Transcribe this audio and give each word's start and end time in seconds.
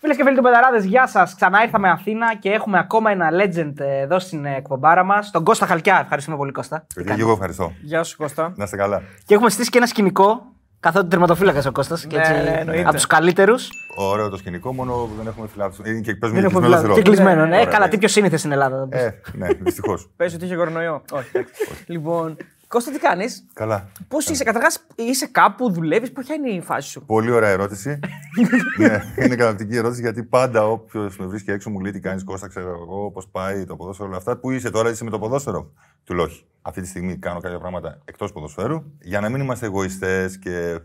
Φίλες 0.00 0.16
και 0.16 0.22
φίλοι 0.24 0.36
του 0.36 0.42
Betarades, 0.42 0.78
γεια 0.78 1.06
σας. 1.06 1.34
Ξανά 1.34 1.62
ήρθαμε 1.62 1.90
Αθήνα 1.90 2.34
και 2.34 2.50
έχουμε 2.50 2.78
ακόμα 2.78 3.10
ένα 3.10 3.28
legend 3.32 3.72
ε, 3.78 4.00
εδώ 4.00 4.18
στην 4.18 4.44
εκπομπάρα 4.44 5.04
μας, 5.04 5.30
τον 5.30 5.44
Κώστα 5.44 5.66
Χαλκιά. 5.66 6.00
Ευχαριστούμε 6.02 6.36
πολύ, 6.36 6.52
Κώστα. 6.52 6.86
Τι 6.94 7.04
Και 7.04 7.12
εγώ 7.18 7.32
ευχαριστώ. 7.32 7.72
Γεια 7.82 8.02
σου 8.02 8.16
Κώστα. 8.16 8.52
Να 8.56 8.64
είστε 8.64 8.76
καλά. 8.76 9.02
Και 9.24 9.34
έχουμε 9.34 9.50
στήσει 9.50 9.70
και 9.70 9.78
ένα 9.78 9.86
σκηνικό, 9.86 10.42
καθότι 10.80 11.08
τερματοφύλακας 11.08 11.66
ο 11.66 11.72
Κώστας. 11.72 12.06
Ναι, 12.06 12.18
ναι, 12.18 12.56
εννοείται. 12.58 12.82
από 12.82 12.92
τους 12.92 13.06
καλύτερους. 13.06 13.68
Ωραίο 13.96 14.28
το 14.28 14.36
σκηνικό, 14.36 14.74
μόνο 14.74 14.92
που 14.92 15.14
δεν 15.16 15.26
έχουμε 15.26 15.46
φιλάθλους. 15.48 15.88
Είναι 15.90 16.00
και 16.00 16.10
Δεν 16.10 16.18
παίζουμε 16.18 16.40
και 16.40 16.46
έχουμε 16.46 16.60
κλεισμένο 16.60 16.82
βλάβη. 16.82 17.00
Και 17.00 17.00
ρόλο. 17.00 17.02
κλεισμένο, 17.02 17.46
ναι. 17.46 17.56
Ωραία. 17.56 17.72
Καλά, 17.72 17.88
τι 17.88 17.98
πιο 17.98 18.08
σύνηθες 18.08 18.38
στην 18.40 18.52
Ελλάδα. 18.52 18.88
Ε, 18.90 19.10
ναι, 19.32 19.48
δυστυχώς. 19.60 20.10
Πες 20.16 20.34
ότι 20.34 20.44
είχε 20.44 20.54
κορονοϊό. 20.54 21.02
Όχι. 21.10 21.28
εντάξει. 21.32 21.52
λοιπόν, 21.86 22.36
Κώστα, 22.68 22.90
τι 22.90 22.98
κάνεις; 22.98 23.44
καλά. 23.52 23.88
Πώς 24.08 24.26
είσαι, 24.28 24.44
καταρχάς, 24.44 24.86
είσαι 24.94 25.26
κάπου, 25.26 25.72
δουλεύεις, 25.72 26.12
ποια 26.12 26.34
είναι 26.34 26.50
η 26.50 26.60
φάση 26.60 26.90
σου; 26.90 27.04
Πολύ 27.04 27.30
ωραία 27.30 27.48
ερώτηση. 27.48 27.98
ναι, 28.78 29.02
είναι 29.16 29.36
καταπληκτική 29.36 29.76
ερώτηση 29.76 30.00
γιατί 30.00 30.22
πάντα 30.22 30.66
όποιος 30.66 31.18
με 31.18 31.26
βρίσκει 31.26 31.50
έξω 31.50 31.70
μου 31.70 31.80
λέει 31.80 31.92
τι 31.92 32.00
κάνεις 32.00 32.24
Κώστα, 32.24 32.48
ξέρω 32.48 32.68
εγώ 32.68 33.10
πώς 33.10 33.28
πάει 33.28 33.64
το 33.64 33.76
ποδόσφαιρο, 33.76 34.08
όλα 34.08 34.16
αυτά. 34.16 34.36
Πού 34.36 34.50
είσαι 34.50 34.70
τώρα, 34.70 34.90
είσαι 34.90 35.04
με 35.04 35.10
το 35.10 35.18
ποδόσφαιρο; 35.18 35.72
Του 36.04 36.14
λέω 36.14 36.24
όχι. 36.24 36.46
Αυτή 36.62 36.80
τη 36.80 36.86
στιγμή 36.86 37.16
κάνω 37.16 37.40
κάποια 37.40 37.58
πράγματα 37.58 37.98
εκτός 38.04 38.32
ποδοσφαίρου. 38.32 38.82
Για 39.00 39.20
να 39.20 39.28
μην 39.28 39.40
είμαστε 39.40 39.66
εγωιστές 39.66 40.38
και 40.38 40.80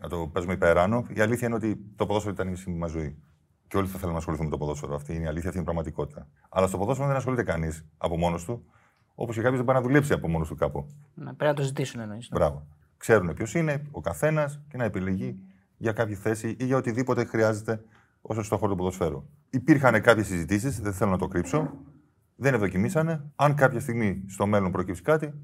να 0.00 0.08
το 0.08 0.30
παίζουμε 0.32 0.54
υπεράνω, 0.54 1.06
η 1.14 1.20
αλήθεια 1.20 1.46
είναι 1.46 1.56
ότι 1.56 1.80
το 1.96 2.06
ποδόσφαιρο 2.06 2.34
ήταν 2.34 2.46
η 2.46 2.50
μισή 2.50 2.70
μας 2.70 2.90
ζωή. 2.90 3.16
Και 3.68 3.76
όλοι 3.76 3.86
θα 3.86 3.92
θέλουμε 3.92 4.12
να 4.12 4.18
ασχοληθούμε 4.18 4.48
με 4.48 4.56
το 4.56 4.64
ποδόσφαιρο. 4.64 4.94
Αυτή 4.94 5.14
είναι 5.14 5.24
η 5.24 5.26
αλήθεια, 5.26 5.48
αυτή 5.48 5.60
είναι 5.60 5.70
η 5.70 5.72
πραγματικότητα. 5.72 6.28
Αλλά 6.48 6.66
στο 6.66 6.78
ποδόσφαιρο 6.78 7.08
δεν 7.08 7.16
ασχολείται 7.16 7.42
κανείς 7.42 7.84
από 7.98 8.16
μόνος 8.16 8.44
του, 8.44 8.64
όπως 9.18 9.34
και 9.34 9.40
κάποιος 9.40 9.56
δεν 9.56 9.66
πάει 9.66 9.76
να 9.76 9.82
δουλέψει 9.82 10.12
από 10.12 10.28
μόνος 10.28 10.48
του 10.48 10.54
κάπου. 10.54 10.86
Ναι, 11.14 11.24
Πρέπει 11.24 11.44
να 11.44 11.54
το 11.54 11.62
ζητήσουν 11.62 12.00
εννοείς. 12.00 12.28
Μπράβο. 12.32 12.66
Ξέρουν 12.96 13.34
ποιος 13.34 13.54
είναι 13.54 13.82
ο 13.90 14.00
καθένας 14.00 14.60
και 14.68 14.76
να 14.76 14.84
επιλεγεί 14.84 15.38
για 15.76 15.92
κάποια 15.92 16.16
θέση 16.16 16.56
ή 16.58 16.64
για 16.64 16.76
οτιδήποτε 16.76 17.24
χρειάζεται 17.24 17.84
όσο 18.22 18.42
στο 18.42 18.56
χώρο 18.56 18.70
του 18.70 18.76
ποδοσφαίρου. 18.76 19.24
Υπήρχαν 19.50 20.00
κάποιες 20.00 20.26
συζητήσεις, 20.26 20.80
δεν 20.80 20.92
θέλω 20.92 21.10
να 21.10 21.18
το 21.18 21.28
κρύψω. 21.28 21.70
Δεν 22.36 22.54
ευδοκιμήσανε. 22.54 23.24
Αν 23.36 23.54
κάποια 23.54 23.80
στιγμή 23.80 24.24
στο 24.28 24.46
μέλλον 24.46 24.72
προκύψει 24.72 25.02
κάτι, 25.02 25.34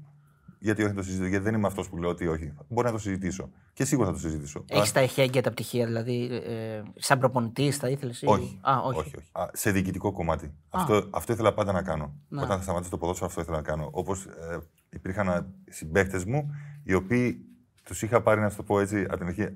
γιατί 0.63 0.81
όχι 0.81 0.91
να 0.91 0.97
το 0.97 1.03
συζητήσω, 1.03 1.29
γιατί 1.29 1.43
δεν 1.43 1.53
είμαι 1.53 1.67
αυτός 1.67 1.89
που 1.89 1.97
λέω 1.97 2.09
ότι 2.09 2.27
όχι. 2.27 2.53
Μπορεί 2.67 2.87
να 2.87 2.93
το 2.93 2.99
συζητήσω. 2.99 3.49
Και 3.73 3.85
σίγουρα 3.85 4.07
θα 4.07 4.13
το 4.13 4.19
συζητήσω. 4.19 4.65
Έχεις 4.67 4.91
τα 4.91 4.99
εχέγγυα 4.99 5.41
τα 5.41 5.51
πτυχία, 5.51 5.85
δηλαδή, 5.85 6.41
ε, 6.45 6.81
σαν 6.95 7.19
προπονητής 7.19 7.77
θα 7.77 7.89
ήθελες. 7.89 8.23
Όχι. 8.25 8.59
Α, 8.61 8.77
όχι. 8.77 8.99
όχι, 8.99 9.17
όχι. 9.17 9.27
Α, 9.31 9.49
σε 9.53 9.71
διοικητικό 9.71 10.11
κομμάτι. 10.11 10.53
Αυτό, 10.69 11.07
αυτό 11.09 11.33
ήθελα 11.33 11.53
πάντα 11.53 11.71
να 11.71 11.81
κάνω. 11.81 12.13
Όταν 12.29 12.57
θα 12.57 12.61
σταματήσω 12.61 12.91
το 12.91 12.97
ποδόσφαιρο, 12.97 13.27
αυτό 13.27 13.41
ήθελα 13.41 13.57
να 13.57 13.63
κάνω. 13.63 13.89
Όπως 13.91 14.25
ε, 14.25 14.57
υπήρχαν 14.89 15.53
συμπαίχτες 15.69 16.25
μου, 16.25 16.49
οι 16.83 16.93
οποίοι 16.93 17.45
τους 17.83 18.01
είχα 18.01 18.21
πάρει, 18.21 18.41
να 18.41 18.49
σου 18.49 18.57
το 18.57 18.63
πω 18.63 18.79
έτσι, 18.79 19.03
από 19.07 19.17
την 19.17 19.27
αρχή, 19.27 19.41
α, 19.41 19.51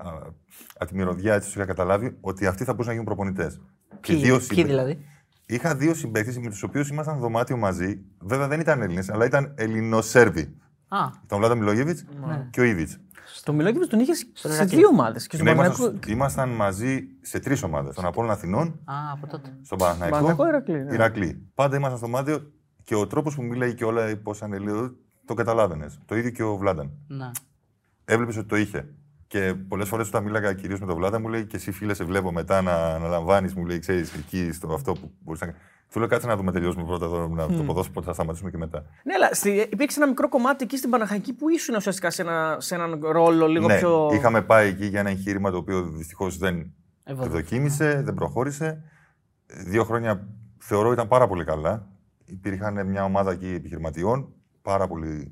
από 0.78 0.86
τη 0.86 0.96
μυρωδιά, 0.96 1.34
έτσι 1.34 1.48
τους 1.48 1.56
είχα 1.56 1.66
καταλάβει 1.66 2.18
ότι 2.22 2.46
αυτοί 2.46 2.64
θα 2.64 2.72
μπορούσαν 2.72 2.96
να 2.96 3.00
γίνουν 3.00 3.16
προπονητές. 3.16 3.62
Ποιοι, 4.02 4.40
ποιοι 4.48 4.64
δηλαδή; 4.64 5.06
Είχα 5.46 5.76
δύο 5.76 5.94
συμπαίκτε 5.94 6.40
με 6.40 6.50
τους 6.50 6.64
οποίους 6.64 6.90
ήμασταν 6.90 7.20
δωμάτιο 7.20 7.58
μαζί. 7.58 8.02
Βέβαια 8.20 8.48
δεν 8.48 8.60
ήταν 8.60 8.82
Έλληνες, 8.82 9.10
αλλά 9.10 9.26
ήταν 9.26 9.54
Ελληνοσέρβοι. 9.56 10.56
Α, 10.88 10.98
Τον 11.28 11.38
Βλάδα 11.38 11.56
Μιλόγεβιτ 11.56 12.00
και 12.50 12.60
ο 12.62 12.64
Ήβιτ. 12.64 12.90
Στο 13.34 13.54
Μιλόγεβιτ 13.54 13.90
τον 13.90 14.00
είχες 14.00 14.26
σε 14.34 14.48
Ηράκλειο. 14.48 14.78
δύο 14.80 14.88
ομάδες. 14.88 15.28
Και 15.28 15.36
στον 15.36 15.48
Ναι, 15.48 15.56
Παναγιακό. 15.56 15.84
ήμασταν, 15.84 16.12
ήμασταν 16.12 16.50
μαζί 16.50 17.08
σε 17.22 17.40
τρεις 17.40 17.64
ομάδες. 17.64 17.94
Στον 17.94 18.06
Απόλλωνα 18.06 18.34
Αθηνών, 18.34 18.68
α, 18.86 18.94
από 19.14 19.28
τότε. 19.28 19.58
στον 19.62 19.78
Παναθηναϊκό. 19.78 20.16
Παναθηναϊκό, 20.18 20.48
Ηρακλή, 20.48 20.84
ναι. 20.84 20.94
Ηρακλή. 20.94 21.48
Πάντα 21.56 21.76
ήμασταν 21.76 21.98
στο 21.98 22.08
δωμάτιο 22.08 22.52
και 22.84 22.96
ο 22.96 23.08
τρόπος 23.08 23.36
που 23.36 23.44
μιλάει 23.44 23.74
και 23.74 23.86
όλα 23.86 24.18
πώς 24.24 24.42
ανελύω, 24.42 24.96
το 25.26 25.34
καταλάβαινες. 25.34 26.00
Το 26.06 26.16
ίδιο 26.16 26.30
και 26.32 26.44
ο 26.44 26.58
Βλάνταν. 26.58 26.92
Να. 27.08 27.32
Έβλεπες 28.06 28.38
ότι 28.38 28.48
το 28.48 28.56
είχε. 28.56 28.88
Και 29.28 29.54
πολλές 29.68 29.88
φορές 29.88 30.08
όταν 30.08 30.24
μίλαγα 30.24 30.54
κυρίως 30.54 30.80
με 30.80 30.86
τον 30.86 30.96
Βλάντα, 30.96 31.20
μου 31.20 31.28
λέει 31.28 31.46
και 31.46 31.56
εσύ 31.56 31.72
φίλε, 31.72 31.94
σε 31.94 32.04
βλέπω 32.04 32.32
μετά 32.32 32.62
να 32.62 32.72
αναλαμβάνει, 32.94 33.52
μου 33.56 33.66
λέει, 33.66 33.80
ξέρεις, 33.80 34.14
εκεί 34.14 34.52
στο 34.52 34.74
αυτό 34.74 34.94
που 34.94 35.12
μπορείς 35.20 35.42
να 35.42 35.48
κάνεις. 35.48 35.62
Του 35.92 36.00
λέω 36.00 36.08
κάτσε 36.08 36.28
να 36.28 36.36
δούμε 36.36 36.52
τελειώσουμε 36.52 36.84
πρώτα 36.86 37.06
εδώ, 37.06 37.28
να 37.28 37.48
το 37.48 37.64
ποδόσφαιρο, 37.64 37.94
πότε 37.94 38.06
θα 38.06 38.14
σταματήσουμε 38.14 38.50
και 38.52 38.58
μετά. 38.58 38.86
Ναι, 39.04 39.14
αλλά 39.14 39.30
στη- 39.34 39.68
υπήρξε 39.72 40.00
ένα 40.00 40.08
μικρό 40.10 40.30
κομμάτι 40.30 40.64
εκεί 40.64 40.78
στην 40.78 40.90
Παναχαϊκή 40.90 41.34
που 41.34 41.50
ήσουν 41.50 41.76
ουσιαστικά 41.76 42.10
σε, 42.10 42.22
ένα, 42.22 42.56
σε 42.60 42.76
έναν 42.76 43.00
ρόλο 43.04 43.48
λίγο 43.48 43.68
ναι, 43.68 43.78
πιο. 43.78 44.10
είχαμε 44.14 44.42
πάει 44.42 44.68
εκεί 44.68 44.86
για 44.86 45.00
ένα 45.00 45.10
εγχείρημα 45.10 45.52
το 45.52 45.58
οποίο 45.58 45.82
δυστυχώς 45.84 46.38
δεν 46.38 46.74
Ευωδο- 47.04 47.30
δοκίμησε, 47.30 48.02
δεν 48.02 48.14
προχώρησε. 48.14 48.84
Δύο 49.46 49.84
χρόνια 49.84 50.28
θεωρώ 50.58 50.92
ήταν 50.92 51.08
πάρα 51.08 51.28
πολύ 51.28 51.44
καλά. 51.44 51.88
Υπήρχαν 52.26 52.88
μια 52.88 53.04
ομάδα 53.04 53.32
εκεί 53.32 53.48
επιχειρηματιών, 53.48 54.30
πάρα 54.62 54.88
πολύ 54.88 55.32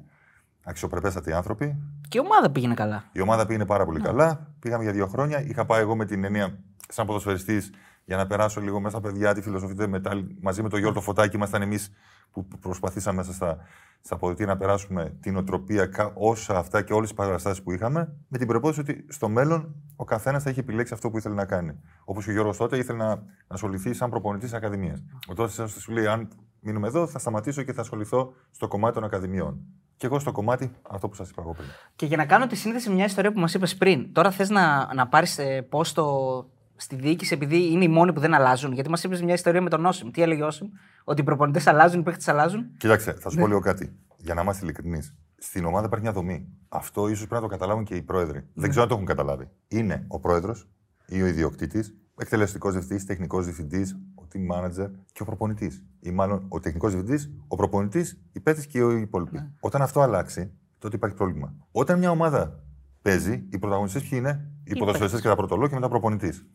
αξιοπρεπέστατοι 0.64 1.34
άνθρωποι. 1.34 1.76
Και 2.10 2.18
η 2.18 2.22
ομάδα 2.26 2.50
πήγαινε 2.52 2.74
καλά. 2.74 3.04
Η 3.12 3.22
ομάδα 3.22 3.46
πήγαινε 3.46 3.66
πάρα 3.66 3.86
πολύ 3.86 4.00
καλά. 4.00 4.48
Πήγαμε 4.60 4.84
για 4.84 4.92
δύο 4.94 5.08
χρόνια. 5.08 5.42
Είχα 5.42 5.66
πάει 5.66 5.82
εγώ 5.82 5.96
με 5.96 6.06
την 6.06 6.24
έννοια, 6.24 6.58
σαν 6.90 7.06
ποδοσφαιριστής, 7.06 7.70
για 8.06 8.18
να 8.18 8.28
περάσω 8.28 8.62
λίγο 8.62 8.80
μέσα 8.80 8.98
στα 8.98 9.08
παιδιά, 9.10 9.34
τη 9.34 9.42
φιλοσοφία 9.42 9.88
μετά, 9.88 10.24
μαζί 10.42 10.62
με 10.62 10.70
τον 10.70 10.80
Γιώργο 10.80 11.02
Φωτάκη. 11.02 11.36
Ήμασταν 11.36 11.62
εμείς 11.62 11.92
που 12.32 12.48
προσπαθήσαμε 12.60 13.18
μέσα 13.18 13.34
στα, 13.34 13.58
στα 14.02 14.16
αποδητήρια 14.16 14.54
να 14.54 14.60
περάσουμε 14.60 15.18
την 15.20 15.38
οτροπία, 15.38 15.86
κα- 15.86 16.12
όσα 16.16 16.58
αυτά 16.58 16.82
και 16.82 16.94
όλες 16.94 17.10
τις 17.10 17.18
παραστάσεις 17.18 17.64
που 17.64 17.72
είχαμε, 17.72 18.14
με 18.28 18.38
την 18.38 18.48
προπόθεση 18.48 18.80
ότι 18.80 19.06
στο 19.10 19.30
μέλλον 19.30 19.76
ο 19.96 20.04
καθένας 20.04 20.44
θα 20.44 20.50
είχε 20.50 20.60
επιλέξει 20.60 20.94
αυτό 20.94 21.10
που 21.10 21.18
ήθελε 21.18 21.36
να 21.36 21.46
κάνει. 21.46 21.80
Όπως 22.04 22.24
και 22.24 22.30
ο 22.30 22.34
Γιώργος 22.34 22.58
τότε 22.58 22.78
ήθελε 22.78 22.98
να, 22.98 23.08
να 23.08 23.24
ασχοληθεί 23.48 23.94
σαν 23.94 24.10
προπονητής 24.10 24.50
της 24.50 24.58
Ακαδημίας. 24.58 25.04
Ο 25.28 25.34
τότε 25.34 25.68
σου 25.68 25.92
λέει: 25.92 26.08
Αν 26.08 26.30
μείνουμε 26.60 26.88
εδώ, 26.88 27.08
θα 27.08 27.20
σταματήσω 27.20 27.62
και 27.62 27.74
θα 27.74 27.82
ασχοληθώ 27.82 28.34
στο 28.52 28.68
κομμάτι 28.68 28.94
των 28.94 29.04
Ακαδημιών. 29.04 29.60
Και 29.98 30.06
εγώ 30.06 30.20
στο 30.20 30.32
κομμάτι 30.32 30.72
αυτό 30.90 31.10
που 31.10 31.16
σας 31.16 31.30
είπα 31.30 31.42
εγώ 31.42 31.54
πριν. 31.54 31.68
Και 31.96 32.06
για 32.06 32.18
να 32.18 32.26
κάνω 32.26 32.48
τη 32.48 32.56
σύνδεση 32.56 32.90
με 32.90 32.96
μια 32.96 33.06
ιστορία 33.06 33.32
που 33.32 33.40
μας 33.40 33.54
είπες 33.54 33.76
πριν, 33.76 34.14
τώρα 34.14 34.32
θες 34.32 34.50
να, 34.50 34.94
να 34.94 35.08
πάρεις 35.08 35.40
πόστο 35.70 36.46
στη 36.76 36.96
διοίκηση 36.96 37.34
επειδή 37.34 37.72
είναι 37.72 37.84
οι 37.84 37.88
μόνοι 37.88 38.14
που 38.14 38.20
δεν 38.20 38.34
αλλάζουν. 38.34 38.72
Γιατί 38.74 38.90
μας 38.90 39.04
είπε 39.04 39.24
μια 39.24 39.34
ιστορία 39.34 39.62
με 39.62 39.70
τον 39.70 39.86
Όσιμ. 39.86 40.12
Τι 40.12 40.22
έλεγε 40.22 40.44
ο 40.44 40.48
Όσιμ, 40.48 40.68
Ότι 41.04 41.22
οι 41.22 41.24
προπονητές 41.24 41.68
αλλάζουν, 41.68 42.00
οι 42.00 42.04
παίχτες 42.04 42.28
αλλάζουν. 42.28 42.78
Κοίταξε, 42.78 43.14
θα 43.14 43.30
σου 43.30 43.40
πω 43.40 43.48
λίγο 43.48 43.60
κάτι. 43.60 43.96
Για 44.18 44.34
να 44.34 44.42
είμαστε 44.42 44.66
ειλικρινείς. 44.66 45.16
Στην 45.38 45.66
ομάδα 45.66 45.86
υπάρχει 45.86 46.06
μια 46.06 46.14
δομή. 46.14 46.48
Αυτό 46.70 47.08
ίσως 47.08 47.28
πρέπει 47.28 47.34
να 47.34 47.42
το 47.42 47.48
καταλάβουν 47.48 47.84
και 47.84 47.96
οι 47.96 48.02
πρόεδροι. 48.02 48.48
Δεν 48.54 48.70
ξέρω 48.70 48.84
αν 48.84 48.90
το 48.90 48.96
έχουν 48.96 49.08
καταλάβει. 49.08 49.50
Είναι 49.68 50.06
ο 50.08 50.20
πρόεδρος 50.20 50.68
ή 51.08 51.22
ο 51.22 51.26
ιδιοκτήτης, 51.26 51.96
ο 52.10 52.22
εκτελεστικός 52.22 52.74
διευθυντής, 52.74 53.06
τεχνικός 53.06 53.44
διευθυντής, 53.46 53.98
ο 54.16 54.24
team 54.34 54.56
manager 54.56 54.90
και 55.12 55.22
ο 55.22 55.26
προπονητής. 55.26 55.84
Ή 56.00 56.12
μάλλον 56.12 56.46
ο 56.50 56.60
τεχνικός 56.60 56.92
διευθυντής, 56.94 57.32
ο 57.48 57.56
προπονητής, 57.56 58.22
οι 58.32 58.40
παίκτες 58.40 58.66
και 58.66 58.78
οι 58.78 59.02
υπόλοιποι. 59.02 59.40
Όταν 59.60 59.82
αυτό 59.82 60.02
αλλάξει, 60.02 60.52
τότε 60.78 60.96
υπάρχει 60.96 61.16
πρόβλημα. 61.16 61.54
Όταν 61.72 62.00
μια 62.00 62.10
ομάδα 62.10 62.64
παίζει, 63.02 63.46
οι 63.50 63.60
πρωταγωνιστές 63.60 64.02
ποιοι 64.02 64.20
είναι, 64.22 64.52
οι 64.64 64.78
ποδοσφαιριστές 64.78 65.22
και 65.22 65.28
τα 65.28 65.36
πρωτολόγια 65.36 65.68
και 65.70 65.76
μετά 65.76 65.86
ο 65.86 65.90
προπονητής. 65.90 66.46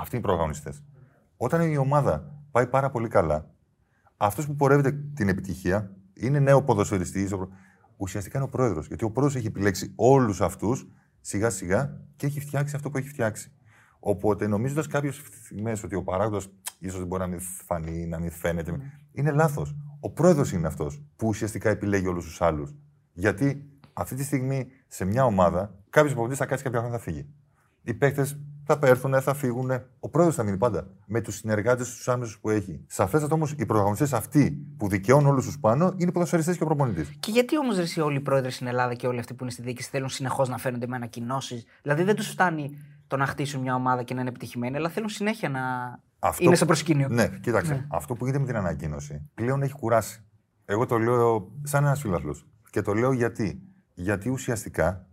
Αυτοί 0.00 0.16
είναι 0.16 0.24
οι 0.24 0.26
πρωταγωνιστέ. 0.26 0.72
Όταν 1.36 1.72
η 1.72 1.76
ομάδα 1.76 2.32
πάει 2.50 2.66
πάρα 2.66 2.90
πολύ 2.90 3.08
καλά, 3.08 3.50
αυτός 4.16 4.46
που 4.46 4.54
πορεύεται 4.54 4.92
την 5.14 5.28
επιτυχία 5.28 5.96
είναι 6.14 6.38
νέο 6.38 6.62
ποδοσφαιριστής. 6.62 7.34
Ουσιαστικά 7.96 8.38
είναι 8.38 8.46
ο 8.46 8.50
πρόεδρος. 8.50 8.86
Γιατί 8.86 9.04
ο 9.04 9.10
πρόεδρος 9.10 9.36
έχει 9.36 9.46
επιλέξει 9.46 9.92
όλους 9.96 10.40
αυτούς 10.40 10.88
σιγά 11.20 11.50
σιγά 11.50 12.00
και 12.16 12.26
έχει 12.26 12.40
φτιάξει 12.40 12.76
αυτό 12.76 12.90
που 12.90 12.98
έχει 12.98 13.08
φτιάξει. 13.08 13.52
Οπότε 13.98 14.46
νομίζοντας 14.46 14.86
κάποιες 14.86 15.22
στιγμέ 15.44 15.76
ότι 15.84 15.94
ο 15.94 16.02
παράγοντας 16.02 16.48
ίσως 16.78 16.98
δεν 16.98 17.06
μπορεί 17.06 17.22
να 17.22 17.28
μην 17.28 17.40
φανεί, 17.40 18.06
να 18.06 18.18
μην 18.18 18.30
φαίνεται, 18.30 18.76
είναι 19.12 19.30
λάθος. 19.30 19.76
Ο 20.00 20.10
πρόεδρος 20.10 20.52
είναι 20.52 20.66
αυτός 20.66 21.02
που 21.16 21.28
ουσιαστικά 21.28 21.70
επιλέγει 21.70 22.06
όλους 22.06 22.24
τους 22.24 22.40
άλλους. 22.40 22.74
Γιατί 23.12 23.70
αυτή 23.92 24.14
τη 24.14 24.24
στιγμή 24.24 24.66
σε 24.86 25.04
μια 25.04 25.24
ομάδα 25.24 25.74
κάποιος 25.90 26.12
προπονητή 26.12 26.40
θα 26.40 26.46
κάτσει 26.46 26.64
κάποια 26.64 26.78
χρόνια 26.78 26.98
θα 26.98 27.04
φύγει. 27.04 27.28
Οι 27.82 27.94
παίκτες 27.94 28.38
θα 28.76 28.86
έρθουν, 28.86 29.20
θα 29.20 29.34
φύγουν. 29.34 29.70
Ο 30.00 30.08
πρόεδρος 30.08 30.36
θα 30.36 30.42
μείνει 30.42 30.56
πάντα. 30.56 30.86
Με 31.06 31.20
τους 31.20 31.34
συνεργάτες, 31.34 31.94
τους 31.94 32.08
άμεσους 32.08 32.38
που 32.38 32.50
έχει. 32.50 32.84
Σαφέστατα 32.86 33.34
όμως 33.34 33.52
οι 33.52 33.66
πρωταγωνιστές 33.66 34.12
αυτοί 34.12 34.66
που 34.76 34.88
δικαιώνουν 34.88 35.26
όλους 35.26 35.44
τους 35.44 35.58
πάνω 35.58 35.92
είναι 35.96 36.08
οι 36.08 36.12
ποδοσφαιριστές 36.12 36.56
και 36.56 36.62
ο 36.62 36.66
προπονητής. 36.66 37.10
Και 37.20 37.30
γιατί 37.30 37.58
όμως 37.58 37.76
ρε 37.76 38.02
όλοι 38.02 38.16
οι 38.16 38.20
πρόεδροι 38.20 38.50
στην 38.50 38.66
Ελλάδα 38.66 38.94
και 38.94 39.06
όλοι 39.06 39.18
αυτοί 39.18 39.34
που 39.34 39.42
είναι 39.42 39.52
στη 39.52 39.62
διοίκηση 39.62 39.88
θέλουν 39.90 40.08
συνεχώς 40.08 40.48
να 40.48 40.58
φαίνονται 40.58 40.86
με 40.86 40.96
ανακοινώσεις; 40.96 41.66
Δηλαδή 41.82 42.02
δεν 42.02 42.14
τους 42.14 42.28
φτάνει 42.28 42.78
το 43.06 43.16
να 43.16 43.26
χτίσουν 43.26 43.60
μια 43.60 43.74
ομάδα 43.74 44.02
και 44.02 44.14
να 44.14 44.20
είναι 44.20 44.28
επιτυχημένοι, 44.28 44.76
αλλά 44.76 44.88
θέλουν 44.88 45.08
συνέχεια 45.08 45.48
να 45.48 45.60
είναι 46.38 46.54
στο 46.54 46.66
προσκήνιο. 46.66 47.08
Ναι, 47.08 47.28
κοίταξε. 47.40 47.86
Αυτό 47.90 48.14
που 48.14 48.24
γίνεται 48.24 48.44
με 48.44 48.46
την 48.46 48.56
ανακοίνωση 48.56 49.28
πλέον 49.34 49.62
έχει 49.62 49.72
κουράσει. 49.72 50.22
Εγώ 50.64 50.86
το 50.86 50.98
λέω 50.98 51.52
σαν 51.62 51.84
ένας 51.84 52.00
φίλαθλος. 52.00 52.46
Και 52.70 52.82
το 52.82 52.94
λέω 52.94 53.12
γιατί. 53.12 53.62
Γιατί 53.94 54.28
ουσιαστικά 54.28 55.06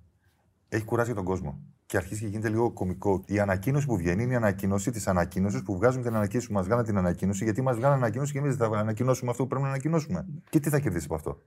έχει 0.69 0.83
κουράσει 0.83 1.13
τον 1.13 1.23
κόσμο. 1.23 1.59
Και 1.85 1.97
αρχίζει 1.97 2.21
και 2.21 2.27
γίνεται 2.27 2.49
λίγο 2.49 2.71
κωμικό. 2.71 3.23
Η 3.25 3.39
ανακοίνωση 3.39 3.85
που 3.85 3.97
βγαίνει 3.97 4.23
είναι 4.23 4.33
η 4.33 4.35
ανακοίνωση 4.35 4.91
της 4.91 5.07
ανακοίνωσης 5.07 5.63
που 5.63 5.75
βγάζουμε 5.75 6.03
την 6.03 6.15
ανακοίνωση 6.15 6.47
που 6.47 6.53
μας 6.53 6.65
βγάλανε 6.65 6.87
την 6.87 6.97
ανακοίνωση, 6.97 7.43
γιατί 7.43 7.61
μας 7.61 7.75
βγάλανε 7.75 8.01
ανακοίνωση 8.01 8.31
και 8.31 8.39
εμείς 8.39 8.55
δεν 8.55 8.69
θα 8.69 8.77
ανακοινώσουμε 8.77 9.31
αυτό 9.31 9.43
που 9.43 9.49
πρέπει 9.49 9.63
να 9.63 9.69
ανακοινώσουμε. 9.69 10.25
Και 10.49 10.59
τι 10.59 10.69
θα 10.69 10.79
κερδίσει 10.79 11.05
από 11.05 11.15
αυτό; 11.15 11.41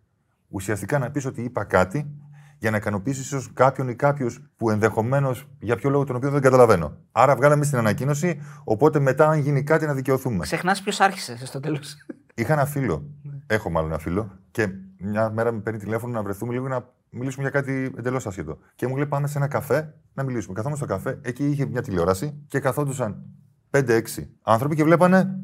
Ουσιαστικά 0.49 0.99
να 0.99 1.11
πεις 1.11 1.25
ότι 1.25 1.43
είπα 1.43 1.65
κάτι 1.65 2.11
για 2.59 2.71
να 2.71 2.77
ικανοποιήσεις 2.77 3.25
ίσως 3.25 3.53
κάποιον 3.53 3.89
ή 3.89 3.95
κάποιους 3.95 4.51
που 4.57 4.71
ενδεχομένως 4.71 5.49
για 5.59 5.77
ποιο 5.77 5.91
λόγο 5.91 6.05
τον 6.05 6.17
οποίο 6.17 6.31
δεν 6.31 6.41
καταλαβαίνω. 6.41 6.97
Άρα 7.13 7.37
βγάλαμε 7.37 7.65
στην 7.65 7.79
ανακοίνωση, 7.79 8.41
οπότε 8.65 8.99
μετά, 8.99 9.29
αν 9.29 9.39
γίνει 9.39 9.63
κάτι, 9.63 9.87
να 9.87 9.95
δικαιωθούμε. 9.95 10.39
Ξεχνάς 10.39 10.83
ποιος 10.83 11.01
άρχισε 11.01 11.47
στο 11.47 11.61
τέλος. 11.61 11.97
Είχα 12.35 12.53
ένα 12.53 12.65
φίλο, 12.65 13.11
έχω 13.47 13.71
μάλλον 13.71 13.91
ένα 13.91 13.99
φίλο, 13.99 14.39
και 14.51 14.69
μια 14.99 15.31
μέρα 15.31 15.53
με 15.53 15.61
παίρνει 15.61 15.79
τηλέφωνο 15.79 16.13
να 16.13 16.23
βρεθούμε 16.23 16.53
λίγο 16.53 16.69
να 16.69 16.97
μιλήσουμε 17.11 17.43
για 17.43 17.61
κάτι 17.61 17.93
εντελώς 17.99 18.27
άσχετο. 18.27 18.59
Και 18.75 18.87
μου 18.87 18.97
λέει: 18.97 19.07
Πάμε 19.07 19.27
σε 19.27 19.39
ένα 19.39 19.49
καφέ 19.49 19.95
να 20.15 20.23
μιλήσουμε. 20.23 20.55
Καθόμαστε 20.55 20.85
στο 20.85 20.95
καφέ, 20.95 21.19
εκεί 21.23 21.47
είχε 21.47 21.67
μια 21.67 21.83
τηλεόραση 21.83 22.43
και 22.47 22.61
καθόντουσαν 22.61 23.23
5-6 23.71 24.01
άνθρωποι 24.43 24.75
και 24.77 24.85
βλέπανε 24.85 25.39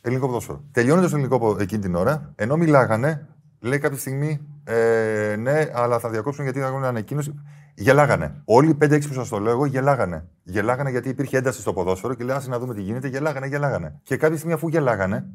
ελληνικό 0.00 0.26
ποδόσφαιρο. 0.26 0.64
Τελειώνοντας 0.72 1.10
το 1.10 1.16
ελληνικό 1.16 1.38
ποδόσφαιρο 1.38 1.64
εκείνη 1.64 1.82
την 1.82 1.94
ώρα, 1.94 2.32
ενώ 2.36 2.56
μιλάγανε, 2.56 3.28
λέει 3.60 3.78
κάποια 3.78 3.98
στιγμή, 3.98 4.40
ε, 4.64 5.36
ναι, 5.38 5.70
αλλά 5.72 5.98
θα 5.98 6.10
διακόψουν 6.10 6.44
γιατί 6.44 6.60
θα 6.60 6.66
κάνουν 6.66 6.84
ανακοίνωση. 6.84 7.34
Γελάγανε. 7.74 8.42
Όλοι 8.44 8.68
οι 8.68 8.78
5-6 8.80 9.06
που 9.06 9.14
σας 9.14 9.28
το 9.28 9.38
λέω 9.38 9.52
εγώ 9.52 9.64
γελάγανε. 9.66 10.28
Γελάγανε 10.42 10.90
γιατί 10.90 11.08
υπήρχε 11.08 11.36
ένταση 11.36 11.60
στο 11.60 11.72
ποδόσφαιρο 11.72 12.14
και 12.14 12.24
λέει, 12.24 12.36
να 12.46 12.58
δούμε 12.58 12.74
τι 12.74 12.82
γίνεται. 12.82 13.08
Γελάγανε, 13.08 13.46
γελάγανε. 13.46 14.00
Και 14.02 14.16
κάποια 14.16 14.36
στιγμή 14.36 14.54
αφού 14.54 14.68
γελάγανε 14.68 15.26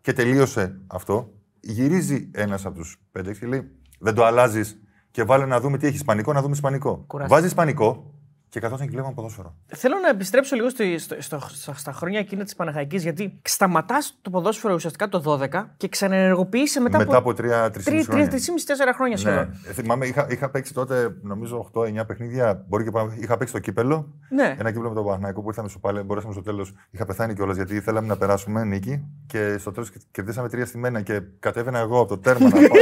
και 0.00 0.12
τελείωσε 0.12 0.80
αυτό, 0.86 1.32
γυρίζει 1.60 2.30
ένας 2.32 2.66
από 2.66 2.78
τους 2.78 3.00
5-6 3.12 3.38
και 3.38 3.46
λέει, 3.46 3.70
Δεν 3.98 4.14
το 4.14 4.24
αλλάζεις 4.24 4.79
και 5.10 5.24
βάλε 5.24 5.46
να 5.46 5.60
δούμε 5.60 5.78
τι 5.78 5.86
έχει 5.86 5.94
Ισπανικό, 5.96 6.32
να 6.32 6.40
δούμε 6.40 6.52
Ισπανικό. 6.54 7.04
Κουράστηκε. 7.06 7.34
Βάζεις 7.34 7.50
Ισπανικό 7.50 8.14
και 8.48 8.60
καθόταν 8.60 8.86
και 8.86 8.92
βλέπαμε 8.92 9.14
ποδόσφαιρο. 9.14 9.54
Θέλω 9.66 9.96
να 10.02 10.08
επιστρέψω 10.08 10.56
λίγο 10.56 10.68
στο, 10.70 10.84
στο, 10.98 11.16
στο- 11.18 11.40
στα- 11.50 11.74
στα 11.74 11.92
χρόνια 11.92 12.18
εκείνα 12.18 12.44
της 12.44 12.54
Παναχαϊκή, 12.56 12.96
γιατί 12.96 13.40
σταματάς 13.44 14.18
το 14.22 14.30
ποδόσφαιρο 14.30 14.74
ουσιαστικά 14.74 15.08
το 15.08 15.22
12 15.26 15.48
και 15.76 15.88
ξαναενεργοποιείσαι 15.88 16.80
μετά, 16.80 16.98
Μετά 16.98 17.16
από 17.16 17.30
3-3,5 17.30 17.34
3-3,5-4 17.34 18.04
χρόνια. 18.04 18.92
χρόνια 18.94 19.16
σχεδόν. 19.16 19.48
Ναι. 19.66 19.72
Θυμάμαι, 19.72 20.06
είχα, 20.06 20.26
είχα 20.30 20.50
παίξει 20.50 20.74
τότε, 20.74 21.14
νομίζω, 21.22 21.70
8-9 21.74 22.06
παιχνίδια. 22.06 22.64
Μπορεί 22.68 22.84
και 22.84 22.90
πάνω. 22.90 23.12
Είχα 23.20 23.36
παίξει 23.36 23.52
το 23.52 23.58
κύπελο. 23.60 24.08
Ναι. 24.30 24.56
Ένα 24.58 24.70
κύπελο 24.70 24.88
με 24.88 24.94
τον 24.94 25.04
Παναγικό 25.04 25.40
που 25.42 25.48
ήρθαμε 25.48 25.68
στο 25.68 25.78
πάλι. 25.78 26.00
Μπορέσαμε 26.02 26.32
στο 26.32 26.42
τέλος. 26.42 26.74
Είχα 26.90 27.04
πεθάνει 27.04 27.34
κιόλας 27.34 27.56
γιατί 27.56 27.80
θέλαμε 27.80 28.06
να 28.06 28.16
περάσουμε 28.16 28.64
νίκη. 28.64 29.02
Και 29.26 29.56
στο 29.58 29.70
τέλος 29.72 29.92
κερδίσαμε 30.10 30.48
τρία 30.48 30.66
στη 30.66 30.78
μένα 30.78 31.00
και 31.00 31.20
κατέβαινα 31.40 31.78
εγώ 31.78 31.98
από 32.00 32.08
το 32.08 32.18
τέρμα 32.18 32.44
να 32.48 32.50
πάω. 32.50 32.68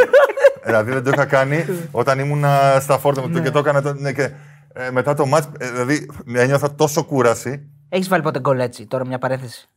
δηλαδή 0.69 0.93
δεν 0.93 1.03
το 1.05 1.11
είχα 1.11 1.25
κάνει 1.27 1.65
όταν 1.91 2.19
ήμουν 2.19 2.45
στα 2.81 2.99
φόρτα 2.99 3.29
μου 3.29 3.41
και 3.43 3.51
το 3.51 3.59
έκανα. 3.59 3.83
το- 3.83 3.95
ναι, 3.95 4.13
και, 4.13 4.31
ε, 4.73 4.91
μετά 4.91 5.15
το 5.15 5.27
μάτς, 5.27 5.49
ε, 5.59 5.71
δηλαδή 5.71 6.11
ένιωθα 6.35 6.75
τόσο 6.75 7.05
κούραση. 7.05 7.69
Έχεις 7.89 8.09
βάλει 8.09 8.23
ποτέ 8.23 8.41
γκολ 8.41 8.59
έτσι, 8.61 8.87
τώρα 8.87 9.07
μια 9.07 9.19
παρέθεση. 9.19 9.69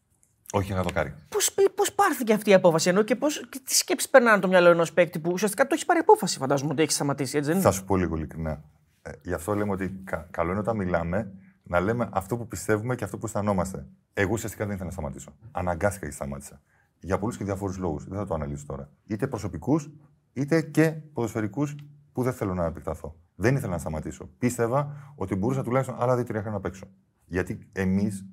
Όχι 0.54 0.72
ένα 0.72 0.82
δοκάρι. 0.82 1.14
Πώς, 1.30 1.54
πώς 1.76 1.92
πάρθηκε 1.94 2.34
αυτή 2.34 2.50
η 2.50 2.54
απόφαση 2.54 2.90
ενώ 2.90 3.02
και, 3.04 3.16
πώς, 3.16 3.48
και 3.50 3.60
τι 3.66 3.76
σκέψεις 3.76 4.10
περνάνε 4.10 4.40
το 4.40 4.48
μυαλό 4.48 4.70
ενός 4.70 4.94
παίκτη 4.94 5.20
που 5.20 5.30
ουσιαστικά 5.34 5.64
το 5.68 5.70
έχει 5.74 5.86
πάρει 5.86 6.00
απόφαση, 6.00 6.38
φαντάζομαι 6.38 6.72
ότι 6.72 6.82
έχει 6.82 6.92
σταματήσει, 6.92 7.38
έτσι 7.38 7.50
δεν 7.50 7.60
είναι; 7.60 7.70
Θα 7.70 7.74
σου 7.76 7.86
πω 7.86 7.96
λίγο 7.98 8.16
ειλικρινά. 8.16 8.62
Ε, 9.02 9.12
γι' 9.22 9.34
αυτό 9.34 9.56
λέμε 9.56 9.72
ότι 9.72 10.02
κα- 10.04 10.28
καλό 10.32 10.52
είναι 10.52 10.60
όταν 10.60 10.76
μιλάμε 10.76 11.32
να 11.64 11.80
λέμε 11.80 12.10
αυτό 12.12 12.38
που 12.38 12.48
πιστεύουμε 12.48 12.96
και 12.96 13.04
αυτό 13.04 13.18
που 13.18 13.26
αισθανόμαστε. 13.26 13.86
Εγώ 14.14 14.30
ουσιαστικά 14.34 14.64
δεν 14.66 14.74
ήθελα 14.74 14.88
να 14.90 14.94
σταματήσω. 14.96 15.34
Αναγκάστηκα 15.52 16.06
και 16.06 16.12
σταμάτησα. 16.12 16.62
Για 17.00 17.18
πολλούς 17.18 17.38
και 17.38 17.44
διαφόρου 17.44 17.74
λόγους. 17.80 18.06
Δεν 18.08 18.18
θα 18.18 18.26
το 18.26 18.34
αναλύσω 18.34 18.66
τώρα. 18.68 18.90
Είτε 19.08 19.28
προσωπικούς, 19.28 19.90
είτε 20.34 20.62
και 20.62 20.92
ποδοσφαιρικούς 21.14 21.76
που 22.14 22.24
δεν 22.24 22.34
θέλω 22.34 22.54
να 22.54 22.66
επεκταθώ. 22.66 23.16
Δεν 23.36 23.56
ήθελα 23.56 23.72
να 23.72 23.78
σταματήσω. 23.78 24.30
Πίστευα 24.38 25.14
ότι 25.16 25.36
μπορούσα 25.36 25.64
τουλάχιστον 25.64 25.96
άλλα 26.00 26.16
δύο-τρία 26.16 26.40
χρόνια 26.40 26.58
να 26.58 26.64
παίξω. 26.64 26.86
Γιατί 27.26 27.70
εμείς, 27.72 28.26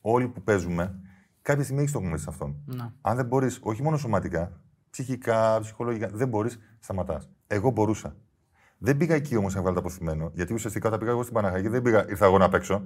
όλοι 0.00 0.28
που 0.28 0.42
παίζουμε, 0.42 1.00
κάποια 1.42 1.62
στιγμή 1.62 1.80
έχεις 1.82 1.92
το 1.92 1.98
γνώμη 1.98 2.18
σε 2.18 2.26
αυτόν. 2.28 2.56
Να. 2.64 2.94
Αν 3.00 3.16
δεν 3.16 3.26
μπορείς, 3.26 3.58
όχι 3.62 3.82
μόνο 3.82 3.96
σωματικά, 3.96 4.60
ψυχικά, 4.90 5.60
ψυχολογικά, 5.60 6.08
δεν 6.12 6.28
μπορείς, 6.28 6.58
σταματάς. 6.78 7.28
Εγώ 7.46 7.70
μπορούσα. 7.70 8.16
Δεν 8.78 8.96
πήγα 8.96 9.14
εκεί 9.14 9.36
όμως 9.36 9.54
να 9.54 9.60
βγάλω 9.60 9.74
το 9.74 9.80
αποθυμένο, 9.80 10.30
γιατί 10.34 10.54
ουσιαστικά 10.54 10.86
όταν 10.86 10.98
πήγα 10.98 11.10
εγώ 11.10 11.22
στην 11.22 11.34
Παναχαϊκή 11.34 11.68
δεν 11.68 11.82
πήγα, 11.82 12.08
ήρθα 12.08 12.26
εγώ 12.26 12.38
να 12.38 12.48
παίξω. 12.48 12.82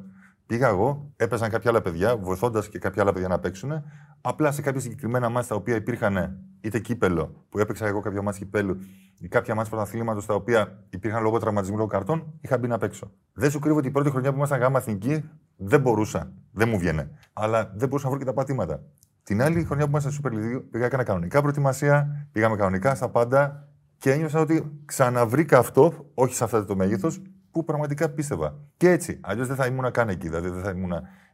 Πήγα 0.46 0.68
εγώ, 0.68 1.12
έπαιζαν 1.16 1.50
κάποια 1.50 1.70
άλλα 1.70 1.80
παιδιά, 1.80 2.16
βοηθώντας 2.16 2.68
και 2.68 2.78
κάποια 2.78 3.02
άλλα 3.02 3.12
παιδιά 3.12 3.28
να 3.28 3.38
παίξουν. 3.38 3.82
Απλά 4.20 4.52
σε 4.52 4.62
κάποια 4.62 4.80
συγκεκριμένα 4.80 5.28
μάτια 5.28 5.48
τα 5.48 5.54
οποία 5.54 5.74
υπήρχαν 5.74 6.38
είτε 6.62 6.78
κύπελο, 6.78 7.46
που 7.48 7.58
έπαιξα 7.58 7.86
εγώ 7.86 8.00
κάποια 8.00 8.22
μάτια 8.22 8.44
κυπέλου, 8.44 8.76
ή 9.18 9.28
κάποια 9.28 9.54
μάτια 9.54 9.70
πρωταθλήματος 9.70 10.26
τα 10.26 10.34
οποία 10.34 10.84
υπήρχαν 10.90 11.22
λόγω 11.22 11.38
τραυματισμού 11.38 11.76
λόγω 11.76 11.88
καρτών, 11.88 12.32
είχα 12.40 12.58
μπει 12.58 12.68
να 12.68 12.78
παίξω. 12.78 13.12
Δεν 13.32 13.50
σου 13.50 13.58
κρύβω 13.58 13.78
ότι 13.78 13.88
η 13.88 13.90
πρώτη 13.90 14.10
χρονιά 14.10 14.30
που 14.30 14.36
ήμασταν 14.36 14.60
γάμα 14.60 14.78
εθνική 14.78 15.24
δεν 15.56 15.80
μπορούσα. 15.80 16.32
Δεν 16.52 16.68
μου 16.68 16.78
βγαίνε. 16.78 17.10
Αλλά 17.32 17.72
δεν 17.76 17.88
μπορούσα 17.88 18.04
να 18.04 18.10
βρω 18.10 18.18
και 18.18 18.24
τα 18.24 18.32
πατήματα. 18.32 18.82
Την 19.22 19.42
άλλη 19.42 19.64
χρονιά 19.64 19.84
που 19.84 19.90
ήμασταν 19.90 20.12
στο 20.12 20.22
Super 20.24 20.32
League 20.32 20.56
2, 20.56 20.62
πήγα 20.70 20.84
έκανα 20.84 21.02
κανονικά 21.02 21.40
προετοιμασία, 21.40 22.26
πήγαμε 22.32 22.56
κανονικά 22.56 22.94
στα 22.94 23.08
πάντα 23.08 23.68
και 23.98 24.12
ένιωσα 24.12 24.40
ότι 24.40 24.80
ξαναβρήκα 24.84 25.58
αυτό, 25.58 26.10
όχι 26.14 26.34
σε 26.34 26.44
αυτό 26.44 26.64
το 26.64 26.76
μέγεθος, 26.76 27.22
που 27.50 27.64
πραγματικά 27.64 28.08
πίστευα. 28.08 28.58
Και 28.76 28.90
έτσι. 28.90 29.18
Αλλιώς 29.22 29.46
δεν 29.46 29.56
θα 29.56 29.66
ήμουν 29.66 29.90
καν 29.90 30.08
εκεί. 30.08 30.28
Δηλαδή 30.28 30.48
δεν 30.48 30.62
θα 30.62 30.70
ήμουν 30.70 30.92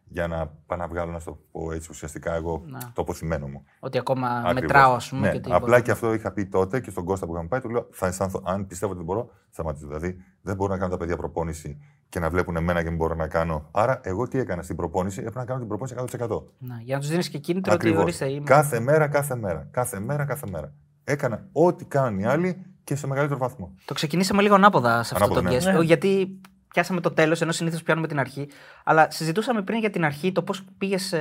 για 0.09 0.27
να 0.27 0.47
πάω 0.67 0.79
να 0.79 0.87
βγάλω, 0.89 1.13
να 1.13 1.19
στο 1.19 1.39
πω 1.53 1.73
έτσι, 1.73 1.89
ουσιαστικά 1.91 2.35
εγώ 2.35 2.63
Να. 2.67 2.79
το 2.79 3.03
αποθυμένο 3.03 3.47
μου. 3.49 3.65
Ότι 3.81 3.99
ακόμα 3.99 4.29
Ακριβώς. 4.29 4.61
μετράω, 4.61 4.95
ας 4.95 5.09
πούμε. 5.09 5.21
Ναι, 5.27 5.33
και 5.33 5.41
τίποτα. 5.41 5.57
απλά 5.57 5.81
και 5.81 5.91
αυτό 5.91 6.13
είχα 6.15 6.33
πει 6.33 6.47
τότε 6.47 6.81
και 6.81 6.91
στον 6.91 7.05
Κώστα 7.05 7.27
που 7.27 7.33
είχαμε 7.33 7.49
πάει, 7.49 7.61
του 7.61 7.69
λέω: 7.71 7.87
Θα 7.91 8.07
αισθάνθω, 8.07 8.43
αν 8.45 8.67
πιστεύω 8.67 8.93
ότι 8.93 9.05
δεν 9.05 9.15
μπορώ, 9.15 9.27
θα 9.27 9.49
σταματήσω. 9.53 9.87
Δηλαδή, 9.87 10.17
δεν 10.43 10.57
μπορώ 10.57 10.73
να 10.73 10.79
κάνω 10.79 10.91
τα 10.91 10.97
παιδιά 10.97 11.17
προπόνηση 11.17 11.79
και 12.09 12.19
να 12.21 12.31
βλέπουν 12.31 12.57
εμένα 12.57 12.83
και 12.83 12.89
μην 12.89 12.97
μπορώ 12.99 13.15
να 13.15 13.29
κάνω. 13.29 13.69
Άρα, 13.71 14.01
εγώ 14.03 14.29
τι 14.29 14.39
έκανα 14.39 14.63
στην 14.63 14.77
προπόνηση, 14.77 15.19
έπρεπε 15.21 15.39
να 15.39 15.45
κάνω 15.45 15.59
την 15.59 15.69
προπόνηση 15.69 15.97
100%. 15.99 16.43
Να, 16.59 16.81
για 16.81 16.95
να 16.95 17.01
τους 17.01 17.11
δίνεις 17.11 17.29
και 17.29 17.39
κίνητρο 17.39 17.73
ότι 17.73 17.83
Ακριβώς. 17.87 18.03
ορίστε 18.03 18.31
είμαι. 18.31 18.45
Κάθε 18.45 18.81
μέρα, 18.81 19.09
κάθε 19.09 19.37
μέρα. 19.37 19.69
Κάθε 19.71 20.01
μέρα, 20.01 20.25
κάθε 20.25 20.47
μέρα. 20.51 20.73
Έκανα 21.05 21.47
ό,τι 21.53 21.85
κάνουν 21.85 22.19
οι 22.19 22.27
άλλοι 22.27 22.67
και 22.85 22.97
σε 22.97 23.07
μεγαλύτερο 23.07 23.39
βαθμό. 23.41 23.75
Το 23.85 23.95
ξεκινήσαμε 23.95 24.43
λίγο 24.43 24.55
ανάποδα 24.55 25.03
σε 25.03 25.15
αυτό 25.15 25.25
Ανάποδα, 25.25 25.49
το 25.49 25.55
ναι. 25.71 25.73
guest, 25.73 25.79
Ναι. 25.79 25.85
γιατί 25.85 26.41
πιάσαμε 26.79 27.01
το 27.01 27.11
τέλος, 27.11 27.41
ενώ 27.41 27.53
συνήθως 27.53 27.83
πιάνουμε 27.83 28.07
την 28.07 28.19
αρχή. 28.19 28.49
Αλλά 28.85 29.11
συζητούσαμε 29.11 29.63
πριν 29.63 29.79
για 29.79 29.91
την 29.91 30.05
αρχή 30.05 30.33
το 30.33 30.43
πώς 30.43 30.65
πήγες 30.79 31.15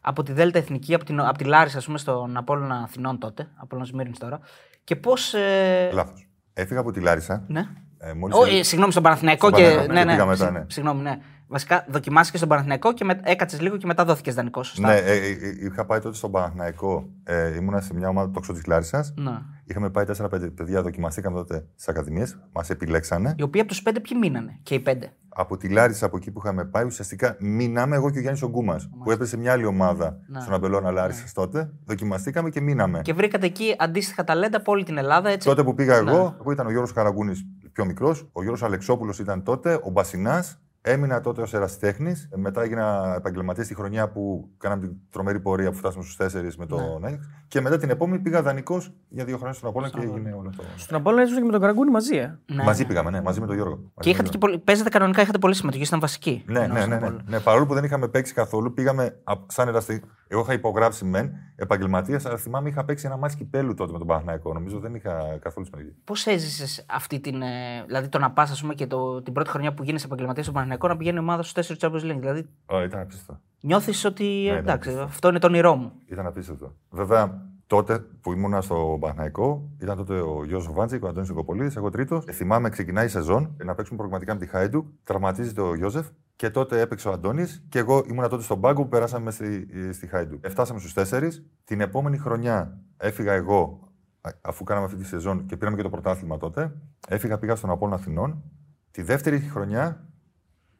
από 0.00 0.22
τη 0.22 0.32
Δέλτα 0.32 0.58
Εθνική, 0.58 0.94
από, 0.94 1.04
την, 1.04 1.20
από 1.20 1.38
τη 1.38 1.44
Λάρισα, 1.44 1.78
ας 1.78 1.84
πούμε, 1.84 1.98
στον 1.98 2.36
Απόλλωνα 2.36 2.74
Αθηνών 2.74 3.18
τότε, 3.18 3.48
Απόλλωνα 3.56 3.86
Σμύρνης 3.88 4.18
τώρα. 4.18 4.40
Και 4.84 4.96
πώς. 4.96 5.34
Ε, 5.34 5.90
Λάθος. 5.92 6.26
Έφυγα 6.54 6.80
από 6.80 6.90
τη 6.92 7.00
Λάρισα. 7.00 7.44
ναι. 7.46 7.66
Ε, 7.98 8.12
μόλις 8.12 8.36
Ω, 8.36 8.44
έ- 8.46 8.58
ε, 8.58 8.62
συγγνώμη, 8.62 8.90
στον 8.92 9.02
Παναθηναϊκό 9.02 9.46
Στον 9.48 9.58
και. 9.60 9.64
Παναθηναϊκό 9.68 9.92
ναι, 9.94 10.00
και 10.00 10.06
ναι, 10.06 10.12
πήγα 10.12 10.26
μετά, 10.26 10.44
συ- 10.44 10.52
ναι. 10.52 10.64
Συγγνώμη, 10.68 11.02
ναι. 11.02 11.18
Βασικά 11.48 11.84
δοκιμάστηκε 11.88 12.36
στον 12.36 12.48
Παναθηναϊκό 12.48 12.92
και 12.94 13.04
με, 13.04 13.20
έκατσε 13.22 13.58
λίγο 13.60 13.76
και 13.76 13.86
μετά 13.86 14.04
δόθηκε 14.04 14.32
δανεικό. 14.32 14.62
Σωστά. 14.62 14.86
Ναι, 14.88 14.94
ε, 14.94 15.12
ε, 15.12 15.16
ε, 15.16 15.64
είχα 15.64 15.84
πάει 15.84 16.00
τότε 16.00 16.16
στον 16.16 16.30
Παναθηναϊκό. 16.30 17.08
Ε, 17.24 17.54
ήμουνα 17.56 17.80
σε 17.80 17.94
μια 17.94 18.08
ομάδα 18.08 18.30
τόξο 18.30 18.52
της 18.52 18.66
Λάρισας. 18.66 19.12
Ναι. 19.16 19.32
Είχαμε 19.72 19.90
πάει 19.90 20.04
4-5 20.18 20.50
παιδιά, 20.54 20.82
δοκιμαστήκαμε 20.82 21.36
τότε 21.38 21.66
στις 21.74 21.88
ακαδημίες. 21.88 22.38
Μας 22.52 22.70
επιλέξανε. 22.70 23.34
Οι 23.38 23.42
οποίοι 23.42 23.60
από 23.60 23.70
τους 23.70 23.82
πέντε 23.82 24.00
ποιοι 24.00 24.16
μείνανε. 24.20 24.58
Και 24.62 24.74
οι 24.74 24.80
πέντε; 24.80 25.12
Από 25.28 25.56
τη 25.56 25.68
Λάρισα, 25.68 26.06
από 26.06 26.16
εκεί 26.16 26.30
που 26.30 26.40
είχαμε 26.44 26.64
πάει, 26.64 26.84
ουσιαστικά 26.84 27.36
μείναμε 27.38 27.96
εγώ 27.96 28.10
και 28.10 28.18
ο 28.18 28.20
Γιάννης 28.20 28.42
Ογκούμα. 28.42 28.76
Που 29.04 29.10
έπεσε 29.10 29.30
σε 29.30 29.36
μια 29.36 29.52
άλλη 29.52 29.64
ομάδα 29.64 30.18
Ναι. 30.26 30.40
στον 30.40 30.54
Αμπελώνα 30.54 30.90
Λάρισας 30.90 31.32
τότε. 31.32 31.70
Δοκιμαστήκαμε 31.84 32.50
και 32.50 32.60
μείναμε. 32.60 33.00
Και 33.02 33.12
βρήκατε 33.12 33.46
εκεί 33.46 33.74
αντίστοιχα 33.78 34.24
ταλέντα 34.24 34.56
από 34.56 34.72
όλη 34.72 34.84
την 34.84 34.96
Ελλάδα. 34.98 35.28
Έτσι; 35.28 35.48
Τότε 35.48 35.62
που 35.62 35.74
πήγα 35.74 35.94
εγώ, 35.94 36.04
Ναι. 36.04 36.34
εγώ 36.40 36.50
ήταν 36.52 36.66
ο 36.66 36.70
Γιώργος 36.70 36.92
Καραγκούνη 36.92 37.32
πιο 37.72 37.84
μικρός, 37.84 38.28
ο 38.32 38.40
Γιώργος 38.40 38.62
Αλεξόπουλος 38.62 39.18
ήταν 39.18 39.42
τότε, 39.42 39.80
ο 39.82 39.90
Μπασινάς. 39.90 40.61
Έμεινα 40.84 41.20
τότε 41.20 41.42
ως 41.42 41.54
ερασιτέχνης. 41.54 42.28
Μετά 42.36 42.62
έγινα 42.62 43.14
επαγγελματίας 43.16 43.66
τη 43.66 43.74
χρονιά 43.74 44.08
που 44.08 44.50
κάναμε 44.58 44.80
την 44.86 44.96
τρομερή 45.10 45.40
πορεία 45.40 45.70
που 45.70 45.76
φτάσαμε 45.76 46.04
στους 46.04 46.16
4 46.16 46.54
με 46.58 46.66
τον 46.66 46.78
Ναι. 47.00 47.06
Άγιαξ. 47.06 47.28
Και 47.48 47.60
μετά 47.60 47.78
την 47.78 47.90
επόμενη 47.90 48.22
πήγα 48.22 48.42
δανεικός 48.42 48.92
για 49.08 49.24
δύο 49.24 49.36
χρόνια 49.36 49.54
στον 49.54 49.68
Απόλυν 49.68 49.90
και 49.90 50.00
έγινε 50.00 50.32
όλο 50.32 50.50
το. 50.56 50.62
Στον 50.76 50.98
Απόλλωνα 50.98 51.22
ήσουν 51.22 51.36
και 51.36 51.44
με 51.44 51.50
τον 51.50 51.60
Καραγκούνη 51.60 51.90
μαζί, 51.90 52.16
ε; 52.16 52.38
Ναι, 52.46 52.62
μαζί 52.64 52.82
ναι. 52.82 52.88
πήγαμε, 52.88 53.10
ναι, 53.10 53.20
μαζί 53.22 53.40
με 53.40 53.46
τον 53.46 53.54
Γιώργο. 53.54 53.74
Μαζί 53.76 53.90
Και 54.00 54.08
είχατε 54.08 54.22
με 54.22 54.28
και 54.28 54.38
τον 54.38 54.40
πολύ, 54.40 54.58
παίζετε 54.58 54.88
κανονικά, 54.88 55.22
είχατε 55.22 55.38
πολύ 55.38 55.54
συμμετοχή, 55.54 55.82
ήταν 55.84 56.00
βασική. 56.00 56.42
Ναι, 56.46 56.58
Ενώ 56.60 56.72
ναι, 56.74 56.78
στον 56.80 56.90
ναι, 56.90 56.96
ναι, 56.98 57.06
Απόλλωνα. 57.06 57.24
ναι. 57.30 57.40
Παρόλο 57.40 57.66
που 57.66 57.74
δεν 57.74 57.84
είχαμε 57.84 58.08
παίξει 58.08 58.34
καθόλου, 58.34 58.72
πήγαμε 58.74 59.20
α- 59.24 59.32
σαν 59.46 59.68
εραστή. 59.68 60.02
Εγώ 60.28 60.40
είχα 60.40 60.52
υπογράψει 60.52 61.04
μεν 61.04 61.30
επαγγελματίας, 61.56 62.26
αλλά 62.26 62.36
θυμάμαι 62.36 62.68
είχα 62.68 62.84
παίξει 62.84 63.06
ένα 63.06 63.16
μάτι 63.16 63.36
κυπέλου 63.36 63.74
τότε 63.74 63.92
με 63.92 63.98
τον 63.98 64.06
Παναθηναϊκό. 64.06 64.52
Νομίζω 64.52 64.78
δεν 64.78 64.94
είχα 64.94 65.38
καθόλου 65.42 65.66
συμμετοχή. 65.66 65.94
Πώς 66.04 66.26
έζησες 66.26 66.84
αυτή 66.88 67.20
την. 67.20 67.42
ε, 67.42 67.46
δηλαδή 67.86 68.08
το 68.08 68.18
να 68.18 68.30
πας, 68.30 68.50
ας 68.50 68.60
πούμε, 68.60 68.74
και 68.74 68.86
το, 68.86 69.22
την 69.22 69.32
πρώτη 69.32 69.50
χρονιά 69.50 69.74
που 69.74 69.82
γίνεσαι 69.82 70.06
επαγγελματίας 70.06 70.44
στον 70.46 70.56
Παναγενικό 70.78 70.88
να 70.88 70.96
πηγαίνει 70.96 71.16
η 71.16 71.20
ομάδα 71.20 71.42
στους 71.42 71.68
4 71.68 71.76
Champions 71.80 72.10
League. 72.12 72.16
Δηλαδή 72.18 72.48
Ω, 72.66 72.82
ήταν 72.82 73.00
απίστευτο. 73.00 73.40
νιώθεις 73.60 74.04
ότι. 74.04 74.46
ε, 74.48 74.52
ναι, 74.52 74.58
εντάξει, 74.58 74.94
ναι. 74.94 75.00
αυτό 75.00 75.28
είναι 75.28 75.38
το 75.38 75.46
όνειρό 75.46 75.74
μου. 75.76 75.92
Ήταν 76.06 76.26
απίστευτο. 76.26 76.74
Βέβαια, 76.90 77.46
τότε 77.66 77.98
που 77.98 78.32
ήμουνα 78.32 78.60
στο 78.60 78.96
Παναθηναϊκό, 79.00 79.70
ήταν 79.80 79.96
τότε 79.96 80.20
ο 80.20 80.44
Γιώργο 80.44 80.72
Βάντζικ, 80.72 81.04
ο 81.04 81.08
Αντώνης 81.08 81.28
Νικοπολίδη, 81.28 81.72
εγώ 81.76 81.90
τρίτος. 81.90 82.24
Ε, 82.26 82.32
θυμάμαι, 82.32 82.68
ξεκινάει 82.68 83.04
η 83.06 83.08
σεζόν 83.08 83.56
να 83.64 83.74
παίξουμε 83.74 83.96
προγραμματικά 83.98 84.34
με 84.34 84.40
τη 84.40 84.46
Χάιντουκ. 84.46 84.86
Τραυματίζεται 85.04 85.60
ο 85.60 85.74
Γιώζεφ 85.74 86.06
και 86.36 86.50
τότε 86.50 86.80
έπαιξε 86.80 87.08
ο 87.08 87.12
Αντώνης 87.12 87.64
και 87.68 87.78
εγώ 87.78 88.04
ήμουνα 88.08 88.28
τότε 88.28 88.42
στον 88.42 88.60
πάγκο 88.60 88.82
που 88.82 88.88
περάσαμε 88.88 89.30
στη, 89.30 89.66
στη 89.92 90.06
Χάιντουκ. 90.06 90.48
Φτάσαμε 90.48 90.80
στους 90.80 91.10
4. 91.12 91.28
Την 91.64 91.80
επόμενη 91.80 92.18
χρονιά 92.18 92.78
έφυγα 92.96 93.32
εγώ, 93.32 93.88
α- 94.20 94.30
αφού 94.42 94.64
κάναμε 94.64 94.86
αυτή 94.86 94.98
τη 94.98 95.04
σεζόν 95.06 95.46
και 95.46 95.56
πήραμε 95.56 95.76
και 95.76 95.82
το 95.82 95.88
πρωτάθλημα 95.90 96.36
τότε. 96.38 96.72
Έφυγα, 97.08 97.38
πήγα 97.38 97.56
στον 97.56 97.70
Απόλυν 97.70 97.94
Αθηνών. 97.94 98.42
Τη 98.90 99.02
δεύτερη 99.02 99.38
χρονιά 99.40 100.06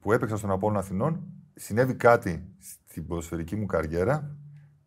που 0.03 0.13
έπαιξα 0.13 0.37
στον 0.37 0.51
Απόλυν 0.51 0.79
Αθηνών, 0.79 1.23
συνέβη 1.55 1.95
κάτι 1.95 2.45
στην 2.87 3.07
ποδοσφαιρική 3.07 3.57
μου 3.57 3.67
καριέρα 3.67 4.37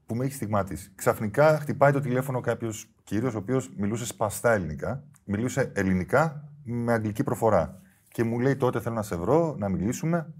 που 0.05 0.15
με 0.15 0.25
έχει 0.25 0.33
στιγμάτισει. 0.33 0.91
Ξαφνικά 0.95 1.59
χτυπάει 1.59 1.91
το 1.91 1.99
τηλέφωνο 1.99 2.41
κάποιος 2.41 2.89
κύριος, 3.03 3.33
ο 3.33 3.37
οποίος 3.37 3.69
μιλούσε 3.77 4.05
σπαστά 4.05 4.53
ελληνικά, 4.53 5.03
μιλούσε 5.23 5.71
ελληνικά 5.75 6.49
με 6.63 6.93
αγγλική 6.93 7.23
προφορά. 7.23 7.81
Και 8.07 8.23
μου 8.23 8.39
λέει 8.39 8.55
τότε 8.55 8.79
θέλω 8.79 8.95
να 8.95 9.01
σε 9.01 9.15
βρω, 9.15 9.55
να 9.57 9.69
μιλήσουμε. 9.69 10.33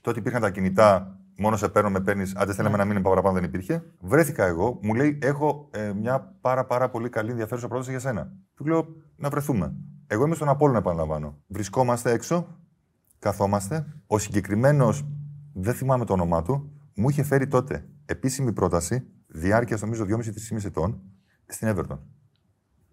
Τότε 0.00 0.18
υπήρχαν 0.18 0.40
τα 0.40 0.50
κινητά, 0.50 1.18
μόνο 1.38 1.56
σε 1.56 1.68
παίρνω, 1.68 1.90
με 1.90 2.00
παίρνεις. 2.00 2.36
Αν 2.36 2.46
δεν 2.46 2.54
θέλαμε 2.54 2.76
να 2.76 2.84
μείνει 2.84 3.00
παραπάνω, 3.00 3.34
δεν 3.34 3.44
υπήρχε. 3.44 3.82
Βρέθηκα 4.00 4.44
εγώ, 4.44 4.78
μου 4.82 4.94
λέει: 4.94 5.18
Έχω 5.22 5.68
ε, 5.70 5.92
μια 5.92 6.36
πάρα, 6.40 6.64
πάρα 6.64 6.90
πολύ 6.90 7.08
καλή 7.08 7.30
ενδιαφέρουσα 7.30 7.68
πρόταση 7.68 7.90
για 7.90 8.00
σένα. 8.00 8.32
Του 8.54 8.66
λέω: 8.66 8.86
Να 9.16 9.28
βρεθούμε. 9.28 9.74
Εγώ 10.06 10.26
είμαι 10.26 10.34
στον 10.34 10.48
Απόλλωνα, 10.48 10.78
επαναλαμβάνω. 10.78 11.38
Βρισκόμαστε 11.46 12.12
έξω, 12.12 12.46
καθόμαστε. 13.20 13.86
Ο 14.06 14.18
συγκεκριμένος, 14.18 15.06
δεν 15.52 15.74
θυμάμαι 15.74 16.04
το 16.04 16.12
όνομά 16.12 16.42
του, 16.42 16.72
μου 16.94 17.08
είχε 17.08 17.22
φέρει 17.22 17.46
τότε 17.46 17.88
επίσημη 18.04 18.52
πρόταση 18.52 19.06
διάρκεια 19.26 19.78
νομίζω 19.80 20.04
2,5-3,5 20.08 20.64
ετών 20.64 21.00
στην 21.46 21.74
Everton. 21.74 21.98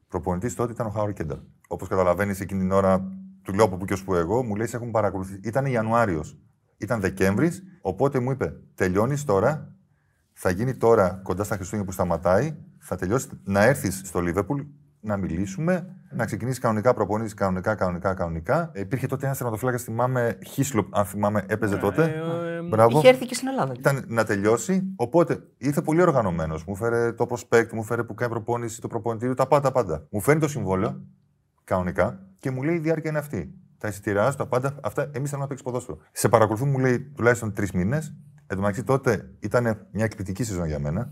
Προπονητής 0.08 0.56
τότε 0.56 0.72
ήταν 0.72 0.86
ο 0.86 0.90
Χάουρ 0.90 1.14
Κένταλ. 1.14 1.40
Όπως 1.68 1.88
καταλαβαίνεις, 1.88 2.40
εκείνη 2.40 2.60
την 2.60 2.72
ώρα 2.72 3.12
του 3.42 3.54
λέω 3.54 3.66
από 3.66 3.78
πού 3.78 3.86
και 3.86 3.94
ως 3.94 4.04
που 4.04 4.14
εγώ, 4.14 4.44
μου 4.44 4.56
λέει: 4.56 4.68
Σε 4.68 4.76
έχουν 4.76 4.92
παρακολουθήσει. 4.92 5.40
Ήταν 5.44 5.66
Ιανουάριος. 5.66 6.38
Ήταν 6.78 7.00
Δεκέμβρης, 7.00 7.64
οπότε 7.82 8.20
μου 8.20 8.32
είπε: 8.32 8.54
Τελειώνεις 8.76 9.24
τώρα, 9.24 9.76
θα 10.34 10.50
γίνει 10.50 10.76
τώρα 10.76 11.20
κοντά 11.24 11.44
στα 11.44 11.56
Χριστούγεννα 11.56 11.86
που 11.86 11.92
σταματάει, 11.92 12.56
θα 12.78 12.96
τελειώσεις 12.96 13.30
να 13.44 13.64
έρθεις 13.64 14.02
στο 14.06 14.20
Λίβερπουλ 14.22 14.62
να 15.00 15.18
μιλήσουμε, 15.18 15.96
να 16.12 16.26
ξεκινήσει 16.26 16.60
κανονικά 16.60 16.94
προπονήσεις, 16.94 17.34
κανονικά, 17.34 17.76
κανονικά, 17.76 18.14
κανονικά. 18.14 18.72
Ε, 18.74 18.80
υπήρχε 18.80 19.08
τότε 19.08 19.26
ένας 19.26 19.38
τερματοφύλακα, 19.38 19.78
θυμάμαι, 19.78 20.38
Χίσλοπ, 20.48 20.96
αν 20.98 21.06
θυμάμαι, 21.06 21.46
έπαιζε 21.48 21.78
τότε. 21.78 22.04
ε, 22.04 22.62
Μπράβο. 22.62 22.98
Είχε 22.98 23.08
έρθει 23.08 23.26
και 23.26 23.34
στην 23.34 23.48
Ελλάδα. 23.48 23.74
Ήταν 23.78 24.04
να 24.08 24.24
τελειώσει. 24.24 24.94
Οπότε 24.96 25.40
ήρθε 25.58 25.82
πολύ 25.82 26.02
οργανωμένος. 26.02 26.66
Μου 26.66 26.76
φέρε 26.76 27.14
το 27.14 27.26
prospect, 27.30 27.70
μου 27.74 27.84
φέρε 27.84 28.04
που 28.04 28.14
κάνει 28.14 28.32
προπόνηση, 28.32 28.82
το 28.82 28.88
προπονητήριο, 28.88 29.34
τα 29.34 29.48
πάντα, 29.48 29.62
τα 29.62 29.72
πάντα. 29.72 30.08
Μου 30.10 30.20
φέρνει 30.22 30.42
το 30.42 30.48
συμβόλαιο, 30.48 31.02
κανονικά, 31.64 32.20
και 32.40 32.52
μου 32.52 32.64
λέει 32.64 32.76
η 32.76 32.80
διάρκεια 32.80 33.10
είναι 33.10 33.20
αυτή. 33.20 33.54
Τα 33.78 33.88
εισιτήριά 33.88 34.32
σου, 34.32 34.38
τα 34.38 34.46
πάντα, 34.48 34.76
αυτά, 34.84 35.02
εμείς 35.02 35.30
θέλουμε 35.30 35.38
να 35.42 35.48
παίξει 35.48 35.64
ποδόσφαιρο. 35.64 35.98
Σε 36.12 36.30
παρακολουθούν, 36.30 36.70
μου 36.70 36.80
λέει 36.80 37.00
τουλάχιστον 37.00 37.54
τρεις 37.54 37.72
μήνες. 37.72 38.16
Εν 38.48 38.56
τω 38.56 38.62
μεταξύ 38.62 38.84
τότε 38.84 39.30
ήταν 39.40 39.64
μια 39.92 40.04
εκπληκτική 40.04 40.44
σεζόν 40.44 40.68
για 40.68 40.80
μένα. 40.80 41.12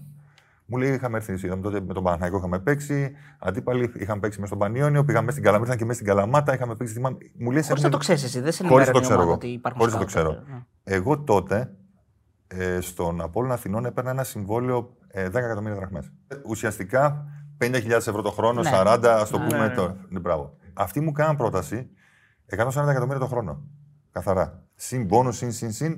Μου 0.65 0.77
λέει: 0.77 0.93
Είχαμε 0.93 1.17
έρθει, 1.17 1.33
είδαμε 1.33 1.61
τότε 1.61 1.81
με 1.81 1.93
τον 1.93 2.03
Παναγιώτο, 2.03 2.37
είχαμε 2.37 2.59
παίξει. 2.59 3.11
Αντίπαλοι 3.39 3.91
είχαμε 3.95 4.19
παίξει 4.19 4.39
μέσα 4.39 4.55
στον 4.55 4.59
Πανιόνιο, 4.67 5.03
πήγαμε 5.05 5.25
μέσα 5.25 5.31
στην 5.31 5.43
Καλαμάτα, 5.43 5.63
ήρθαν 5.71 5.77
και 5.77 5.85
μέσα 5.85 5.99
στην 5.99 6.13
Καλαμάτα, 6.13 6.53
είχαμε 6.53 6.75
παίξει. 6.75 6.93
Θυμάμαι, 6.93 7.17
μου 7.39 7.51
λέει: 7.51 7.63
Χωρίς 7.63 7.83
να 7.83 7.89
το 7.89 7.97
ξέρεις 7.97 8.23
εσύ, 8.23 8.39
δεν 8.39 8.51
σε 8.51 8.67
Χωρίς 8.67 8.87
να 8.87 8.93
το 8.93 8.97
ενημερώνει 8.99 8.99
η 8.99 9.07
ξέρω 9.07 9.21
ομάδα 9.21 9.23
εγώ. 9.23 9.33
ότι 9.33 9.47
υπάρχουν 9.47 9.79
Χωρίς 9.81 9.93
να 9.95 9.99
το 10.03 10.09
σκάουτα. 10.09 10.29
ξέρω. 10.43 10.55
Ναι. 10.57 10.63
Εγώ 10.83 11.19
τότε 11.19 11.73
ε, 12.47 12.79
στον 12.81 13.21
Απόλλωνα 13.21 13.53
Αθηνών 13.53 13.85
έπαιρνα 13.85 14.09
ένα 14.09 14.23
συμβόλαιο 14.23 14.97
ε, 15.07 15.25
10 15.27 15.33
εκατομμύρια 15.33 15.75
δραχμές. 15.77 16.11
Ε, 16.27 16.35
Ουσιαστικά 16.45 17.25
50.000 17.61 17.89
ευρώ 17.89 18.21
το 18.21 18.31
χρόνο, 18.31 18.61
Ναι. 18.61 18.69
40, 18.73 18.99
ας 19.05 19.29
το 19.29 19.37
Ναι, 19.37 19.45
πούμε 19.47 19.67
ναι. 19.67 19.73
τώρα. 19.73 19.95
Ναι, 20.09 20.19
μπράβο. 20.19 20.57
Αυτοί 20.73 20.99
μου 20.99 21.11
κάναν 21.11 21.35
πρόταση 21.37 21.89
140 22.55 22.57
εκατομμύρια 22.89 23.19
το 23.19 23.27
χρόνο. 23.27 23.63
Καθαρά. 24.11 24.63
Συν 24.75 25.07
πόνο, 25.07 25.31
συν, 25.31 25.51
συν, 25.51 25.71
συν. 25.71 25.97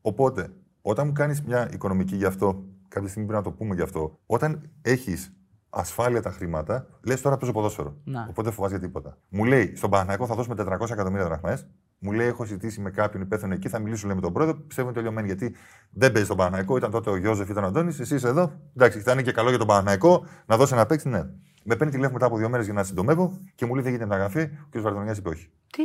Οπότε, 0.00 0.50
όταν 0.82 1.06
μου 1.06 1.12
κάνεις 1.12 1.42
μια 1.42 1.68
οικονομική 1.72 2.16
γι' 2.16 2.24
αυτό, 2.24 2.64
κάποια 2.96 3.10
στιγμή 3.10 3.28
πρέπει 3.28 3.44
να 3.44 3.50
το 3.50 3.56
πούμε 3.56 3.74
γι' 3.74 3.82
αυτό, 3.82 4.18
όταν 4.26 4.70
έχεις 4.82 5.32
ασφάλεια 5.70 6.22
τα 6.22 6.30
χρήματα, 6.30 6.86
λες 7.02 7.20
τώρα 7.20 7.36
παίζω 7.36 7.52
ποδόσφαιρο. 7.52 7.96
Να. 8.04 8.26
Οπότε 8.28 8.50
φοβάσαι 8.50 8.76
για 8.76 8.86
τίποτα. 8.86 9.18
Μου 9.28 9.44
λέει 9.44 9.76
στον 9.76 9.90
Παναγιώτο 9.90 10.26
θα 10.26 10.34
δώσουμε 10.34 10.54
400 10.58 10.90
εκατομμύρια 10.90 11.24
δραχμές. 11.24 11.66
Μου 11.98 12.12
λέει: 12.12 12.26
Έχω 12.26 12.44
συζητήσει 12.44 12.80
με 12.80 12.90
κάποιον 12.90 13.22
υπεύθυνο 13.22 13.54
εκεί, 13.54 13.68
θα 13.68 13.78
μιλήσω 13.78 14.06
λέει, 14.06 14.16
με 14.16 14.22
τον 14.22 14.32
πρόεδρο. 14.32 14.56
Πιστεύω 14.56 14.88
είναι 14.88 14.96
τελειωμένη. 14.96 15.26
Γιατί 15.26 15.54
δεν 15.90 16.12
παίζει 16.12 16.24
στον 16.24 16.36
Παναγιώτο. 16.36 16.76
Ήταν 16.76 16.90
τότε 16.90 17.10
ο 17.10 17.16
Γιώζεφ, 17.16 17.48
ήταν 17.48 17.64
ο 17.64 17.66
Αντώνης. 17.66 18.00
Εσύ 18.00 18.14
είσαι 18.14 18.28
εδώ. 18.28 18.52
Εντάξει, 18.76 19.00
θα 19.00 19.12
είναι 19.12 19.22
και 19.22 19.32
καλό 19.32 19.48
για 19.48 19.58
τον 19.58 19.66
Παναγιώτο 19.66 20.24
να 20.46 20.56
δώσει 20.56 20.74
ένα 20.74 20.86
παίξει. 20.86 21.08
Ναι. 21.08 21.22
Με 21.64 21.76
παίρνει 21.76 21.92
τηλέφωνο 21.92 22.12
μετά 22.12 22.26
από 22.26 22.36
δύο 22.36 22.48
μέρες 22.48 22.64
για 22.64 22.74
να 22.74 22.84
συντομεύω 22.84 23.38
και 23.54 23.66
μου 23.66 23.74
λέει: 23.74 23.82
Δεν 23.82 23.92
γίνεται 23.92 24.08
μεταγραφή. 24.08 24.42
Ο 24.42 24.68
κ. 24.70 24.80
Βαρδονιάς 24.80 25.18
είπε 25.18 25.28
όχι. 25.28 25.50
Τι; 25.70 25.82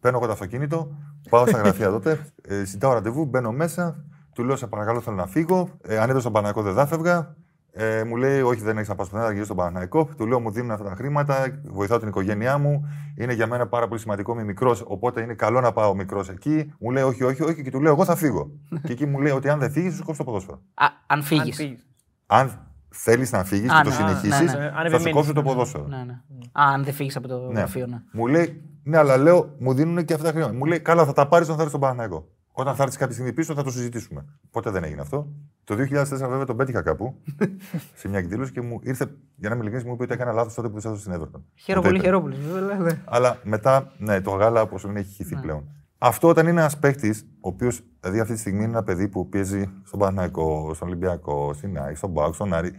Παίρνω 0.00 0.18
εγώ 0.18 0.26
το 0.26 0.32
αυτοκίνητο, 0.32 0.96
πάω 1.30 1.46
στα 1.46 1.58
γραφεία 1.58 1.90
τότε, 1.90 2.26
ε, 2.42 2.64
ζητάω 2.64 2.92
ραντεβού, 2.92 3.24
μπαίνω 3.24 3.52
μέσα, 3.52 4.04
του 4.34 4.44
λέω: 4.44 4.56
Σε 4.56 4.66
παρακαλώ, 4.66 5.00
θέλω 5.00 5.16
να 5.16 5.26
φύγω. 5.26 5.68
Ε, 5.82 5.96
αν 5.96 6.04
έπαιζε 6.04 6.20
στον 6.20 6.32
Παναγικό 6.32 6.62
δεν 6.62 6.74
θα 6.74 6.86
φεύγα. 6.86 7.36
Ε, 7.74 8.04
μου 8.04 8.16
λέει: 8.16 8.40
Όχι, 8.40 8.60
δεν 8.62 8.76
έχεις 8.76 8.88
να 8.88 8.94
πα 8.94 9.02
πουθενά, 9.02 9.20
θα 9.22 9.28
γυρίσει 9.28 9.44
στον 9.44 9.56
Παναγικό. 9.56 10.08
Του 10.16 10.26
λέω: 10.26 10.40
Μου 10.40 10.50
δίνουν 10.50 10.70
αυτά 10.70 10.88
τα 10.88 10.94
χρήματα, 10.94 11.60
βοηθάω 11.64 11.98
την 11.98 12.08
οικογένειά 12.08 12.58
μου. 12.58 12.88
Είναι 13.18 13.32
για 13.32 13.46
μένα 13.46 13.66
πάρα 13.66 13.88
πολύ 13.88 14.00
σημαντικό, 14.00 14.32
είμαι 14.32 14.44
μικρός, 14.44 14.84
οπότε 14.86 15.22
είναι 15.22 15.34
καλό 15.34 15.60
να 15.60 15.72
πάω 15.72 15.94
μικρός 15.94 16.28
εκεί. 16.28 16.72
Μου 16.78 16.90
λέει: 16.90 17.02
Όχι, 17.02 17.24
όχι, 17.24 17.42
όχι, 17.42 17.62
και 17.62 17.70
του 17.70 17.80
λέω: 17.80 17.92
Εγώ 17.92 18.04
θα 18.04 18.16
φύγω. 18.16 18.50
και 18.86 18.92
εκεί 18.92 19.06
μου 19.06 19.20
λέει: 19.20 19.32
Ότι 19.32 19.48
αν 19.48 19.58
δεν 19.58 19.70
φύγεις, 19.70 19.94
σου 19.94 20.04
κόψω 20.04 20.24
το 20.24 20.30
ποδόσφαιρο. 20.30 20.60
Α, 20.74 20.84
αν 21.06 21.18
Αν 21.18 21.22
φύγεις. 21.22 21.56
φύγεις. 21.56 21.86
Αν 22.26 22.66
θέλεις 22.88 23.32
να 23.32 23.44
φύγεις 23.44 23.70
Α, 23.70 23.76
και 23.82 23.82
το 23.82 23.88
ναι, 23.88 23.94
συνεχίσεις, 23.94 24.52
ναι, 24.52 24.58
ναι. 24.58 24.66
Αν 24.66 24.72
θα 24.72 24.80
σου 24.80 24.86
επιμείνεις. 24.86 25.12
κόψω 25.12 25.32
το 25.32 25.42
ποδόσφαιρο. 25.42 25.86
Ναι, 25.86 25.96
ναι. 25.96 26.12
Α, 26.52 26.62
αν 26.74 26.84
δεν 26.84 26.92
φύγεις 26.94 27.16
από 27.16 27.28
το 27.28 27.38
Ναι. 27.38 27.58
γραφείο, 27.58 27.86
ναι. 27.86 28.02
Μου 28.12 28.26
λέει, 28.26 28.62
ναι, 28.82 28.98
αλλά 28.98 29.16
λέω, 29.16 29.54
μου 29.58 29.74
δίνουν 29.74 30.04
και 30.04 30.12
αυτά 30.14 30.26
τα 30.26 30.32
χρήματα. 30.32 30.52
Μου 30.54 30.64
λέει, 30.64 30.80
καλά, 30.80 31.04
θα 31.04 31.12
τα 31.12 31.28
πάρεις 31.28 31.46
όταν 31.46 31.56
θα 31.58 31.62
έρθεις 31.62 31.78
στον 31.78 31.88
Παναγιώτο. 31.90 32.28
Όταν 32.52 32.74
θα 32.74 32.82
έρθεις 32.82 32.98
κάποια 32.98 33.14
στιγμή 33.14 33.32
πίσω, 33.32 33.54
θα 33.54 33.62
το 33.62 33.70
συζητήσουμε. 33.70 34.24
Ποτέ 34.50 34.70
δεν 34.70 34.84
έγινε 34.84 35.00
αυτό. 35.00 35.28
Το 35.64 35.74
2004 35.74 36.04
βέβαια 36.08 36.44
τον 36.44 36.56
πέτυχα 36.56 36.82
κάπου 36.82 37.14
σε 37.94 38.08
μια 38.08 38.18
εκδήλωση 38.18 38.52
και 38.52 38.60
μου 38.60 38.78
ήρθε, 38.82 39.04
για 39.36 39.48
να 39.48 39.54
είμαι 39.54 39.64
ειλικρινής, 39.64 39.84
μου 39.88 39.92
είπε 39.94 40.02
ότι 40.02 40.12
έκανα 40.12 40.32
λάθος 40.32 40.54
τότε 40.54 40.68
που 40.68 40.80
δεν 40.80 40.90
έδωσε 40.92 41.10
στην 41.10 41.22
Everton. 41.22 41.40
Χαίρο 41.54 41.78
Μου 41.80 41.84
το 41.84 41.88
πολύ, 41.88 41.96
είπε. 41.96 42.04
χαίρο 42.04 42.20
πολύ. 42.20 42.36
βέβαια, 42.52 42.78
ναι. 42.78 43.00
Αλλά 43.04 43.38
μετά, 43.42 43.92
ναι, 43.98 44.20
το 44.20 44.30
γάλα 44.30 44.62
όπως 44.62 44.82
είναι 44.82 44.98
έχει 45.00 45.12
χυθεί 45.14 45.36
πλέον. 45.36 45.68
Αυτό 45.98 46.28
όταν 46.28 46.46
είναι 46.46 46.60
ένας 46.60 46.78
παίκτη, 46.78 47.10
ο 47.40 47.48
οποίος 47.48 47.82
δηλαδή 48.00 48.20
αυτή 48.20 48.34
τη 48.34 48.40
στιγμή 48.40 48.58
είναι 48.62 48.72
ένα 48.72 48.82
παιδί 48.82 49.08
που 49.08 49.28
πιέζει 49.28 49.70
στον 49.84 49.98
Παναγικό, 49.98 50.74
στον 50.74 50.88
Ολυμπιακό, 50.88 51.52
στην 51.54 51.78
ΑΕΚ, 51.78 51.96
στον 51.96 52.10
Μπάουκ, 52.10 52.34
στον 52.34 52.52
Άρη 52.54 52.72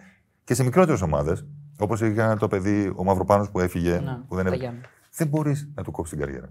και 0.44 0.54
σε 0.54 0.64
μικρότερες 0.64 1.02
ομάδες, 1.02 1.46
όπως 1.80 2.02
είχε 2.02 2.36
το 2.40 2.48
παιδί 2.48 2.94
ο 2.96 3.04
Μαυροπάνος 3.04 3.50
που 3.50 3.60
έφυγε, 3.60 3.92
Ναι, 3.92 4.18
που 4.28 4.36
δεν 4.36 4.44
τα 4.46 4.52
έβγαλε 4.52 4.56
Γιάννη. 4.56 4.80
δεν 5.16 5.28
μπορείς 5.28 5.70
να 5.76 5.84
του 5.84 5.92
κόψεις 5.92 6.18
την 6.18 6.26
καριέρα. 6.26 6.50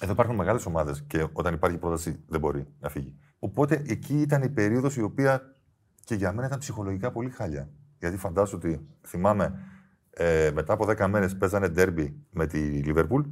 Εδώ 0.00 0.12
υπάρχουν 0.12 0.34
μεγάλες 0.34 0.66
ομάδες 0.66 1.04
και 1.06 1.26
όταν 1.32 1.54
υπάρχει 1.54 1.78
πρόταση 1.78 2.20
δεν 2.28 2.40
μπορεί 2.40 2.66
να 2.80 2.88
φύγει. 2.88 3.14
Οπότε 3.38 3.82
εκεί 3.86 4.20
ήταν 4.20 4.42
η 4.42 4.48
περίοδος 4.48 4.96
η 4.96 5.02
οποία 5.02 5.54
και 6.04 6.14
για 6.14 6.32
μένα 6.32 6.46
ήταν 6.46 6.58
ψυχολογικά 6.58 7.10
πολύ 7.10 7.30
χάλια. 7.30 7.68
Γιατί 7.98 8.16
φαντάζομαι 8.16 8.62
ότι 8.64 8.86
θυμάμαι 9.06 9.58
ε, 10.10 10.50
μετά 10.54 10.72
από 10.72 10.86
10 10.88 11.06
μέρες 11.08 11.36
παίζανε 11.36 11.68
ντέρμπι 11.68 12.16
με 12.30 12.46
τη 12.46 12.58
Λίβερπουλ 12.58 13.22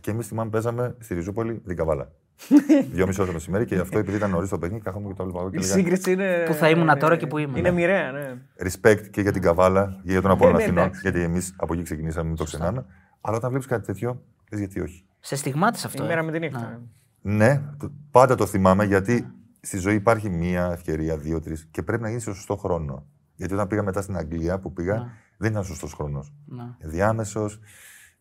και 0.00 0.10
εμείς 0.10 0.26
θυμάμαι 0.26 0.50
παίζαμε 0.50 0.96
στη 0.98 1.14
Ριζούπολη 1.14 1.58
την 1.58 1.76
Καβάλα. 1.76 2.12
Δυόμιση 2.92 3.20
ώρα 3.20 3.28
το 3.28 3.34
μεσημέρι 3.34 3.64
και 3.64 3.78
αυτό 3.78 3.98
επειδή 3.98 4.16
ήταν 4.16 4.30
νωρίς 4.30 4.48
το 4.48 4.58
παιχνίδι, 4.58 4.82
κάθομαι 4.82 5.08
και 5.08 5.14
το 5.14 5.24
βλέπω 5.24 5.50
και 5.50 5.56
Η 5.56 5.60
λέγα 5.60 5.72
σύγκριση 5.72 6.12
είναι. 6.12 6.44
Πού 6.46 6.52
θα 6.52 6.68
ήμουν 6.68 6.98
τώρα 6.98 7.16
και 7.16 7.26
πού 7.26 7.38
είμαι. 7.38 7.58
Είναι 7.58 7.70
μοιραία, 7.70 8.12
ναι. 8.12 8.34
respect 8.58 9.08
και 9.10 9.20
για 9.20 9.32
την 9.32 9.42
Καβάλα 9.42 10.00
και 10.04 10.10
για 10.10 10.22
τον 10.22 10.30
Απόλλωνα 10.30 10.56
ναι, 10.56 10.62
Αθηνών, 10.62 10.82
εντάξει. 10.84 11.00
γιατί 11.00 11.20
εμείς 11.20 11.54
από 11.56 11.74
εκεί 11.74 11.82
ξεκινήσαμε, 11.82 12.28
μην 12.28 12.36
το 12.36 12.44
ξεχνάμε. 12.44 12.84
Αλλά 13.20 13.36
όταν 13.36 13.50
βλέπεις 13.50 13.66
κάτι 13.66 13.86
τέτοιο, 13.86 14.22
λες 14.50 14.60
γιατί 14.60 14.80
όχι. 14.80 15.04
Σε 15.20 15.36
στιγμάτισε 15.36 15.86
αυτό. 15.86 16.02
Η 16.02 16.06
ε. 16.06 16.08
μέρα 16.08 16.22
με 16.22 16.32
τη 16.32 16.38
νύχτα. 16.38 16.58
Να. 16.60 16.80
ναι. 17.22 17.36
Ναι, 17.46 17.62
το- 17.78 17.92
πάντα 18.10 18.34
το 18.34 18.46
θυμάμαι 18.46 18.84
γιατί 18.84 19.26
στη 19.60 19.78
ζωή 19.78 19.94
υπάρχει 19.94 20.28
μία 20.30 20.70
ευκαιρία, 20.72 21.16
δύο-τρει 21.16 21.56
και 21.70 21.82
πρέπει 21.82 22.02
να 22.02 22.08
γίνει 22.08 22.20
σε 22.20 22.32
σωστό 22.34 22.56
χρόνο. 22.56 23.06
Γιατί 23.36 23.54
όταν 23.54 23.66
πήγα 23.66 23.82
μετά 23.82 24.02
στην 24.02 24.16
Αγγλία 24.16 24.58
που 24.58 24.72
πήγα, 24.72 24.94
Ναι. 24.94 25.06
δεν 25.36 25.50
ήταν 25.50 25.64
σωστός 25.64 25.92
χρόνος. 25.94 26.32
Ναι. 26.46 26.62
Διάμεσο, 26.78 27.50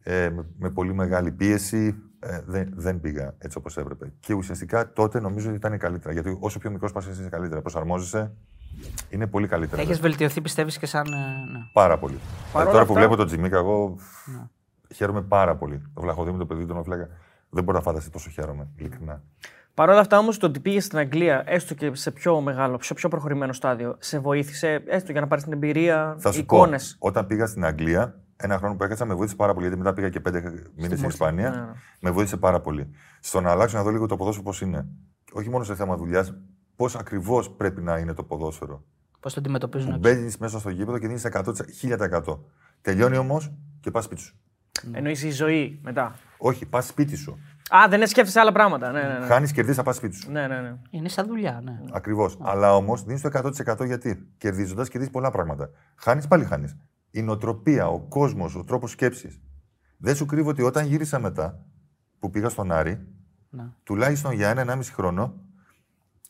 ε, 0.03 0.29
με, 0.29 0.45
με 0.57 0.69
πολύ 0.69 0.93
μεγάλη 0.93 1.31
πίεση, 1.31 1.95
ε, 2.19 2.41
δεν, 2.45 2.69
δεν 2.75 2.99
πήγα 3.01 3.35
έτσι 3.37 3.57
όπως 3.57 3.77
έπρεπε. 3.77 4.13
Και 4.19 4.33
ουσιαστικά 4.33 4.93
τότε 4.93 5.19
νομίζω 5.19 5.47
ότι 5.47 5.57
ήταν 5.57 5.77
καλύτερα. 5.77 6.13
Γιατί 6.13 6.37
όσο 6.39 6.59
πιο 6.59 6.71
μικρός 6.71 6.91
πας 6.91 7.05
είσαι 7.05 7.29
καλύτερα, 7.29 7.61
προσαρμόζεσαι, 7.61 8.31
είναι 9.09 9.27
πολύ 9.27 9.47
καλύτερα. 9.47 9.81
Έχεις 9.81 9.99
βελτιωθεί, 9.99 10.41
πιστεύεις 10.41 10.77
και 10.77 10.85
σαν. 10.85 11.05
ε, 11.05 11.17
ναι. 11.51 11.59
Πάρα 11.73 11.97
πολύ. 11.99 12.17
Παρ' 12.51 12.61
Ε, 12.61 12.63
όλα 12.63 12.71
τώρα 12.71 12.85
που 12.85 12.91
αυτά- 12.93 12.93
βλέπω 12.93 13.15
τον 13.15 13.25
Τζιμίκα, 13.27 13.57
εγώ 13.57 13.95
Ναι. 14.25 14.47
Χαίρομαι 14.95 15.21
πάρα 15.21 15.55
πολύ. 15.55 15.81
Το 15.93 16.01
Βλαχοδήμο, 16.01 16.37
το 16.37 16.45
παιδί 16.45 16.65
του 16.65 16.73
Νοφλέγα, 16.73 17.07
δεν 17.49 17.63
μπορώ 17.63 17.77
να 17.77 17.83
φανταστεί 17.83 18.09
πόσο 18.09 18.29
χαίρομαι, 18.29 18.67
ειλικρινά. 18.75 19.23
Παρ' 19.73 19.89
όλα 19.89 19.99
αυτά 19.99 20.17
όμως, 20.17 20.37
το 20.37 20.45
ότι 20.45 20.59
πήγε 20.59 20.79
στην 20.79 20.97
Αγγλία, 20.97 21.43
έστω 21.45 21.73
και 21.73 21.95
σε 21.95 22.11
πιο 22.11 22.41
μεγάλο, 22.41 22.81
σε 22.81 22.93
πιο 22.93 23.09
προχωρημένο 23.09 23.53
στάδιο, 23.53 23.95
σε 23.99 24.19
βοήθησε 24.19 24.83
έστω 24.87 25.11
για 25.11 25.21
να 25.21 25.27
πάρεις 25.27 25.43
την 25.43 25.53
εμπειρία, 25.53 26.15
Θα 26.19 26.31
σου 26.31 26.39
εικόνες. 26.39 26.95
πω, 26.99 27.07
όταν 27.07 27.25
πήγα 27.27 27.45
στην 27.45 27.65
Αγγλία, 27.65 28.19
ένα 28.37 28.57
χρόνο 28.57 28.75
που 28.75 28.83
έκατσα 28.83 29.05
με 29.05 29.13
βοήθησε 29.13 29.35
πάρα 29.35 29.53
πολύ. 29.53 29.65
Γιατί 29.65 29.81
μετά 29.81 29.93
πήγα 29.93 30.09
και 30.09 30.19
πέντε 30.19 30.63
μήνες 30.75 30.97
στην 30.97 31.09
Ισπανία. 31.09 31.49
Ναι. 31.49 31.79
Με 31.99 32.09
βοήθησε 32.11 32.37
πάρα 32.37 32.59
πολύ. 32.61 32.89
Στο 33.19 33.41
να 33.41 33.51
αλλάξω 33.51 33.77
να 33.77 33.83
δω 33.83 33.89
λίγο 33.89 34.05
το 34.05 34.17
ποδόσφαιρο 34.17 34.45
πώς 34.45 34.61
είναι. 34.61 34.87
Όχι 35.33 35.49
μόνο 35.49 35.63
σε 35.63 35.75
θέμα 35.75 35.95
δουλειάς, 35.95 36.33
πώς 36.75 36.95
ακριβώς 36.95 37.51
πρέπει 37.51 37.81
να 37.81 37.97
είναι 37.97 38.13
το 38.13 38.23
ποδόσφαιρο. 38.23 38.83
Πώς 39.19 39.33
το 39.33 39.39
αντιμετωπίζουν. 39.39 39.89
Που 39.89 40.07
έξω. 40.07 40.15
μπαίνεις 40.15 40.37
μέσα 40.37 40.59
στο 40.59 40.69
γήπεδο 40.69 40.97
και 40.97 41.07
δίνεις 41.07 41.25
1000%. 41.25 42.39
Τελειώνει 42.81 43.17
όμως 43.17 43.53
και 43.79 43.91
πας 43.91 44.03
σπίτι 44.03 44.21
σου. 44.21 44.35
Εννοείς 44.91 45.23
η 45.23 45.31
ζωή 45.31 45.79
μετά; 45.83 46.15
Όχι, 46.37 46.65
πας 46.65 46.85
σπίτι 46.87 47.15
σου. 47.15 47.39
Α, 47.75 47.87
δεν 47.89 48.07
σκέφτεσαι 48.07 48.39
άλλα 48.39 48.51
πράγματα. 48.51 48.91
Ναι, 48.91 49.01
ναι, 49.01 49.19
ναι. 49.19 49.25
Χάνεις, 49.25 49.51
κερδίζεις, 49.51 49.77
θα 49.77 49.83
πας 49.83 49.95
σπίτι 49.95 50.15
σου. 50.15 50.31
ναι, 50.31 50.47
ναι, 50.47 50.59
ναι. 50.61 50.75
Είναι 50.89 51.09
σαν 51.09 51.27
δουλειά, 51.27 51.61
ναι. 51.63 51.79
Ακριβώς. 51.91 52.37
Αλλά 52.41 52.75
όμως 52.75 53.03
δίνεις 53.03 53.21
το 53.21 53.29
100% 53.33 53.85
γιατί. 53.85 54.27
Κερδίζοντας, 54.37 54.89
κερδίζεις 54.89 55.13
πολλά 55.13 55.31
πράγματα. 55.31 55.69
Χάνεις, 55.95 56.27
πάλι 56.27 56.45
χάνεις. 56.45 56.75
Η 57.11 57.21
νοοτροπία, 57.21 57.87
ο 57.87 57.99
κόσμος, 57.99 58.55
ο 58.55 58.63
τρόπος 58.63 58.91
σκέψης. 58.91 59.41
Δεν 59.97 60.15
σου 60.15 60.25
κρύβω 60.25 60.49
ότι 60.49 60.61
όταν 60.61 60.85
γύρισα 60.85 61.19
μετά, 61.19 61.65
που 62.19 62.29
πήγα 62.29 62.49
στον 62.49 62.71
Άρη, 62.71 63.07
ναι. 63.49 63.63
τουλάχιστον 63.83 64.33
για 64.33 64.49
ένα-ενάμιση 64.49 64.93
χρόνο, 64.93 65.33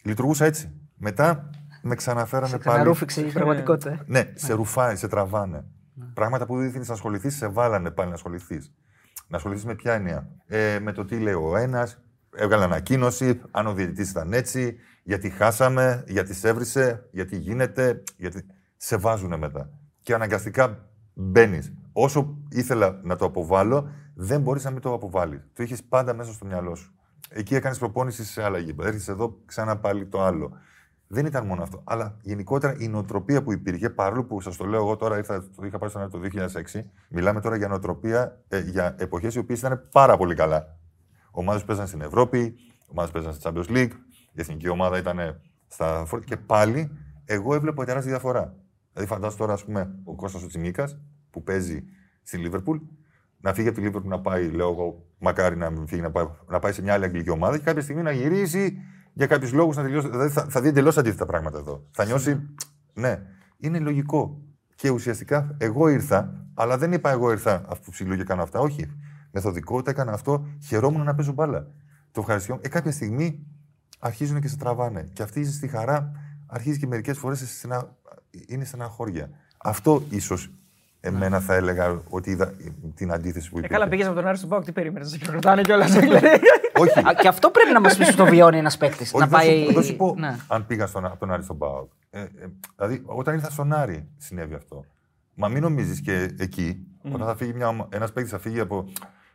λειτουργούσα 0.03 0.45
έτσι. 0.45 0.71
Μετά 0.95 1.49
με 1.81 1.95
ξαναφέρανε 1.95 2.47
Σε 2.47 2.57
πάλι. 2.57 2.69
ξαναρούφηξε 2.69 3.21
η 3.21 3.31
πραγματικότητα. 3.31 3.91
ε. 3.91 3.99
Ναι, 4.05 4.31
σε 4.35 4.53
ρουφάει, 4.53 4.95
σε 4.95 5.07
τραβάνε. 5.07 5.63
Πράγματα 6.13 6.45
που 6.45 6.57
δεν 6.57 6.67
ήθελε 6.67 6.83
να 6.87 6.93
ασχοληθείς, 6.93 7.35
σε 7.35 7.47
βάλανε 7.47 7.91
πάλι 7.91 8.09
να 8.09 8.15
ασχοληθείς. 8.15 8.73
Να 9.27 9.37
ασχοληθείς 9.37 9.65
με 9.65 9.75
ποια 9.75 9.93
έννοια; 9.93 10.29
Ε, 10.47 10.79
με 10.79 10.91
το 10.91 11.05
τι 11.05 11.19
λέει 11.19 11.33
ο 11.33 11.57
ένας, 11.57 12.01
έβγαλε 12.35 12.63
ανακοίνωση, 12.63 13.41
αν 13.51 13.67
ο 13.67 13.73
διαιτητής 13.73 14.09
ήταν 14.09 14.33
έτσι, 14.33 14.77
γιατί 15.03 15.29
χάσαμε, 15.29 16.03
γιατί 16.07 16.33
σε 16.33 16.47
έβρισε, 16.47 17.07
γιατί 17.11 17.37
γίνεται, 17.37 18.03
γιατί. 18.17 18.45
Σε 18.81 18.97
βάζουν 18.97 19.37
μετά. 19.37 19.69
Και 20.01 20.13
αναγκαστικά 20.13 20.89
μπαίνεις. 21.13 21.73
Όσο 21.93 22.37
ήθελα 22.49 22.99
να 23.03 23.15
το 23.15 23.25
αποβάλω, 23.25 23.89
δεν 24.15 24.41
μπορείς 24.41 24.63
να 24.63 24.71
μην 24.71 24.81
το 24.81 24.93
αποβάλεις. 24.93 25.47
Το 25.53 25.63
είχε 25.63 25.75
πάντα 25.89 26.13
μέσα 26.13 26.33
στο 26.33 26.45
μυαλό 26.45 26.75
σου. 26.75 26.93
Εκεί 27.29 27.55
έκανες 27.55 27.77
προπόνηση 27.77 28.25
σε 28.25 28.43
άλλα 28.43 28.57
γήπεδα. 28.57 28.87
Έρχεσαι 28.87 29.11
εδώ, 29.11 29.41
ξανά 29.45 29.77
πάλι 29.77 30.05
το 30.05 30.23
άλλο. 30.23 30.51
Δεν 31.11 31.25
ήταν 31.25 31.45
μόνο 31.45 31.63
αυτό. 31.63 31.81
Αλλά 31.83 32.17
γενικότερα 32.21 32.75
η 32.77 32.87
νοοτροπία 32.87 33.43
που 33.43 33.51
υπήρχε, 33.51 33.89
παρόλο 33.89 34.23
που 34.23 34.41
σας 34.41 34.57
το 34.57 34.65
λέω 34.65 34.79
εγώ 34.79 34.95
τώρα, 34.95 35.17
ήρθα, 35.17 35.43
το 35.55 35.65
είχα 35.65 35.77
πάρει 35.77 35.91
στον 35.91 36.09
το 36.09 36.19
2006, 36.73 36.81
μιλάμε 37.09 37.41
τώρα 37.41 37.55
για 37.55 37.67
νοοτροπία, 37.67 38.41
ε, 38.47 38.59
για 38.59 38.95
εποχές 38.97 39.35
οι 39.35 39.39
οποίες 39.39 39.59
ήταν 39.59 39.87
πάρα 39.91 40.17
πολύ 40.17 40.35
καλά. 40.35 40.77
Ομάδες 41.31 41.63
παίζαν 41.63 41.87
στην 41.87 42.01
Ευρώπη, 42.01 42.55
ομάδες 42.87 43.11
παίζαν 43.11 43.33
στη 43.33 43.41
Champions 43.45 43.77
League, 43.77 43.91
η 44.31 44.41
εθνική 44.41 44.69
ομάδα 44.69 44.97
ήταν 44.97 45.41
στα 45.67 46.03
φόρτια 46.05 46.35
και 46.35 46.43
πάλι 46.45 46.91
εγώ 47.25 47.55
έβλεπα 47.55 47.85
τεράστια 47.85 48.11
διαφορά. 48.11 48.55
Δηλαδή, 48.93 49.09
φαντάζομαι 49.09 49.39
τώρα, 49.39 49.53
ας 49.53 49.65
πούμε, 49.65 49.95
ο 50.03 50.15
Κώστας 50.15 50.43
ο 50.43 50.47
Τσιμίκας 50.47 50.99
που 51.29 51.43
παίζει 51.43 51.83
στη 52.23 52.37
Λίβερπουλ, 52.37 52.77
να 53.41 53.53
φύγει 53.53 53.67
από 53.67 53.77
τη 53.77 53.83
Λίβερπουλ 53.83 54.09
να 54.09 54.19
πάει, 54.19 54.49
λέω 54.49 54.69
εγώ, 54.69 55.05
μακάρι 55.19 55.57
να 55.57 55.69
μην 55.69 55.87
φύγει 55.87 56.01
να 56.01 56.11
πάει, 56.11 56.25
να 56.47 56.59
πάει 56.59 56.71
σε 56.71 56.81
μια 56.81 56.93
άλλη 56.93 57.03
αγγλική 57.05 57.29
ομάδα 57.29 57.57
και 57.57 57.63
κάποια 57.63 57.81
στιγμή 57.81 58.01
να 58.01 58.11
γυρίσει 58.11 58.81
για 59.19 59.27
κάποιους 59.27 59.53
λόγους 59.53 59.75
να 59.75 59.83
τελειώσει. 59.83 60.09
Δηλαδή 60.09 60.29
θα, 60.29 60.45
θα 60.49 60.61
δει 60.61 60.67
εντελώς 60.67 60.97
αντίθετα 60.97 61.25
πράγματα 61.25 61.57
εδώ. 61.57 61.85
Θα 61.91 62.05
νιώσει. 62.05 62.49
Ναι, 62.93 63.21
είναι 63.57 63.79
λογικό. 63.79 64.41
Και 64.75 64.89
ουσιαστικά 64.89 65.55
εγώ 65.57 65.87
ήρθα, 65.87 66.45
αλλά 66.53 66.77
δεν 66.77 66.91
είπα 66.91 67.09
εγώ 67.09 67.31
ήρθα 67.31 67.65
αφού 67.69 67.91
ψηλού 67.91 68.15
και 68.15 68.23
κάνω 68.23 68.41
αυτά. 68.41 68.59
Όχι. 68.59 68.85
Μεθοδικότητα 69.31 69.91
έκανα 69.91 70.11
αυτό, 70.11 70.47
χαιρόμουν 70.65 71.03
να 71.03 71.15
παίζω 71.15 71.31
μπάλα. 71.31 71.67
Το 72.11 72.19
ευχαριστώ. 72.21 72.59
Ε, 72.61 72.67
κάποια 72.67 72.91
στιγμή 72.91 73.47
αρχίζουν 73.99 74.41
και 74.41 74.47
σε 74.47 74.57
τραβάνε. 74.57 75.09
Και 75.13 75.23
αυτή 75.23 75.45
στη 75.45 75.67
χαρά 75.67 76.11
αρχίζει 76.45 76.79
και 76.79 76.87
μερικές 76.87 77.17
φορές 77.17 77.57
στενα... 77.57 77.95
είναι 78.47 78.65
στεναχώρια. 78.65 79.29
Αυτό 79.57 80.03
ίσως 80.09 80.51
εμένα 81.01 81.39
θα 81.39 81.53
έλεγα 81.55 82.01
ότι 82.09 82.29
είδα 82.29 82.53
την 82.95 83.11
αντίθεση 83.11 83.49
που 83.49 83.55
Ε, 83.55 83.59
υπήρχε. 83.59 83.75
καλά, 83.77 83.87
πήγες 83.89 84.05
από 84.05 84.15
τον 84.15 84.27
Άρη 84.27 84.37
στον 84.37 84.49
Πάοκ, 84.49 84.63
τι 84.63 84.71
περίμενες, 84.71 85.09
σε 85.09 85.31
ρωτάνε 85.31 85.61
κιόλας. 85.61 85.95
Όχι, 86.81 86.99
Α, 86.99 87.13
και 87.21 87.27
αυτό 87.27 87.49
πρέπει 87.49 87.71
να 87.73 87.79
μας 87.79 87.97
πεις 87.97 88.07
στο 88.07 88.25
βιώνει 88.25 88.57
ένας 88.57 88.77
παίκτης. 88.77 89.13
όχι, 89.13 89.23
Να 89.23 89.29
θα 89.29 89.37
πάει. 89.37 89.65
σου, 89.67 89.73
θα 89.73 89.81
σου 89.81 89.95
πω 89.95 90.15
Ναι. 90.17 90.35
αν 90.47 90.65
πήγα 90.65 90.87
στον, 90.87 91.05
από 91.05 91.17
τον 91.19 91.31
Άρη 91.31 91.43
στον 91.43 91.57
Πάοκ. 91.57 91.91
Ε, 92.09 92.19
ε, 92.19 92.25
δηλαδή, 92.75 93.01
όταν 93.05 93.33
ήρθα 93.35 93.49
στον 93.49 93.73
Άρη 93.73 94.07
συνέβη 94.17 94.53
αυτό. 94.53 94.85
Μα 95.33 95.47
μην 95.47 95.61
νομίζεις 95.61 96.01
και 96.01 96.35
εκεί, 96.39 96.77
όταν 97.11 97.27
θα 97.27 97.35
φύγει 97.35 97.53
μια, 97.53 97.87
ένας 97.89 98.11
παίκτης 98.11 98.31
θα 98.31 98.39
φύγει 98.39 98.59
από, 98.59 98.85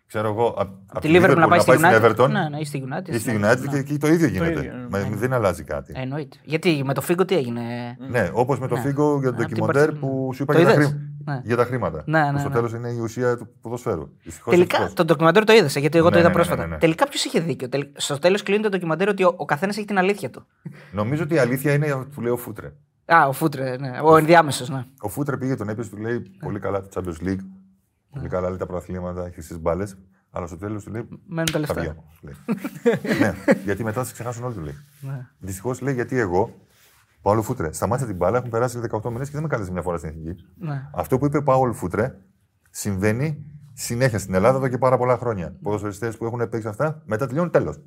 ξέρω 0.07 0.29
εγώ, 0.29 0.47
από, 0.59 0.79
από 0.87 1.01
Τη 1.01 1.09
Liverpool 1.13 1.37
να 1.37 1.49
πάει 1.49 1.59
στη 1.61 1.71
στην 1.73 1.85
United. 1.85 2.03
Everton 2.05 2.29
Ναι, 2.31 2.49
ναι, 2.49 2.59
ή 2.59 2.65
στη 2.65 2.85
United. 2.89 3.09
ή 3.15 3.19
στη 3.19 3.33
ναι, 3.33 3.49
United 3.51 3.61
ναι. 3.61 3.67
και 3.71 3.77
εκεί 3.77 3.99
το 3.99 4.07
ίδιο 4.09 4.27
γίνεται. 4.27 4.51
ίδιο, 4.51 4.73
ναι. 4.73 4.87
Μα 4.91 4.99
δεν 5.17 5.33
αλλάζει 5.33 5.63
κάτι. 5.65 5.93
Ε, 5.97 6.01
Εννοείται. 6.01 6.37
Γιατί 6.45 6.83
με 6.85 6.95
το 6.95 7.01
Φίγκο 7.01 7.25
τι 7.25 7.37
έγινε; 7.37 7.61
Ναι, 8.11 8.31
όπως 8.33 8.59
με 8.59 8.69
το 8.69 8.75
Ναι. 8.75 8.81
Φίγκο 8.81 9.19
για 9.21 9.29
το 9.33 9.37
Από 9.37 9.37
την 9.37 9.47
ντοκιμαντέρ 9.49 9.91
Barcelona. 9.91 9.99
που 10.01 10.31
σου 10.35 10.43
είπα 10.43 10.55
Το 11.25 11.33
για 11.33 11.41
τα, 11.41 11.43
είδες; 11.43 11.43
χρή- 11.43 11.43
Ναι. 11.43 11.43
για 11.45 11.57
τα 11.57 11.65
χρήματα. 11.65 12.03
Ναι, 12.07 12.27
που 12.27 12.33
ναι, 12.33 12.39
στο 12.39 12.49
ναι. 12.49 12.55
τέλος 12.55 12.73
είναι 12.73 12.89
η 12.89 12.99
ουσία 13.01 13.37
του 13.37 13.49
ποδοσφαίρου. 13.61 14.09
Δυστυχώς, 14.23 14.53
Τελικά, 14.55 14.77
ευτυχώς. 14.77 14.95
το 14.95 15.05
ντοκιμαντέρ 15.05 15.45
το 15.45 15.53
είδες, 15.53 15.77
γιατί 15.77 15.99
εγώ 15.99 16.07
Ναι, 16.07 16.13
το 16.13 16.19
είδα 16.19 16.29
ναι, 16.29 16.35
ναι, 16.35 16.41
πρόσφατα. 16.41 16.67
ναι, 16.67 16.73
ναι. 16.75 16.79
Τελικά 16.81 17.09
ποιος 17.09 17.25
είχε 17.25 17.41
δίκιο; 17.41 17.69
Τελ- 17.69 18.01
Στο 18.01 18.19
τέλος 18.19 18.43
κλείνει 18.43 18.63
το 18.63 18.69
ντοκιμαντέρ 18.69 19.09
ότι 19.09 19.25
ο, 19.25 19.35
ο 19.37 19.45
καθένας 19.45 19.77
έχει 19.77 19.87
την 19.87 19.99
αλήθεια 19.99 20.31
του. 20.31 20.47
Νομίζω 20.93 21.23
ότι 21.23 21.35
η 21.35 21.39
αλήθεια 21.39 21.73
είναι 21.73 21.87
αυτό 21.91 22.07
που 22.15 22.21
λέει 22.21 22.33
ο 22.33 22.37
Φούτρε. 22.37 22.73
Α, 23.07 23.27
ο 23.29 23.33
Φούτρε, 23.33 23.77
ναι. 23.77 23.99
Ο 24.03 24.17
ενδιάμεσος, 24.17 24.69
ναι. 24.69 24.85
Ο 25.01 25.09
Φούτρε 25.09 25.37
πήγε 25.37 25.55
τον 25.57 25.69
έπαιζε, 25.69 25.91
του 25.91 25.97
λέει 25.97 26.21
πολύ 26.41 26.59
καλά 26.59 26.83
το 26.83 26.89
Champions 26.95 27.27
League, 27.29 27.45
πολύ 28.11 28.29
καλά 28.29 28.49
λέει 28.49 28.59
τα 28.59 28.67
πρωταθλήματα, 28.67 29.31
χρυσές 29.33 29.55
μπάλες. 29.59 29.97
Αλλά 30.37 30.47
στο 30.47 30.57
τέλος 30.57 30.85
του 30.85 30.91
λέει. 30.91 31.09
Μένουν 31.27 31.45
τα 31.45 31.53
Θα 31.53 31.59
λεφτά. 31.59 31.81
βγαίνω. 31.81 32.05
λέει. 32.23 32.35
ναι, 33.21 33.35
γιατί 33.65 33.85
μετά 33.85 34.01
θα 34.01 34.07
σε 34.07 34.13
ξεχάσουν 34.13 34.45
όλοι 34.45 34.55
του 34.55 34.61
λέει. 34.61 34.75
Ναι. 35.01 35.27
Δυστυχώς 35.39 35.81
λέει 35.81 35.95
γιατί 35.95 36.19
εγώ, 36.19 36.55
Παύλο 37.25 37.43
Φούτρε, 37.43 37.73
σταμάτησα 37.73 38.07
την 38.07 38.17
μπάλα, 38.17 38.37
έχουν 38.39 38.51
περάσει 38.51 38.81
18 38.91 39.11
μήνες 39.11 39.27
και 39.27 39.33
δεν 39.33 39.43
με 39.43 39.49
κάλεσε 39.49 39.73
μια 39.73 39.83
φορά 39.83 39.97
στην 39.97 40.09
εθνική. 40.11 40.45
Ναι. 40.57 40.89
Αυτό 40.95 41.19
που 41.19 41.27
είπε 41.27 41.37
ο 41.37 41.43
Παύλο 41.43 41.73
Φούτρε 41.73 42.15
συμβαίνει 42.71 43.45
συνέχεια 43.73 44.19
στην 44.19 44.35
Ελλάδα 44.35 44.57
εδώ 44.57 44.69
και 44.69 44.79
πάρα 44.79 44.97
πολλά 44.99 45.17
χρόνια. 45.17 45.57
Ποδοσφαιριστές 45.63 46.17
που 46.17 46.25
έχουν 46.25 46.49
παίξει 46.49 46.69
αυτά, 46.69 47.03
μετά 47.05 47.27
τελειώνουν 47.27 47.51
τέλος. 47.51 47.81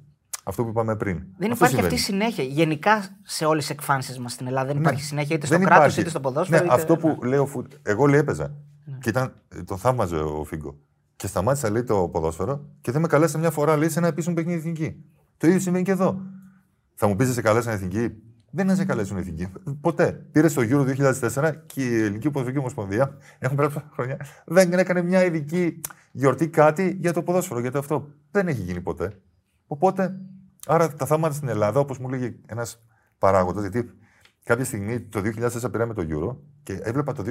Αυτό 0.44 0.63
που 0.63 0.70
είπαμε 0.70 0.96
πριν. 0.96 1.24
Δεν 1.38 1.51
Αυτό 1.51 1.65
υπάρχει 1.65 1.82
αυτή 1.82 1.96
η 1.96 1.98
συμβαίνει. 1.98 2.32
συνέχεια. 2.32 2.53
Γενικά 2.53 3.17
σε 3.24 3.46
όλες 3.46 3.65
τις 3.65 3.75
εκφάνσεις 3.75 4.20
μας 4.20 4.32
στην 4.32 4.48
Ελλάδα 4.48 4.67
δεν 4.67 4.77
υπάρχει 4.77 5.03
συνέχεια 5.03 5.36
είτε 5.36 5.46
στο 5.46 5.58
Δεν 5.58 5.65
κράτος 5.65 5.84
υπάρχει. 5.84 6.00
είτε 6.01 6.10
στο 6.10 6.20
ποδόσφαιρο. 6.20 6.60
Ναι, 6.60 6.65
είτε... 6.65 6.75
αυτό 6.75 6.96
που 6.96 7.24
λέω 7.24 7.46
φουτ. 7.46 7.74
Εγώ 7.83 8.05
λέει 8.05 8.20
έπαιζα. 8.20 8.55
Και 9.00 9.09
ήταν, 9.09 9.33
τον 9.66 9.77
θαύμαζε 9.77 10.16
ο 10.16 10.44
Φίγκο. 10.44 10.77
Και 11.16 11.27
σταμάτησα 11.27 11.70
λέει 11.70 11.83
το 11.83 12.07
ποδόσφαιρο 12.07 12.66
και 12.81 12.92
δεν 12.92 13.01
με 13.01 13.07
καλέσαν 13.07 13.40
μια 13.40 13.51
φορά 13.51 13.77
λέει 13.77 13.90
σε 13.90 14.00
ένα 14.00 14.07
επίσημο 14.07 14.35
παιχνίδι 14.35 14.57
εθνική. 14.57 15.03
Το 15.38 15.48
ίδιο 15.48 15.59
συμβαίνει 15.59 15.83
και 15.83 15.92
εδώ. 15.92 16.22
Θα 16.96 17.07
μου 17.07 17.16
πεις, 17.16 17.33
σε 17.33 17.42
καλέσαν 17.42 17.74
εθνική; 17.74 18.11
Δεν 18.51 18.66
να 18.66 18.75
σε 18.75 18.86
καλέσουν 18.86 19.18
εθνική. 19.18 19.48
Ποτέ. 19.81 20.12
Πήρε 20.31 20.48
στο 20.48 20.62
Euro 20.66 21.12
2004 21.29 21.53
και 21.66 21.81
η 21.81 22.01
Ελληνική 22.01 22.27
Ποδοσφαιρική 22.27 22.60
Ομοσπονδία, 22.60 23.18
έχουν 23.40 23.57
περάσει 23.57 23.83
χρόνια, 23.94 24.18
δεν 24.46 24.74
έκανε 24.74 25.01
μια 25.01 25.24
ειδική 25.24 25.81
γιορτή 26.12 26.50
κάτι 26.50 26.98
για 27.00 27.14
το 27.14 27.24
ποδόσφαιρο. 27.24 27.60
Γιατί 27.60 27.77
αυτό 27.77 28.07
δεν 28.31 28.48
έχει 28.48 28.62
γίνει 28.62 28.81
ποτέ. 28.81 29.22
Οπότε, 29.68 30.20
άρα 30.68 30.94
τα 30.94 31.05
θαύματα 31.05 31.33
στην 31.33 31.48
Ελλάδα, 31.48 31.79
όπως 31.79 31.98
μου 31.98 32.10
λέγει 32.10 32.40
ένας 32.46 32.83
παράγοντας, 33.18 33.62
γιατί 33.62 33.92
κάποια 34.44 34.66
στιγμή 34.66 35.00
το 35.00 35.20
2004 35.20 35.72
πήραμε 35.72 35.94
το 35.94 36.05
Euro 36.10 36.36
και 36.64 36.79
έβλεπα 36.81 37.14
το 37.14 37.24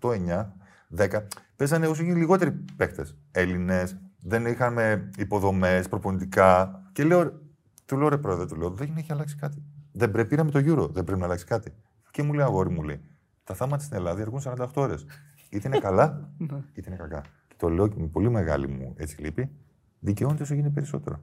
2008, 0.00 0.10
9, 0.10 0.52
10, 0.96 1.26
παίζανε 1.56 1.86
όσο 1.86 2.02
γίνει 2.02 2.18
λιγότεροι 2.18 2.64
παίκτες. 2.76 3.16
Έλληνες, 3.30 3.98
δεν 4.20 4.46
είχαμε 4.46 5.10
υποδομές, 5.16 5.88
προπονητικά. 5.88 6.82
Και 6.92 7.04
λέω, 7.04 7.40
του 7.86 7.96
λέω 7.96 8.08
ρε 8.08 8.18
πρόεδρε, 8.18 8.46
του 8.46 8.56
λέω, 8.56 8.70
δεν 8.70 8.94
έχει 8.96 9.12
αλλάξει 9.12 9.36
κάτι. 9.36 9.62
Δεν 9.96 10.10
πρέπει, 10.10 10.28
πήραμε 10.28 10.50
το 10.50 10.58
Euro, 10.58 10.88
δεν 10.90 11.04
πρέπει 11.04 11.18
να 11.20 11.24
αλλάξει 11.24 11.44
κάτι. 11.44 11.74
Και 12.10 12.22
μου 12.22 12.32
λέει, 12.32 12.44
αγόρι 12.44 12.70
μου 12.70 12.82
λέει, 12.82 13.00
τα 13.44 13.54
θάματα 13.54 13.84
στην 13.84 13.96
Ελλάδα 13.96 14.16
διαρκούν 14.16 14.40
48 14.44 14.66
ώρες. 14.74 15.06
Είτε 15.48 15.68
είναι 15.68 15.78
καλά, 15.78 16.30
είτε 16.74 16.90
είναι 16.90 16.96
κακά. 16.96 17.20
Και 17.48 17.54
το 17.56 17.68
λέω 17.68 17.88
και 17.88 18.00
με 18.00 18.06
πολύ 18.06 18.30
μεγάλη 18.30 18.68
μου 18.68 18.94
έτσι 18.96 19.20
λύπη, 19.20 19.50
δικαιώνεται 19.98 20.42
όσο 20.42 20.54
γίνει 20.54 20.70
περισσότερο. 20.70 21.20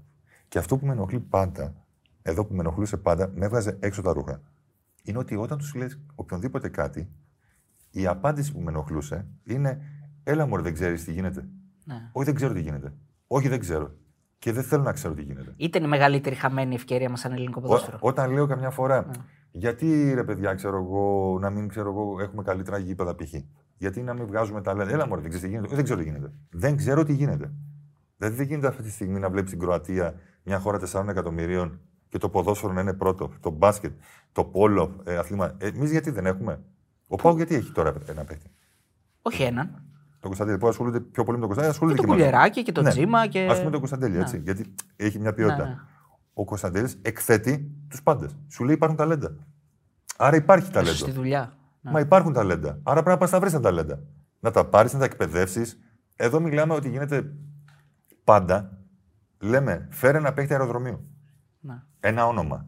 Και 0.47 0.57
αυτό 0.57 0.77
που 0.77 0.86
με 0.86 0.91
ενοχλεί 0.91 1.19
πάντα, 1.19 1.73
εδώ 2.21 2.45
που 2.45 2.53
με 2.53 2.60
ενοχλούσε 2.60 2.97
πάντα, 2.97 3.31
με 3.36 3.45
έβγαζε 3.45 3.77
έξω 3.79 4.01
τα 4.01 4.13
ρούχα. 4.13 4.41
Είναι 5.03 5.17
ότι 5.17 5.36
όταν 5.36 5.57
τους 5.57 5.73
λες 5.73 5.99
οποιονδήποτε 6.15 6.69
κάτι, 6.69 7.10
η 7.91 8.07
απάντηση 8.07 8.53
που 8.53 8.60
με 8.60 8.69
ενοχλούσε 8.69 9.25
είναι 9.43 9.81
Έλα 10.23 10.47
μωρέ, 10.47 10.62
δεν 10.62 10.73
ξέρεις 10.73 11.03
τι 11.03 11.12
γίνεται. 11.12 11.47
Ναι. 11.86 12.10
Όχι, 12.12 12.25
δεν 12.25 12.36
ξέρω 12.36 12.53
τι 12.53 12.62
γίνεται. 12.62 12.93
Όχι, 13.27 13.47
δεν 13.47 13.60
ξέρω. 13.60 13.95
Και 14.41 14.51
δεν 14.51 14.63
θέλω 14.63 14.84
να 14.84 14.91
ξέρω 14.91 15.13
τι 15.13 15.21
γίνεται. 15.21 15.54
Είτε 15.58 15.77
είναι 15.77 15.88
η 15.88 15.89
μεγαλύτερη 15.89 16.36
χαμένη 16.36 16.75
ευκαιρία 16.75 17.10
μας 17.10 17.19
σαν 17.19 17.32
ελληνικό 17.32 17.60
Ό, 17.63 17.67
ποδόσφαιρο. 17.67 17.97
όταν 18.01 18.32
λέω 18.32 18.47
καμιά 18.47 18.69
φορά, 18.69 19.10
γιατί 19.51 20.13
ρε 20.13 20.23
παιδιά, 20.23 20.54
ξέρω 20.54 20.77
εγώ, 20.77 21.38
να 21.41 21.49
μην 21.49 21.67
ξέρω 21.67 21.89
εγώ, 21.89 22.21
έχουμε 22.21 22.43
καλύτερα 22.43 22.77
γήπεδα 22.77 23.15
π.χ. 23.15 23.34
Γιατί 23.77 24.01
να 24.01 24.13
μην 24.13 24.25
βγάζουμε 24.25 24.62
ταλέντα; 24.62 24.91
Έλα 24.91 25.08
μωρέ, 25.08 25.21
δεν 25.21 25.30
ξέρω 25.30 25.43
τι 25.45 25.49
γίνεται. 25.49 25.65
Όχι, 25.67 25.75
δεν 25.75 25.84
ξέρω 25.84 25.99
τι 25.99 26.06
γίνεται. 26.06 26.32
Δεν 26.49 26.75
ξέρω 26.77 27.04
τι 27.04 27.13
γίνεται. 27.13 27.51
Δηλαδή 28.17 28.36
δεν 28.36 28.45
γίνεται 28.45 28.67
αυτή 28.67 28.84
τη 28.84 28.89
στιγμή 28.91 29.19
να 29.19 29.30
βλέπεις 29.30 29.49
την 29.49 29.60
Κροατία, 29.60 30.13
μια 30.43 30.60
χώρα 30.60 30.80
4 30.91 31.08
εκατομμυρίων 31.08 31.80
και 32.10 32.17
το 32.17 32.30
ποδόσφαιρο 32.30 32.73
να 32.73 32.82
είναι 32.82 32.93
πρώτο. 32.93 33.32
Το 33.39 33.49
μπάσκετ, 33.49 33.91
το 34.32 34.43
πόλο, 34.43 34.95
ε, 35.04 35.17
αθλήμα. 35.17 35.56
Εμείς 35.58 35.91
γιατί 35.91 36.10
δεν 36.12 36.25
έχουμε; 36.25 36.60
Ο 37.08 37.15
Πάου 37.15 37.36
γιατί 37.36 37.56
έχει 37.56 37.71
τώρα 37.71 37.93
ένα 38.08 38.23
παίχτη. 38.23 38.51
Όχι 39.21 39.43
έναν. 39.43 39.84
Το 40.21 40.27
Κωνσταντέλη 40.27 40.57
που 40.57 40.67
ασχολούνται 40.67 40.99
πιο 40.99 41.23
πολύ 41.23 41.38
με 41.39 41.45
τον 41.45 41.55
Κωνσταντέλη, 41.55 41.67
ασχολούνται 41.73 41.99
Και 41.99 42.05
το 42.05 42.07
και, 42.07 42.13
με 42.17 42.23
Κουλιεράκι 42.23 42.63
και 42.63 42.71
το 42.71 42.84
Τζίμα 42.84 43.27
και- 43.27 43.47
Α 43.49 43.57
πούμε 43.57 43.69
τον 43.69 43.79
Κωνσταντέλη, 43.79 44.17
έτσι. 44.17 44.41
Γιατί 44.43 44.75
έχει 44.95 45.19
μια 45.19 45.34
ποιότητα. 45.34 45.63
Ναι, 45.63 45.69
ναι. 45.69 45.77
Ο 46.34 46.45
Κωνσταντέλης 46.45 46.97
εκθέτει 47.01 47.71
τους 47.88 48.03
πάντες. 48.03 48.36
Σου 48.47 48.63
λέει 48.63 48.75
υπάρχουν 48.75 48.97
ταλέντα. 48.97 49.36
Άρα 50.17 50.36
υπάρχει 50.36 50.71
ταλέντο. 50.71 50.95
Στη 50.95 51.12
δουλειά. 51.12 51.53
Ναι. 51.81 51.91
Μα 51.91 51.99
υπάρχουν 51.99 52.34
ταλέντα. 52.34 52.69
Άρα 52.84 52.93
πρέπει 52.93 53.10
να 53.10 53.17
πας 53.17 53.31
να 53.31 53.39
βρεις 53.39 53.51
τα 53.51 53.60
ταλέντα. 53.60 53.99
Να 54.39 54.51
τα 54.51 54.65
πάρεις, 54.65 54.93
να 54.93 54.99
τα 54.99 55.05
εκπαιδεύσεις. 55.05 55.79
Εδώ 56.15 56.39
μιλάμε 56.39 56.73
ότι 56.73 56.89
γίνεται 56.89 57.31
πάντα. 58.23 58.77
Λέμε, 59.39 59.88
φέρε 59.91 60.17
ένα 60.17 60.34
παίχτη 60.34 60.53
αεροδρομίου. 60.53 61.07
Ναι. 61.60 61.81
Ένα 61.99 62.27
όνομα. 62.27 62.65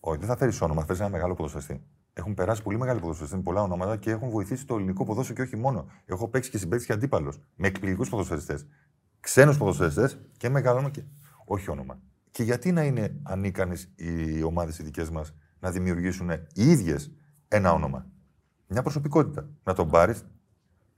Όχι, 0.00 0.18
δεν 0.18 0.28
θα 0.28 0.36
φέρεις 0.36 0.60
όνομα, 0.60 0.80
θα 0.80 0.86
φέρεις 0.86 1.00
ένα 1.00 1.10
μεγάλο 1.10 1.34
ποδοσφαιριστή. 1.34 1.84
Έχουν 2.12 2.34
περάσει 2.34 2.62
πολύ 2.62 2.78
μεγάλοι 2.78 3.00
ποδοσφαιριστέ 3.00 3.36
με 3.36 3.42
πολλά 3.42 3.62
ονόματα 3.62 3.96
και 3.96 4.10
έχουν 4.10 4.30
βοηθήσει 4.30 4.66
το 4.66 4.74
ελληνικό 4.74 5.04
ποδόσφαιρο 5.04 5.34
και 5.36 5.42
όχι 5.42 5.56
μόνο. 5.56 5.86
Έχω 6.04 6.28
παίξει 6.28 6.50
και 6.50 6.58
συμπαίκτη 6.58 6.86
και 6.86 6.92
αντίπαλος. 6.92 7.40
Με 7.56 7.66
εκπληκτικού 7.66 8.04
ποδοσφαιριστές. 8.08 8.66
Ξένους 9.20 9.58
ποδοσφαιριστές 9.58 10.18
και 10.36 10.48
μεγάλο 10.48 10.76
όνομα 10.76 10.90
και 10.90 11.02
όχι 11.44 11.70
όνομα. 11.70 11.98
Και 12.30 12.42
γιατί 12.42 12.72
να 12.72 12.82
είναι 12.84 13.16
ανίκανες 13.22 13.92
οι 13.94 14.42
ομάδες 14.42 14.78
οι 14.78 14.82
δικές 14.82 15.10
μας 15.10 15.34
να 15.60 15.70
δημιουργήσουν 15.70 16.30
οι 16.30 16.70
ίδιες 16.70 17.12
ένα 17.48 17.72
όνομα; 17.72 18.06
Μια 18.66 18.82
προσωπικότητα. 18.82 19.48
Να 19.64 19.74
τον 19.74 19.90
πάρεις, 19.90 20.24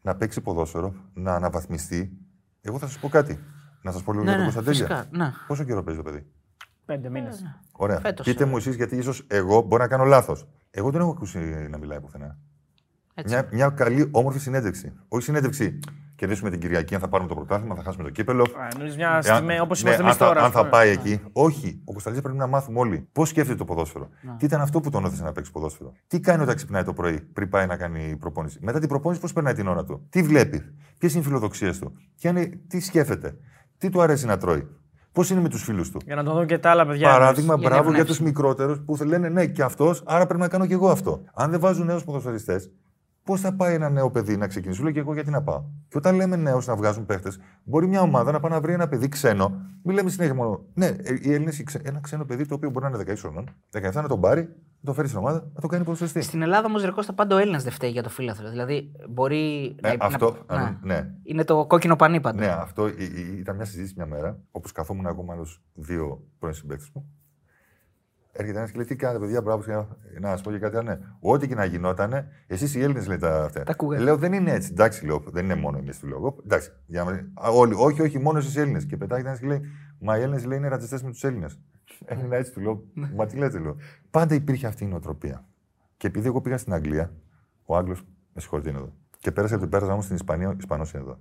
να 0.03 0.17
παίξει 0.17 0.41
ποδόσφαιρο, 0.41 0.95
να 1.15 1.35
αναβαθμιστεί. 1.35 2.19
Εγώ 2.61 2.79
θα 2.79 2.87
σας 2.87 2.99
πω 2.99 3.09
κάτι. 3.09 3.39
Να 3.83 3.93
σας 3.93 4.03
πω 4.03 4.13
λίγο 4.13 4.25
Ναι, 4.25 4.31
για 4.31 4.39
τον 4.39 4.47
ναι, 4.49 4.53
Κωνσταντέλια. 4.55 4.97
φυσικά, 4.97 5.17
ναι. 5.25 5.33
Πόσο 5.47 5.65
καιρό 5.65 5.83
παίζει 5.83 6.03
το 6.03 6.11
παιδί; 6.11 6.27
Πέντε 6.85 7.09
μήνες. 7.11 7.43
Ωραία. 7.73 8.01
Φέτος, 8.01 8.27
Πείτε 8.27 8.43
ε. 8.45 8.47
μου 8.47 8.57
εσείς, 8.57 8.75
γιατί 8.75 8.97
ίσως 8.97 9.25
εγώ 9.29 9.61
μπορεί 9.61 9.83
να 9.83 9.89
κάνω 9.89 10.05
λάθος. 10.05 10.49
Εγώ 10.77 10.91
δεν 10.91 11.01
έχω 11.01 11.11
ακούσει 11.11 11.39
να 11.71 11.79
μιλάει 11.79 12.01
πουθενά. 12.01 12.39
Έτσι. 13.15 13.35
Μια, 13.35 13.49
μια 13.53 13.69
καλή, 13.71 14.09
όμορφη 14.11 14.39
συνέντευξη. 14.39 14.93
Όχι 15.09 15.25
συνέντευξη. 15.25 15.79
Κερδίσουμε 16.17 16.51
την 16.51 16.61
Κυριακή, 16.61 16.95
αν 16.95 17.01
θα 17.01 17.09
πάρουμε 17.09 17.29
το 17.29 17.35
πρωτάθλημα, 17.35 17.75
θα 17.75 17.83
χάσουμε 17.83 18.05
το 18.05 18.11
κύπελο. 18.11 18.47
Εννοείς 18.73 18.97
μια 18.97 19.09
Εάν- 19.09 19.23
στιγμή 19.23 19.61
όπως 19.61 19.83
ναι, 19.83 19.89
είμαστε 19.89 20.03
εμείς 20.07 20.13
αν 20.15 20.19
θα- 20.19 20.27
τώρα. 20.27 20.41
Αν 20.41 20.47
ας 20.47 20.53
θα 20.53 20.59
πούμε. 20.59 20.71
πάει 20.71 20.91
εκεί. 20.91 21.21
Όχι. 21.33 21.81
Ο 21.85 21.91
Κωνσταντίνος 21.93 22.25
πρέπει 22.25 22.39
να 22.39 22.47
μάθουμε 22.47 22.79
όλοι 22.79 23.09
πώς 23.13 23.29
σκέφτεται 23.29 23.59
το 23.59 23.65
ποδόσφαιρο; 23.65 24.09
Τι 24.39 24.45
ήταν 24.45 24.61
αυτό 24.61 24.81
που 24.81 24.91
τον 24.91 25.05
όθησε 25.05 25.23
να 25.23 25.33
παίξει 25.33 25.51
ποδόσφαιρο; 25.51 25.93
Τι 26.07 26.21
κάνει 26.21 26.43
όταν 26.43 26.55
ξυπνάει 26.55 26.83
το 26.83 26.93
πρωί 26.93 27.21
πριν 27.21 27.49
πάει 27.49 27.67
να 27.67 27.77
κάνει 27.77 28.17
προπόνηση; 28.17 28.59
Μετά 28.63 28.79
την 28.79 28.89
προπόνηση, 28.89 29.21
πώς 29.21 29.33
περνάει 29.33 29.55
την 29.55 29.67
ώρα 29.67 29.85
του; 29.85 30.07
Τι 30.11 30.23
βλέπει; 30.23 30.63
Ποιες 30.99 31.13
είναι 31.13 31.23
οι 31.23 31.25
φιλοδοξίες 31.25 31.79
του; 31.79 31.93
Ποια 32.17 32.31
είναι, 32.31 32.47
τι 32.69 32.81
σκέφτεται; 32.81 33.37
Τι 33.79 33.89
του 33.89 34.03
αρέσει 34.03 34.27
να 34.27 34.37
τρώει; 34.37 34.69
Πώς 35.15 35.31
είναι 35.31 35.41
με 35.41 35.49
τους 35.49 35.63
φίλους 35.63 35.91
του; 35.91 36.01
Για 36.05 36.15
να 36.15 36.25
το 36.25 36.33
δουν 36.33 36.47
και 36.47 36.59
τα 36.59 36.71
άλλα 36.71 36.87
παιδιά. 36.87 37.09
Παράδειγμα, 37.09 37.55
για 37.55 37.63
να 37.63 37.75
μπράβο 37.75 37.91
για 37.91 38.01
εμπνεύσουν. 38.01 38.07
τους 38.17 38.21
μικρότερους 38.21 38.81
που 38.81 38.97
θα 38.97 39.05
λένε 39.07 39.29
ναι, 39.29 39.47
και 39.47 39.63
αυτός, 39.63 40.03
άρα 40.07 40.27
πρέπει 40.27 40.41
να 40.41 40.49
κάνω 40.49 40.67
και 40.67 40.75
εγώ 40.75 40.89
αυτό. 40.91 41.23
Αν 41.35 41.51
δεν 41.51 41.61
βάζουν 41.61 41.87
νέους 41.87 42.05
ποδοσφαιριστές, 42.05 42.71
πώς 43.25 43.41
θα 43.41 43.53
πάει 43.55 43.75
ένα 43.75 43.89
νέο 43.89 44.11
παιδί 44.11 44.37
να 44.37 44.47
ξεκινήσει; 44.47 44.79
Σου 44.79 44.85
λέει 44.85 44.93
και 44.93 44.99
εγώ 44.99 45.15
γιατί 45.15 45.31
να 45.31 45.43
πάω; 45.43 45.65
Και 45.89 45.97
όταν 45.97 46.15
λέμε 46.15 46.37
νέους 46.37 46.67
να 46.67 46.77
βγάζουν 46.77 47.07
παίχτες, 47.07 47.39
μπορεί 47.65 47.87
μια 47.87 48.01
ομάδα 48.01 48.33
να 48.33 48.41
πάει 48.41 48.51
να 48.51 48.61
βρει 48.61 48.73
ένα 48.73 48.89
παιδί 48.89 49.09
ξένο. 49.09 49.61
Μην 49.83 49.97
λέμε 49.97 50.11
συνέχεια 50.11 50.35
μόνο. 50.35 50.65
Ναι, 50.75 50.87
ε, 50.87 51.19
οι 51.21 51.33
Έλληνες, 51.33 51.63
ένα 51.83 52.01
ξένο 52.01 52.25
παιδί 52.25 52.47
το 52.47 52.55
οποίο 52.55 52.71
μπορεί 52.71 52.85
να 52.85 52.91
είναι 52.91 53.13
16 53.13 53.17
χρονών, 53.21 53.49
17 53.71 54.03
να 54.03 54.09
τον 54.09 54.21
πάρει, 54.21 54.41
να 54.41 54.49
το 54.85 54.93
φέρει 54.93 55.07
στην 55.09 55.19
ομάδα, 55.21 55.51
να 55.55 55.61
το 55.61 55.67
κάνει 55.67 55.85
ποδοσφαιριστή. 55.85 56.23
Στην 56.23 56.43
Ελλάδα 56.43 56.67
όμως 56.67 56.85
ρεκόστα 56.85 57.13
πάντα 57.13 57.35
ο 57.37 57.39
Έλληνας 57.39 57.63
δεν 57.63 57.73
φταίει 57.73 57.91
για 57.91 58.03
το 58.03 58.09
φίλαθρο. 58.09 58.51
Δηλαδή 58.51 58.93
μπορεί. 59.09 59.75
Ε, 59.83 59.97
να- 59.97 60.05
αυτό, 60.07 60.37
να- 60.49 60.55
α, 60.57 60.79
ναι. 60.83 61.11
Είναι 61.23 61.45
το 61.45 61.67
κόκκινο 61.67 61.97
πανί 61.97 62.21
πάντα. 62.21 62.39
Ναι, 62.41 62.47
αυτό 62.49 62.87
ε, 62.87 62.91
ε, 62.99 63.39
ήταν 63.39 63.57
μια 63.57 63.65
συζήτηση 63.65 63.95
μια 63.97 64.07
μέρα, 64.07 64.39
όπως 64.51 64.73
καθόμουν 64.73 65.07
εγώ 65.07 65.23
με 65.23 65.33
άλλου 65.33 65.47
δύο 65.75 66.23
πρώην 66.39 66.55
συμπαίκτες 66.55 66.91
μου. 66.95 67.07
Έρχεται 68.37 68.59
ένας 68.59 68.71
και 68.71 68.77
λέει: 68.77 68.87
Τι 68.87 68.97
κάνετε, 68.97 69.19
παιδιά, 69.25 69.43
μπράβο, 69.43 69.63
και 69.63 69.73
να, 69.73 69.87
να 70.21 70.29
σας 70.29 70.41
πω 70.41 70.51
και 70.51 70.59
κάτι. 70.59 70.77
α, 70.77 70.83
Ναι. 70.83 70.99
Ό,τι 71.21 71.49
και 71.49 71.55
να 71.55 71.65
γινόταν, 71.65 72.27
εσείς 72.47 72.75
οι 72.75 72.81
Έλληνες 72.83 73.07
λέτε 73.07 73.27
τα 73.27 73.45
αυτά. 73.45 73.63
Τα 73.63 73.73
ακούγατε. 73.73 74.03
λέω: 74.03 74.17
Δεν 74.17 74.33
είναι 74.33 74.51
έτσι. 74.53 74.69
Εντάξει, 74.73 75.07
λέω, 75.07 75.23
δεν 75.27 75.45
είναι 75.45 75.55
μόνο 75.55 75.79
εμείς 75.79 75.99
του 75.99 76.07
λόγου. 76.07 76.37
Εντάξει, 76.45 76.71
για 76.87 77.05
να... 77.05 77.11
α, 77.35 77.49
όλοι, 77.51 77.75
όχι, 77.77 78.03
όχι, 78.03 78.19
μόνο 78.19 78.39
εσείς 78.39 78.55
οι 78.57 78.61
Έλληνες. 78.61 78.85
Και 78.87 78.97
πετάγεται 78.97 79.29
ένας 79.29 79.41
και 79.41 79.47
λέει: 79.47 79.61
Μα 79.99 80.19
οι 80.19 80.21
Έλληνες 80.23 80.45
λέει 80.45 80.59
είναι 80.59 80.69
ρατσιστές 80.69 81.03
με 81.03 81.11
τους 81.11 81.25
Έλληνες. 81.25 81.59
Έμεινα 82.05 82.37
έτσι 82.37 82.53
του 82.53 82.61
λέω: 82.61 82.85
Μα 83.15 83.27
τι 83.27 83.37
λέτε, 83.37 83.59
λέω. 83.59 83.77
Πάντα 84.11 84.35
υπήρχε 84.35 84.67
αυτή 84.67 84.85
η 84.85 84.87
νοοτροπία. 84.87 85.45
Και 85.97 86.07
επειδή 86.07 86.27
εγώ 86.27 86.41
πήγα 86.41 86.59
στην 86.59 86.73
Αγγλία, 86.73 87.13
ο 87.65 87.77
Άγγλος, 87.77 88.03
με 88.33 88.41
συγχωρείτε, 88.41 88.69
είναι 88.69 88.79
εδώ. 88.79 88.93
Και 89.19 89.33
πέρασα 89.33 89.55
από 89.55 89.65
το 89.65 89.69
πέρασμα 89.71 89.95
μου 89.95 90.03
στην 90.03 90.15
Ισπανία, 90.15 90.49
ο 90.49 90.55
Ισπανός 90.59 90.93
είναι 90.93 91.03
εδώ. 91.03 91.19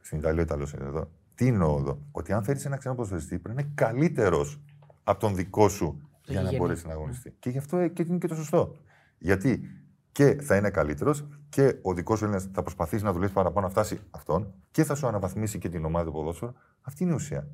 Στην 0.00 0.18
Ιταλία, 0.18 0.40
ο 0.40 0.44
Ιταλός 0.44 0.72
είναι 0.72 0.84
εδώ. 0.84 1.10
Τι 1.34 1.46
εννοώ 1.46 1.78
εδώ, 1.78 1.98
Ότι 2.12 2.32
αν 2.32 2.44
φέρεις 2.44 2.64
ένα 2.64 2.76
ξένο 2.76 2.94
ποδοσφαιριστή 2.94 3.38
πρέπει 3.38 3.56
να 3.56 3.62
είναι 3.62 3.72
καλύτερος 3.74 4.60
από 5.04 5.20
τον 5.20 5.34
δικό 5.34 5.68
σου 5.68 6.00
για 6.24 6.34
να 6.34 6.40
γηγενή. 6.40 6.58
μπορέσει 6.58 6.86
να 6.86 6.92
αγωνιστεί. 6.92 7.34
Και 7.38 7.50
γι' 7.50 7.58
αυτό 7.58 7.76
ε, 7.76 7.88
και 7.88 8.04
είναι 8.08 8.18
και 8.18 8.28
το 8.28 8.34
σωστό. 8.34 8.76
Γιατί 9.18 9.68
και 10.12 10.36
θα 10.40 10.56
είναι 10.56 10.70
καλύτερος 10.70 11.26
και 11.48 11.78
ο 11.82 11.94
δικός 11.94 12.18
σου 12.18 12.24
Έλληνας 12.24 12.48
θα 12.52 12.62
προσπαθήσει 12.62 13.04
να 13.04 13.12
δουλεύει 13.12 13.32
παραπάνω 13.32 13.66
να 13.66 13.72
φτάσει 13.72 14.00
αυτόν 14.10 14.54
και 14.70 14.84
θα 14.84 14.94
σου 14.94 15.06
αναβαθμίσει 15.06 15.58
και 15.58 15.68
την 15.68 15.84
ομάδα 15.84 16.04
του 16.04 16.12
ποδόσφαιρου. 16.12 16.52
Αυτή 16.82 17.02
είναι 17.02 17.12
η 17.12 17.14
ουσία. 17.14 17.48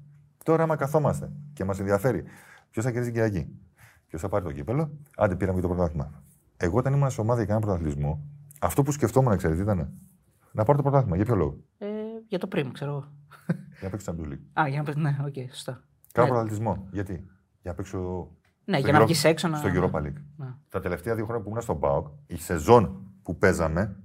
Τώρα, 0.44 0.62
άμα 0.62 0.76
καθόμαστε 0.76 1.33
και 1.52 1.64
μας 1.64 1.78
ενδιαφέρει 1.78 2.24
ποιος 2.70 2.85
θα 2.85 2.90
κερδίσει 2.90 3.12
την 3.12 3.22
Κυριακή, 3.22 3.50
ποιος 4.06 4.20
θα 4.20 4.28
πάρει 4.28 4.44
το 4.44 4.52
κύπελο, 4.52 4.90
άντε 5.16 5.37
πήραμε 5.37 5.61
και 5.61 5.66
το 5.66 5.72
πρωτάθλημα. 5.74 6.22
Εγώ 6.56 6.78
όταν 6.78 6.92
ήμουν 6.92 7.11
σε 7.11 7.20
ομάδα 7.20 7.38
για 7.42 7.46
κανένα 7.46 7.66
πρωταθλητισμό, 7.66 8.24
αυτό 8.61 8.83
που 8.83 8.92
σκεφτόμουν, 8.92 9.37
ξέρετε, 9.37 9.62
ήταν 9.62 9.92
να 10.52 10.64
πάρω 10.64 10.76
το 10.76 10.83
πρωτάθλημα. 10.83 11.16
Για 11.16 11.24
ποιο 11.24 11.35
λόγο; 11.35 11.56
Ε, 11.78 11.87
για 12.28 12.38
το 12.38 12.46
πριν, 12.46 12.72
ξέρω 12.72 12.90
εγώ. 12.90 13.12
Για 13.78 13.83
να 13.83 13.90
παίξω 13.90 14.12
Champions 14.16 14.28
League. 14.33 14.61
Α, 14.64 14.68
για 14.68 14.83
να 14.83 14.92
πει. 14.92 15.00
Ναι, 15.00 15.16
οκ, 15.26 15.35
σωστά. 15.48 15.72
Κάνω 16.12 16.26
Ναι. 16.28 16.33
πρωταθλητισμό. 16.35 16.87
Γιατί; 16.90 17.12
Για 17.62 17.70
να 17.70 17.74
παίξω. 17.74 18.28
Ναι, 18.64 18.76
στο 18.76 18.85
για 18.85 18.92
να 18.92 18.98
Euro- 18.98 19.06
βγεις 19.06 19.24
έξω 19.24 19.48
να. 19.48 19.56
Στο 19.56 19.68
Europa 19.74 19.98
League. 19.98 20.22
Ναι. 20.37 20.46
Τα 20.68 20.80
τελευταία 20.80 21.14
δύο 21.14 21.24
χρόνια 21.24 21.42
που 21.42 21.48
ήμουν 21.50 21.62
στον 21.62 21.80
ΠΑΟΚ, 21.80 22.06
η 22.26 22.37
σεζόν 22.37 23.02
που 23.22 23.37
παίζαμε, 23.38 23.96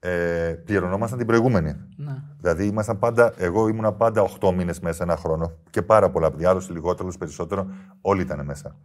ε, 0.00 0.54
πληρωνόμασταν 0.64 1.18
την 1.18 1.26
προηγούμενη. 1.26 1.74
Ναι. 1.96 2.22
Δηλαδή, 2.40 2.66
ήμασταν 2.66 2.98
πάντα, 2.98 3.32
εγώ 3.36 3.68
ήμουνα 3.68 3.92
πάντα 3.92 4.22
8 4.40 4.52
μήνες 4.54 4.80
μέσα 4.80 5.02
ένα 5.02 5.16
χρόνο 5.16 5.52
και 5.70 5.82
πάρα 5.82 6.10
πολλά 6.10 6.30
παιδιά, 6.30 6.48
άλλος 6.50 6.70
λιγότερο, 6.70 7.02
άλλος 7.02 7.18
περισσότερο, 7.18 7.66
όλοι 8.00 8.22
ήταν 8.22 8.44
μέσα. 8.44 8.76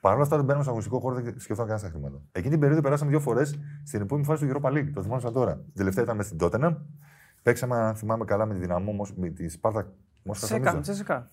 Παρ' 0.00 0.12
όλα 0.12 0.22
αυτά, 0.22 0.34
όταν 0.34 0.46
μπαίναμε 0.46 0.62
στο 0.64 0.72
αγωνιστικό 0.72 1.00
χώρο, 1.00 1.14
δεν 1.14 1.34
σκεφτόμουν 1.40 1.70
κανένα 1.70 1.88
τα 1.88 1.92
χρήματα. 1.98 2.22
Εκείνη 2.32 2.50
την 2.50 2.60
περίοδο 2.60 2.82
περάσαμε 2.82 3.10
δύο 3.10 3.20
φορές 3.20 3.58
στην 3.84 4.00
επόμενη 4.00 4.26
φάση 4.26 4.46
του 4.46 4.52
Europa 4.60 4.68
League. 4.68 4.90
Το 4.94 5.02
θυμάμαι 5.02 5.20
σαν 5.20 5.32
τώρα. 5.32 5.54
Την 5.54 5.72
τελευταία 5.74 6.04
ήταν 6.04 6.16
μες 6.16 6.26
στην 6.26 6.38
Tottenham. 6.40 6.76
Παίξαμε, 7.42 7.76
αν 7.76 7.94
θυμάμαι 7.94 8.24
καλά, 8.24 8.46
με 8.46 8.54
τη 8.54 8.60
δυναμό 8.60 8.92
Μος- 8.92 9.14
με 9.16 9.28
τη 9.28 9.48
Σπάρτα 9.48 9.86
Μόσχα. 10.22 10.46
Τσεσεκά, 10.46 10.80
τσεσεκά. 10.80 11.28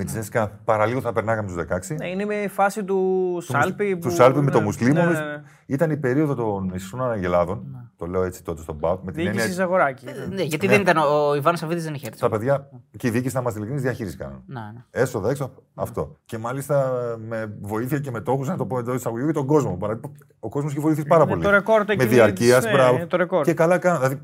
Με 0.00 0.06
τη 0.06 0.12
Τσέσκα 0.12 0.60
παραλίγο 0.64 1.00
θα 1.00 1.12
περνάγαμε 1.12 1.48
τους 1.48 1.90
16. 1.92 1.96
Ναι, 1.98 2.08
είναι 2.08 2.24
με 2.24 2.34
η 2.34 2.48
φάση 2.48 2.84
του 2.84 3.38
Σάλπι. 3.42 3.96
Του 3.98 4.10
Σάλπι 4.10 4.40
με 4.40 4.50
το 4.50 4.58
ναι, 4.58 4.64
Μουσλίμο. 4.64 4.92
ναι, 4.94 5.04
ναι, 5.04 5.10
ναι. 5.12 5.42
Ήταν 5.66 5.90
η 5.90 5.96
περίοδο 5.96 6.34
των 6.34 6.70
Ισχυρών 6.74 7.10
Αγελάδων. 7.10 7.90
Το 7.96 8.06
λέω 8.06 8.22
έτσι 8.22 8.42
τότε 8.44 8.62
στον 8.62 8.78
Πάουκ. 8.78 9.02
Με 9.04 9.10
την 9.12 9.20
έννοια 9.20 9.32
Διοίκηση 9.32 9.54
Ζαγοράκη. 9.54 10.06
Ναι, 10.30 10.42
γιατί 10.42 10.66
δεν 10.66 10.80
ήταν. 10.80 10.96
Ο, 10.96 11.28
ο 11.28 11.34
Ιβάν 11.34 11.56
Σαββίδης 11.56 11.84
δεν 11.84 11.94
είχε 11.94 12.06
έρθει. 12.06 12.20
τα 12.20 12.28
παιδιά 12.28 12.68
και 12.96 13.06
η 13.06 13.10
διοίκηση, 13.10 13.34
να 13.34 13.40
είμαστε 13.40 13.58
ειλικρινείς, 13.58 13.84
διαχείριση 13.84 14.16
κάνουν. 14.16 14.42
Ναι, 14.46 14.60
ναι. 14.60 14.84
Έσοδα 14.90 15.30
έξω, 15.30 15.50
αυτό. 15.74 16.16
Και 16.24 16.38
μάλιστα 16.38 16.92
με 17.28 17.56
βοήθεια 17.60 17.98
και 17.98 18.10
μετόχου, 18.10 18.44
να 18.44 18.56
το 18.56 18.66
πω 18.66 18.78
εντός 18.78 18.94
εισαγωγικών, 18.96 19.32
και 19.32 19.38
τον 19.38 19.46
κόσμο. 19.46 19.76
Παρα- 19.76 20.00
Ο 20.38 20.48
κόσμος 20.48 20.72
έχει 20.72 20.80
βοηθήσει 20.80 21.06
πάρα 21.06 21.22
Είναι 21.22 21.30
πολύ. 21.32 21.42
το 21.44 21.50
ρεκόρ 21.50 21.78
το 21.78 21.84
με 21.86 21.92
εκείνη 21.92 22.08
διαρκεία, 22.08 22.56
της- 22.56 22.64
ναι, 22.66 22.72
μπράβο. 22.72 22.96
είναι 22.96 23.06
το 23.06 23.16
ρεκόρ. 23.16 23.44
Και 23.44 23.54
καλά 23.54 23.78
κάνουν. 23.78 24.00
Δηλαδή, 24.00 24.20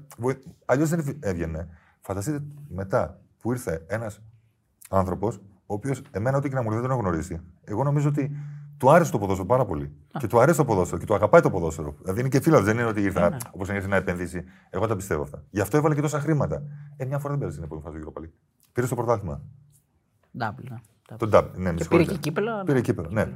αλλιώς 0.64 0.88
δεν 0.88 1.16
έβγαινε. 1.20 1.68
Φανταστείτε 2.00 2.42
μετά 2.68 3.18
που 3.40 3.52
ήρθε 3.52 3.84
ένας 3.86 4.20
άνθρωπος, 4.90 5.40
ο 5.66 5.74
οποίος 5.74 6.02
εμένα 6.10 6.36
ό,τι 6.36 6.48
και 6.48 6.54
να 6.54 6.62
μου 6.62 6.70
λέει 6.70 6.78
δεν 6.80 6.88
τον 6.88 6.98
έχω 6.98 7.08
γνωρίσει. 7.08 7.40
Εγώ 7.64 7.82
νομίζω 7.84 8.08
ότι 8.08 8.36
του 8.76 8.90
άρεσε 8.90 9.10
το 9.10 9.18
ποδόσφαιρο 9.18 9.46
πάρα 9.46 9.64
πολύ. 9.64 9.92
Και 10.18 10.26
του 10.26 10.40
αρέσει 10.40 10.56
το 10.58 10.64
ποδόσφαιρο 10.64 11.00
και 11.00 11.06
του 11.06 11.14
αγαπάει 11.14 11.40
το 11.40 11.50
ποδόσφαιρο. 11.50 11.94
Δηλαδή 12.02 12.20
είναι 12.20 12.28
και 12.28 12.40
φίλος, 12.40 12.64
δεν 12.64 12.78
είναι 12.78 12.86
ότι 12.86 13.02
ήρθα 13.02 13.28
Ναι. 13.30 13.36
όπως 13.50 13.68
ήρθε 13.68 13.88
να 13.88 13.96
επενδύσει. 13.96 14.44
Εγώ 14.70 14.86
τα 14.86 14.96
πιστεύω 14.96 15.22
αυτά. 15.22 15.42
Γι' 15.50 15.60
αυτό 15.60 15.76
έβαλε 15.76 15.94
και 15.94 16.00
τόσα 16.00 16.20
χρήματα. 16.20 16.62
Ε, 16.96 17.04
μια 17.04 17.18
φορά 17.18 17.30
δεν 17.30 17.38
πέρασε 17.38 17.56
την 17.60 17.64
επόμενη 17.66 17.86
φάση 17.86 18.04
του 18.04 18.12
Europa 18.12 18.22
League. 18.24 18.32
Πήρε 18.72 18.86
στο 18.86 18.94
πρωτάθλημα. 18.96 19.42
Double, 20.38 20.64
ναι. 20.70 20.76
Double. 21.08 21.16
Τον 21.18 21.28
Ντάμπ. 21.28 21.44
Ναι, 21.56 21.62
με 21.62 21.74
Και 21.74 21.82
συγχωρείτε. 21.82 22.08
πήρε 22.08 22.20
και 22.20 22.28
κύπελο, 22.28 22.56
ναι. 22.56 22.64
Πήρε 22.64 22.80
κύπελο. 22.80 23.08
Ναι. 23.10 23.28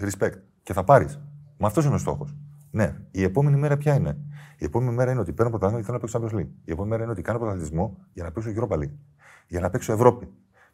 Respect. 0.00 0.32
Και 0.62 0.72
θα 0.72 0.84
πάρεις. 0.84 1.20
Μα 1.58 1.66
αυτός 1.66 1.84
είναι 1.84 1.94
ο 1.94 1.98
στόχος. 1.98 2.34
Ναι. 2.70 2.96
Η 3.10 3.22
επόμενη 3.22 3.56
μέρα 3.56 3.76
ποια 3.76 3.94
είναι; 3.94 4.16
Η 4.58 4.64
επόμενη 4.64 4.94
μέρα 4.96 5.10
είναι 5.10 5.20
ότι 5.20 5.32
παίρνω 5.32 5.50
πρωτάθλημα 5.50 5.80
και 5.80 5.86
θέλω 5.86 5.98
να 6.02 6.08
παίξω 6.08 6.36
Champions 6.36 6.40
League. 6.40 6.50
Η 6.64 6.70
επόμενη 6.72 6.90
μέρα 6.90 7.02
είναι 7.02 7.12
ότι 7.12 7.22
κάνω 7.22 7.38
πρωταθλητισμό 7.38 7.98
για 8.12 8.24
να 8.24 8.32
παίξω 8.32 8.50
Europa 8.56 8.76
League. 8.78 8.92
Για 9.46 9.60
να 9.60 9.70
παίξω 9.70 9.92
Ευρώπη. 9.92 10.28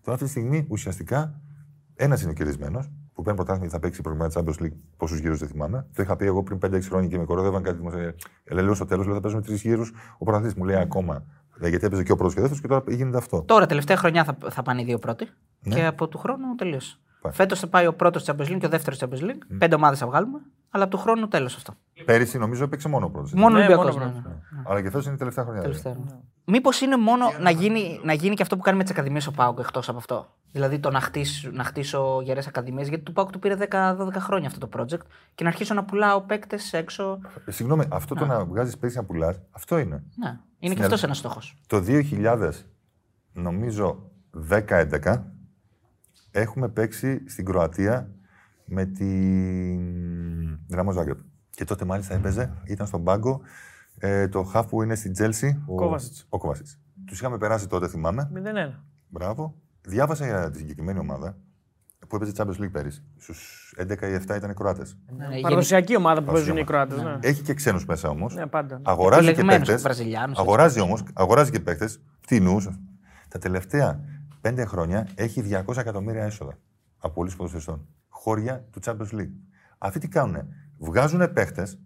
Τώρα 0.04 0.12
αυτή 0.12 0.24
τη 0.24 0.30
στιγμή 0.30 0.66
ουσιαστικά 0.68 1.40
ένας 1.94 2.22
είναι 2.22 2.30
ο 2.30 2.34
κερδισμένος 2.34 2.90
που 3.14 3.22
παίρνει 3.22 3.36
πρωτάθλημα 3.38 3.66
και 3.66 3.72
θα 3.72 3.80
παίξει 3.80 4.00
προγραμματικά 4.02 4.42
Champions 4.44 4.62
League. 4.62 4.76
Πόσους 4.96 5.18
γύρους 5.18 5.38
δεν 5.38 5.48
θυμάμαι. 5.48 5.86
Το 5.94 6.02
είχα 6.02 6.16
πει 6.16 6.24
εγώ 6.26 6.42
πριν 6.42 6.58
5-6 6.66 6.80
χρόνια 6.82 7.08
και 7.08 7.18
με 7.18 7.24
κορόδευαν 7.24 7.62
κάτι 7.62 7.76
δημοσιογραφία. 7.76 8.14
Ε, 8.44 8.60
λέω 8.62 8.74
στο 8.74 8.84
τέλος, 8.84 9.06
λέω 9.06 9.14
θα 9.14 9.20
παίζουμε 9.20 9.42
τρεις 9.42 9.62
γύρους. 9.62 9.92
Ο 10.18 10.24
πρωταθλητής 10.24 10.56
μου 10.58 10.64
λέει 10.64 10.76
ακόμα. 10.76 11.24
Λέει, 11.60 11.70
γιατί 11.70 11.86
έπαιζε 11.86 12.02
και 12.02 12.12
ο 12.12 12.16
πρώτος 12.16 12.34
και 12.34 12.38
ο 12.40 12.42
δεύτερος 12.42 12.62
και 12.62 12.68
τώρα 12.68 12.96
γίνεται 12.96 13.16
αυτό. 13.16 13.42
Τώρα, 13.42 13.66
τελευταία 13.66 13.96
χρονιά 13.96 14.24
θα, 14.24 14.36
θα 14.50 14.62
πάνε 14.62 14.80
οι 14.80 14.84
δύο 14.84 14.98
πρώτοι. 14.98 15.28
Ναι. 15.60 15.74
Και 15.74 15.86
από 15.86 16.08
του 16.08 16.18
χρόνου 16.18 16.54
τελείωσε. 16.54 16.96
Πάει. 17.20 17.32
Φέτος 17.32 17.60
θα 17.60 17.66
πάει 17.66 17.86
ο 17.86 17.94
πρώτος 17.94 18.24
Champions 18.26 18.48
League 18.52 18.56
και 18.58 18.66
ο 18.66 18.68
δεύτερος 18.68 19.00
Champions 19.02 19.22
League. 19.22 19.56
Πέντε 19.58 19.74
ομάδες 19.74 19.98
θα 19.98 20.06
βγάλουμε. 20.06 20.38
Αλλά 20.70 20.84
από 20.84 20.96
του 20.96 21.02
χρόνου 21.02 21.28
τέλος 21.28 21.56
αυτό. 21.56 21.74
Πέρυσι 22.04 22.38
νομίζω 22.38 22.64
έπαιξε 22.64 22.88
μόνο 22.88 23.06
ο 23.06 23.10
πρώτος. 23.10 23.32
Μόνο 23.32 23.48
Ναι, 23.48 23.58
Ολυμπιακό. 23.58 23.82
μόνο 23.82 23.94
Ναι, 24.04 24.10
πρώτος. 24.10 24.22
ναι. 24.24 24.62
Αλλά 24.66 24.82
και 24.82 24.90
φέτος 24.90 25.04
είναι 25.04 25.14
η 25.14 25.18
τελευταία 25.18 25.44
χρονιά. 25.44 25.62
δηλαδή. 25.62 25.96
Μήπως 26.46 26.80
είναι 26.80 26.96
μόνο 26.96 27.24
να 27.40 27.50
γίνει, 27.50 28.00
να 28.04 28.12
γίνει 28.12 28.34
και 28.34 28.42
αυτό 28.42 28.56
που 28.56 28.62
κάνει 28.62 28.76
με 28.76 28.82
τις 28.82 28.92
ακαδημίες 28.92 29.26
ο 29.26 29.30
Πάουκ 29.30 29.58
εκτός 29.58 29.88
από 29.88 29.98
αυτό; 29.98 30.28
Δηλαδή 30.52 30.78
το 30.78 30.90
να, 30.90 31.00
χτίσω, 31.00 31.50
να 31.52 31.64
χτίσω 31.64 32.20
γερές 32.24 32.46
ακαδημίες, 32.46 32.88
γιατί 32.88 33.04
του 33.04 33.12
Πάουκ 33.12 33.30
του 33.30 33.38
πήρε 33.38 33.56
10-12 33.70 34.12
χρόνια 34.18 34.48
αυτό 34.48 34.68
το 34.68 34.80
project 34.80 35.06
και 35.34 35.44
να 35.44 35.48
αρχίσω 35.48 35.74
να 35.74 35.84
πουλάω 35.84 36.20
παίκτες 36.20 36.72
έξω. 36.72 37.20
Ε, 37.44 37.50
Συγγνώμη, 37.50 37.84
αυτό 37.88 38.14
το 38.14 38.26
να 38.26 38.44
βγάζεις 38.44 38.78
παίξει 38.78 38.96
να 38.96 39.04
πουλάς, 39.04 39.40
αυτό 39.50 39.78
είναι. 39.78 40.02
Ναι, 40.14 40.38
είναι 40.58 40.74
και 40.74 40.82
αυτός 40.82 41.02
ένας 41.02 41.18
στόχος. 41.18 41.56
Το 41.66 41.84
2000, 41.86 42.50
νομίζω 43.32 44.10
10-11, 44.50 45.22
έχουμε 46.30 46.68
παίξει 46.68 47.28
στην 47.28 47.44
Κροατία 47.44 48.10
με 48.64 48.84
την 48.84 50.58
Δυναμό 50.66 50.92
Ζάγκρεπ. 50.92 51.18
Και 51.50 51.64
τότε 51.64 51.84
μάλιστα 51.84 52.14
έπαιζε, 52.14 52.52
ήταν 52.64 52.86
στον 52.86 53.04
πάγκο 53.04 53.40
ε, 54.06 54.28
το 54.28 54.42
χαφ 54.42 54.66
που 54.66 54.82
είναι 54.82 54.94
στην 54.94 55.12
Τζέλσι. 55.12 55.62
Ο 55.66 55.74
Κόβασιτς. 55.74 56.26
Ο 56.28 56.38
Κόβασιτς. 56.38 56.78
Τους 57.06 57.18
είχαμε 57.20 57.38
περάσει 57.38 57.66
τότε, 57.68 57.88
θυμάμαι. 57.88 58.30
0-1. 58.34 58.80
Μπράβο. 59.08 59.54
Διάβασα 59.80 60.24
για 60.26 60.50
τη 60.50 60.58
συγκεκριμένη 60.58 60.98
ομάδα 60.98 61.36
που 62.08 62.16
έπαιζε 62.16 62.32
Champions 62.36 62.62
League 62.62 62.70
πέρυσι. 62.72 63.04
Στους 63.18 63.72
11 63.78 63.90
ή 64.08 64.14
7 64.14 64.36
ήταν 64.36 64.50
οι 64.50 64.54
Κροάτες. 64.54 64.96
Ναι, 65.16 65.40
Παραδοσιακή 65.40 65.96
ομάδα 65.96 66.22
που 66.22 66.32
παίζουν 66.32 66.56
οι 66.56 66.60
ομάδα. 66.60 66.86
Κροάτες. 66.86 67.02
Ναι. 67.02 67.28
Έχει 67.28 67.42
και 67.42 67.54
ξένους 67.54 67.84
μέσα 67.86 68.08
όμως. 68.08 68.34
ναι, 68.34 68.46
πάντα. 68.46 68.80
Αγοράζει 68.82 69.24
και 69.24 69.30
Επιλεγμένους, 69.30 69.66
παίκτες. 69.66 69.82
Βραζιλιάνους, 69.82 70.38
Αγοράζει 70.38 70.80
όμως, 70.80 71.02
αγοράζει 71.14 71.50
και 71.50 71.60
παίκτες 71.60 72.00
φτηνούς. 72.20 72.68
Τα 73.28 73.38
τελευταία 73.38 74.00
πέντε 74.40 74.64
χρόνια 74.64 75.08
έχει 75.14 75.40
200 75.40 75.76
εκατομμύρια 75.76 76.24
έσοδα 76.24 76.58
από 76.98 77.12
όλους 77.20 77.26
τους 77.30 77.36
ποδοσφαιριστών. 77.36 77.86
Χώρια 78.08 78.64
του 78.70 78.80
Champions 78.84 79.20
League. 79.20 79.32
Αυτοί 79.78 79.98
τι 79.98 80.08
κάνουν. 80.08 80.48
Βγάζουν 80.78 81.32
παίκτες, 81.32 81.78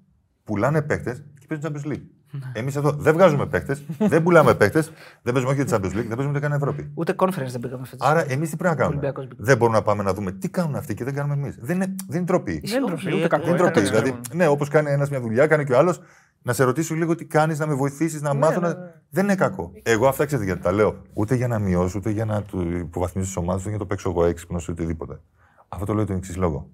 πουλάνε 0.45 0.83
παίκτες 0.83 1.25
και 1.49 1.57
παίζουν 1.59 1.73
Champions 1.73 1.93
League. 1.93 2.03
Ναι. 2.31 2.41
Εμείς 2.53 2.77
εδώ 2.77 2.91
δεν 2.91 3.13
βγάζουμε 3.15 3.47
παίκτες, 3.47 3.83
δεν 3.99 4.23
πουλάμε 4.23 4.55
παίκτες, 4.55 4.93
δεν 5.23 5.33
παίζουμε 5.33 5.53
όχι 5.55 5.65
τη 5.65 5.73
Champions 5.75 5.87
League, 5.87 6.07
δεν 6.09 6.17
παίζουμε 6.17 6.29
ούτε 6.29 6.39
καν 6.41 6.53
Ευρώπη. 6.53 6.91
Ούτε 6.95 7.15
conference 7.19 7.49
δεν 7.51 7.61
πήγαμε 7.61 7.87
φέτος. 7.87 8.09
Άρα 8.09 8.31
εμείς 8.33 8.51
τι 8.51 8.57
πρέπει 8.57 8.75
να 8.75 8.81
κάνουμε; 8.81 8.97
Ολυμπιακός 8.97 9.27
μπήκε. 9.29 9.43
Δεν 9.43 9.57
μπορούμε 9.57 9.77
να 9.77 9.83
πάμε 9.85 10.03
να 10.03 10.15
δούμε 10.15 10.33
τι 10.33 10.49
κάνουν 10.49 10.75
αυτοί 10.77 10.95
και 10.95 11.05
δεν 11.05 11.15
κάνουμε 11.15 11.35
εμείς. 11.35 11.59
Δεν 11.61 11.77
είναι, 11.77 11.95
δεν 12.09 12.17
είναι 12.17 12.27
τροπή. 12.27 12.63
Δεν 12.65 12.77
είναι 12.79 12.87
τροφή, 12.87 13.15
ούτε 13.15 13.25
Ε, 13.25 13.29
κακό. 13.29 13.45
Δεν 13.45 13.55
είναι 13.55 13.63
είναι 13.63 13.71
τροπή. 13.73 13.89
κακό. 13.91 14.03
Δηλαδή, 14.05 14.21
ναι, 14.35 14.47
όπως 14.47 14.69
κάνει 14.69 14.91
ένας 14.91 15.11
μια 15.11 15.21
δουλειά, 15.21 15.47
κάνει 15.47 15.65
και 15.65 15.73
ο 15.73 15.79
άλλος, 15.79 16.01
να 16.43 16.53
σε 16.53 16.65
ρωτήσω 16.65 16.95
λίγο 16.95 17.15
τι 17.15 17.25
κάνεις, 17.25 17.59
να 17.59 17.67
με 17.67 17.75
βοηθήσεις, 17.75 18.23
να 18.23 18.35
μάθω. 18.35 18.61
ναι, 18.61 18.67
να... 18.69 18.75
Δεν 19.11 19.25
είναι 19.25 19.35
κακό. 19.35 19.73
Εγώ 19.83 20.09
αυτά 20.09 20.25
ξέρετε 20.25 20.47
γιατί 20.47 20.63
τα 20.63 20.73
λέω. 20.73 21.03
Ούτε 21.13 21.35
για 21.35 21.49
να 21.49 21.59
μειώσω, 21.59 21.99
ούτε 21.99 22.11
για 22.11 22.25
να 22.25 22.43
του 22.43 22.77
υποβαθμίσω 22.77 23.33
τι 23.33 23.39
ομάδες, 23.39 23.61
ούτε 23.61 23.69
για 23.71 23.79
να 23.79 23.85
το 23.85 23.87
παίξω 23.89 24.11
εγώ 24.11 24.25
έξυπνος 24.25 24.67
ή 24.69 24.71
οτιδήποτε. 24.71 25.21
Αυτό 25.69 25.85
το 25.87 25.95
λέω 25.95 26.05
τον 26.07 26.17
εξής 26.17 26.37
λόγο. 26.37 26.71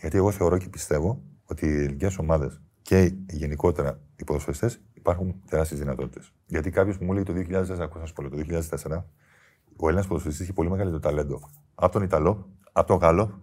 Γιατί 0.00 0.16
εγώ 0.16 0.30
θεωρώ 0.30 0.58
και 0.58 0.68
πιστεύω 0.68 1.22
ότι 1.44 1.66
οι 1.66 1.78
ελληνικές 1.82 2.18
ομάδες 2.18 2.60
και 2.86 3.12
γενικότερα 3.30 4.00
οι 4.16 4.24
ποδοσφαιριστές 4.24 4.80
υπάρχουν 4.94 5.34
τεράστιες 5.48 5.80
δυνατότητες. 5.80 6.32
Γιατί 6.46 6.70
κάποιος 6.70 6.98
που 6.98 7.04
μου 7.04 7.12
λέει 7.12 7.22
το 7.22 7.32
2004, 7.32 7.80
ακούσα 7.80 7.98
να 7.98 8.06
σου 8.06 8.12
πω, 8.12 8.22
το 8.28 8.36
2004, 8.36 9.04
ο 9.76 9.86
Έλληνας 9.86 10.06
ποδοσφαιριστής 10.06 10.44
είχε 10.44 10.52
πολύ 10.52 10.70
μεγαλύτερο 10.70 11.00
ταλέντο 11.00 11.40
από 11.74 11.92
τον 11.92 12.02
Ιταλό, 12.02 12.48
από 12.72 12.86
τον 12.86 12.96
Γάλλο, 12.96 13.42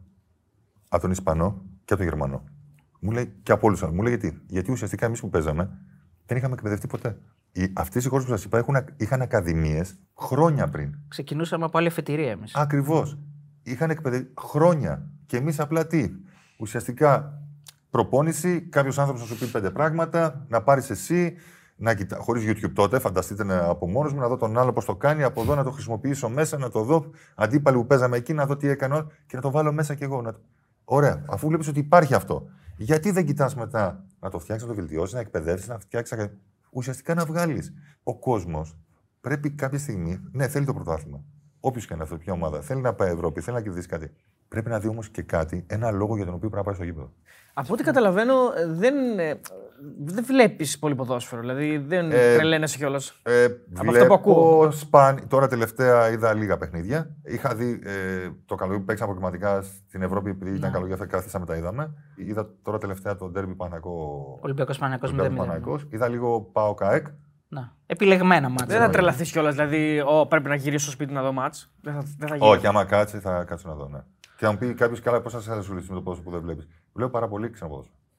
από 0.90 1.02
τον 1.02 1.12
Ισπανό 1.12 1.66
και 1.86 1.94
από 1.94 1.96
τον 1.96 2.12
Γερμανό. 2.12 2.44
Μου 3.00 3.12
λέει 3.12 3.34
και 3.44 3.52
από 3.52 3.68
όλους 3.68 3.82
Μου 3.82 4.02
λέει 4.02 4.18
γιατί; 4.18 4.42
Γιατί 4.48 4.72
ουσιαστικά 4.72 5.06
εμείς 5.06 5.20
που 5.20 5.30
παίζαμε 5.30 5.70
δεν 6.26 6.38
είχαμε 6.38 6.54
εκπαιδευτεί 6.54 6.88
ποτέ. 6.88 7.18
Αυτές 7.74 8.06
οι 8.06 8.08
χώρες 8.08 8.26
που 8.26 8.32
σας 8.32 8.44
είπα 8.44 8.58
έχουν, 8.58 8.76
είχαν 8.98 9.22
ακαδημίες 9.22 10.00
χρόνια 10.14 10.70
πριν. 10.70 10.96
Ξεκινούσαμε 11.08 11.66
από 11.66 11.78
άλλη 11.78 11.88
εφετηρία 11.88 12.32
εμείς. 12.32 12.56
Ακριβώς. 12.56 13.18
Είχαν 13.64 13.90
εκπαιδευτεί 13.90 14.34
χρόνια. 14.38 15.10
Και 15.26 15.38
εμείς 15.38 15.60
απλά 15.60 15.88
τι; 15.88 16.12
Ουσιαστικά 16.58 17.43
προπόνηση, 17.94 18.62
κάποιος 18.62 19.00
άνθρωπος 19.00 19.22
να 19.22 19.28
σου 19.28 19.38
πει 19.38 19.52
πέντε 19.52 19.70
πράγματα, 19.70 20.46
να 20.48 20.64
πάρεις 20.64 20.90
εσύ, 20.90 21.36
να 21.76 21.94
κοιτά... 21.94 22.18
χωρίς 22.18 22.44
YouTube 22.48 22.72
τότε, 22.74 23.00
φανταστείτε 23.00 23.44
να, 23.44 23.66
από 23.66 23.90
μόνος 23.90 24.14
μου, 24.14 24.20
να 24.20 24.28
δω 24.28 24.38
τον 24.38 24.58
άλλο 24.58 24.74
πώς 24.74 24.86
το 24.86 24.96
κάνει, 24.96 25.24
από 25.24 25.42
εδώ 25.42 25.56
να 25.56 25.64
το 25.64 25.72
χρησιμοποιήσω 25.72 26.30
μέσα, 26.30 26.58
να 26.58 26.70
το 26.70 26.84
δω. 26.84 27.06
Αντίπαλοι 27.36 27.78
που 27.78 27.86
παίζαμε 27.86 28.18
εκεί, 28.18 28.34
να 28.34 28.46
δω 28.46 28.58
τι 28.58 28.68
έκανε 28.68 29.06
και 29.26 29.36
να 29.36 29.42
το 29.42 29.52
βάλω 29.52 29.74
μέσα 29.74 29.96
κι 29.96 30.04
εγώ. 30.04 30.22
Να... 30.22 30.36
Ωραία, 30.84 31.26
αφού 31.30 31.48
βλέπεις 31.48 31.68
ότι 31.68 31.80
υπάρχει 31.80 32.14
αυτό. 32.14 32.48
Γιατί 32.78 33.12
δεν 33.12 33.26
κοιτάς 33.26 33.56
μετά 33.56 34.06
να 34.20 34.30
το 34.30 34.40
φτιάξεις, 34.40 34.68
να 34.68 34.74
το 34.74 34.80
βελτιώσεις, 34.80 35.14
να 35.14 35.20
εκπαιδεύσεις, 35.20 35.68
να 35.68 35.80
φτιάξεις. 35.80 36.30
Ουσιαστικά 36.72 37.14
να 37.14 37.26
βγάλεις. 37.26 37.74
Ο 38.04 38.20
κόσμος 38.20 38.78
πρέπει 39.22 39.50
κάποια 39.50 39.80
στιγμή. 39.80 40.20
Ναι, 40.32 40.48
θέλει 40.48 40.66
το 40.66 40.74
πρωτάθλημα. 40.74 41.24
Όποιος 41.60 41.86
και 41.86 41.94
είναι 41.94 42.04
αυτό, 42.04 42.18
ποια 42.18 42.34
ομάδα. 42.34 42.62
Θέλει 42.62 42.82
να 42.82 42.94
πάει 42.94 43.12
Ευρώπη, 43.12 43.42
θέλει 43.42 43.58
να 43.58 43.64
κερδίσει 43.64 43.88
κάτι. 43.88 44.12
Πρέπει 44.48 44.70
να 44.70 44.80
δει 44.80 44.88
όμως 44.88 45.10
και 45.10 45.22
κάτι, 45.22 45.64
ένα 45.68 45.92
λόγο 45.92 46.16
για 46.16 46.26
τον 46.26 46.34
οποίο 46.34 46.50
πρέπει 46.50 46.66
να 46.66 46.74
πάει 46.74 46.76
στο 46.76 46.84
γήπεδο. 46.84 47.12
Από 47.54 47.74
ό,τι 47.74 47.84
καταλαβαίνω, 47.84 48.34
δεν, 48.68 49.20
ε, 49.20 49.40
δεν 50.04 50.26
βλέπεις 50.26 50.80
πολύ 50.80 50.96
ποδόσφαιρο. 50.96 51.42
Δηλαδή 51.42 51.78
δεν 51.78 52.12
ε, 52.12 52.36
τρελαίνεσαι 52.36 52.78
κιόλας. 52.78 53.20
Ε, 53.24 53.46
από 53.78 53.92
αυτό 53.92 54.06
που 54.06 54.14
ακούω. 54.14 54.72
Σπάν, 54.72 55.28
τώρα 55.28 55.48
τελευταία 55.48 56.10
είδα 56.10 56.34
λίγα 56.34 56.58
παιχνίδια. 56.58 57.16
Είχα 57.24 57.56
δει 57.56 57.82
ε, 57.84 58.30
το 58.46 58.56
καλοκαίρι 58.56 58.80
που 58.80 58.86
παίξαμε 58.86 59.12
αποκριματικά 59.12 59.62
στην 59.62 60.02
Ευρώπη, 60.02 60.30
επειδή 60.30 60.56
ήταν 60.56 60.72
ναι. 60.72 60.78
καλοκαίρι, 60.78 61.08
κάθισαμε 61.10 61.46
τα 61.46 61.56
είδαμε. 61.56 61.94
Είδα 62.16 62.50
τώρα 62.62 62.78
τελευταία 62.78 63.16
το 63.16 63.30
ντέρμπι 63.30 63.56
Πανακό. 63.56 64.40
Ολυμπιακός 64.42 64.78
Πανακό. 64.78 65.80
Είδα 65.90 66.08
λίγο 66.08 66.42
Πάο 66.42 66.74
Καέκ. 66.74 67.08
Να. 67.48 67.76
Επιλεγμένα 67.86 68.50
μάτσα. 68.50 68.66
Δεν 68.66 68.80
θα 68.80 68.90
τρελαθείς 68.90 69.32
κιόλας. 69.32 69.56
Δηλαδή, 69.56 70.04
ο, 70.06 70.28
πρέπει 70.28 70.50
να 70.50 70.56
γυρίσει 70.56 70.84
στο 70.84 70.92
σπίτι 70.92 71.14
να 71.14 71.22
δω 71.22 71.32
μάτσα. 71.32 71.68
Δεν 71.82 71.94
θα, 71.94 72.04
δεν 72.18 72.28
θα 72.30 72.36
Όχι, 72.40 72.68
άμα 72.68 72.86
κάτσει, 72.86 73.20
θα 73.20 73.44
κάτσω 73.44 73.68
να 73.68 73.76
δω. 73.76 73.88
Ναι. 73.88 74.00
Και 74.38 74.46
αν 74.46 74.58
πει 74.58 74.74
κάποιος 74.74 75.00
καλά, 75.00 75.22
πώς 75.22 75.34
θα 75.34 75.42
σε 75.42 75.52
ασχοληθεί 75.52 75.90
με 75.90 75.96
το 75.96 76.02
πόσο 76.02 76.22
που 76.22 76.32
δεν 76.32 76.42
βλέπεις. 76.42 76.68
Βλέπω 76.94 77.12
πάρα 77.12 77.28
πολύ 77.28 77.50
ξένα 77.50 77.72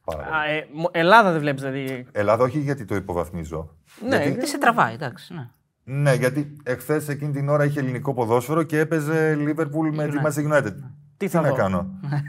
Α, 0.05 0.51
ε, 0.51 0.67
Ελλάδα 0.91 1.31
δεν 1.31 1.41
βλέπεις 1.41 1.63
δηλαδή. 1.63 2.07
Ελλάδα 2.13 2.45
όχι 2.45 2.59
γιατί 2.59 2.85
το 2.85 2.95
υποβαθμίζω. 2.95 3.71
Ναι, 4.09 4.17
γιατί 4.17 4.39
δεν 4.39 4.47
σε 4.47 4.59
τραβάει, 4.59 4.95
εντάξει. 4.95 5.35
Ναι. 5.35 5.49
Ναι, 5.85 6.15
γιατί 6.15 6.57
εχθές 6.63 7.09
εκείνη 7.09 7.33
την 7.33 7.49
ώρα 7.49 7.65
είχε 7.65 7.81
ελληνικό 7.81 8.15
ποδόσφαιρο 8.15 8.63
και 8.63 8.79
έπαιζε 8.79 9.39
Liverpool 9.41 9.91
με 9.93 10.09
τη 10.09 10.15
ναι. 10.15 10.23
Manchester 10.25 10.53
United. 10.53 10.75
Τι 11.17 11.29
θα 11.29 11.41
Τι 11.41 11.49
να 11.49 11.53
κάνω; 11.53 11.87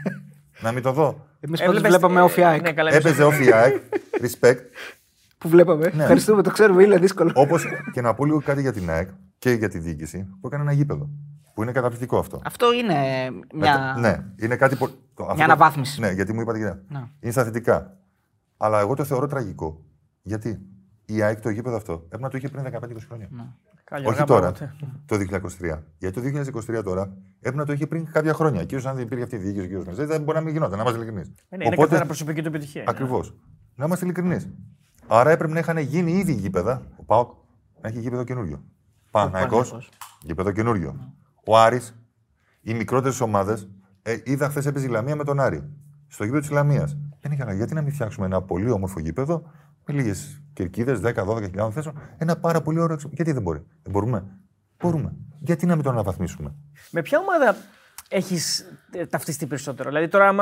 να 0.64 0.72
μην 0.72 0.82
το 0.82 0.92
δω. 0.92 1.26
Εμείς 1.40 1.60
πάντως 1.60 1.80
βλέπαμε 1.80 2.20
ο 2.20 2.28
Φιάκ. 2.28 2.60
Ναι, 2.60 2.90
έπαιζε 2.90 3.24
ο 3.24 3.30
Φιάκ. 3.30 3.74
Respect. 4.22 4.58
Που 5.38 5.48
βλέπαμε. 5.48 5.90
Ναι. 5.94 6.02
Ευχαριστούμε, 6.02 6.42
το 6.42 6.50
ξέρουμε, 6.50 6.82
είναι 6.82 6.98
δύσκολο. 6.98 7.30
Όπως 7.34 7.64
και 7.92 8.00
να 8.00 8.14
πω 8.14 8.24
λίγο 8.24 8.40
κάτι 8.40 8.60
για 8.60 8.72
την 8.72 8.90
ΑΕΚ 8.90 9.08
και 9.38 9.50
για 9.50 9.68
τη 9.68 9.78
διοίκηση 9.78 10.26
που 10.40 10.46
έκανε 10.46 10.62
ένα 10.62 10.72
γήπεδο. 10.72 11.08
Που 11.56 11.62
είναι 11.62 11.72
καταπληκτικό 11.72 12.18
αυτό. 12.18 12.40
Αυτό 12.44 12.72
είναι 12.72 12.94
μια. 13.54 13.96
ναι, 13.98 14.24
είναι 14.36 14.56
κάτι 14.56 14.76
που. 14.76 14.88
Μια 15.34 15.44
αναβάθμιση. 15.44 16.00
Ναι, 16.00 16.10
γιατί 16.10 16.32
μου 16.32 16.40
είπατε 16.40 16.58
και 16.58 16.64
ναι. 16.64 17.08
Είναι 17.20 17.32
στα 17.32 17.44
θετικά. 17.44 17.96
Αλλά 18.56 18.80
εγώ 18.80 18.94
το 18.94 19.04
θεωρώ 19.04 19.26
τραγικό. 19.26 19.84
Γιατί 20.22 20.60
η 21.04 21.22
ΑΕΚ 21.22 21.40
το 21.40 21.50
γήπεδο 21.50 21.76
αυτό 21.76 21.92
έπρεπε 21.92 22.22
να 22.22 22.28
το 22.28 22.36
είχε 22.36 22.48
πριν 22.48 22.64
15-20 22.64 22.96
χρόνια. 23.06 23.28
Ναι. 23.30 23.44
Όχι 24.08 24.24
τώρα, 24.24 24.52
το 25.06 25.16
2023. 25.16 25.78
Γιατί 25.98 26.32
το 26.32 26.50
2023 26.78 26.82
τώρα 26.84 27.16
έπρεπε 27.38 27.56
να 27.56 27.64
το 27.64 27.72
είχε 27.72 27.86
πριν 27.86 28.10
κάποια 28.12 28.32
χρόνια. 28.34 28.64
Κύριο 28.64 28.88
αν 28.88 28.94
δεν 28.96 29.04
υπήρχε 29.04 29.24
αυτή 29.24 29.36
η 29.36 29.38
διοίκηση, 29.38 29.64
ο 29.64 29.66
κύριος 29.66 29.84
Μεζέ, 29.84 30.04
δεν 30.04 30.22
μπορεί 30.22 30.38
να 30.38 30.44
μην 30.44 30.52
γινόταν, 30.52 30.76
να 30.76 30.82
είμαστε 30.82 31.00
ειλικρινείς. 31.00 31.32
Είναι 31.48 31.64
Οπότε, 31.66 31.82
καθένα 31.82 32.06
προσωπική 32.06 32.40
του 32.40 32.48
επιτυχία. 32.48 32.84
Ακριβώς. 32.86 33.34
Να 33.74 33.84
είμαστε 33.84 34.04
ειλικρινείς. 34.04 34.48
Άρα 35.06 35.30
έπρεπε 35.30 35.52
να 35.52 35.58
είχαν 35.58 35.78
γίνει 35.78 36.12
ήδη 36.12 36.32
γήπεδα. 36.32 36.82
Ο 36.96 37.02
Πάοκ 37.04 37.30
να 37.80 37.88
έχει 37.88 38.00
γήπεδο 38.00 38.24
καινούριο. 38.24 38.64
Παναγικός, 39.10 39.88
γήπεδο 40.22 40.50
καινούριο. 40.50 41.14
Ναι. 41.46 41.54
Ο 41.54 41.58
Άρης, 41.58 41.94
οι 42.60 42.74
μικρότερες 42.74 43.20
ομάδες, 43.20 43.68
ε, 44.02 44.16
είδα 44.24 44.48
χθες 44.48 44.66
έπαιζε 44.66 44.86
η 44.86 44.88
Λαμία 44.88 45.16
με 45.16 45.24
τον 45.24 45.40
Άρη. 45.40 45.62
Στο 46.08 46.24
γήπεδο 46.24 46.40
της 46.40 46.50
Λαμίας. 46.50 46.96
Δεν 47.20 47.32
είχα 47.32 47.52
γιατί 47.52 47.74
να 47.74 47.82
μην 47.82 47.92
φτιάξουμε 47.92 48.26
ένα 48.26 48.42
πολύ 48.42 48.70
όμορφο 48.70 49.00
γήπεδο 49.00 49.42
με 49.86 49.94
λίγες 49.94 50.42
κερκίδες, 50.52 51.00
10-12 51.00 51.70
θέσεων. 51.70 51.98
Ένα 52.18 52.36
πάρα 52.36 52.60
πολύ 52.60 52.80
ωραίο. 52.80 52.96
Γιατί 53.10 53.32
δεν 53.32 53.42
μπορεί. 53.42 53.58
Δεν 53.82 53.92
μπορούμε. 53.92 54.24
Μπορούμε. 54.78 55.14
Γιατί 55.38 55.66
να 55.66 55.74
μην 55.74 55.84
το 55.84 55.90
αναβαθμίσουμε. 55.90 56.54
Με 56.90 57.02
ποια 57.02 57.18
ομάδα 57.18 57.56
έχεις 58.08 58.64
ε, 58.92 59.06
ταυτιστεί 59.06 59.46
περισσότερο. 59.46 59.88
Δηλαδή 59.88 60.08
τώρα, 60.08 60.32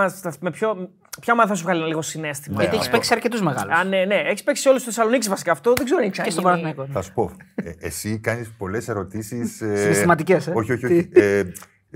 με 0.40 0.50
ποιο, 0.50 0.90
ποια 1.20 1.32
ομάδα 1.32 1.48
θα 1.48 1.54
σου 1.54 1.62
βγάλει 1.62 1.86
λίγο 1.86 2.02
συνέστημα; 2.02 2.60
Γιατί 2.60 2.76
έχεις 2.76 2.88
παίξει 2.88 3.12
αρκετούς 3.12 3.42
μεγάλους. 3.42 3.74
Α, 3.74 3.84
ναι, 3.84 4.04
ναι. 4.04 4.14
Έχεις 4.14 4.42
παίξει 4.42 4.68
όλους 4.68 4.82
τους 4.82 4.94
Θεσσαλονίκης 4.94 5.28
βασικά. 5.28 5.52
Αυτό 5.52 5.72
δεν 5.76 5.84
ξέρω 5.84 6.00
αν 6.00 6.06
έχει 6.08 6.22
Και 6.22 6.30
στον 6.30 6.44
Παναθηναϊκό. 6.44 6.88
Θα 6.92 7.02
σου 7.02 7.12
πω. 7.12 7.30
Ε, 7.54 7.70
εσύ 7.78 8.18
κάνεις 8.18 8.52
πολλές 8.58 8.88
ερωτήσεις. 8.88 9.60
Ε, 9.60 9.76
Συστηματικέ, 9.76 10.34
ε. 10.34 10.52
Όχι, 10.54 10.72
όχι. 10.72 10.84
όχι. 10.84 11.08
ε, 11.12 11.42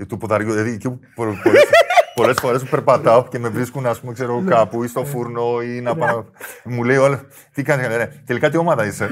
του 0.07 0.17
ποδαριού. 0.17 0.51
Δηλαδή 0.51 0.71
εκεί 0.71 0.89
που 0.89 0.99
πολλές 2.15 2.39
φορές 2.39 2.61
που 2.61 2.69
περπατάω 2.69 3.27
και 3.27 3.39
με 3.39 3.49
βρίσκουν, 3.49 3.85
ας 3.85 3.99
πούμε, 3.99 4.13
ξέρω, 4.13 4.41
ναι. 4.41 4.49
κάπου 4.49 4.83
ή 4.83 4.87
στο 4.87 5.05
φούρνο 5.05 5.61
ή 5.61 5.81
να 5.81 5.95
πάω. 5.95 6.25
Μου 6.63 6.83
λέει 6.83 6.97
όλα. 6.97 7.21
Τι 7.53 7.63
κάνεις, 7.63 7.87
ναι, 7.87 8.05
τελικά 8.25 8.49
τι 8.49 8.57
ομάδα 8.57 8.85
είσαι; 8.85 9.09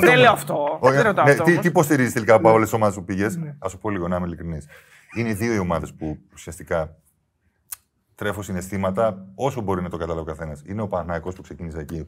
Δεν 0.00 0.18
λέω 0.18 0.32
αυτό. 0.32 0.80
Ναι, 1.24 1.34
τι 1.34 1.68
υποστηρίζεις 1.68 2.12
τελικά 2.12 2.34
από 2.34 2.52
όλες 2.52 2.64
τις 2.64 2.74
ομάδες 2.74 2.94
που 2.94 3.04
πήγες; 3.04 3.38
Α 3.58 3.68
σου 3.68 3.78
πω 3.78 3.90
λίγο, 3.90 4.08
να 4.08 4.16
είμαι 4.16 4.26
ειλικρινής. 4.26 4.66
Είναι 5.14 5.34
δύο 5.34 5.54
οι 5.54 5.58
ομάδες 5.58 5.94
που 5.94 6.18
ουσιαστικά 6.32 6.96
τρέφω 8.14 8.42
συναισθήματα 8.42 9.26
όσο 9.34 9.60
μπορεί 9.60 9.82
να 9.82 9.88
το 9.88 9.96
καταλάβει 9.96 10.30
ο 10.30 10.34
καθένας. 10.34 10.62
Είναι 10.66 10.82
ο 10.82 10.88
Πανάκο 10.88 11.30
που 11.30 11.42
ξεκίνησε 11.42 11.78
εκεί 11.78 12.06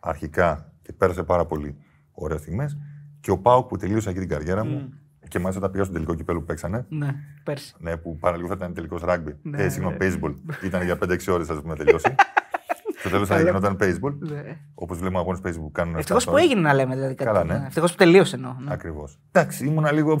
αρχικά 0.00 0.72
και 0.82 0.92
πέρασε 0.92 1.22
πάρα 1.22 1.44
πολύ 1.46 1.76
ωραίες 2.12 2.40
στιγμές. 2.40 2.78
Και 3.20 3.30
ο 3.30 3.38
Πάου 3.38 3.66
που 3.66 3.76
τελείωσε 3.76 4.10
εκεί 4.10 4.18
την 4.18 4.28
καριέρα 4.28 4.64
μου 4.64 4.92
και 5.28 5.38
μάλιστα 5.38 5.60
τα 5.60 5.70
πήγα 5.70 5.84
στο 5.84 5.92
τελικό 5.92 6.14
κυπέλο 6.14 6.38
που 6.38 6.44
παίξανε. 6.44 6.86
Ναι, 6.88 7.14
πέρσι. 7.44 7.74
Ναι, 7.78 7.96
που 7.96 8.18
παραλίγο 8.18 8.48
θα 8.48 8.54
ήταν 8.56 8.74
τελικός 8.74 9.02
ράγκμπι. 9.02 9.36
Ναι, 9.42 9.62
ε, 9.62 9.68
συγγνώμη, 9.68 9.96
ναι. 10.00 10.06
baseball. 10.06 10.34
ήταν 10.66 10.82
για 10.82 10.98
5-6 11.02 11.18
ώρες, 11.28 11.50
ας 11.50 11.60
πούμε, 11.60 11.76
τελειώσει. 11.76 12.14
Στο 12.98 13.10
τέλος 13.10 13.28
θα 13.28 13.40
γινόταν 13.40 13.76
baseball. 13.80 14.18
Ναι. 14.18 14.58
Όπως 14.74 14.98
βλέπουμε 14.98 15.18
αγώνες 15.18 15.40
baseball 15.44 15.60
που 15.60 15.72
κάνουν. 15.72 15.96
Ευτυχώς 15.96 16.24
που 16.24 16.36
έγινε 16.36 16.60
να 16.60 16.74
λέμε 16.74 16.94
δηλαδή. 16.94 17.14
Καλά, 17.14 17.44
ναι. 17.44 17.62
Ευτυχώς 17.66 17.90
που 17.90 17.96
τελείωσε 17.96 18.36
εννοώ. 18.36 18.56
Ναι. 18.58 18.72
Ακριβώς. 18.72 19.18
Εντάξει, 19.32 19.66
ήμουνα 19.66 19.92
λίγο. 19.92 20.20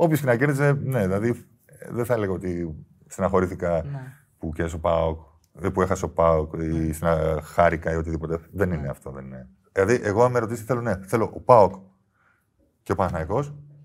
Όποιος 0.00 0.20
και 0.20 0.26
να 0.26 0.36
κέρδιζε, 0.36 0.72
ναι, 0.72 1.02
δηλαδή 1.02 1.46
δεν 1.90 2.04
θα 2.04 2.14
έλεγα 2.14 2.32
ότι 2.32 2.76
στεναχωρήθηκα 3.06 3.82
ναι. 3.84 4.12
που 4.38 4.52
και 4.52 4.62
ο 4.62 4.78
Πάοκ, 4.78 5.20
ε, 5.60 5.68
που 5.68 5.82
έχασε 5.82 6.04
ο 6.04 6.10
Πάοκ 6.10 6.52
ή 6.52 6.94
χάρηκα 7.42 7.92
ή 7.92 7.96
οτιδήποτε. 7.96 8.38
Δεν 8.52 8.72
είναι 8.72 8.88
αυτό. 8.88 9.10
Δεν 9.10 9.24
είναι. 9.24 9.48
Δηλαδή, 9.72 10.00
εγώ 10.02 10.24
αν 10.24 10.30
με 10.30 10.38
ρωτήσει, 10.38 10.64
θέλω, 10.64 10.80
ναι, 10.80 11.00
θέλω 11.06 11.30
ο 11.34 11.40
Πάοκ 11.40 11.74
και 12.82 12.92
ο 12.92 12.94
Παναγικό 12.94 13.44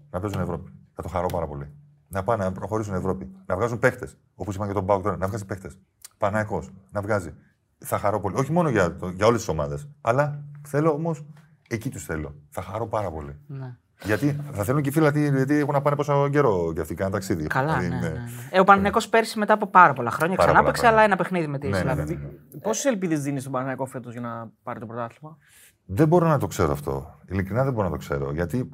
να 0.10 0.19
παίζουν 0.19 0.41
Ευρώπη. 0.41 0.71
Θα 0.93 1.02
το 1.02 1.08
χαρώ 1.08 1.26
πάρα 1.26 1.47
πολύ. 1.47 1.71
Να 2.08 2.23
πάνε 2.23 2.43
να 2.43 2.52
προχωρήσουν 2.52 2.93
Ευρώπη. 2.93 3.32
Να 3.45 3.56
βγάζουν 3.56 3.80
παίχτε. 3.80 4.10
Όπως 4.36 4.56
είπαν 4.56 4.67
και 4.67 4.73
τον 4.73 4.86
Πάοκ 4.86 5.04
τώρα, 5.04 5.17
να 5.17 5.28
βγάζει 5.28 5.45
παίχτε. 5.45 5.71
Παναγικό 6.17 6.63
να 6.91 7.02
βγάζει. 7.02 7.34
Θα 7.78 7.97
χαρώ 7.97 8.19
πολύ. 8.19 8.36
Όχι 8.38 8.52
μόνο 8.52 8.69
για, 8.69 8.97
για 9.13 9.26
όλες 9.26 9.39
τις 9.39 9.49
ομάδες. 9.49 9.89
Αλλά 10.02 10.43
θέλω 10.67 10.91
όμως 10.91 11.26
εκεί 11.69 11.89
τους 11.89 12.06
θέλω. 12.06 12.36
Θα 12.49 12.62
χαρώ 12.62 12.88
πάρα 12.88 13.12
πολύ. 13.12 13.39
Ναι. 13.47 13.78
Γιατί 14.03 14.39
θα 14.51 14.63
θέλουν 14.63 14.81
και 14.81 14.89
οι 14.89 14.91
φίλοι 14.91 15.31
γιατί 15.35 15.53
έχουν 15.53 15.73
να 15.73 15.81
πάνε 15.81 15.95
πόσο 15.95 16.29
καιρό 16.29 16.71
για 16.73 16.81
αυτοί, 16.81 16.95
κάνουν 16.95 17.13
ταξίδι. 17.13 17.47
Καλά. 17.47 17.77
Δηλαδή, 17.77 17.95
ναι, 17.95 18.09
ναι, 18.09 18.13
ναι. 18.13 18.23
Ε, 18.51 18.59
ο 18.59 18.63
Παναγενικός 18.63 19.09
πέρσι 19.09 19.39
μετά 19.39 19.53
από 19.53 19.67
πάρα 19.67 19.93
πολλά 19.93 20.11
χρόνια 20.11 20.35
πάρα 20.35 20.51
ξανά 20.51 20.65
παίξε, 20.65 20.87
αλλά 20.87 21.01
ένα 21.01 21.15
παιχνίδι 21.15 21.47
με 21.47 21.57
τη 21.57 21.67
ναι, 21.67 21.83
ναι, 21.83 21.93
ναι, 21.93 22.03
ναι. 22.03 22.17
Πόσες 22.61 22.85
ελπίδες 22.85 23.21
δίνεις 23.21 23.41
στον 23.41 23.53
Παναγενικό 23.53 23.85
φέτος 23.85 24.11
για 24.11 24.21
να 24.21 24.51
πάρει 24.63 24.79
το 24.79 24.85
πρωτάθλημα; 24.85 25.37
Δεν 25.85 26.07
μπορώ 26.07 26.27
να 26.27 26.37
το 26.37 26.47
ξέρω 26.47 26.71
αυτό. 26.71 27.19
Ειλικρινά 27.29 27.63
δεν 27.63 27.73
μπορώ 27.73 27.85
να 27.85 27.91
το 27.91 27.97
ξέρω. 27.97 28.31
Γιατί 28.33 28.69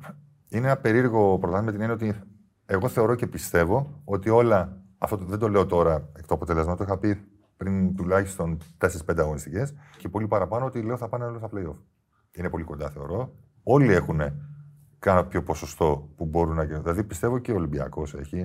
είναι 0.50 0.66
ένα 0.68 0.78
περίεργο 0.78 1.38
πρωτάθλημα 1.40 1.62
με 1.62 1.72
την 1.72 1.82
έννοια 1.82 1.96
ότι 1.96 2.22
εγώ 2.66 2.88
θεωρώ 2.88 3.16
και 3.16 3.28
πιστεύω 3.28 4.02
ότι 4.04 4.30
όλα. 4.30 4.78
Αυτό 4.98 5.18
δεν 5.18 5.40
το 5.40 5.50
λέω 5.50 5.66
τώρα 5.66 6.10
εκ 6.18 6.28
του 6.28 6.34
αποτελέσματο, 6.34 6.78
το 6.78 6.84
είχα 6.84 6.98
πει 6.98 7.22
πριν 7.58 7.96
τουλάχιστον 7.96 8.58
4-5 8.78 8.88
αγωνιστικές 9.18 9.74
και 9.98 10.10
πολύ 10.10 10.28
παραπάνω 10.28 10.66
ότι 10.66 10.82
λέω 10.82 10.98
θα 10.98 11.08
πάνε 11.08 11.26
όλα 11.26 11.38
στα 11.38 11.50
playoff. 11.54 11.76
Είναι 12.32 12.50
πολύ 12.50 12.64
κοντά, 12.64 12.90
θεωρώ. 12.90 13.34
Όλοι 13.64 13.94
έχουν 13.94 14.22
κάποιο 15.00 15.44
ποσοστό 15.44 16.10
που 16.16 16.26
μπορούν 16.26 16.56
να 16.56 16.64
γίνουν. 16.64 16.82
Δηλαδή 16.82 17.04
πιστεύω 17.04 17.40
και 17.40 17.52
ο 17.52 17.56
Ολυμπιακός 17.56 18.14
έχει. 18.14 18.38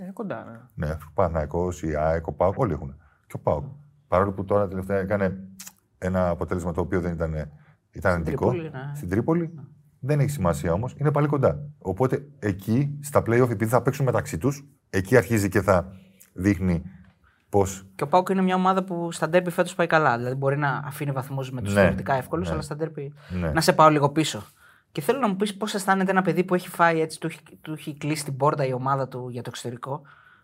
Είναι 0.00 0.10
κοντά, 0.12 0.68
ναι. 0.74 0.86
Ναι, 0.86 0.96
Παναγικό, 1.14 1.68
η 1.82 1.96
ΑΕΚ, 1.96 2.26
ο 2.26 2.32
Πάοκ, 2.32 2.58
όλοι 2.58 2.72
έχουν. 2.72 2.94
Και 3.26 3.36
ο 3.36 3.38
Πάοκ. 3.38 3.64
Παρόλο 4.08 4.32
που 4.32 4.44
τώρα 4.44 4.68
τελευταία 4.68 4.98
έκανε 4.98 5.48
ένα 5.98 6.28
αποτέλεσμα 6.28 6.72
το 6.72 6.80
οποίο 6.80 7.00
δεν 7.00 7.12
ήταν, 7.12 7.50
ήταν 7.90 8.12
αρνητικό. 8.12 8.52
Ναι. 8.52 8.70
Στην 8.94 9.08
Τρίπολη. 9.08 9.50
Ναι. 9.54 9.62
Δεν 10.02 10.20
έχει 10.20 10.30
σημασία 10.30 10.72
όμως, 10.72 10.94
είναι 10.96 11.10
πάλι 11.10 11.26
κοντά. 11.26 11.62
Οπότε 11.78 12.28
εκεί, 12.38 12.98
στα 13.02 13.20
playoff, 13.20 13.50
επειδή 13.50 13.70
θα 13.70 13.82
παίξουν 13.82 14.04
μεταξύ 14.04 14.38
τους, 14.38 14.64
εκεί 14.90 15.16
αρχίζει 15.16 15.48
και 15.48 15.60
θα 15.60 15.92
δείχνει 16.32 16.82
πώς. 17.48 17.86
Και 17.94 18.04
ο 18.04 18.06
Πάουκ 18.08 18.28
είναι 18.28 18.42
μια 18.42 18.54
ομάδα 18.54 18.84
που 18.84 19.12
στα 19.12 19.28
ντέρπι 19.28 19.50
φέτος 19.50 19.74
πάει 19.74 19.86
καλά. 19.86 20.16
Δηλαδή 20.16 20.34
μπορεί 20.34 20.56
να 20.56 20.82
αφήνει 20.84 21.10
βαθμούς 21.10 21.50
με 21.50 21.62
τους 21.62 21.74
ναι, 21.74 21.80
θεωρητικά 21.80 22.14
εύκολους, 22.14 22.46
ναι. 22.46 22.52
αλλά 22.52 22.62
στα 22.62 22.76
ντέρπι 22.76 23.12
ναι. 23.40 23.50
να 23.50 23.60
σε 23.60 23.72
πάω 23.72 23.88
λίγο 23.88 24.10
πίσω. 24.10 24.42
Και 24.92 25.00
θέλω 25.00 25.18
να 25.18 25.28
μου 25.28 25.36
πεις 25.36 25.56
πώς 25.56 25.74
αισθάνεται 25.74 26.10
ένα 26.10 26.22
παιδί 26.22 26.44
που 26.44 26.54
έχει 26.54 26.68
φάει 26.68 27.00
έτσι, 27.00 27.20
του, 27.20 27.26
έχει- 27.26 27.58
του 27.62 27.72
έχει 27.72 27.96
κλείσει 27.96 28.24
την 28.24 28.36
πόρτα 28.36 28.66
η 28.66 28.72
ομάδα 28.72 29.08
του 29.08 29.28
για 29.28 29.42
το 29.42 29.50
εξωτερικό. 29.52 30.02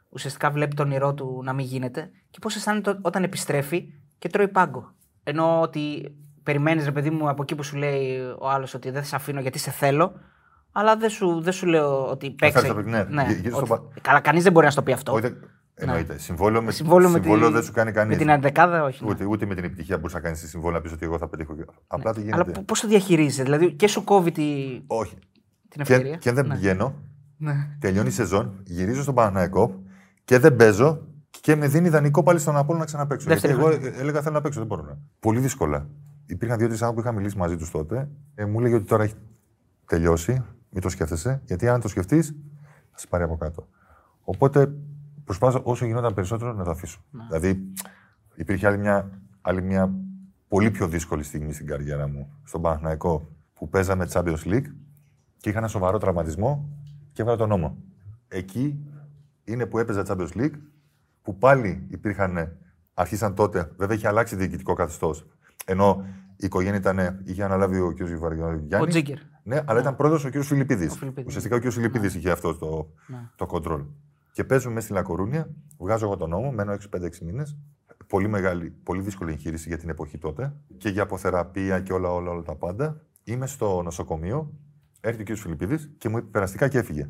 Ουσιαστικά 0.08 0.50
βλέπει 0.50 0.74
τον 0.74 0.86
όνειρό 0.86 1.14
του 1.14 1.40
να 1.44 1.52
μην 1.52 1.66
γίνεται. 1.66 2.10
Και 2.30 2.38
πώς 2.40 2.56
αισθάνεται 2.56 2.90
ό- 2.90 2.98
όταν 3.02 3.22
επιστρέφει 3.22 3.92
και 4.18 4.28
τρώει 4.28 4.48
πάγκο. 4.48 4.90
Ενώ 5.24 5.60
ότι 5.60 6.14
περιμένεις, 6.42 6.84
ρε 6.84 6.92
παιδί 6.92 7.10
μου, 7.10 7.28
από 7.28 7.42
εκεί 7.42 7.54
που 7.54 7.62
σου 7.62 7.76
λέει 7.76 8.18
ο 8.38 8.48
άλλος 8.50 8.74
ότι 8.74 8.90
δεν 8.90 9.04
σε 9.04 9.16
αφήνω 9.16 9.40
γιατί 9.40 9.58
σε 9.58 9.70
θέλω. 9.70 10.12
Αλλά 10.72 10.96
δεν 10.96 11.10
σου, 11.10 11.40
δεν 11.40 11.52
σου 11.52 11.66
λέω 11.66 12.10
ότι 12.10 12.30
παίξε. 12.30 12.60
θέλεις 12.60 12.86
να 12.86 13.04
πει, 13.04 13.12
ναι, 13.14 13.26
γύρω 13.40 13.50
στο 13.50 13.58
ότι- 13.58 13.68
πα- 13.68 14.00
Καλά, 14.00 14.20
κανείς 14.20 14.42
δεν 14.42 14.52
μπορεί 14.52 14.64
να 14.64 14.70
στο 14.72 14.82
πει 14.82 14.92
αυτό. 14.92 15.12
Όχι, 15.12 15.20
δεν- 15.20 15.36
εννοείται. 15.78 16.18
Συμβόλαιο, 16.18 16.62
με, 16.62 16.70
Συμβόλαιο, 16.70 17.10
με, 17.10 17.18
συμβόλαιο 17.18 17.46
τη- 17.48 17.52
δεν 17.54 17.62
σου 17.62 17.72
κάνει 17.72 17.92
κανείς. 17.92 18.16
Με 18.16 18.22
την 18.22 18.30
αντεκάδα, 18.30 18.84
όχι. 18.84 19.04
ναι. 19.04 19.10
Ούτε, 19.10 19.24
ούτε 19.24 19.46
με 19.46 19.54
την 19.54 19.64
επιτυχία 19.64 19.96
μπορούσε 19.96 20.16
να 20.16 20.22
κάνεις 20.22 20.40
τη 20.40 20.48
συμβόλαιο 20.48 20.78
να 20.80 20.86
πει 20.88 20.94
ότι 20.94 21.04
εγώ 21.04 21.18
θα 21.18 21.28
πετύχω. 21.28 21.54
Απλά 21.86 22.12
τι 22.14 22.20
Αλλά 22.20 22.42
γίνεται. 22.42 22.60
πώς 22.62 22.80
το 22.80 22.88
διαχειρίζεσαι, 22.88 23.42
Δηλαδή 23.42 23.72
και 23.72 23.88
σου 23.88 24.04
κόβει 24.04 24.32
τη, 24.32 24.42
Όχι. 24.86 25.14
την 25.68 25.84
Και, 25.84 25.92
ευκαιρία; 25.94 26.16
και 26.16 26.28
αν 26.28 26.34
δεν 26.34 26.46
πηγαίνω, 26.48 26.94
Ναι. 27.36 27.76
τελειώνει 27.78 28.08
η 28.08 28.10
σεζόν, 28.10 28.60
γυρίζω 28.64 29.02
στον 29.02 29.14
Παναναϊκό 29.14 29.82
και 30.24 30.38
δεν 30.38 30.56
παίζω 30.56 31.06
και 31.40 31.56
με 31.56 31.68
δίνει 31.68 31.86
ιδανικό 31.86 32.22
πάλι 32.22 32.38
στον 32.38 32.56
Απόλο 32.56 32.78
να 32.78 32.84
ξαναπέξω. 32.84 33.28
Δεύτερη 33.28 33.52
Γιατί 33.54 33.76
εγώ 33.76 33.86
ε, 33.96 34.00
έλεγα 34.00 34.22
θέλω 34.22 34.34
να 34.34 34.40
παίξω, 34.40 34.58
δεν 34.58 34.68
μπορώ 34.68 34.82
να. 34.82 34.98
Πολύ 35.20 35.40
δύσκολα. 35.40 35.88
Υπήρχαν 36.26 36.58
δύο-τρεις 36.58 36.82
άνθρωποι 36.82 37.02
που 37.02 37.08
είχα 37.08 37.16
μιλήσει 37.18 37.36
μαζί 37.36 37.56
τους 37.56 37.70
τότε. 37.70 38.08
Ε, 38.34 38.44
μου 38.44 38.58
έλεγε 38.60 38.74
ότι 38.74 38.84
τώρα 38.84 39.02
έχει 39.02 39.14
τελειώσει, 39.86 40.42
μην 40.70 40.82
το 40.82 40.88
σκέφτεσαι, 40.88 41.40
γιατί 41.44 41.68
αν 41.68 41.80
το 41.80 41.88
σκεφτείς, 41.88 42.34
θα 42.90 42.98
σε 42.98 43.06
πάρει 43.06 43.22
από 43.24 43.36
κάτω. 43.36 43.68
Οπότε 44.20 44.72
προσπάθησα 45.26 45.60
όσο 45.64 45.86
γινόταν 45.86 46.14
περισσότερο 46.14 46.52
να 46.52 46.64
το 46.64 46.70
αφήσω. 46.70 47.00
Δηλαδή 47.26 47.72
υπήρχε 48.34 48.66
άλλη 48.66 48.78
μια, 48.78 49.20
άλλη 49.40 49.62
μια 49.62 49.94
πολύ 50.48 50.70
πιο 50.70 50.88
δύσκολη 50.88 51.22
στιγμή 51.22 51.52
στην 51.52 51.66
καριέρα 51.66 52.08
μου 52.08 52.32
στον 52.44 52.62
Παναθηναϊκό 52.62 53.28
που 53.54 53.68
παίζαμε 53.68 54.08
Champions 54.12 54.42
League 54.44 54.66
και 55.36 55.48
είχα 55.48 55.58
ένα 55.58 55.68
σοβαρό 55.68 55.98
τραυματισμό 55.98 56.68
και 57.12 57.22
έβαλα 57.22 57.36
τον 57.36 57.48
νόμο. 57.48 57.76
Εκεί 58.28 58.78
είναι 59.44 59.66
που 59.66 59.78
έπαιζα 59.78 60.04
Champions 60.08 60.36
League, 60.36 60.58
που 61.22 61.38
πάλι 61.38 61.86
υπήρχαν, 61.88 62.56
αρχίσαν 62.94 63.34
τότε, 63.34 63.72
βέβαια 63.76 63.96
είχε 63.96 64.08
αλλάξει 64.08 64.36
διοικητικό 64.36 64.74
καθεστώς. 64.74 65.26
Ενώ 65.64 66.04
η 66.36 66.44
οικογένεια 66.46 66.78
ήταν, 66.78 67.20
είχε 67.24 67.44
αναλάβει 67.44 67.78
ο 67.80 67.92
κ. 67.92 68.00
Γιάννη. 68.00 68.74
Ο 68.80 68.86
Τζίγκερ. 68.86 69.18
Ναι, 69.42 69.62
αλλά 69.64 69.80
ήταν 69.80 69.96
πρόεδρος 69.96 70.24
ο 70.24 70.30
κ. 70.30 70.42
Φιλιππίδης. 70.42 70.96
Φιλιππίδης. 70.96 71.28
Ουσιαστικά 71.28 71.56
ο 71.56 71.58
κ. 71.58 71.70
Φιλιππίδης 71.70 72.14
είχε 72.14 72.30
αυτό 72.30 72.54
το, 72.56 72.92
το 73.36 73.46
control. 73.50 73.86
Και 74.36 74.44
παίζουμε 74.44 74.74
μέσα 74.74 74.86
στη 74.86 74.94
Λακορούνια, 74.94 75.48
βγάζω 75.78 76.04
εγώ 76.04 76.16
τον 76.16 76.30
νόμο, 76.30 76.50
μένω 76.50 76.72
έξω 76.72 76.88
5-6 76.96 77.18
μήνες. 77.18 77.56
Πολύ 78.06 78.28
μεγάλη, 78.28 78.70
πολύ 78.82 79.00
δύσκολη 79.00 79.32
εγχείρηση 79.32 79.68
για 79.68 79.78
την 79.78 79.88
εποχή 79.88 80.18
τότε. 80.18 80.52
Και 80.78 80.88
για 80.88 81.02
αποθεραπεία 81.02 81.80
και 81.80 81.92
όλα, 81.92 82.12
όλα, 82.12 82.30
όλα 82.30 82.42
τα 82.42 82.54
πάντα. 82.54 83.00
Είμαι 83.24 83.46
στο 83.46 83.82
νοσοκομείο, 83.82 84.52
έρχεται 85.00 85.32
ο 85.32 85.34
κ. 85.34 85.38
Φιλιππίδης 85.38 85.90
και 85.98 86.08
μου 86.08 86.18
είπε 86.18 86.26
περαστικά 86.26 86.68
και 86.68 86.78
έφυγε. 86.78 87.08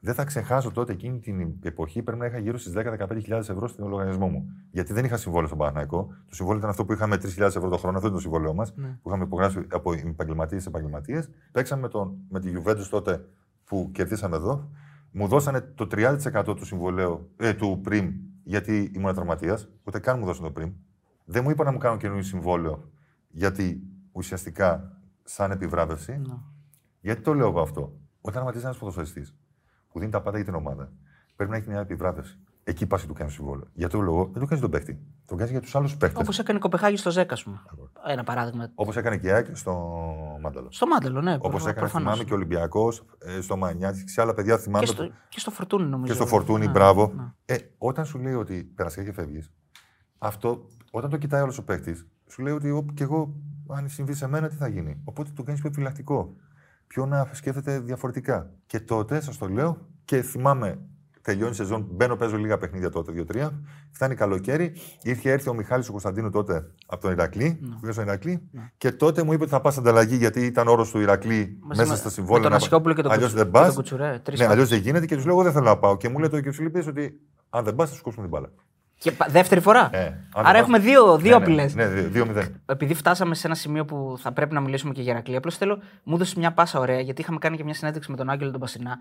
Δεν 0.00 0.14
θα 0.14 0.24
ξεχάσω 0.24 0.70
τότε 0.70 0.92
εκείνη 0.92 1.18
την 1.18 1.56
εποχή 1.62 2.02
πρέπει 2.02 2.20
να 2.20 2.26
είχα 2.26 2.38
γύρω 2.38 2.58
στις 2.58 2.72
10-15.000 2.76 3.30
ευρώ 3.30 3.68
στον 3.68 3.88
λογαριασμό 3.88 4.28
μου. 4.28 4.48
Γιατί 4.70 4.92
δεν 4.92 5.04
είχα 5.04 5.16
συμβόλαιο 5.16 5.46
στον 5.46 5.58
Παναγικό. 5.58 6.06
Το 6.28 6.34
συμβόλαιο 6.34 6.58
ήταν 6.58 6.70
αυτό 6.70 6.84
που 6.84 6.92
είχαμε 6.92 7.16
3.000 7.16 7.40
ευρώ 7.40 7.68
το 7.68 7.76
χρόνο, 7.76 7.96
αυτό 7.96 8.08
ήταν 8.08 8.12
το 8.12 8.18
συμβόλαιό 8.18 8.54
μας. 8.54 8.74
Που 8.74 9.08
είχαμε 9.08 9.24
υπογράψει 9.24 9.66
από 9.70 9.92
επαγγελματίες 9.92 10.62
σε 10.62 10.68
επαγγελματίες. 10.68 11.28
Παίξαμε 11.52 11.82
με, 11.82 11.88
τον, 11.88 12.16
με 12.28 12.40
τη 12.40 12.52
Juventus 12.56 12.86
τότε 12.90 13.24
που 13.64 13.90
κερδίσαμε 13.92 14.36
εδώ. 14.36 14.70
Μου 15.12 15.26
δώσανε 15.26 15.60
το 15.60 15.86
30% 15.90 16.44
του 16.56 16.64
συμβολέου, 16.64 17.30
ε, 17.36 17.54
του 17.54 17.80
πριμ, 17.82 18.10
γιατί 18.42 18.90
ήμουν 18.94 19.14
τραυματίας. 19.14 19.68
Ούτε 19.84 19.98
καν 19.98 20.18
μου 20.18 20.24
δώσανε 20.24 20.46
το 20.46 20.52
πριμ. 20.52 20.72
Δεν 21.24 21.42
μου 21.44 21.50
είπαν 21.50 21.66
να 21.66 21.72
μου 21.72 21.78
κάνω 21.78 21.96
καινούριο 21.96 22.22
συμβόλαιο, 22.22 22.90
γιατί 23.28 23.82
ουσιαστικά 24.12 24.96
σαν 25.24 25.50
επιβράβευση. 25.50 26.22
Γιατί 27.00 27.22
το 27.22 27.34
λέω 27.34 27.48
εγώ 27.48 27.60
αυτό; 27.60 27.80
Όταν 28.20 28.32
τραυματίζεις 28.32 28.64
ένας 28.64 28.78
ποδοσφαιριστής 28.78 29.36
που 29.92 29.98
δίνει 29.98 30.10
τα 30.10 30.22
πάντα 30.22 30.36
για 30.36 30.46
την 30.46 30.54
ομάδα, 30.54 30.92
πρέπει 31.36 31.50
να 31.50 31.56
έχει 31.56 31.68
μια 31.68 31.80
επιβράβευση. 31.80 32.38
Εκεί 32.64 32.86
πας 32.86 33.00
και 33.00 33.06
του 33.06 33.14
κάνεις 33.14 33.32
συμβόλαιο. 33.32 33.66
Γιατί 33.72 33.94
το 33.94 34.00
λόγο 34.00 34.24
δεν 34.24 34.40
το 34.40 34.46
κάνεις 34.46 34.60
τον 34.60 34.70
παίκτη. 34.70 35.00
Το 35.26 35.34
κάνεις 35.34 35.50
για 35.50 35.60
τους 35.60 35.74
άλλους 35.74 35.96
παίκτες. 35.96 36.20
Όπως 36.22 36.38
έκανε 36.38 36.58
η 36.58 36.60
Κοπεχάγη 36.60 36.96
στο 36.96 37.10
Ζέκα, 37.10 37.34
ας 37.34 37.42
πούμε. 37.42 37.60
Ένα 38.06 38.24
παράδειγμα. 38.24 38.70
Όπως 38.74 38.96
έκανε 38.96 39.16
και 39.16 39.26
η 39.26 39.30
ΑΕΚ 39.30 39.56
στο 39.56 39.72
Μάνταλο. 40.40 40.68
Στο 40.70 40.86
Μάντελο, 40.86 41.20
ναι. 41.20 41.34
Όπως 41.40 41.60
έκανε, 41.62 41.78
προφανώς. 41.78 42.06
θυμάμαι, 42.06 42.24
και 42.24 42.32
ο 42.32 42.36
Ολυμπιακός, 42.36 43.04
στο 43.40 43.56
Μανιάτης, 43.56 44.12
σε 44.12 44.20
άλλα 44.20 44.34
παιδιά 44.34 44.58
θυμάμαι. 44.58 44.84
Και 44.84 44.90
στο, 44.90 45.10
και 45.28 45.40
στο 45.40 45.50
Φορτούνι, 45.50 45.84
νομίζω. 45.88 46.12
Και 46.12 46.18
στο 46.18 46.26
Φορτούνι, 46.26 46.64
Ναι, 46.66 46.70
μπράβο. 46.72 47.12
ναι. 47.16 47.54
Ε, 47.54 47.58
όταν 47.78 48.04
σου 48.04 48.18
λέει 48.18 48.34
ότι 48.34 48.62
περασικά 48.74 49.04
και 49.04 49.12
φεύγεις, 49.12 49.52
αυτό 50.18 50.66
όταν 50.90 51.10
το 51.10 51.16
κοιτάει 51.16 51.42
όλος 51.42 51.58
ο 51.58 51.64
παίκτης, 51.64 52.06
σου 52.26 52.42
λέει 52.42 52.52
ότι 52.54 52.70
«Ω, 52.70 52.86
και 52.94 53.02
εγώ, 53.02 53.34
αν 53.68 53.88
συμβεί 53.88 54.14
σε 54.14 54.26
μένα, 54.28 54.48
τι 54.48 54.56
θα 54.56 54.68
γίνει. 54.68 55.00
Οπότε 55.04 55.30
το 55.34 55.42
κάνεις 55.42 55.60
πιο 55.60 55.68
επιφυλακτικό. 55.68 56.36
Πιο 56.86 57.06
να 57.06 57.28
σκέφτεται 57.32 57.78
διαφορετικά. 57.80 58.50
Και 58.66 58.80
τότε, 58.80 59.20
σας 59.20 59.38
το 59.38 59.48
λέω, 59.48 59.78
και 60.04 60.22
θυμάμαι, 60.22 60.78
τελειώνει 61.22 61.50
η 61.50 61.54
σεζόν, 61.54 61.86
μπαίνω, 61.90 62.16
παίζω 62.16 62.36
λίγα 62.36 62.58
παιχνίδια 62.58 62.90
τότε, 62.90 63.12
δύο-τρία. 63.12 63.52
Φτάνει 63.92 64.14
καλοκαίρι, 64.14 64.72
ήρθε 65.02 65.30
έρθει 65.30 65.48
ο 65.48 65.54
Μιχάλης 65.54 65.88
ο 65.88 65.90
Κωνσταντίνου 65.90 66.30
τότε 66.30 66.66
από 66.86 67.00
τον 67.02 67.12
Ηρακλή, 67.12 67.58
που 67.72 67.78
πήγα 67.80 67.92
στον 67.92 68.04
Ηρακλή, 68.04 68.42
και 68.76 68.92
τότε 68.92 69.22
μου 69.22 69.32
είπε 69.32 69.42
ότι 69.42 69.52
θα 69.52 69.60
πας 69.60 69.78
ανταλλαγή 69.78 70.16
γιατί 70.16 70.40
ήταν 70.46 70.68
όρος 70.68 70.90
του 70.90 71.00
Ηρακλή 71.00 71.58
Μαζί 71.60 71.80
μέσα 71.80 71.90
με- 71.92 71.96
στα 71.98 72.10
συμβόλαια. 72.10 72.42
με 72.42 72.48
τον 72.48 72.58
να- 72.58 72.64
Ασιόπουλο 72.64 72.94
και 72.94 73.02
τον 73.02 73.10
αλλιώς 73.12 73.30
Κουτσου- 73.32 73.44
δεν 73.44 73.52
και 73.52 73.58
πας. 73.58 73.66
τον 73.66 73.74
Κουτσουρέ, 73.74 74.18
τρεις 74.22 74.38
Ναι, 74.38 74.44
φορές. 74.44 74.50
αλλιώς 74.50 74.68
δεν 74.68 74.78
γίνεται 74.78 75.06
και 75.06 75.14
τους 75.14 75.24
λέω: 75.24 75.34
Εγώ 75.34 75.42
δεν 75.42 75.52
θέλω 75.52 75.64
να 75.64 75.76
πάω. 75.78 75.96
Και 75.96 76.08
μου 76.08 76.18
λέει 76.18 76.28
το 76.28 76.40
κ. 76.40 76.52
Φιλιππίδη 76.52 76.88
ότι 76.88 77.20
αν 77.50 77.64
δεν 77.64 77.74
πας, 77.74 77.88
θα 77.90 77.94
σου 77.96 78.02
κόψουμε 78.02 78.26
την 78.28 78.34
μπάλα. 78.38 78.50
Και 78.98 79.12
πα- 79.12 79.26
δεύτερη 79.30 79.60
φορά. 79.60 79.88
Ε, 79.92 80.04
αν 80.04 80.12
δεν 80.12 80.20
Άρα 80.32 80.44
πας- 80.52 80.60
έχουμε 80.60 80.78
δύο, 80.78 81.16
δύο 81.18 81.38
ναι, 81.38 81.44
απειλέ. 81.44 81.64
Ναι, 81.74 81.86
ναι, 81.86 82.00
2-0. 82.02 82.42
Επειδή 82.66 82.94
φτάσαμε 82.94 83.34
σε 83.34 83.46
ένα 83.46 83.56
σημείο 83.56 83.84
που 83.84 84.16
θα 84.18 84.32
πρέπει 84.32 84.54
να 84.54 84.60
μιλήσουμε 84.60 84.92
και 84.92 85.02
για 85.02 85.12
Ερακλή, 85.12 85.36
απλώς 85.36 85.56
θέλω, 85.56 85.78
μου 86.02 86.14
έδωσε 86.14 86.34
μια 86.38 86.52
πάσα 86.52 86.78
ωραία, 86.78 87.00
γιατί 87.00 87.20
είχαμε 87.20 87.38
κάνει 87.38 87.56
και 87.56 87.64
μια 87.64 87.74
συνέντευξη 87.74 88.10
με 88.10 88.16
τον 88.16 88.30
Άγγελο 88.30 88.50
τον 88.50 88.60
Πασινά 88.60 88.98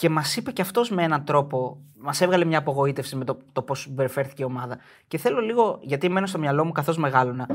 και 0.00 0.08
μας 0.10 0.36
είπε 0.36 0.50
και 0.52 0.62
αυτός 0.62 0.90
με 0.90 1.02
έναν 1.02 1.24
τρόπο, 1.24 1.80
μας 1.98 2.20
έβγαλε 2.20 2.44
μια 2.44 2.58
απογοήτευση 2.58 3.16
με 3.16 3.24
το, 3.24 3.38
το 3.52 3.62
πώς 3.62 3.80
συμπεριφέρθηκε 3.80 4.42
η 4.42 4.44
ομάδα. 4.44 4.78
Και 5.08 5.18
θέλω 5.18 5.40
λίγο, 5.40 5.78
γιατί 5.82 6.08
μένω 6.08 6.26
στο 6.26 6.38
μυαλό 6.38 6.64
μου 6.64 6.72
καθώς 6.72 6.96
μεγάλωνα, 6.96 7.48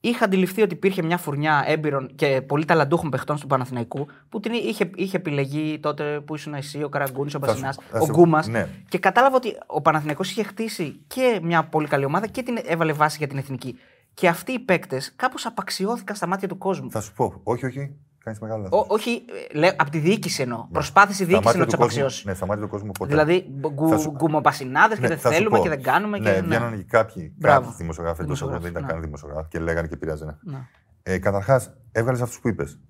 είχα 0.00 0.24
αντιληφθεί 0.24 0.62
ότι 0.62 0.74
υπήρχε 0.74 1.02
μια 1.02 1.16
φουρνιά 1.18 1.64
έμπειρων 1.66 2.10
και 2.14 2.42
πολύ 2.46 2.64
ταλαντούχων 2.64 3.10
παιχτών 3.10 3.40
του 3.40 3.46
Παναθηναϊκού 3.46 4.06
που 4.28 4.40
την 4.40 4.52
είχε, 4.52 4.90
είχε 4.94 5.16
επιλεγεί 5.16 5.78
τότε 5.78 6.20
που 6.20 6.34
ήσουν 6.34 6.54
εσύ, 6.54 6.82
ο 6.82 6.88
Καραγκούνης, 6.88 7.34
ο 7.34 7.38
σου- 7.38 7.46
Πασινά, 7.46 7.72
θα 7.72 7.98
ο 7.98 8.04
σου- 8.04 8.14
Γκούμας. 8.14 8.46
ναι. 8.48 8.68
Και 8.88 8.98
κατάλαβα 8.98 9.36
ότι 9.36 9.56
ο 9.66 9.80
Παναθηναϊκός 9.80 10.30
είχε 10.30 10.42
χτίσει 10.42 11.00
και 11.06 11.38
μια 11.42 11.64
πολύ 11.64 11.86
καλή 11.88 12.04
ομάδα 12.04 12.26
και 12.26 12.42
την 12.42 12.58
έβαλε 12.64 12.92
βάση 12.92 13.16
για 13.18 13.26
την 13.26 13.38
εθνική. 13.38 13.78
Και 14.14 14.28
αυτοί 14.28 14.52
οι 14.52 14.58
παίκτες 14.58 15.12
κάπως 15.16 15.46
απαξιώθηκαν 15.46 16.16
στα 16.16 16.26
μάτια 16.26 16.48
του 16.48 16.58
κόσμου. 16.58 16.90
Θα 16.90 17.00
σου 17.00 17.12
πω, 17.12 17.40
όχι, 17.42 17.66
όχι, 17.66 17.90
κάνεις 18.24 18.38
μεγάλο 18.40 18.62
λάθος. 18.62 18.80
Ό, 18.80 18.86
όχι, 18.88 19.10
ε, 19.50 19.58
λέω, 19.58 19.70
από 19.76 19.90
τη 19.90 19.98
διοίκηση 19.98 20.42
εννοώ. 20.42 20.66
Προσπάθησε 20.72 21.22
η 21.22 21.26
διοίκησης 21.26 21.54
να 21.56 21.66
του 21.66 21.74
απαξιώσεις. 21.76 22.24
Ναι, 22.24 22.34
στα 22.34 22.46
μάτια 22.46 22.62
του 22.62 22.68
κόσμου 22.68 22.90
ποτέ. 22.92 23.10
Δηλαδή, 23.10 23.46
Θα 23.88 23.98
σου- 23.98 24.10
γκουμοπασινάδες 24.16 24.96
και 24.96 25.02
Ναι, 25.02 25.08
δεν 25.08 25.18
θα 25.18 25.28
σου 25.28 25.34
θέλουμε 25.34 25.56
πω. 25.56 25.62
και 25.62 25.68
δεν 25.68 25.82
κάνουμε. 25.82 26.18
Ναι, 26.18 26.32
και, 26.34 26.40
βγαίνανε 26.40 26.76
και 26.76 26.84
κάποιοι, 26.88 27.32
Μπράβο. 27.36 27.60
κάποιοι 27.60 27.76
δημοσιογράφοι 27.78 28.16
εντό 28.20 28.24
Δημοσιογράφοι, 28.24 28.62
δεν 28.62 28.70
ήταν 28.72 28.84
ναι. 28.84 28.92
καν 28.92 29.00
δημοσιογράφοι 29.00 29.48
και 29.48 29.58
λέγανε 29.58 29.88
και 29.88 29.96
πειράζανε. 29.96 30.38
Ναι. 30.42 30.58
Ε, 31.02 31.18
Καταρχάς, 31.18 31.72
έβγαλες 31.92 32.20
αυτούς 32.20 32.40
που 32.40 32.48
είπες. 32.48 32.80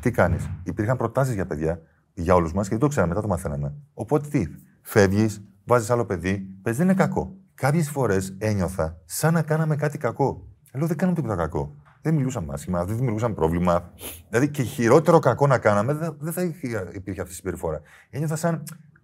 Τι 0.00 0.10
κάνεις; 0.10 0.48
Υπήρχαν 0.62 0.96
προτάσεις 0.96 1.34
για 1.34 1.46
παιδιά, 1.46 1.80
για 2.14 2.34
όλους 2.34 2.52
μας 2.52 2.64
και 2.64 2.70
δεν 2.70 2.80
το 2.80 2.88
ξέραμε, 2.88 3.08
μετά 3.14 3.22
το 3.26 3.28
μαθαίναμε. 3.32 3.74
Οπότε 3.94 4.28
τι, 4.28 4.46
φεύγεις, 4.82 5.42
βάζεις 5.64 5.90
άλλο 5.90 6.04
παιδί, 6.04 6.46
παιδί 6.62 6.76
δεν 6.76 6.86
είναι 6.86 6.94
κακό. 6.96 7.34
Κάποιες 7.54 7.90
φορές 7.90 8.34
ένιωθα 8.38 8.96
σαν 9.04 9.32
να 9.34 9.42
κάναμε 9.42 9.76
κάτι 9.76 9.98
κακό. 9.98 10.46
Λέω 10.74 10.86
δεν 10.86 10.96
κάναμε 10.96 11.16
τίποτα 11.16 11.36
κακό. 11.36 11.74
Δεν 12.02 12.14
μιλούσαμε 12.14 12.52
άσχημα, 12.52 12.84
δεν 12.84 12.94
δημιουργούσαμε 12.96 13.34
πρόβλημα. 13.34 13.90
Δηλαδή 14.28 14.48
και 14.50 14.62
χειρότερο 14.62 15.18
κακό 15.18 15.46
να 15.46 15.58
κάναμε 15.58 15.92
δεν 15.94 16.16
δεν 16.18 16.32
θα 16.32 16.42
είχε- 16.42 16.88
υπήρχε 16.92 17.20
αυτή 17.20 17.32
η 17.32 17.36
συμπεριφορά. 17.36 17.80
Ένιωθα 18.10 18.36
σαν 18.36 18.62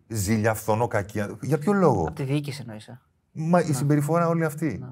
ζήλια, 0.08 0.54
φθονό, 0.54 0.86
κακία. 0.86 1.36
Για 1.40 1.58
ποιο 1.58 1.72
λόγο; 1.72 2.00
Από 2.02 2.12
τη 2.12 2.22
διοίκηση 2.22 2.60
εννοεί. 2.60 2.80
ε. 2.86 2.92
Μα 3.32 3.60
η 3.60 3.72
συμπεριφορά 3.72 4.28
όλη 4.28 4.44
αυτή. 4.44 4.84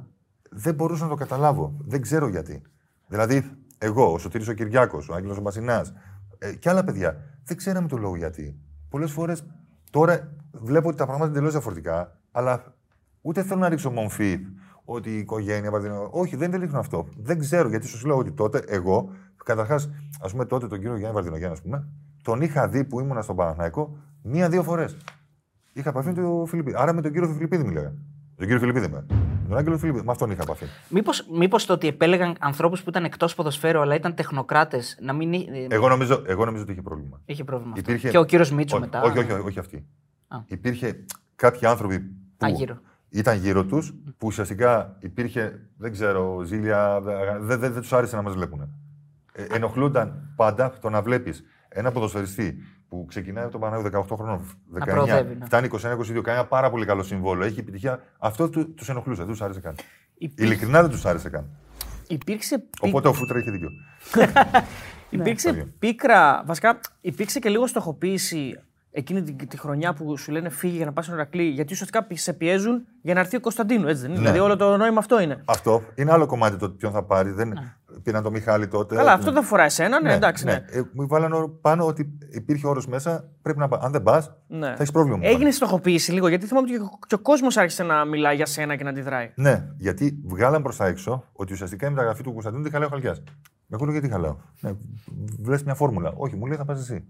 Δεν 0.51 0.75
μπορούσα 0.75 1.03
να 1.05 1.11
το 1.11 1.15
καταλάβω. 1.17 1.75
Δεν 1.79 2.01
ξέρω 2.01 2.29
γιατί. 2.29 2.63
Δηλαδή, 3.09 3.51
εγώ, 3.79 4.13
ο 4.13 4.19
Σωτήρης 4.19 4.49
ο 4.49 4.53
Κυριάκος, 4.53 5.09
ο 5.09 5.15
Άγγελος 5.15 5.37
ο 5.39 5.43
Μασινάς 5.43 5.93
ε, 6.39 6.53
και 6.55 6.69
άλλα 6.71 6.85
παιδιά, 6.85 7.17
δεν 7.45 7.57
ξέραμε 7.57 7.89
το 7.89 7.97
λόγο 7.97 8.17
γιατί. 8.17 8.57
Πολλές 8.89 9.11
φορές 9.13 9.47
τώρα 9.91 10.33
βλέπω 10.53 10.89
ότι 10.89 10.97
τα 10.97 11.05
πράγματα 11.05 11.25
είναι 11.27 11.35
τελείως 11.35 11.53
διαφορετικά, 11.53 12.19
αλλά 12.33 12.75
ούτε 13.21 13.43
θέλω 13.43 13.61
να 13.61 13.69
ρίξω 13.69 13.91
μομφή 13.91 14.39
ότι 14.89 15.11
η 15.11 15.19
οικογένεια. 15.19 15.71
παραδείγμα- 15.71 16.09
Όχι, 16.11 16.37
δεν 16.37 16.51
ρίχνω 16.61 16.79
αυτό. 16.79 17.09
Δεν 17.17 17.39
ξέρω 17.39 17.69
γιατί 17.69 17.87
σου 17.87 18.07
λέω 18.07 18.17
ότι 18.17 18.33
τότε 18.33 18.63
εγώ, 18.67 19.11
καταρχάς, 19.45 19.91
ας 20.21 20.31
πούμε 20.33 20.45
τότε 20.45 20.67
τον 20.67 20.79
κύριο 20.79 20.97
Γιάννη 20.97 21.15
Βαρδινογιάννη, 21.15 21.55
ας 21.57 21.63
πούμε, 21.63 21.89
τον 22.23 22.41
είχα 22.41 22.69
δει 22.69 22.85
που 22.85 23.01
ήμουνα 23.01 23.23
στον 23.23 23.37
Παναθηναϊκό 23.37 23.97
μία-δύο 24.23 24.63
φορές. 24.63 24.97
Είχα 25.73 25.89
επαφή 25.89 26.09
με 26.09 26.15
τον 26.15 26.47
Φιλιππίδη. 26.47 26.77
Άρα 26.79 26.93
με 26.93 27.01
τον 27.03 27.13
κύριο 27.13 27.29
Φιλιππίδη 27.29 27.65
μιλάγα. 27.65 27.89
Τον 28.37 28.47
κύριο 28.47 28.59
Φιλιππίδη 28.59 28.89
με. 28.89 29.05
Με 29.09 29.49
τον 29.49 29.57
Άγγελο 29.59 29.79
Φιλιππίδη. 29.79 30.05
Με 30.05 30.11
αυτόν 30.13 30.31
είχα 30.31 30.43
επαφή. 30.43 30.65
Μήπως, 30.89 31.27
μήπως 31.33 31.67
το 31.67 31.73
ότι 31.73 31.87
επέλεγαν 31.87 32.37
ανθρώπους 32.41 32.83
που 32.83 32.89
ήταν 32.91 33.05
εκτός 33.05 33.35
ποδοσφαίρου 33.35 33.81
αλλά 33.81 33.95
ήταν 33.95 34.15
τεχνοκράτες 34.15 34.99
να 35.01 35.13
μην. 35.13 35.33
εί- 35.33 35.49
ε, 35.53 35.67
Εγώ 35.75 35.89
νομίζω, 35.89 36.23
εγώ 36.27 36.45
νομίζω 36.45 36.63
ότι 36.63 36.73
είχε 36.73 36.83
πρόβλημα. 36.83 37.21
Είχε 37.25 37.45
πρόβλημα. 37.45 37.73
αυτό. 37.77 37.91
Υπήρχε- 37.91 38.11
Και 38.13 38.19
ο 38.19 38.25
κύριος 38.25 38.51
Μίτσο 38.53 38.77
Ό- 38.77 38.81
μετά. 38.81 39.03
Όχι, 39.03 39.19
όχι, 39.19 39.33
όχι, 39.33 39.47
όχι 39.47 39.59
αυτή. 39.59 39.87
Α. 40.29 40.37
Υπήρχε 40.47 41.05
κάποιοι 41.37 41.67
άνθρωποι 41.69 41.99
που 42.37 42.47
Α, 42.47 42.49
γύρω. 42.49 42.79
Ήταν 43.09 43.39
γύρω 43.39 43.65
τους, 43.65 43.95
που 44.19 44.27
ουσιαστικά 44.27 44.97
υπήρχε, 45.01 45.61
δεν 45.77 45.93
ξέρω, 45.93 46.43
ζήλια, 46.45 47.01
δεν, 47.01 47.59
δεν, 47.61 47.73
δεν 47.73 47.81
τους 47.83 47.93
άρεσε 47.93 48.17
να 48.17 48.23
μας 48.23 48.35
βλέπουν. 48.35 48.61
Ε, 49.33 49.45
ενοχλούνταν 49.51 50.33
πάντα 50.37 50.73
το 50.81 50.91
να 50.91 51.03
βλέπεις 51.03 51.45
ένα 51.69 51.91
ποδοσφαιριστή 51.93 52.57
που 52.89 53.05
ξεκινάει 53.09 53.43
από 53.43 53.53
τον 53.53 53.61
Παναγιώτο 53.61 54.07
18 54.11 54.17
χρόνων, 54.17 54.41
19, 54.79 54.87
προοδεύει, 54.87 55.35
ναι. 55.35 55.45
φτάνει 55.45 55.69
21-22, 55.73 55.79
κάνει 56.23 56.39
ένα 56.39 56.45
πάρα 56.47 56.71
πολύ 56.71 56.85
καλό 56.87 57.03
συμβόλο, 57.03 57.45
έχει 57.45 57.61
επιτυχία. 57.61 58.03
Αυτό 58.19 58.49
του 58.49 58.75
τους 58.75 58.89
ενοχλούσε, 58.89 59.23
δεν 59.23 59.31
τους 59.31 59.41
άρεσε 59.43 59.61
καν. 59.61 59.75
Υπήρ- 60.19 60.41
Ειλικρινά 60.47 60.81
δεν 60.83 60.91
τους 60.91 61.05
άρεσε 61.07 61.29
καν. 61.31 61.45
Υπήρξε, 62.09 62.59
πί- 62.59 62.69
Οπότε 62.81 63.09
ο 63.09 63.13
Φούτρα 63.13 63.39
είχε 63.39 63.51
δίκιο. 63.51 63.71
υπήρξε 65.11 65.51
Ναι. 65.51 65.63
πίκρα, 65.79 66.43
βασικά 66.47 66.81
υπήρξε 67.01 67.39
και 67.39 67.49
λίγο 67.49 67.67
στοχοποίηση 67.67 68.61
εκείνη 68.97 69.23
τη, 69.23 69.47
τη 69.47 69.59
χρονιά 69.59 69.93
που 69.95 70.17
σου 70.17 70.31
λένε 70.33 70.49
φύγει 70.49 70.77
για 70.77 70.85
να 70.85 70.93
πας 70.93 71.05
στον 71.05 71.17
Ερακλή, 71.17 71.43
γιατί 71.43 71.73
ουσιαστικά 71.73 72.07
σε 72.13 72.33
πιέζουν 72.33 72.87
για 73.03 73.15
να 73.15 73.21
έρθει 73.21 73.37
ο 73.37 73.41
Κωνσταντίνου, 73.41 73.89
έτσι 73.89 74.01
δεν 74.01 74.11
είναι; 74.11 74.19
Ναι. 74.21 74.25
Δηλαδή 74.25 74.45
όλο 74.45 74.57
το 74.57 74.77
νόημα 74.77 74.99
αυτό 74.99 75.21
είναι. 75.21 75.43
Αυτό 75.45 75.83
είναι 75.95 76.13
άλλο 76.13 76.27
κομμάτι 76.27 76.57
το 76.57 76.71
ποιον 76.71 76.93
θα 76.93 77.03
πάρει. 77.05 77.31
Δεν... 77.31 77.53
Πήραν 78.03 78.23
τον 78.23 78.33
Μιχάλη 78.33 78.69
τότε. 78.69 78.95
Ναι. 78.95 79.01
Καλά, 79.01 79.13
Ναι. 79.15 79.19
αυτό 79.21 79.33
δεν 79.33 79.43
φοράει 79.43 79.67
εσένα, 79.67 80.01
ναι, 80.01 80.13
εντάξει. 80.13 80.45
Ναι. 80.45 80.53
Ε, 80.53 80.83
μου 80.93 81.07
βάλανε 81.07 81.49
πάνω 81.61 81.87
ότι 81.87 82.19
υπήρχε 82.31 82.67
όρος 82.67 82.87
μέσα. 82.87 83.29
Πρέπει 83.43 83.59
να 83.59 83.69
πα. 83.69 83.79
Αν 83.83 83.93
δεν 83.93 84.03
πας, 84.03 84.33
Ναι. 84.47 84.67
θα 84.67 84.73
έχεις 84.73 84.91
πρόβλημα. 84.91 85.17
μου 85.17 85.23
Έγινε 85.25 85.39
πάλι. 85.41 85.53
στοχοποίηση 85.53 86.13
λίγο, 86.13 86.29
γιατί 86.29 86.47
θυμάμαι 86.47 86.67
ότι 86.71 86.79
και 86.79 86.85
ο- 86.85 86.99
και 87.07 87.15
ο 87.15 87.19
κόσμος 87.19 87.57
άρχισε 87.57 87.83
να 87.83 88.05
μιλάει 88.05 88.37
για 88.37 88.47
σένα 88.47 88.77
και 88.77 88.85
να 88.85 88.91
αντιδράει. 88.91 89.31
Ναι, 89.35 89.67
γιατί 89.79 90.19
βγάλαν 90.25 90.63
προς 90.63 90.77
τα 90.77 90.87
έξω 90.87 91.25
ότι 91.33 91.53
ουσιαστικά 91.53 91.87
η 91.87 91.91
μεταγραφή 91.91 92.23
του 92.23 92.33
Κωνσταντίνου 92.33 92.63
τη 92.63 92.71
χαλάει 92.71 92.87
ο 92.87 92.91
Χαλκιάς. 92.91 93.23
Εγώ 93.71 93.85
λέω 93.85 93.93
γιατί 93.93 94.09
χαλάω; 94.09 94.37
Ναι, 94.61 94.71
Βλέπεις 95.41 95.65
μια 95.65 95.75
φόρμουλα. 95.75 96.13
Όχι, 96.17 96.37
μου 96.37 96.47
λέει 96.47 96.57
θα 96.57 96.65
πας 96.65 96.81
εσύ. 96.81 97.05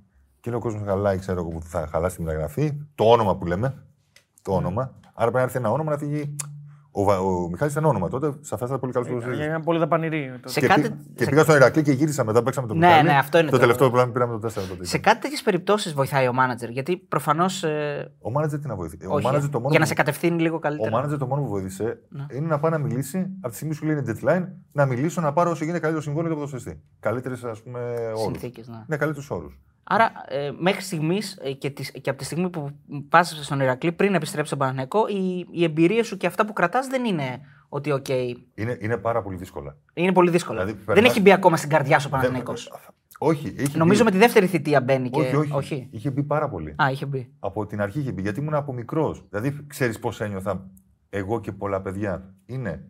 Και 0.47 0.53
λέει 0.53 0.61
ο 0.61 0.63
κόσμος 0.63 0.83
χαλάει, 0.87 1.19
ξέρω 1.19 1.41
εγώ 1.41 1.49
που 1.49 1.63
θα 1.63 1.87
χαλάσει 1.91 2.17
τη 2.17 2.23
μεταγραφή. 2.23 2.73
Το 2.95 3.05
όνομα 3.05 3.37
που 3.37 3.47
λέμε. 3.47 3.75
Το 4.43 4.51
Ναι. 4.51 4.57
όνομα. 4.57 4.83
Άρα 5.15 5.31
πρέπει 5.31 5.35
να 5.37 5.41
έρθει 5.43 5.57
ένα 5.59 5.71
όνομα 5.71 5.91
να 5.91 5.99
φύγει. 5.99 6.37
Ο, 6.91 7.05
Βα- 7.05 7.19
ο 7.19 7.49
Μιχάλης 7.49 7.73
ήταν 7.75 7.85
όνομα 7.85 8.09
τότε, 8.09 8.33
σαφέστατα 8.41 8.79
πολύ 8.81 8.93
καλός 8.93 9.09
Για 9.37 9.45
ένα 9.45 9.61
πολύ 9.61 9.79
δαπανηρή. 9.79 10.33
το- 10.43 10.49
Σε 10.49 10.61
Και, 10.61 10.67
κάτι- 10.67 10.81
πή- 10.81 11.15
και 11.17 11.23
σε- 11.25 11.31
πήγα 11.31 11.43
στον 11.43 11.55
Ηρακλή 11.57 11.83
και 11.83 11.93
γύρισα 11.93 12.25
μετά, 12.25 12.43
παίξαμε 12.43 12.67
τον 12.67 12.79
Ναι, 12.79 12.87
Μιχάλη. 12.87 13.09
ναι, 13.09 13.15
αυτό 13.19 13.39
είναι 13.39 13.47
το 13.47 13.53
το- 13.53 13.59
τελευταίο 13.61 13.91
που 13.91 14.13
πήραμε 14.13 14.33
το 14.33 14.39
4 14.39 14.69
τότε. 14.69 14.85
Σε 14.85 14.99
κάτι 14.99 15.21
τέτοιες 15.21 15.43
περιπτώσεις 15.43 15.93
βοηθάει 15.95 16.29
ο 16.29 16.33
μάνατζερ. 16.33 16.71
Γιατί 16.71 16.97
προφανώς. 16.97 17.65
Ο 18.21 18.31
μάνατζερ 18.31 18.61
τι 18.61 18.67
να 18.67 18.75
βοηθήσει; 18.75 19.07
Ο 19.07 19.15
όχι, 19.15 19.25
μάνατζερ 19.25 19.51
το 19.51 19.59
μόνο 19.59 19.71
για 19.71 19.79
να 19.79 19.85
που- 19.85 19.91
σε 19.91 19.97
κατευθύνει 19.97 20.41
λίγο 20.43 20.57
Ο 20.57 20.59
καλύτερα. 20.59 20.91
μάνατζερ 20.91 21.19
το 21.19 21.27
μόνο 21.27 21.43
που 21.43 21.49
βοήθησε 21.49 21.99
Ναι. 22.09 22.27
είναι 22.33 22.47
να 22.47 22.59
πάει 22.59 22.71
να 22.71 22.79
μιλήσει 22.79 23.19
από 23.41 23.49
τη 23.49 23.55
στιγμή 23.55 23.73
που 23.75 23.79
σου 23.81 23.87
λέει 23.87 23.97
είναι 23.97 24.17
deadline, 24.23 24.45
να 24.73 24.87
μιλήσω 24.87 25.21
να 25.21 25.33
πάρω 25.33 25.51
όσο 25.51 25.61
γίνεται 25.65 25.79
καλύτερο 25.81 26.03
συμβόλαιο 26.03 26.33
για 26.33 26.41
το 26.41 26.47
ποδοσφαιριστή. 26.47 26.85
Καλύτερες 27.01 27.45
ας 27.45 27.63
πούμε 27.63 27.81
όρους. 28.15 28.19
Συνθήκες, 28.19 28.69
ναι. 28.69 28.85
Ναι, 28.87 28.97
καλύτερους 28.97 29.31
όρους. 29.31 29.61
Άρα, 29.89 30.13
ε, 30.29 30.51
μέχρι 30.59 30.81
στιγμής 30.83 31.39
και, 31.59 31.71
τις- 31.71 31.91
και 32.01 32.11
από 32.11 32.19
τη 32.19 32.25
στιγμή 32.25 32.51
που 32.51 32.71
πας 33.09 33.23
στον 33.23 33.61
Ηρακλή 33.61 33.93
πριν 33.93 34.15
επιστρέψει 34.15 34.47
στον 34.47 34.59
Παναθηναϊκό, 34.59 35.07
η, 35.09 35.47
η 35.51 35.65
εμπειρία 35.65 36.05
σου 36.05 36.17
και 36.17 36.27
αυτά 36.27 36.47
που 36.47 36.53
κρατάς 36.53 36.87
δεν 36.87 37.05
είναι 37.05 37.41
ότι, 37.69 37.91
οκ, 37.93 38.09
Είναι, 38.09 38.79
είναι 38.81 38.97
πάρα 38.97 39.23
πολύ 39.23 39.37
δύσκολα. 39.37 39.77
είναι 39.95 40.13
πολύ 40.13 40.31
δύσκολο. 40.31 40.59
Δηλαδή, 40.59 40.77
δεν 40.77 40.85
περνάς- 40.95 41.11
έχει 41.11 41.21
μπει 41.21 41.33
ακόμα 41.33 41.57
στην 41.57 41.69
καρδιά 41.71 41.99
σου 41.99 42.07
ο 42.13 42.17
Παναθηναϊκό. 42.17 42.53
Όχι, 43.19 43.55
είχε 43.59 43.79
Νομίζω 43.79 44.05
με 44.05 44.11
μπει. 44.11 44.17
τη 44.17 44.23
δεύτερη 44.23 44.47
θητεία 44.47 44.81
μπαίνει 44.81 45.11
και. 45.11 45.21
όχι, 45.37 45.53
όχι, 45.53 45.89
Είχε 45.91 46.11
μπει 46.11 46.23
πάρα 46.23 46.49
πολύ. 46.49 46.75
Α, 46.83 46.91
είχε 46.91 47.07
μπει. 47.07 47.31
Από 47.39 47.67
την 47.67 47.81
αρχή 47.81 47.99
είχε 48.01 48.13
μπει. 48.13 48.21
Γιατί 48.23 48.41
ήμουν 48.41 48.55
από 48.55 48.73
μικρός. 48.73 49.25
Δηλαδή, 49.31 49.67
ξέρεις 49.67 49.99
πώς 49.99 50.21
ένιωθα 50.21 50.67
εγώ 51.11 51.41
και 51.41 51.53
πολλά 51.53 51.81
παιδιά. 51.81 52.35
Είναι 52.47 52.85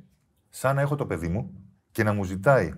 σαν 0.48 0.74
να 0.74 0.80
έχω 0.80 0.94
το 0.96 1.06
παιδί 1.06 1.28
μου 1.28 1.50
και 1.90 2.02
να 2.02 2.12
μου 2.12 2.24
ζητάει 2.24 2.72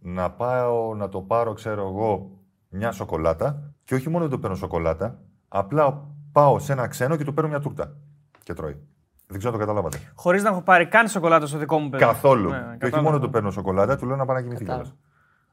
να 0.00 0.30
πάω 0.30 0.94
να 0.94 1.08
το 1.08 1.20
πάρω, 1.20 1.52
ξέρω 1.52 1.86
εγώ, 1.88 2.33
μια 2.76 2.92
σοκολάτα. 2.92 3.72
Και 3.84 3.94
όχι 3.94 4.08
μόνο 4.08 4.22
δεν 4.22 4.30
το 4.30 4.38
παίρνω 4.38 4.56
σοκολάτα, 4.56 5.18
απλά 5.48 6.06
πάω 6.32 6.58
σε 6.58 6.72
ένα 6.72 6.86
ξένο 6.86 7.16
και 7.16 7.24
του 7.24 7.34
παίρνω 7.34 7.50
μια 7.50 7.60
τούρτα. 7.60 7.96
Και 8.42 8.52
τρώει. 8.54 8.80
Δεν 9.26 9.38
ξέρω 9.38 9.52
αν 9.54 9.60
το 9.60 9.66
καταλάβατε. 9.66 9.98
Χωρίς 10.14 10.42
να 10.42 10.48
έχω 10.48 10.62
πάρει 10.62 10.86
καν 10.86 11.08
σοκολάτα 11.08 11.46
στο 11.46 11.58
δικό 11.58 11.78
μου 11.78 11.88
παιδί. 11.88 12.04
Καθόλου. 12.04 12.50
Ναι, 12.50 12.56
και 12.56 12.64
όχι 12.64 12.76
κατάλαβα. 12.78 13.02
μόνο 13.02 13.18
του 13.18 13.30
παίρνω 13.30 13.50
σοκολάτα, 13.50 13.96
του 13.96 14.06
λέω 14.06 14.16
να 14.16 14.24
πάει 14.24 14.36
να 14.36 14.42
κοιμηθεί 14.42 14.64
Κατάλαβα. 14.64 14.88
κιόλας. 14.90 15.02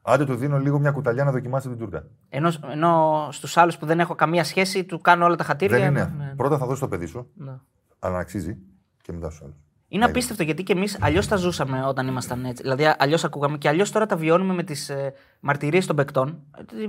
Άντε 0.01 0.25
του 0.25 0.35
δίνω 0.35 0.59
λίγο 0.59 0.79
μια 0.79 0.91
κουταλιά 0.91 1.23
να 1.23 1.31
δοκιμάσει 1.31 1.67
την 1.69 1.77
τούρτα. 1.77 2.03
Ενώ, 2.29 2.51
ενώ 2.71 3.27
στους 3.31 3.57
άλλους 3.57 3.77
που 3.77 3.85
δεν 3.85 3.99
έχω 3.99 4.15
καμία 4.15 4.43
σχέση, 4.43 4.83
του 4.85 5.01
κάνω 5.01 5.25
όλα 5.25 5.35
τα 5.35 5.43
χατήρια. 5.43 5.77
Δεν 5.77 5.87
είναι. 5.89 6.13
Ναι, 6.17 6.33
Πρώτα 6.35 6.57
θα 6.57 6.65
δώσει 6.65 6.79
το 6.81 6.87
παιδί 6.87 7.05
σου, 7.05 7.27
ναι. 7.35 7.51
αλλά 7.99 8.13
να 8.13 8.19
αξίζει 8.19 8.57
και 9.01 9.13
μετά 9.13 9.29
στους 9.29 9.41
άλλους. 9.41 9.55
Είναι 9.93 10.05
απίστευτο 10.05 10.43
γιατί 10.43 10.63
και 10.63 10.73
εμείς 10.73 10.97
αλλιώς 11.01 11.27
τα 11.27 11.35
ζούσαμε 11.35 11.83
όταν 11.85 12.07
ήμασταν 12.07 12.45
έτσι. 12.45 12.61
Δηλαδή, 12.63 12.95
αλλιώς 12.97 13.23
ακούγαμε 13.23 13.57
και 13.57 13.67
αλλιώς 13.67 13.91
τώρα 13.91 14.05
τα 14.05 14.15
βιώνουμε 14.15 14.53
με 14.53 14.63
τις 14.63 14.89
ε, 14.89 15.13
μαρτυρίες 15.39 15.85
των 15.85 15.95
παικτών. 15.95 16.43
Ε, 16.57 16.87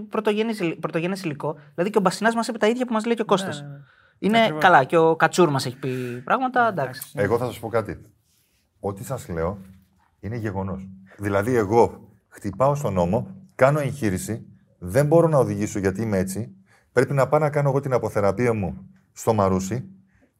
Πρωτογενές 0.80 1.22
υλικό. 1.22 1.56
Δηλαδή 1.74 1.90
και 1.92 1.98
ο 1.98 2.00
Μπασινάς 2.00 2.34
μας 2.34 2.48
είπε 2.48 2.58
τα 2.58 2.66
ίδια 2.68 2.86
που 2.86 2.92
μας 2.92 3.04
λέει 3.04 3.14
και 3.14 3.22
ο 3.22 3.24
Κώστας. 3.24 3.60
ναι, 3.60 3.68
ναι. 3.68 3.74
Είναι 4.18 4.38
Ακριβώς. 4.38 4.62
καλά. 4.62 4.84
Και 4.84 4.96
ο 4.96 5.16
Κατσούρ 5.16 5.50
μας 5.50 5.66
έχει 5.66 5.76
πει 5.76 6.22
πράγματα. 6.24 6.68
Εντάξει. 6.68 7.12
Εγώ 7.14 7.38
θα 7.38 7.46
σας 7.46 7.58
πω 7.58 7.68
κάτι. 7.68 8.00
Ό,τι 8.80 9.04
σας 9.04 9.28
λέω 9.28 9.58
είναι 10.20 10.36
γεγονός. 10.36 10.88
Δηλαδή, 11.18 11.54
εγώ 11.54 12.08
χτυπάω 12.28 12.74
στον 12.74 12.92
νόμο, 12.92 13.36
κάνω 13.54 13.78
εγχείρηση, 13.80 14.46
δεν 14.78 15.06
μπορώ 15.06 15.28
να 15.28 15.38
οδηγήσω 15.38 15.78
γιατί 15.78 16.02
είμαι 16.02 16.18
έτσι. 16.18 16.54
Πρέπει 16.92 17.12
να 17.12 17.28
πάω 17.28 17.40
να 17.40 17.50
κάνω 17.50 17.68
εγώ 17.68 17.80
την 17.80 17.92
αποθεραπεία 17.92 18.52
μου 18.54 18.90
στο 19.12 19.34
Μαρούσι 19.34 19.84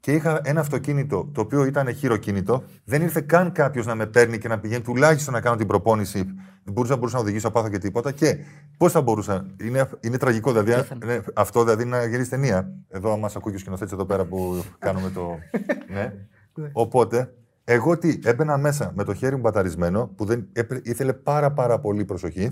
και 0.02 0.12
είχα 0.12 0.40
ένα 0.44 0.60
αυτοκίνητο 0.60 1.30
το 1.34 1.40
οποίο 1.40 1.64
ήταν 1.64 1.94
χειροκίνητο. 1.94 2.62
Δεν 2.84 3.02
ήρθε 3.02 3.20
καν 3.20 3.52
κάποιος 3.52 3.86
να 3.86 3.94
με 3.94 4.06
παίρνει 4.06 4.38
και 4.38 4.48
να 4.48 4.58
πηγαίνει 4.58 4.82
τουλάχιστον 4.82 5.34
να 5.34 5.40
κάνω 5.40 5.56
την 5.56 5.66
προπόνηση. 5.66 6.18
Δεν 6.64 6.72
μπορούσα, 6.72 6.96
μπορούσα 6.96 7.16
να 7.16 7.22
οδηγήσω, 7.22 7.46
να 7.46 7.52
πάθω 7.52 7.68
και 7.68 7.78
τίποτα. 7.78 8.12
Και 8.12 8.36
πώς 8.76 8.92
θα 8.92 9.00
μπορούσα; 9.02 9.46
Είναι, 9.60 9.88
είναι 10.00 10.16
τραγικό, 10.16 10.52
δηλαδή. 10.52 10.88
ναι, 11.04 11.20
αυτό 11.34 11.62
δηλαδή 11.62 11.82
είναι 11.82 11.96
να 11.96 12.04
γυρίσει 12.04 12.30
ταινία. 12.30 12.72
Εδώ, 12.88 13.16
μας 13.16 13.36
ακούει 13.36 13.50
και 13.50 13.56
ο 13.56 13.60
σκηνοθέτης 13.60 13.92
εδώ 13.92 14.04
πέρα 14.04 14.24
που 14.24 14.64
κάνουμε 14.78 15.10
το. 15.10 15.38
ναι. 15.94 16.12
Οπότε, 16.72 17.34
εγώ 17.64 17.98
τι, 17.98 18.18
έμπαινα 18.24 18.58
μέσα 18.58 18.92
με 18.94 19.04
το 19.04 19.14
χέρι 19.14 19.34
μου 19.34 19.40
μπαταρισμένο, 19.40 20.06
που 20.16 20.24
δεν, 20.24 20.48
έπρε- 20.52 20.86
ήθελε 20.86 21.12
πάρα 21.12 21.52
πάρα 21.52 21.78
πολύ 21.78 22.04
προσοχή, 22.04 22.50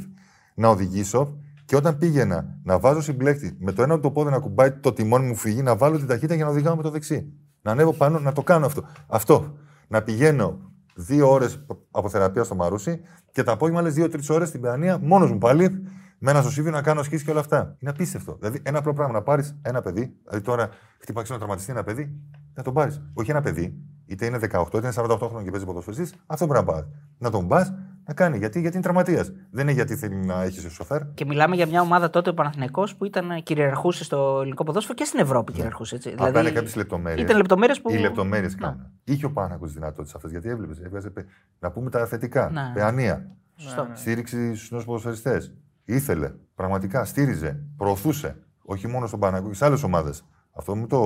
να 0.55 0.68
οδηγήσω 0.68 1.38
και 1.70 1.76
όταν 1.76 1.98
πήγαινα 1.98 2.58
να 2.62 2.78
βάζω 2.78 3.00
συμπλέκτη 3.00 3.56
με 3.58 3.72
το 3.72 3.82
ένα 3.82 4.00
το 4.00 4.10
πόδι 4.10 4.30
να 4.30 4.38
κουμπάει 4.38 4.72
το 4.72 4.92
τιμόνι 4.92 5.26
μου 5.26 5.34
φύγει, 5.34 5.62
να 5.62 5.76
βάλω 5.76 5.98
την 5.98 6.06
ταχύτητα 6.06 6.34
για 6.34 6.44
να 6.44 6.50
οδηγάω 6.50 6.76
με 6.76 6.82
το 6.82 6.90
δεξί. 6.90 7.32
Να 7.62 7.70
ανέβω 7.70 7.92
πάνω, 7.92 8.18
να 8.18 8.32
το 8.32 8.42
κάνω 8.42 8.66
αυτό. 8.66 8.84
Αυτό. 9.06 9.56
Να 9.88 10.02
πηγαίνω 10.02 10.58
δύο 10.94 11.30
ώρες 11.30 11.64
από 11.90 12.08
θεραπεία 12.08 12.44
στο 12.44 12.54
Μαρούσι 12.54 13.00
και 13.32 13.42
τα 13.42 13.52
απόγευμα 13.52 13.80
άλλες 13.80 13.94
δύο-τρεις 13.94 14.30
ώρες 14.30 14.48
στην 14.48 14.60
Παιανία, 14.60 14.98
μόνος 14.98 15.30
μου 15.30 15.38
πάλι, 15.38 15.82
με 16.18 16.30
ένα 16.30 16.42
σωσίβιο 16.42 16.70
να 16.70 16.82
κάνω 16.82 17.02
σκίσει 17.02 17.24
και 17.24 17.30
όλα 17.30 17.40
αυτά. 17.40 17.76
Είναι 17.78 17.90
απίστευτο. 17.90 18.36
Δηλαδή, 18.40 18.60
ένα 18.62 18.78
απλό 18.78 18.92
πράγμα 18.92 19.12
να 19.12 19.22
πάρεις 19.22 19.58
ένα 19.62 19.80
παιδί, 19.80 20.16
δηλαδή 20.24 20.44
τώρα 20.44 20.68
χτυπάξει 20.98 21.32
να 21.32 21.38
τραυματιστεί 21.38 21.72
ένα 21.72 21.82
παιδί, 21.82 22.20
να 22.54 22.62
τον 22.62 22.74
πάρεις. 22.74 23.02
Όχι 23.14 23.30
ένα 23.30 23.40
παιδί, 23.40 23.74
είτε 24.06 24.26
είναι 24.26 24.38
18, 24.38 24.66
είτε 24.66 24.78
είναι 24.78 24.92
48 24.96 25.18
χρόνια 25.18 25.42
και 25.42 25.50
παίζει 25.50 25.66
ποδοσφαιριστής, 25.66 26.14
αυτό 26.26 26.46
πρέπει 26.46 26.64
να 26.66 26.72
πάρεις. 26.72 26.88
Να 27.18 27.30
τον 27.30 27.48
πας 27.48 27.72
να 28.11 28.16
κάνει. 28.16 28.38
Γιατί, 28.38 28.61
γιατί 28.61 28.74
είναι 28.76 28.84
τραυματίας. 28.84 29.32
Δεν 29.50 29.62
είναι 29.62 29.72
γιατί 29.72 29.96
θέλει 29.96 30.14
να 30.16 30.42
έχει 30.42 30.61
σοφέρ. 30.70 31.00
Και 31.14 31.24
μιλάμε 31.24 31.54
για 31.56 31.66
μια 31.66 31.80
ομάδα 31.80 32.11
τότε 32.11 32.30
ο 32.30 32.34
Παναθηναϊκός 32.34 32.96
που 32.96 33.04
ήταν, 33.04 33.30
ε, 33.30 33.40
κυριαρχούσε 33.40 34.04
στο 34.04 34.38
ελληνικό 34.40 34.64
ποδόσφαιρο 34.64 34.94
και 34.94 35.04
στην 35.04 35.20
Ευρώπη 35.20 35.52
κυριαρχούσε. 35.52 35.94
Έτσι. 35.94 36.08
Ναι. 36.18 36.26
Απλά 36.28 36.40
είναι 36.40 36.50
κάποιες 36.50 36.76
λεπτομέρειες. 36.76 37.24
Ήταν 37.24 37.36
λεπτομέρειες 37.36 37.80
που. 37.80 37.90
Οι 37.90 37.98
λεπτομέρειες 37.98 38.54
Ναι. 38.54 38.61
κάνουν. 38.61 38.86
Είχε 39.04 39.26
ο 39.26 39.30
Πάνακος 39.32 39.66
τις 39.66 39.76
δυνατότητες 39.76 40.14
αυτές 40.14 40.30
γιατί 40.30 40.48
έβλεπες. 40.48 40.78
Έβγαζε, 40.80 41.11
πε- 41.11 41.26
να 41.58 41.70
πούμε 41.70 41.90
τα 41.90 42.06
θετικά. 42.06 42.50
Ναι. 42.50 42.70
Παιανία. 42.74 43.26
Σωστό. 43.56 43.86
Στήριξη 43.92 44.54
στους 44.54 44.70
νέους 44.70 44.84
ποδοσφαιριστές. 44.84 45.52
Ήθελε. 45.84 46.32
Πραγματικά 46.54 47.04
στήριζε. 47.04 47.62
Προωθούσε. 47.76 48.36
Όχι 48.64 48.86
μόνο 48.88 49.06
στον 49.06 49.20
Πανακό 49.20 49.48
και 49.48 49.54
σε 49.54 49.64
άλλες 49.64 49.82
ομάδες. 49.82 50.24
Αυτό 50.52 50.76
με 50.76 50.86
το 50.86 50.98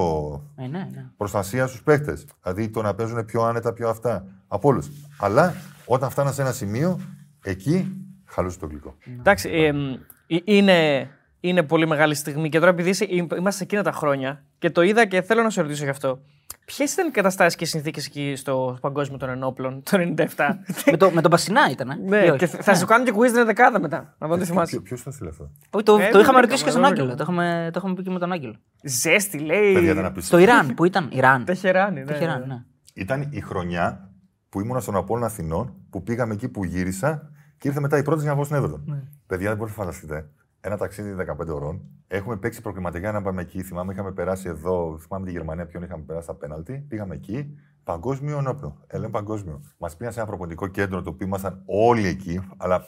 Ε, 0.57 0.67
ναι, 0.67 0.79
ναι. 0.79 1.05
προστασία 1.17 1.67
στους 1.67 1.83
παίκτες. 1.83 2.27
Δηλαδή 2.43 2.69
το 2.69 2.83
να 2.83 2.95
παίζουν 2.95 3.25
πιο 3.25 3.43
άνετα, 3.43 3.73
πιο 3.73 3.89
αυτά. 3.89 4.25
Από 4.49 4.69
όλους. 4.69 4.89
Αλλά 5.19 5.55
όταν 5.85 6.11
φτάνα 6.11 6.33
σε 6.33 6.43
ένα 6.43 6.53
σημείο, 6.53 7.01
εκεί 7.45 7.93
χαλούσε 8.27 8.59
το 8.59 8.67
γλυκό. 8.67 8.97
Εντάξει, 9.19 9.49
ε, 9.51 9.67
εμ, 9.67 9.93
ε, 10.27 10.37
είναι, 10.45 11.09
είναι 11.41 11.63
πολύ 11.63 11.87
μεγάλη 11.87 12.15
στιγμή 12.15 12.49
και 12.49 12.59
τώρα 12.59 12.71
επειδή 12.71 12.89
είσαι- 12.89 13.07
είμαστε 13.11 13.51
σε 13.51 13.63
εκείνα 13.63 13.83
τα 13.83 13.93
χρόνια 13.93 14.45
και 14.59 14.71
το 14.71 14.83
είδα 14.83 15.07
και 15.07 15.23
θέλω 15.23 15.43
να 15.43 15.51
σε 15.51 15.61
ρωτήσω 15.61 15.85
γι' 15.85 15.91
αυτό. 15.91 16.21
Ποιες 16.65 16.93
ήταν 16.93 17.07
οι 17.09 17.11
καταστάσεις 17.11 17.57
και 17.57 17.65
οι 17.65 17.67
συνθήκες 17.67 18.07
εκεί 18.07 18.35
στο 18.37 18.79
Παγκόσμιο 18.81 19.19
των 19.19 19.29
Ενόπλων 19.29 19.83
το 19.83 19.99
97. 19.99 20.27
με, 20.91 20.97
το, 20.97 21.11
με 21.11 21.21
τον 21.21 21.31
Μπασινά 21.31 21.71
ήταν. 21.71 21.91
Ε; 21.91 21.95
ναι, 21.95 22.17
Ή 22.25 22.29
όχι; 22.29 22.39
και 22.39 22.47
θα 22.47 22.75
σου 22.75 22.87
κάνω 22.87 23.05
και 23.05 23.13
quiz 23.17 23.33
την 23.33 23.45
δεκάδα 23.45 23.81
μετά. 23.81 24.15
Να 24.19 24.27
δω 24.29 24.37
τι 24.37 24.45
θυμάσαι. 24.45 24.81
Ποιο 24.81 24.97
θα 24.97 25.11
στείλει 25.11 25.29
αυτό. 25.29 25.51
Όχι, 25.71 25.85
το, 25.85 25.93
Ε, 25.93 25.97
το 25.97 25.97
δεν 25.97 26.09
είχαμε 26.09 26.23
βρήκα, 26.25 26.41
ρωτήσει 26.41 26.65
και 26.65 26.71
στον 26.71 26.83
δεν 26.83 26.91
Άγγελο. 26.91 27.07
βρήκα. 27.07 27.25
Το 27.25 27.33
είχαμε, 27.33 27.71
το 27.73 27.79
είχαμε 27.79 27.95
πει 27.95 28.03
και 28.03 28.11
με 28.11 28.19
τον 28.19 28.33
Άγγελο. 28.33 28.55
Ζέστη, 28.83 29.39
λέει. 29.39 29.73
Παιδιά, 29.75 29.95
δεν 29.95 30.03
Στο 30.03 30.07
απίστευτο. 30.13 30.39
Ιράν 30.45 30.75
που 30.75 30.85
ήταν. 30.85 31.09
Ιράν. 31.13 31.45
Τεχεράνη, 31.45 31.99
ναι. 32.01 32.05
Τεχεράν, 32.07 32.41
ναι. 32.41 32.47
ναι. 32.47 32.63
Ήταν 32.95 33.29
η 33.31 33.41
χρονιά 33.41 34.11
που 34.55 34.61
ήμουν 34.61 34.81
στον 34.81 34.97
Απόλλωνα 34.97 35.27
Αθηνών, 35.27 35.75
που 35.91 36.03
πήγαμε 36.03 36.35
εκεί 36.35 36.49
που 36.49 36.65
γύρισα 36.65 37.31
και 37.59 37.69
ήρθε 37.69 37.81
μετά 37.81 37.99
η 37.99 38.03
πρώτη 38.03 38.21
για 38.21 38.31
να 38.31 38.35
πάω 38.35 38.45
στην 38.45 38.57
Everton. 38.57 38.81
Ναι. 38.85 39.03
Παιδιά, 39.27 39.49
δεν 39.49 39.57
μπορείτε 39.57 39.77
να 39.79 39.85
φανταστείτε. 39.85 40.31
Ένα 40.61 40.77
ταξίδι 40.77 41.15
15 41.43 41.47
ώρων. 41.49 41.83
Έχουμε 42.07 42.37
παίξει 42.37 42.61
προκριματικά 42.61 43.13
να 43.13 43.23
πάμε 43.23 43.41
εκεί. 43.41 43.63
Θυμάμαι, 43.63 43.93
είχαμε 43.93 44.13
περάσει 44.13 44.49
εδώ. 44.49 44.99
Θυμάμαι 45.01 45.27
τη 45.27 45.33
Γερμανία, 45.33 45.67
ποιον 45.67 45.83
είχαμε 45.83 46.03
περάσει 46.03 46.25
στα 46.25 46.35
πέναλτι. 46.35 46.85
Πήγαμε 46.89 47.15
εκεί. 47.15 47.59
Παγκόσμιο 47.85 48.39
ενόπλο. 48.39 48.77
Ελέν 48.87 49.11
παγκόσμιο. 49.11 49.63
Μας 49.79 49.97
πήγαν 49.97 50.13
σε 50.13 50.19
ένα 50.19 50.29
προπονητικό 50.29 50.67
κέντρο 50.67 51.03
το 51.03 51.11
οποίο 51.11 51.27
ήμασταν 51.27 51.63
όλοι 51.67 52.07
εκεί. 52.07 52.41
Αλλά 52.57 52.85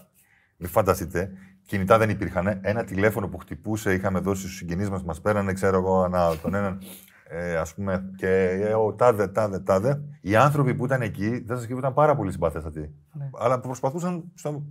μην 0.56 0.68
φανταστείτε, 0.68 1.30
κινητά 1.66 1.98
δεν 1.98 2.10
υπήρχαν. 2.10 2.58
Ένα 2.60 2.84
τηλέφωνο 2.84 3.28
που 3.28 3.38
χτυπούσε, 3.38 3.92
είχαμε 3.92 4.18
δώσει 4.18 4.40
στους 4.40 4.56
συγγενείς 4.56 4.90
μας, 4.90 5.04
μας 5.04 5.20
πέρανε, 5.20 5.52
ξέρω 5.52 5.78
εγώ, 5.78 6.02
ανά 6.02 6.36
τον 6.36 6.54
έναν. 6.54 6.78
Ε, 7.28 7.56
ας 7.56 7.74
πούμε, 7.74 8.12
και 8.16 8.28
ε, 8.48 8.74
ο 8.74 8.92
τάδε, 8.92 9.26
τάδε, 9.28 9.58
τάδε. 9.58 10.00
Οι 10.20 10.36
άνθρωποι 10.36 10.74
που 10.74 10.84
ήταν 10.84 11.02
εκεί, 11.02 11.28
δεν 11.46 11.56
σας 11.56 11.64
κρύβω, 11.64 11.78
ήταν 11.78 11.94
πάρα 11.94 12.16
πολύ 12.16 12.32
συμπαθέστατοι. 12.32 12.94
Αλλά 13.38 13.60
προσπαθούσαν 13.60 14.24
στο 14.34 14.62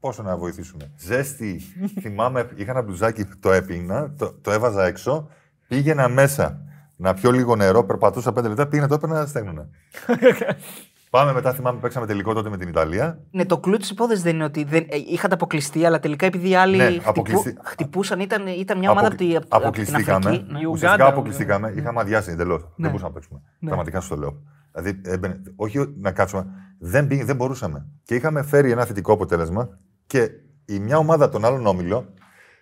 πόσο 0.00 0.22
να 0.22 0.36
βοηθήσουν. 0.36 0.80
Ζέστη, 0.96 1.60
θυμάμαι, 2.02 2.50
είχα 2.54 2.70
ένα 2.70 2.82
μπλουζάκι, 2.82 3.24
το 3.24 3.52
έπλυνα, 3.52 4.14
το, 4.18 4.32
το 4.40 4.50
έβαζα 4.50 4.84
έξω, 4.84 5.28
πήγαινα 5.68 6.08
μέσα 6.08 6.60
να 6.96 7.14
πιω 7.14 7.30
λίγο 7.30 7.56
νερό, 7.56 7.84
περπατούσα 7.84 8.32
πέντε 8.32 8.48
λεπτά, 8.48 8.66
πήγαινα 8.66 8.88
το 8.88 8.94
έπαιρνα, 8.94 9.26
στέγνονα. 9.26 9.68
Πάμε 11.12 11.32
μετά, 11.32 11.52
θυμάμαι, 11.52 11.78
παίξαμε 11.80 12.06
τελικό 12.06 12.32
τότε 12.34 12.48
με 12.48 12.56
την 12.56 12.68
Ιταλία. 12.68 13.18
Ναι, 13.30 13.44
το 13.44 13.58
κλου 13.58 13.76
της 13.76 13.90
υπόθεσης 13.90 14.22
δεν 14.22 14.34
είναι 14.34 14.44
ότι 14.44 14.64
δεν, 14.64 14.82
ε, 14.88 14.96
είχατε 15.08 15.34
αποκλειστεί, 15.34 15.84
αλλά 15.84 15.98
τελικά 16.00 16.26
επειδή 16.26 16.48
οι 16.48 16.54
άλλοι 16.54 16.76
Ναι, 16.76 16.84
χτυπού- 16.84 17.06
αποκλειστεί- 17.08 17.58
χτυπούσαν, 17.64 18.20
ήταν, 18.20 18.46
ήταν 18.46 18.78
μια 18.78 18.90
ομάδα 18.90 19.06
από, 19.06 19.16
τη, 19.16 19.24
από, 19.36 19.36
από 19.36 19.48
την 19.48 19.56
αποκλειστήκαμε. 19.62 20.28
Αφρική. 20.28 20.52
Ναι. 20.52 20.58
Η 20.58 20.64
Ουσιαστικά 20.64 20.92
Ουγγάντα, 20.92 21.06
αποκλειστήκαμε. 21.12 21.72
Είχαμε 21.76 22.00
αδειάσει 22.00 22.30
εντελώς. 22.30 22.60
Δεν 22.76 22.90
μπορούσαμε 22.90 23.08
να 23.08 23.14
παίξουμε. 23.14 23.40
Πραγματικά 23.66 24.00
σου 24.00 24.08
το 24.08 24.16
λέω. 24.16 24.42
Δηλαδή, 24.72 25.00
έμπαινε- 25.04 25.38
όχι 25.56 25.94
να 26.00 26.12
κάτσουμε. 26.12 26.46
Δεν, 26.78 27.06
πήγε- 27.06 27.24
δεν 27.24 27.36
μπορούσαμε. 27.36 27.86
Και 28.02 28.14
είχαμε 28.14 28.42
φέρει 28.42 28.70
ένα 28.70 28.84
θετικό 28.84 29.12
αποτέλεσμα 29.12 29.78
και 30.06 30.30
η 30.64 30.78
μια 30.78 30.96
ομάδα 30.98 31.28
των 31.28 31.44
άλλων 31.44 31.66
όμιλο 31.66 32.06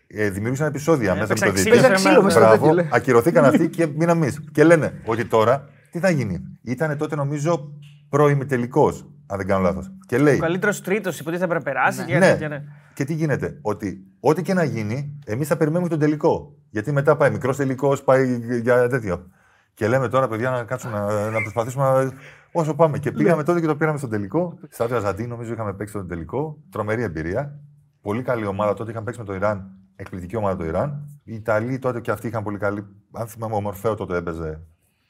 ε, 0.06 0.30
δημιούργησαν 0.30 0.66
επεισόδια 0.66 1.14
μέσα 1.14 1.16
με 1.16 1.22
έπαιξαν 1.24 1.48
το 1.48 1.54
ξύλο 1.54 1.74
διαιτητή. 1.74 2.00
σε 2.00 2.08
εμάς, 2.08 2.22
μες 2.24 2.32
στο 2.32 2.40
Μπράβο, 2.40 2.56
τέτοιο, 2.56 2.74
λέει. 2.74 2.88
ακυρωθήκαν 2.92 3.44
αυτοί 3.44 3.68
και 3.68 3.86
μείναμε 3.86 4.22
εμείς. 4.22 4.40
Και 4.52 4.64
λένε 4.64 4.92
ότι 5.06 5.24
τώρα 5.24 5.68
τι 5.90 5.98
θα 5.98 6.10
γίνει. 6.10 6.40
Ήταν 6.62 6.96
τότε 6.98 7.16
νομίζω 7.16 7.72
προημιτελικό, 8.10 8.88
αν 9.26 9.36
δεν 9.36 9.46
κάνω 9.46 9.62
λάθος. 9.62 9.90
Και 10.06 10.18
λέει. 10.18 10.34
Ο 10.36 10.38
καλύτερος 10.38 10.82
τρίτος 10.82 11.20
υποτίθεται 11.20 11.44
έπρεπε 11.52 11.70
να 11.70 11.74
περάσει. 11.74 12.04
και 12.04 12.18
Ναι. 12.18 12.26
τέτοια, 12.30 12.48
ναι. 12.48 12.62
Και 12.94 13.04
τι 13.04 13.14
γίνεται, 13.14 13.58
ότι 13.62 14.04
ό,τι 14.20 14.42
και 14.42 14.54
να 14.54 14.64
γίνει, 14.64 15.18
εμείς 15.26 15.48
θα 15.48 15.56
περιμένουμε 15.56 15.88
τον 15.88 15.98
τελικό. 15.98 16.54
Γιατί 16.70 16.92
μετά 16.92 17.16
πάει 17.16 17.30
μικρός 17.30 17.56
τελικός, 17.56 18.02
πάει 18.02 18.38
για 18.60 18.88
τέτοιο. 18.88 19.26
Και 19.74 19.88
λέμε 19.88 20.08
τώρα, 20.08 20.28
παιδιά, 20.28 20.50
να 20.50 20.62
κάτσουμε 20.64 20.98
να, 20.98 21.30
να 21.30 21.40
προσπαθήσουμε 21.40 21.84
να- 21.84 22.12
όσο 22.52 22.74
πάμε. 22.74 22.98
Και 22.98 23.12
πήγαμε 23.12 23.42
τότε 23.42 23.60
και 23.60 23.66
το 23.66 23.76
πήραμε 23.76 23.98
στον 23.98 24.10
τελικό. 24.10 24.58
Στάδιο 24.68 24.96
Αζαντί, 24.96 25.26
νομίζω 25.26 25.52
είχαμε 25.52 25.72
παίξει 25.74 25.92
στον 25.94 26.08
τελικό. 26.08 26.58
Τρομερή 26.70 27.02
εμπειρία. 27.02 27.58
Πολύ 28.02 28.22
καλή 28.22 28.46
ομάδα. 28.46 28.74
Τότε 28.74 28.90
είχαμε 28.90 29.04
παίξει 29.04 29.20
με 29.20 29.26
το 29.26 29.34
Ιράν. 29.34 29.70
Εκπληκτική 29.96 30.36
ομάδα 30.36 30.56
το 30.56 30.64
Ιράν. 30.64 31.08
Οι 31.24 31.34
Ιταλοί 31.34 31.78
τότε 31.78 32.00
και 32.00 32.10
αυτοί 32.10 32.26
είχαν 32.26 32.42
πολύ 32.42 32.58
καλή. 32.58 32.86
Αν 33.12 33.26
θυμάμαι, 33.26 33.54
ο 33.54 33.60
Μορφέο 33.60 33.94
τότε 33.94 34.16
έπαιζε. 34.16 34.60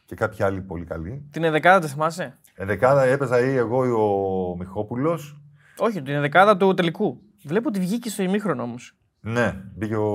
Και 0.05 0.15
κάποιοι 0.15 0.45
άλλοι 0.45 0.61
πολύ 0.61 0.85
καλοί. 0.85 1.25
Την 1.31 1.45
εδεκάδα, 1.45 1.81
το 1.81 1.87
θυμάσαι; 1.87 2.39
Ενδεκάδα 2.55 3.03
έπαιζα 3.03 3.41
ή 3.41 3.57
εγώ 3.57 3.85
ή 3.85 3.91
ο 3.91 4.57
Μιχόπουλος. 4.59 5.41
Όχι, 5.79 6.03
την 6.03 6.15
εδεκάδα 6.15 6.57
του 6.57 6.75
τελικού. 6.75 7.21
Βλέπω 7.45 7.69
ότι 7.69 7.81
βγήκε 7.81 8.09
στο 8.11 8.23
ημίχρονο 8.23 8.63
όμως. 8.63 8.95
Ναι, 9.23 9.55
μπήκε 9.77 9.97
ο. 9.97 10.09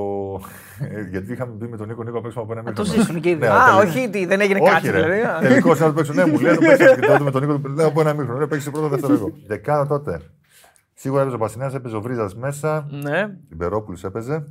Ε, 0.79 1.01
Γιατί 1.01 1.31
είχαμε 1.33 1.51
μπει 1.51 1.67
με 1.67 1.77
τον 1.77 1.87
Νίκο 1.87 2.03
Νίκος 2.03 2.15
να 2.15 2.21
παίξουμε 2.21 2.43
από 2.43 2.53
ένα 2.53 2.63
το 2.73 2.81
μήχρονο. 2.81 3.01
ζήσουν 3.01 3.21
και 3.21 3.29
οι 3.29 3.35
δύο. 3.35 3.49
Ναι, 3.49 3.55
Α, 3.55 3.63
τελικά- 3.65 3.77
όχι, 3.97 4.09
τι, 4.09 4.25
δεν 4.25 4.41
έγινε 4.41 4.59
Όχι, 4.61 4.71
κάτι 4.71 4.89
ρε. 4.89 5.01
δηλαδή. 5.01 5.21
α. 5.21 5.39
Τελικό 5.39 5.75
να 5.75 5.93
παίξω. 5.93 6.13
Ναι, 6.13 6.25
μου 6.25 6.39
λέει 6.39 6.53
να 6.53 6.59
παίξω. 6.59 6.95
Και 6.95 7.01
τότε 7.07 7.23
με 7.23 7.31
τον 7.31 7.41
Νίκο 7.41 7.59
του 7.59 7.69
λέω 7.69 7.87
από 7.87 8.01
ένα 8.01 8.13
μήχρονο. 8.13 8.39
Ναι, 8.39 8.47
παίξει 8.47 8.71
πρώτο, 8.71 8.87
δεύτερο 8.87 9.13
εγώ. 9.13 9.31
Δεκάδα 9.47 9.87
τότε. 9.87 10.21
Σίγουρα 10.93 11.21
έπαιζε 11.21 11.35
ο 11.35 11.39
Πασινέα, 11.39 11.71
έπαιζε 11.75 11.95
ο 11.95 12.01
Βρίζα 12.01 12.29
μέσα. 12.35 12.87
Ναι, 12.91 13.27
Μπερόπουλο 13.49 13.97
έπαιζε. 14.03 14.47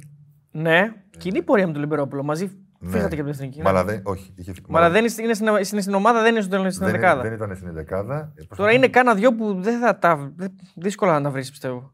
ναι. 0.50 0.92
Κοινή 1.18 1.42
πορεία 1.42 1.66
με 1.66 1.72
τον 1.72 1.80
Λιμπερόπουλο. 1.82 2.22
Μαζί 2.22 2.50
φύγατε 2.90 3.14
και 3.14 3.20
από 3.20 3.30
την 3.30 3.38
εθνική. 3.40 3.58
ναι. 3.58 3.64
Μαλαδέ, 3.64 4.00
όχι. 4.04 4.32
Είχε... 4.36 4.52
Αλλά 4.72 4.90
δεν 4.90 5.04
είναι, 5.04 5.14
είναι, 5.22 5.34
στην, 5.34 5.46
είναι 5.72 5.80
στην 5.80 5.94
ομάδα, 5.94 6.22
δεν 6.22 6.32
είναι 6.34 6.40
στην, 6.42 6.70
στην 6.70 6.84
δεν, 6.84 6.94
δεκάδα. 6.94 7.22
δεν 7.22 7.32
ήταν 7.32 7.56
στην 7.56 7.72
δεκάδα. 7.72 8.14
Ε, 8.14 8.18
Τώρα 8.18 8.32
προσπαθώ- 8.46 8.72
είναι 8.74 8.88
κάνα 8.88 9.14
δυο 9.14 9.34
που 9.34 9.54
δεν 9.60 9.80
θα 9.80 9.98
τα. 9.98 10.32
δεν- 10.36 10.54
δύσκολα 10.74 11.12
να 11.12 11.22
τα 11.22 11.30
βρεις, 11.30 11.50
πιστεύω. 11.50 11.92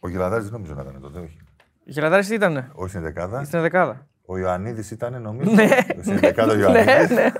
Ο 0.00 0.08
Γελαδάρης 0.08 0.44
δεν 0.44 0.52
νομίζω 0.52 0.74
να 0.74 0.82
ήταν 0.82 1.00
τότε, 1.00 1.18
όχι. 1.18 1.36
Η 1.84 1.90
Γελαδάρης 1.90 2.26
τι 2.28 2.34
ήταν, 2.34 2.70
Όχι 2.74 2.88
στην 2.90 3.02
δεκάδα. 3.02 3.44
στην 3.44 3.60
δεκάδα. 3.60 4.06
Ο 4.26 4.38
Ιωαννίδης 4.38 4.90
ήταν, 4.90 5.22
νομίζω. 5.22 5.50
Ναι. 5.50 5.68
Στην 6.02 6.18
δεκάδα 6.18 6.52
ο 6.52 6.54
Ναι, 6.56 6.60
Ιωαννίδης. 6.62 7.10
ναι. 7.10 7.32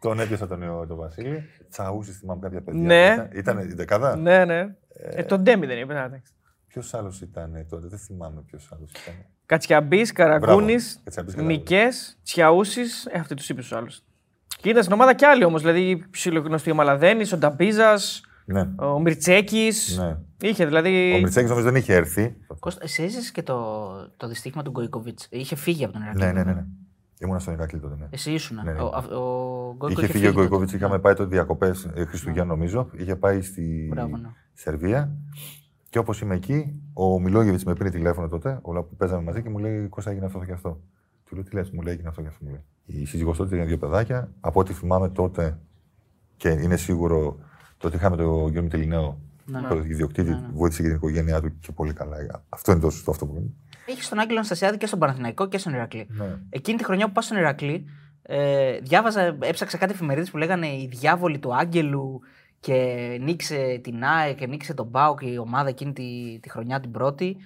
Τον 0.00 0.20
έπιασα 0.20 0.46
τον, 0.46 0.62
Ιω- 0.62 0.86
τον 0.86 0.96
Βασίλη. 0.96 1.42
Τσαούσης, 1.70 2.18
θυμάμαι 2.18 2.40
κάποια 2.40 2.62
παιδιά. 2.62 2.80
Ναι. 2.82 3.12
Ήταν, 3.12 3.28
ήταν 3.34 3.58
η 3.58 3.74
δεκάδα; 3.74 4.16
Ναι, 4.16 4.44
ναι. 4.44 4.74
Ε, 4.94 5.22
τον 5.22 5.40
Ντέμι 5.42 5.66
δεν 5.66 5.78
είπε. 5.78 5.92
εντάξει. 5.92 6.32
Ποιος 6.66 6.94
άλλος 6.94 7.20
ήταν 7.20 7.66
τότε, 7.68 7.86
δεν 7.86 7.98
θυμάμαι 7.98 8.42
ποιος 8.46 8.70
άλλος 8.76 8.90
ήταν. 8.90 9.14
Κατσιαμπής, 9.52 10.12
Καραγκούνης, 10.12 11.00
Κατσιαμπής, 11.04 11.34
Καραγκούνης. 11.34 11.58
Μικέ, 11.58 11.88
Τσιαούσης. 12.24 13.06
Ε, 13.06 13.18
αυτοί 13.18 13.34
τους 13.34 13.48
είπε 13.48 13.60
τους 13.60 13.72
άλλους. 13.72 14.02
Και 14.60 14.68
ήταν 14.68 14.82
στην 14.82 14.94
ομάδα 14.94 15.14
κι 15.14 15.24
άλλοι 15.24 15.44
όμως. 15.44 15.60
Δηλαδή, 15.62 16.04
ψιλογνωστή 16.10 16.70
ο 16.70 16.74
Μαλαδένης, 16.74 17.32
ο 17.32 17.36
Νταμπίζας, 17.36 18.20
Ναι. 18.44 18.68
ο 18.76 19.00
Μιρτσέκη. 19.00 19.72
ναι. 19.98 20.16
Είχε 20.48 20.66
δηλαδή. 20.66 21.12
Ο 21.14 21.18
Μιρτσέκη 21.18 21.48
νομίζω 21.48 21.66
δεν 21.66 21.74
είχε 21.76 21.94
έρθει. 21.94 22.36
Κώστα, 22.58 22.80
εσύ 22.84 23.02
έζησες 23.02 23.30
και 23.30 23.42
το, 23.42 23.56
το 24.16 24.28
δυστύχημα 24.28 24.62
του 24.62 24.70
Γκοϊκοβίτς. 24.70 25.26
Είχε 25.30 25.56
φύγει 25.56 25.84
από 25.84 25.92
τον 25.92 26.02
Ηρακλή. 26.02 26.24
Ναι, 26.24 26.32
ναι, 26.32 26.42
ναι. 26.44 26.52
ναι. 26.52 26.64
Ήμουνα 27.18 27.38
στον 27.38 27.54
Ηρακλή 27.54 27.80
τότε. 27.80 27.94
Ναι. 27.98 28.06
Εσύ 28.10 28.32
ήσουν. 28.32 28.56
Ναι, 28.64 28.72
ναι. 28.72 28.80
Ο, 28.80 28.86
α- 28.86 29.16
ο 29.16 29.74
Γκοϊκο 29.76 30.00
Είχε 30.00 30.12
φύγει 30.12 30.26
ο 30.26 30.32
τότε. 30.32 30.40
Γκοϊκόβιτ, 30.40 30.72
είχαμε 30.72 30.98
πάει 30.98 31.14
τότε 31.14 31.28
διακοπές 31.28 31.88
Χριστουγέννων 32.08 32.46
νομίζω. 32.48 32.90
Είχε 32.96 33.16
πάει 33.16 33.42
στη 33.42 33.88
Μπράβο, 33.90 34.16
ναι. 34.16 34.28
Σερβία. 34.52 35.10
Και 35.92 35.98
όπως 35.98 36.20
είμαι 36.20 36.34
εκεί, 36.34 36.80
ο 36.92 37.20
Μιλόγεβιτς 37.20 37.64
με 37.64 37.72
πήρε 37.74 37.90
τηλέφωνο 37.90 38.28
τότε, 38.28 38.58
όλα 38.62 38.82
που 38.82 38.96
παίζαμε 38.96 39.22
μαζί 39.22 39.42
και 39.42 39.48
μου 39.48 39.58
λέει: 39.58 39.86
Κώστα 39.88 40.10
έγινε 40.10 40.26
αυτό 40.26 40.44
και 40.44 40.52
αυτό. 40.52 40.80
Του 41.24 41.34
λέω: 41.34 41.44
Τι 41.44 41.54
λες, 41.54 41.70
μου 41.70 41.82
λέει: 41.82 41.92
Έγινε 41.92 42.08
αυτό 42.08 42.22
και 42.22 42.28
αυτό. 42.28 42.44
Μου 42.44 42.50
λέει. 42.50 42.62
Η 43.02 43.06
σύζυγός 43.06 43.36
τότε 43.36 43.56
είχε 43.56 43.64
δύο 43.64 43.78
παιδάκια. 43.78 44.32
Από 44.40 44.60
ό,τι 44.60 44.72
θυμάμαι 44.72 45.08
τότε, 45.08 45.58
και 46.36 46.48
είναι 46.48 46.76
σίγουρο 46.76 47.38
το 47.78 47.86
ότι 47.86 47.96
είχαμε 47.96 48.16
τον 48.16 48.50
Γιώργο 48.50 48.68
Τελινέο, 48.68 49.18
Ναι. 49.44 49.60
τον 49.68 49.78
ιδιοκτήτη, 49.90 50.36
βοήθησε 50.54 50.82
και 50.82 50.88
την 50.88 50.96
οικογένειά 50.96 51.40
του 51.40 51.58
και 51.58 51.72
πολύ 51.72 51.92
καλά. 51.92 52.16
Αυτό 52.48 52.72
είναι 52.72 52.80
το 52.80 52.90
σωστό 52.90 53.10
αυτό 53.10 53.26
που 53.26 53.34
λέμε. 53.34 53.50
Είχε 53.86 54.08
τον 54.08 54.18
Άγγελο 54.18 54.36
Αναστασιάδη 54.36 54.76
και 54.76 54.86
στον 54.86 54.98
Παναθηναϊκό 54.98 55.48
και 55.48 55.58
στον 55.58 55.72
Ηρακλή. 55.72 56.06
Ναι. 56.10 56.38
Εκείνη 56.50 56.78
τη 56.78 56.84
χρονιά 56.84 57.06
που 57.06 57.12
πας 57.12 57.24
στον 57.24 57.36
Ηρακλή, 57.36 57.84
ε, 58.22 58.78
διάβαζα, 58.78 59.36
έψαξα 59.40 59.76
κάτι 59.78 59.92
εφημερίδες 59.92 60.30
που 60.30 60.36
λέγανε 60.36 60.66
Οι 60.66 60.88
διάβολοι 60.90 61.38
του 61.38 61.54
Άγγελου 61.56 62.20
και 62.62 63.18
νίκησε 63.20 63.80
την 63.82 64.04
ΑΕ 64.04 64.32
και 64.34 64.46
νίκησε 64.46 64.74
τον 64.74 64.86
Μπάουκ 64.86 65.20
η 65.22 65.38
ομάδα 65.38 65.68
εκείνη 65.68 65.92
τη, 65.92 66.38
τη 66.42 66.50
χρονιά 66.50 66.80
την 66.80 66.90
πρώτη. 66.90 67.36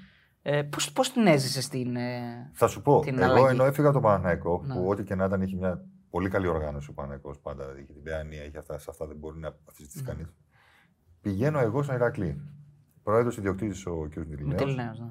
Ε, 0.42 0.62
πώς, 0.62 0.92
πώς 0.92 1.12
την 1.12 1.26
έζησε 1.26 1.60
στην. 1.62 1.96
Ε, 1.96 2.50
Θα 2.52 2.66
σου 2.66 2.82
πω, 2.82 3.00
την 3.00 3.18
εγώ 3.18 3.32
αλλαγή; 3.32 3.46
ενώ 3.54 3.64
έφυγα 3.64 3.88
από 3.88 4.00
τον 4.00 4.02
Παναναϊκό, 4.02 4.62
Ναι. 4.66 4.74
που 4.74 4.88
ό,τι 4.88 5.04
και 5.04 5.14
να 5.14 5.24
ήταν 5.24 5.42
είχε 5.42 5.56
μια 5.56 5.84
πολύ 6.10 6.28
καλή 6.28 6.46
οργάνωση 6.46 6.90
ο 6.90 6.92
Παναναϊκό 6.92 7.34
πάντα. 7.42 7.64
Είχε 7.78 7.92
την 7.92 8.02
Παιανία, 8.02 8.44
είχε 8.44 8.58
αυτά, 8.58 8.78
σε 8.78 8.86
αυτά 8.90 9.06
δεν 9.06 9.16
μπορεί 9.16 9.38
να 9.38 9.54
αφήσει 9.68 9.98
Ναι. 9.98 10.02
κανείς. 10.02 10.26
Πηγαίνω 11.20 11.58
εγώ 11.58 11.82
στον 11.82 11.94
Ηρακλή. 11.94 12.40
Πρόεδρος 13.02 13.36
ιδιοκτήτης 13.36 13.86
ο 13.86 14.08
κ. 14.10 14.16
Μιλινέο. 14.16 14.56
Τελεινέως, 14.56 15.00
ναι. 15.00 15.08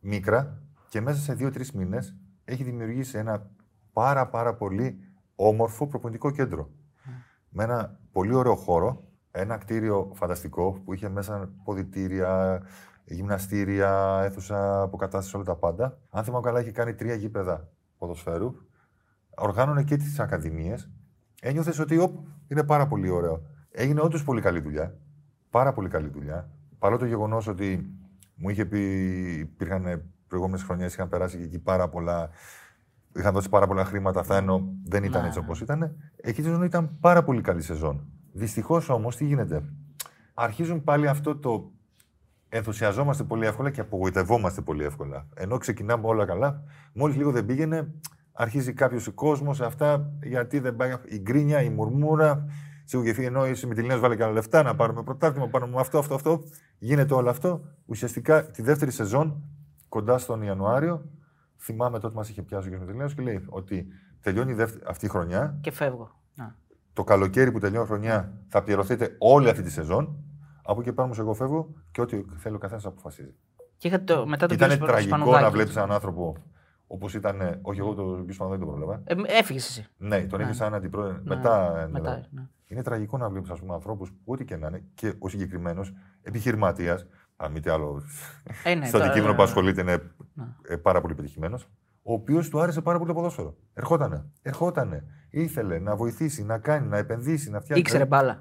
Μίκρα 0.00 0.62
και 0.88 1.00
μέσα 1.00 1.20
σε 1.20 1.34
δύο-τρεις 1.34 1.72
μήνες 1.72 2.16
έχει 2.44 2.62
δημιουργήσει 2.64 3.18
ένα 3.18 3.50
πάρα 3.92 4.28
πάρα 4.28 4.54
πολύ 4.54 4.98
όμορφο 5.34 5.86
προπονητικό 5.86 6.30
κέντρο. 6.30 6.70
Με 7.56 7.64
ένα 7.64 7.98
πολύ 8.12 8.34
ωραίο 8.34 8.54
χώρο, 8.54 9.04
ένα 9.30 9.56
κτίριο 9.56 10.10
φανταστικό 10.14 10.72
που 10.84 10.94
είχε 10.94 11.08
μέσα 11.08 11.50
ποδητήρια, 11.64 12.62
γυμναστήρια, 13.04 14.20
αίθουσα 14.24 14.82
αποκατάστασης, 14.82 15.34
όλα 15.34 15.44
τα 15.44 15.56
πάντα. 15.56 15.98
Αν 16.10 16.24
θυμάμαι 16.24 16.44
καλά, 16.44 16.60
είχε 16.60 16.70
κάνει 16.70 16.94
τρία 16.94 17.14
γήπεδα 17.14 17.68
ποδοσφαίρου. 17.98 18.54
Οργάνωνε 19.36 19.82
και 19.82 19.96
τις 19.96 20.20
ακαδημίες. 20.20 20.90
Ένιωθες 21.40 21.78
ότι 21.78 21.98
οπ, 21.98 22.26
είναι 22.48 22.62
πάρα 22.64 22.86
πολύ 22.86 23.08
ωραίο. 23.08 23.42
Έγινε 23.70 24.00
όντως 24.00 24.24
πολύ 24.24 24.40
καλή 24.40 24.60
δουλειά. 24.60 24.96
Πάρα 25.50 25.72
πολύ 25.72 25.88
καλή 25.88 26.08
δουλειά. 26.08 26.50
Παρά 26.78 26.96
το 26.96 27.04
γεγονός 27.06 27.46
ότι 27.46 27.94
μου 28.34 28.48
είχε 28.48 28.64
πει, 28.64 28.80
υπήρχαν 29.38 30.10
προηγούμενες 30.28 30.62
χρονιές, 30.62 30.92
είχαν 30.92 31.08
περάσει 31.08 31.36
και 31.36 31.44
εκεί 31.44 31.58
πάρα 31.58 31.88
πολλά. 31.88 32.30
Είχαν 33.16 33.32
δώσει 33.34 33.48
πάρα 33.48 33.66
πολλά 33.66 33.84
χρήματα, 33.84 34.20
αυτά 34.20 34.36
ενώ 34.36 34.68
δεν 34.84 35.04
ήταν 35.04 35.20
Ναι. 35.20 35.26
έτσι 35.26 35.38
όπως 35.38 35.60
ήταν. 35.60 35.96
Εκεί 36.16 36.40
τη 36.40 36.46
σεζόν 36.46 36.62
ήταν 36.62 36.96
πάρα 37.00 37.24
πολύ 37.24 37.40
καλή 37.40 37.62
σεζόν. 37.62 38.06
Δυστυχώς 38.32 38.88
όμως, 38.88 39.16
τι 39.16 39.24
γίνεται; 39.24 39.62
Αρχίζουν 40.34 40.84
πάλι 40.84 41.08
αυτό 41.08 41.36
το 41.36 41.72
ενθουσιαζόμαστε 42.48 43.24
πολύ 43.24 43.46
εύκολα 43.46 43.70
και 43.70 43.80
απογοητευόμαστε 43.80 44.60
πολύ 44.60 44.84
εύκολα. 44.84 45.26
Ενώ 45.34 45.58
ξεκινάμε 45.58 46.06
όλα 46.06 46.24
καλά, 46.24 46.62
μόλις 46.92 47.16
λίγο 47.16 47.30
δεν 47.30 47.46
πήγαινε, 47.46 47.94
αρχίζει 48.32 48.72
κάποιος 48.72 49.10
κόσμος 49.14 49.56
σε 49.56 49.64
αυτά 49.64 50.10
γιατί 50.22 50.58
δεν 50.58 50.76
πάει. 50.76 50.94
Η 51.04 51.18
γκρίνια, 51.18 51.62
η 51.62 51.68
μουρμούρα. 51.68 52.44
Σίγουρα 52.84 53.12
και 53.12 53.24
ενώ 53.24 53.46
η 53.46 53.54
Συμμετιλίνε 53.54 53.96
βάλε 53.96 54.16
και 54.16 54.22
άλλα 54.22 54.32
λεφτά 54.32 54.62
να 54.62 54.74
πάρουμε 54.74 55.02
πρωτάθλημα, 55.02 55.48
πάρουμε 55.48 55.80
αυτό, 55.80 55.98
αυτό, 55.98 56.14
αυτό. 56.14 56.42
Γίνεται 56.78 57.14
όλο 57.14 57.30
αυτό. 57.30 57.60
Ουσιαστικά 57.86 58.44
τη 58.50 58.62
δεύτερη 58.62 58.90
σεζόν, 58.90 59.42
κοντά 59.88 60.18
στον 60.18 60.42
Ιανουάριο, 60.42 61.04
θυμάμαι 61.64 61.98
τότε 61.98 62.14
μας 62.14 62.28
είχε 62.28 62.42
πιάσει 62.42 62.68
ο 62.68 62.70
κ. 62.70 62.74
Συμμετιλίνε 62.74 63.10
και 63.16 63.22
λέει 63.22 63.44
ότι 63.48 63.86
τελειώνει 64.20 64.50
η 64.50 64.54
δεύτερη, 64.54 64.84
αυτή 64.88 65.06
η 65.06 65.08
χρονιά. 65.08 65.58
Και 65.60 65.70
φεύγω. 65.70 66.20
Ναι. 66.34 66.52
Το 66.92 67.04
καλοκαίρι 67.04 67.52
που 67.52 67.58
τελειώνει 67.58 67.84
η 67.84 67.88
χρονιά 67.88 68.32
θα 68.48 68.62
πληρωθείτε 68.62 69.16
όλη 69.18 69.48
αυτή 69.48 69.62
τη 69.62 69.70
σεζόν. 69.70 70.16
Από 70.62 70.80
εκεί 70.80 70.92
πάνω 70.92 71.14
εγώ 71.18 71.34
φεύγω 71.34 71.68
και 71.90 72.00
ό,τι 72.00 72.22
θέλει 72.36 72.54
ο 72.54 72.58
καθένας 72.58 72.86
αποφασίζει. 72.86 73.34
Και 73.78 73.88
είχατε 73.88 74.04
το, 74.14 74.26
μετά 74.26 74.46
τον 74.46 74.56
Ήταν 74.56 74.68
κύριος 74.70 74.88
τραγικό 74.88 75.16
Σπανουδάκη. 75.16 75.42
να 75.44 75.50
βλέπεις 75.50 75.76
έναν 75.76 75.92
άνθρωπο 75.92 76.36
όπως 76.86 77.14
ήταν. 77.14 77.58
Όχι, 77.62 77.80
εγώ 77.80 77.94
τον 77.94 78.26
κ. 78.26 78.32
Σπανουδάκη 78.32 78.64
τον 78.64 78.74
πρόλαβα. 78.74 79.02
Ε, 79.04 79.14
Έφυγες 79.38 79.68
εσύ. 79.68 79.86
Ναι, 79.96 80.20
τον 80.26 80.40
είχε 80.40 80.52
σαν 80.52 80.74
αντιπρόεδρο. 80.74 81.20
Μετά. 81.24 81.72
Ναι, 81.74 81.88
μετά, 81.88 82.10
ναι. 82.10 82.22
ναι. 82.30 82.46
Είναι 82.66 82.82
τραγικό 82.82 83.16
να 83.18 83.28
βλέπεις 83.28 83.50
ανθρώπους 83.72 84.10
που 84.10 84.32
ό,τι 84.32 84.44
και 84.44 84.56
να 84.56 84.66
είναι 84.66 84.82
και 84.94 85.14
ο 85.18 85.28
συγκεκριμένος 85.28 85.92
επιχειρηματίας, 86.22 87.06
αν 87.36 87.52
μη 87.52 87.60
τι 87.60 87.70
άλλο, 87.70 88.02
Ε, 88.64 88.74
ναι, 88.74 88.86
στο 88.86 88.92
τώρα- 88.98 89.10
αντικείμενο 89.10 89.34
που 89.36 89.42
ασχολείται 89.42 89.80
είναι 89.80 89.92
Ναι. 89.96 90.02
Ε, 90.68 90.76
πάρα 90.76 91.00
πολύ 91.00 91.14
πετυχημένο, 91.14 91.58
ο 92.02 92.12
οποίος 92.12 92.48
του 92.48 92.60
άρεσε 92.60 92.80
πάρα 92.80 92.98
πολύ 92.98 93.10
το 93.10 93.16
ποδόσφαιρο. 93.16 93.56
Ερχότανε. 93.74 94.24
Ερχότανε. 94.42 95.04
Ήθελε 95.30 95.78
να 95.78 95.96
βοηθήσει, 95.96 96.44
να 96.44 96.58
κάνει, 96.58 96.86
να 96.88 96.96
επενδύσει, 96.98 97.50
να 97.50 97.60
φτιάξει. 97.60 97.80
Ήξερε 97.82 98.04
μπάλα. 98.06 98.38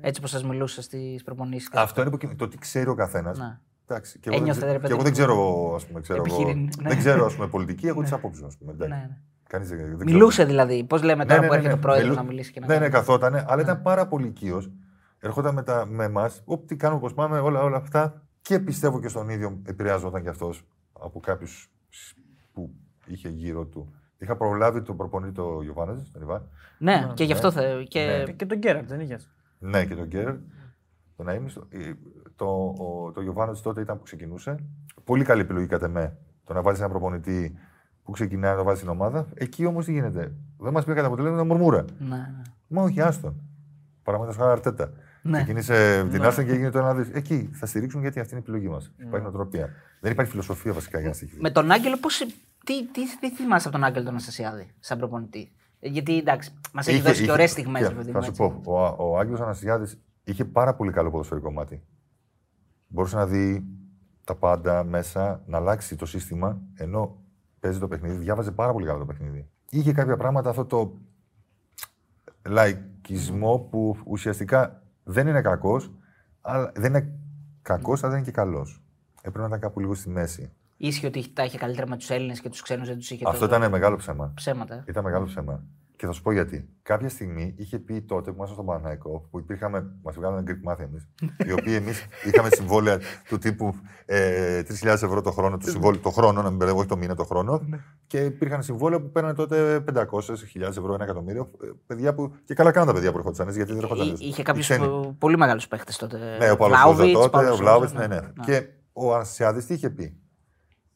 Έτσι 0.00 0.20
που 0.20 0.26
σας 0.26 0.44
μιλούσα 0.44 0.82
στις 0.82 1.22
προπονήσεις. 1.22 1.68
Αυτό 1.72 2.00
είναι 2.00 2.10
που, 2.10 2.36
το 2.36 2.48
τι 2.48 2.58
ξέρει 2.58 2.88
ο 2.88 2.94
καθένας. 2.94 3.38
Ναι. 3.38 3.58
Εντάξει, 3.88 4.18
και 4.18 4.28
εγώ, 4.28 4.38
δεν, 4.38 4.46
Ένιωθε, 4.48 4.66
ξε- 4.66 4.72
ρε 4.72 4.76
και 4.76 4.80
παιδί 4.80 4.92
εγώ 4.92 4.96
μου, 4.98 5.04
δεν 5.04 5.12
ξέρω, 5.12 5.74
ας 5.74 5.86
πούμε, 5.86 6.00
ξέρω, 6.00 6.22
εγώ, 6.26 6.34
επιχειρήν, 6.34 6.62
ναι. 6.82 6.88
δεν 6.88 6.98
ξέρω 6.98 7.24
ας 7.26 7.34
πούμε, 7.34 7.46
πολιτική, 7.48 7.86
έχω 7.86 8.02
τις 8.02 8.12
απόψεις 8.12 8.40
μου. 8.40 8.46
Ας 8.46 8.56
πούμε, 8.56 8.72
εντάξει. 8.72 8.92
Ναι, 8.94 9.00
ναι. 9.00 9.16
Κανείς 9.48 9.68
δεν- 9.68 9.78
δεν 9.78 9.86
ξέρω. 9.96 10.04
Μιλούσε 10.10 10.44
δηλαδή. 10.44 10.84
Πώς 10.84 11.02
λέμε 11.02 11.24
τώρα 11.24 11.40
Ναι, 11.40 11.46
που 11.46 11.52
ναι, 11.52 11.56
έρχεται 11.58 11.74
ναι. 11.74 11.78
ο 11.78 11.82
πρόεδρος 11.82 12.08
Μιλού- 12.08 12.20
να 12.22 12.26
μιλήσει 12.28 12.52
και 12.52 12.60
να 12.60 12.66
Ναι, 12.66 12.72
ναι, 12.74 12.78
κάνει. 12.80 12.92
καθότανε, 12.92 13.44
αλλά 13.48 13.62
ήταν 13.62 13.82
πάρα 13.82 14.06
πολύ 14.06 14.26
οικείος. 14.26 14.70
Ερχόταν 15.18 15.54
με, 15.54 15.62
τα, 15.62 15.86
με 15.86 16.04
εμάς, 16.04 16.42
όπου 16.44 16.64
τι 16.64 16.76
κάνουμε, 16.76 17.00
πώς 17.00 17.14
πάμε, 17.14 17.38
όλα, 17.38 17.60
όλα 17.62 17.76
αυτά. 17.76 18.22
Και 18.40 18.58
πιστεύω 18.60 19.00
και 19.00 19.08
στον 19.08 19.28
ίδιο 19.28 19.60
επηρεάζονταν 19.66 20.22
κι 20.22 20.28
αυτός 20.28 20.62
από 21.00 21.20
κάποιους 21.20 21.70
που 22.52 22.70
είχε 23.06 23.28
γύρω 23.28 23.64
του. 23.64 23.94
Είχα 24.18 24.36
προλάβει 24.36 24.82
τον 24.82 24.96
προπονητή 24.96 25.32
το 25.32 25.60
Γιωβάνο, 25.62 26.02
τον 26.12 26.22
Ιβάν. 26.22 26.48
Ναι, 26.78 27.10
και 27.14 27.24
γι' 27.24 27.32
αυτό 27.32 27.50
θε. 27.50 27.82
Και... 27.82 28.00
Ε, 28.00 28.32
Και 28.32 28.46
τον 28.46 28.58
Γκέραρτ 28.58 28.88
δεν 28.88 29.00
είχες. 29.00 29.30
Ναι, 29.58 29.84
και 29.84 29.94
τον 29.94 30.06
Γκέρ. 30.06 30.34
Τον 31.16 31.28
Αίμνηστο. 31.28 31.66
Ε, 31.68 31.92
Το, 32.36 32.74
ο, 32.78 33.12
το 33.12 33.20
Γιωβάνο 33.20 33.52
τότε 33.62 33.80
ήταν 33.80 33.96
που 33.96 34.02
ξεκινούσε. 34.02 34.56
Πολύ 35.04 35.24
καλή 35.24 35.40
επιλογή 35.40 35.66
κατά 35.66 35.88
με. 35.88 36.16
Το 36.44 36.52
να 36.52 36.62
βάλεις 36.62 36.78
έναν 36.78 36.90
προπονητή 36.90 37.58
που 38.02 38.10
ξεκινάει 38.12 38.50
να 38.50 38.56
το 38.56 38.64
βάζει 38.64 38.76
στην 38.76 38.90
ομάδα. 38.90 39.26
Εκεί 39.34 39.66
όμως 39.66 39.84
τι 39.84 39.92
γίνεται. 39.92 40.32
Δεν 40.58 40.72
μας 40.72 40.84
πήγε 40.84 40.96
κατά 40.96 41.06
αποτέλεσμα, 41.06 41.36
ήταν 41.36 41.46
μουρμούρα. 41.46 41.84
Ναι, 41.98 42.06
ναι. 42.08 42.42
Μα 42.66 42.82
όχι, 42.82 43.00
άστον. 43.00 43.40
Παραδείγματο 44.02 44.38
χάρη 44.38 44.52
Αρτέτα. 44.52 44.92
Ναι. 45.22 45.36
Ξεκίνησε 45.36 46.06
την 46.10 46.22
Άστον 46.22 46.44
και 46.44 46.52
έγινε 46.52 46.70
το 46.70 46.78
ένα 46.78 46.94
δι. 46.94 47.10
Εκεί 47.14 47.50
θα 47.52 47.66
στηρίξουν 47.66 48.00
γιατί 48.00 48.20
αυτή 48.20 48.34
είναι 48.34 48.42
η 48.46 48.48
επιλογή 48.48 48.68
μας. 48.68 48.92
Υπάρχει 48.96 49.22
νοοτροπία. 49.22 49.70
Δεν 50.00 50.12
υπάρχει 50.12 50.30
φιλοσοφία 50.30 50.72
βασικά 50.72 50.98
για 50.98 51.08
να 51.08 51.14
στοιχεί. 51.14 51.36
Με 51.40 51.50
τον 51.50 51.70
Άγγελο, 51.70 51.96
πώς, 51.98 52.18
τι, 52.64 52.86
τι, 52.86 53.18
τι 53.20 53.30
θυμάσαι 53.30 53.68
από 53.68 53.76
τον 53.76 53.86
Άγγελο 53.86 54.04
τον 54.04 54.12
Αναστασιάδη, 54.12 54.70
σαν 54.80 54.98
προπονητή; 54.98 55.52
Ε, 55.80 55.88
Γιατί 55.88 56.18
εντάξει, 56.18 56.52
μας 56.72 56.86
έχει 56.86 57.00
δώσει 57.00 57.24
και 57.24 57.30
ωραίες 57.30 57.50
στιγμές. 57.50 57.92
Θα 58.12 58.22
σου 58.22 58.32
πω, 58.32 58.60
ο, 58.64 59.08
ο 59.10 59.18
Άγγελος 59.18 59.40
Αναστασιάδης 59.40 59.98
είχε 60.24 60.44
πάρα 60.44 60.74
πολύ 60.74 60.92
καλό 60.92 61.10
ποδοσφαιρικό 61.10 61.52
μάτι. 61.52 61.82
Μπορούσε 62.88 63.16
να 63.16 63.26
δει 63.26 63.66
τα 64.24 64.34
πάντα 64.34 64.84
μέσα, 64.84 65.42
να 65.46 65.56
αλλάξει 65.56 65.96
το 65.96 66.06
σύστημα 66.06 66.60
ενώ 66.74 67.22
παίζει 67.60 67.78
το 67.78 67.88
παιχνίδι. 67.88 68.16
Διάβαζε 68.16 68.50
πάρα 68.50 68.72
πολύ 68.72 68.86
καλά 68.86 68.98
το 68.98 69.04
παιχνίδι. 69.04 69.48
Είχε 69.70 69.92
κάποια 69.92 70.16
πράγματα 70.16 70.50
αυτό 70.50 70.64
το 70.64 70.96
λαϊκισμό 72.48 73.58
που 73.58 73.96
ουσιαστικά 74.06 74.82
δεν 75.04 75.26
είναι 75.26 75.40
κακός, 75.40 75.92
αλλά 76.40 76.72
δεν 76.74 76.94
είναι 76.94 77.18
κακός, 77.62 78.02
αλλά 78.02 78.12
δεν 78.12 78.20
είναι 78.20 78.30
και 78.30 78.36
καλός. 78.36 78.82
Έπρεπε 79.26 79.40
να 79.40 79.46
ήταν 79.46 79.60
κάπου 79.60 79.80
λίγο 79.80 79.94
στη 79.94 80.08
μέση. 80.08 80.52
Ίσχυε 80.76 81.06
ότι 81.06 81.32
τα 81.32 81.44
είχε 81.44 81.58
καλύτερα 81.58 81.88
με 81.88 81.96
τους 81.96 82.10
Έλληνες 82.10 82.40
και 82.40 82.48
τους 82.48 82.62
ξένους 82.62 82.88
δεν 82.88 82.96
τους 82.98 83.10
είχε 83.10 83.24
Αυτό 83.26 83.46
τόσο 83.46 83.56
ήταν 83.56 83.70
μεγάλο 83.70 83.96
ψέμα. 83.96 84.32
ψέματα. 84.34 84.74
ε. 84.74 84.84
Ήταν 84.88 85.04
μεγάλο 85.04 85.24
ψέμα. 85.24 85.62
Και 85.96 86.06
θα 86.06 86.12
σου 86.12 86.22
πω 86.22 86.32
γιατί. 86.32 86.68
Κάποια 86.82 87.08
στιγμή 87.08 87.54
είχε 87.56 87.78
πει 87.78 88.00
τότε 88.02 88.30
που 88.30 88.36
ήμασταν 88.36 88.54
στον 88.54 88.66
Παναναϊκό, 88.66 89.28
που 89.30 89.38
υπήρχαμε, 89.38 89.90
μας 90.02 90.14
βγάλανε 90.14 90.42
Greek 90.46 90.70
Math 90.72 90.78
εμείς, 90.80 91.08
οι 91.46 91.52
οποίοι 91.52 91.74
εμείς 91.76 92.06
είχαμε 92.24 92.48
συμβόλαια 92.50 92.98
του 93.28 93.38
τύπου 93.38 93.74
ε, 94.06 94.62
3.000 94.68 94.86
ευρώ 94.86 95.20
το 95.22 95.30
χρόνο, 95.30 95.56
το, 95.56 95.70
συμβόλαιο, 95.70 96.00
το 96.00 96.10
χρόνο, 96.10 96.42
να 96.42 96.48
μην 96.48 96.56
μπερδεύω, 96.56 96.78
όχι 96.78 96.88
το 96.88 96.96
μήνα, 96.96 97.14
το 97.14 97.24
χρόνο. 97.24 97.60
και 98.06 98.18
υπήρχαν 98.24 98.62
συμβόλαια 98.62 99.00
που 99.00 99.10
παίρνανε 99.10 99.34
τότε 99.34 99.84
500.000 99.94 100.62
ευρώ, 100.62 100.94
ένα 100.94 101.04
εκατομμύριο. 101.04 101.50
ε, 101.64 101.66
Παιδιά 101.86 102.14
που, 102.14 102.32
και 102.44 102.54
καλά 102.54 102.70
κάναν 102.70 102.88
τα 102.88 102.94
παιδιά 102.94 103.10
που 103.12 103.18
ερχόντουσαν, 103.18 103.48
γιατί 103.48 103.72
δεν 103.72 103.82
ερχόταν. 103.82 104.06
Εί- 104.08 104.20
Είχε 104.20 104.40
οι 104.40 104.44
κάποιου 104.44 104.60
ξένοι. 104.60 105.14
πολύ 105.18 105.36
μεγάλους 105.36 105.68
παίχτες 105.68 105.96
τότε. 105.96 106.16
Ναι, 106.38 106.50
ο 106.50 106.56
Παύλος 106.56 106.78
Βλάουβιτς, 106.80 107.12
τότε, 107.12 107.28
Παύλος 107.28 107.52
ο 107.54 107.56
Βλάουβιτ, 107.56 107.88
Σόζα, 107.88 108.06
ναι, 108.08 108.14
ναι. 108.14 108.20
Και 108.44 108.66
ο 108.98 109.14
Αναστασιάδη 109.14 109.64
τι 109.64 109.74
είχε 109.74 109.90
πει; 109.90 110.16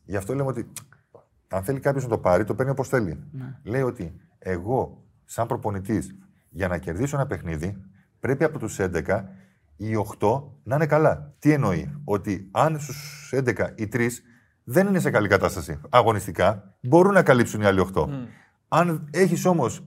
Γι' 0.05 0.17
αυτό 0.17 0.35
λέμε 0.35 0.49
ότι 0.49 0.73
αν 1.49 1.63
θέλει 1.63 1.81
κάποιος 1.81 2.03
να 2.03 2.11
το 2.11 2.19
πάρει, 2.19 2.45
το 2.45 2.55
παίρνει 2.55 2.73
όπως 2.73 2.89
θέλει. 2.89 3.25
Ναι. 3.33 3.59
Λέει 3.63 3.83
ότι 3.83 4.21
εγώ, 4.39 5.05
σαν 5.25 5.47
προπονητής, 5.47 6.15
για 6.49 6.69
να 6.69 6.79
κερδίσω 6.79 7.17
ένα 7.17 7.27
παιχνίδι, 7.27 7.77
πρέπει 8.21 8.45
από 8.45 8.59
τους 8.59 8.79
11 8.79 9.25
οι 9.77 9.97
8 10.19 10.43
να 10.63 10.75
είναι 10.75 10.87
καλά. 10.87 11.35
Τι 11.39 11.53
εννοεί, 11.53 12.01
ότι 12.05 12.49
αν 12.51 12.81
στους 12.81 13.33
11 13.35 13.71
οι 13.75 13.89
3 13.93 14.09
δεν 14.65 14.87
είναι 14.87 14.99
σε 14.99 15.11
καλή 15.11 15.29
κατάσταση 15.29 15.81
αγωνιστικά, 15.89 16.75
μπορούν 16.81 17.13
να 17.13 17.23
καλύψουν 17.23 17.61
οι 17.61 17.65
άλλοι 17.65 17.81
8. 17.95 18.07
Αν 18.69 19.09
έχεις 19.11 19.45
όμως 19.45 19.85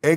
6, 0.00 0.16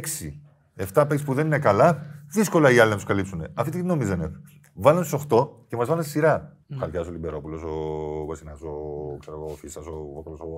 7 0.93 1.05
παίξει 1.07 1.25
που 1.25 1.33
δεν 1.33 1.45
είναι 1.45 1.59
καλά, 1.59 2.05
δύσκολα 2.27 2.71
οι 2.71 2.79
άλλοι 2.79 2.89
να 2.89 2.95
τους 2.95 3.05
καλύψουν. 3.05 3.47
Αυτή 3.53 3.71
τι 3.71 3.83
νομίζανε. 3.83 4.31
Βάλανε 4.73 5.05
στου 5.05 5.19
8 5.29 5.49
και 5.67 5.75
μας 5.75 5.85
βάλανε 5.87 6.03
στη 6.03 6.11
σειρά. 6.11 6.57
Ο 6.73 6.75
Χαλκιά, 6.79 7.01
ο 7.01 7.11
Λιμπερόπουλος, 7.11 7.63
ο 7.63 8.25
Βασινά, 8.25 8.51
ο, 8.51 9.17
ξέρω 9.17 9.37
εγώ, 9.37 9.45
ο 9.45 9.55
Φίσας, 9.55 9.85
ο 9.85 10.11
Βόκολο. 10.13 10.35
Ο... 10.35 10.55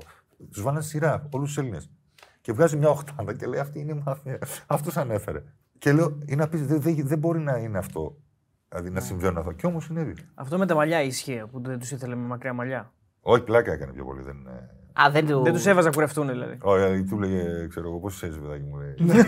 Τους 0.51 0.61
βάλανε 0.61 0.81
στη 0.81 0.89
σειρά, 0.89 1.27
όλους 1.31 1.47
τους 1.47 1.57
Έλληνες. 1.57 1.89
Και 2.41 2.51
βγάζει 2.53 2.77
μια 2.77 2.89
οχτάδα 2.89 3.33
και 3.35 3.45
λέει: 3.45 3.59
Αυτή 3.59 3.79
είναι 3.79 3.91
η 3.91 4.01
μαφία. 4.05 4.39
Αυτός 4.67 4.97
ανέφερε. 4.97 5.43
Και 5.77 5.91
λέω: 5.93 6.17
Είναι 6.25 6.43
απίστευτο. 6.43 6.79
Δεν, 6.79 6.95
δεν, 6.95 7.07
δεν 7.07 7.19
μπορεί 7.19 7.39
να 7.39 7.57
είναι 7.57 7.77
αυτό. 7.77 8.17
Δηλαδή 8.69 8.89
να 8.89 8.99
συμβαίνουν 8.99 9.37
αυτό. 9.37 9.51
Και 9.51 9.65
όμως 9.65 9.83
συνέβη. 9.83 10.15
Αυτό 10.35 10.57
με 10.57 10.65
τα 10.65 10.75
μαλλιά 10.75 11.01
ίσχυε 11.01 11.45
που 11.51 11.61
δεν 11.61 11.79
τους 11.79 11.91
ήθελε 11.91 12.15
με 12.15 12.27
μακριά 12.27 12.53
μαλλιά. 12.53 12.91
Όχι, 13.21 13.43
πλάκα 13.43 13.71
έκανε 13.71 13.91
πιο 13.91 14.05
πολύ. 14.05 14.21
Δεν, 14.23 14.37
είναι- 14.37 14.69
Α, 15.01 15.09
δεν 15.11 15.27
του... 15.27 15.41
Δεν 15.43 15.53
τους 15.53 15.65
έβαζα 15.65 15.87
να 15.87 15.93
κουρευτούν 15.93 16.27
δηλαδή. 16.29 16.57
Όχι, 16.61 17.03
του 17.03 17.19
λέγε, 17.19 17.67
ξέρω 17.69 17.87
εγώ, 17.87 17.99
πώς 17.99 18.21
είσαι, 18.21 18.39
παιδάκι 18.39 18.63
μου. 18.63 18.77
λέει. 18.77 18.95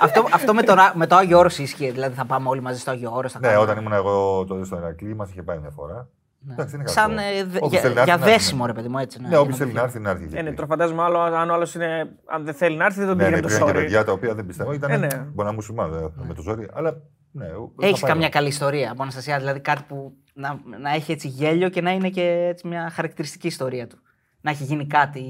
αυτό 0.00 0.24
αυτό 0.32 0.54
με, 0.54 0.62
τον, 0.62 0.78
Ά- 0.78 0.92
με 0.94 1.06
το 1.06 1.16
Άγιο 1.16 1.38
Όρος 1.38 1.58
ίσχυε. 1.58 1.90
Δηλαδή 1.92 2.14
θα 2.14 2.24
πάμε 2.24 2.48
όλοι 2.48 2.60
μαζί 2.60 2.80
στο 2.80 2.90
Άγιο 2.90 3.10
Όρος. 3.14 3.32
θα 3.32 3.38
ναι, 3.38 3.46
κάνουμε- 3.48 3.68
όταν 3.70 3.82
ήμουν 3.84 3.92
εγώ 3.92 4.44
τότε 4.48 4.64
στο 4.64 4.76
Ηρακλή, 4.76 5.14
μας 5.14 5.30
είχε 5.30 5.42
πάει 5.42 5.58
μια 5.58 5.70
φορά. 5.70 6.08
Εντάξει, 6.52 6.70
δεν 6.70 6.80
είναι 6.80 6.88
Σαν 6.90 7.08
κακό. 7.16 7.20
ε, 7.38 7.44
δε- 7.44 7.56
Όποιος 7.56 7.70
για, 7.70 7.80
θέλει 7.80 7.94
να 7.94 8.02
για 8.04 8.12
έρθει, 8.12 8.24
να 8.26 8.30
έρθει. 8.32 8.42
δέσιμο, 8.44 8.66
ρε 8.66 8.72
παιδί 8.72 8.88
μου, 8.88 8.98
έτσι. 8.98 9.20
Ναι, 9.20 9.28
για 9.28 9.40
όποιος 9.40 9.58
να 9.58 9.64
θέλει 9.64 9.70
δει. 9.70 9.76
να 9.76 9.82
έρθει, 9.82 9.98
να 10.00 10.10
έρθει. 10.10 10.28
Ε, 10.32 10.42
ναι, 10.42 10.52
τώρα 10.52 10.66
φαντάζομαι 10.66 11.02
άλλο, 11.02 11.18
αν 11.18 11.50
ο 11.50 11.54
άλλος 11.54 11.74
είναι. 11.74 12.10
Αν 12.26 12.44
δεν 12.44 12.54
θέλει 12.54 12.76
να 12.76 12.84
έρθει, 12.84 12.98
δεν 12.98 13.08
τον 13.08 13.16
Ναι, 13.16 13.22
πήγαινε 13.24 13.40
ναι, 13.40 13.48
το 13.48 13.54
υπήρχαν 13.54 13.72
και 13.72 13.78
sorry. 13.78 13.82
παιδιά 13.82 14.04
τα 14.04 14.12
οποία 14.12 14.34
δεν 14.34 14.46
πιστεύω. 14.46 14.72
Ήταν, 14.72 14.90
Ε, 14.90 14.96
ναι. 14.96 15.06
Μπορεί 15.34 15.48
να 15.48 15.54
μου 15.54 15.60
σουμάνε 15.60 15.96
με 16.28 16.34
το 16.34 16.42
ζόρι, 16.42 16.68
αλλά 16.72 16.96
ναι. 17.30 17.46
εγώ- 17.46 17.72
θα 17.80 17.86
Έχεις 17.86 18.00
πάει. 18.00 18.10
καμιά 18.10 18.28
καλή 18.28 18.48
ιστορία 18.48 18.90
από 18.90 19.02
Αναστασία, 19.02 19.38
δηλαδή 19.38 19.60
κάτι 19.60 19.82
που 19.88 20.12
να, 20.34 20.60
να 20.80 20.94
έχει 20.94 21.12
έτσι 21.12 21.28
γέλιο 21.28 21.68
και 21.68 21.80
να 21.80 21.90
είναι 21.90 22.08
και 22.08 22.46
έτσι 22.48 22.68
μια 22.68 22.90
χαρακτηριστική 22.92 23.46
ιστορία 23.46 23.86
του. 23.86 23.98
Να 24.40 24.50
έχει 24.50 24.64
γίνει 24.64 24.86
κάτι. 24.86 25.22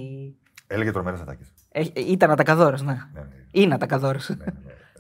Έλεγε 0.67 0.91
τρομερέ 0.93 1.17
ατάκε. 1.21 1.45
Έχει- 1.73 1.93
Ήταν 1.95 2.31
ατακαδόρο, 2.31 2.77
ναι. 2.77 2.85
Ναι, 2.93 2.99
ναι. 3.21 3.27
Είναι 3.51 3.75
ατακαδόρο. 3.75 4.19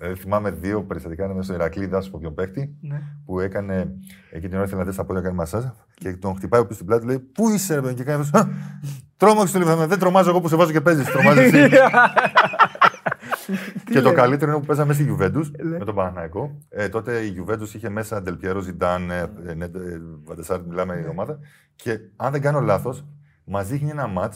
Ε, 0.03 0.15
θυμάμαι 0.15 0.51
δύο 0.51 0.83
περιστατικά 0.85 1.25
ένα 1.25 1.33
μέσα 1.33 1.45
στο 1.45 1.55
Ηρακλή, 1.55 1.87
δάσο 1.87 2.09
από 2.09 2.19
ποιον 2.19 2.35
παίχτη, 2.35 2.77
Ναι. 2.81 3.03
που 3.25 3.41
έκανε 3.41 3.75
εκείνη 4.31 4.49
την 4.49 4.55
ώρα 4.55 4.65
ήθελε 4.65 4.81
να 4.81 4.87
δει 4.87 4.93
στα 4.93 5.05
πόδια 5.05 5.21
να 5.21 5.27
κάνει 5.27 5.39
μασάζ 5.39 5.65
και 5.95 6.13
τον 6.17 6.35
χτυπάει 6.37 6.63
πίσω 6.63 6.75
στην 6.75 6.87
πλάτη, 6.87 7.07
λέει 7.07 7.19
Πού 7.19 7.49
είσαι, 7.49 7.75
ρε 7.75 7.81
παιδί, 7.81 7.95
και 7.95 8.05
κάνει 8.05 8.21
αυτό. 8.21 8.49
Τρόμαξε 9.17 9.53
το 9.53 9.59
λεπτό, 9.67 9.87
δεν 9.87 9.99
τρομάζω 9.99 10.31
εγώ 10.31 10.41
που 10.41 10.49
σε 10.49 10.57
βάζω 10.57 10.73
και 10.73 10.81
παίζεις. 10.81 11.07
Τρομάζεις 11.07 11.53
εσύ. 11.53 11.69
και 13.93 14.01
το 14.01 14.13
καλύτερο 14.13 14.51
είναι 14.51 14.61
που 14.61 14.67
παίζαμε 14.67 14.93
στη 14.93 15.03
Γιουβέντους 15.03 15.51
με 15.79 15.85
τον 15.85 15.95
Παναναϊκό. 15.95 16.59
Ε, 16.69 16.89
τότε 16.89 17.19
η 17.21 17.27
Γιουβέντους 17.29 17.75
είχε 17.75 17.89
μέσα 17.89 18.23
Ντελπιέρο, 18.23 18.61
Ζιντάν, 18.61 19.11
ε, 19.11 19.31
ε, 19.47 19.55
ναι, 19.55 19.65
ε, 19.65 19.71
Βαντεσάρ, 20.25 20.63
μιλάμε 20.63 21.03
η 21.05 21.09
ομάδα. 21.11 21.39
Και 21.77 21.99
αν 22.17 22.33
δεν 22.33 22.41
κάνω 22.41 22.61
λάθος, 22.61 23.05
μας 23.51 23.69
δείχνει 23.69 23.91
ένα 23.91 24.07
ματ 24.07 24.35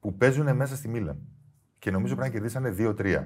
που 0.00 0.16
παίζουν 0.16 0.56
μέσα 0.56 0.76
στη 0.76 0.88
Μίλαν. 0.88 1.18
Και 1.78 1.90
νομίζω 1.90 2.14
πρέπει 2.14 2.28
να 2.28 2.34
κερδίσανε 2.34 2.74
2-3. 2.78 3.24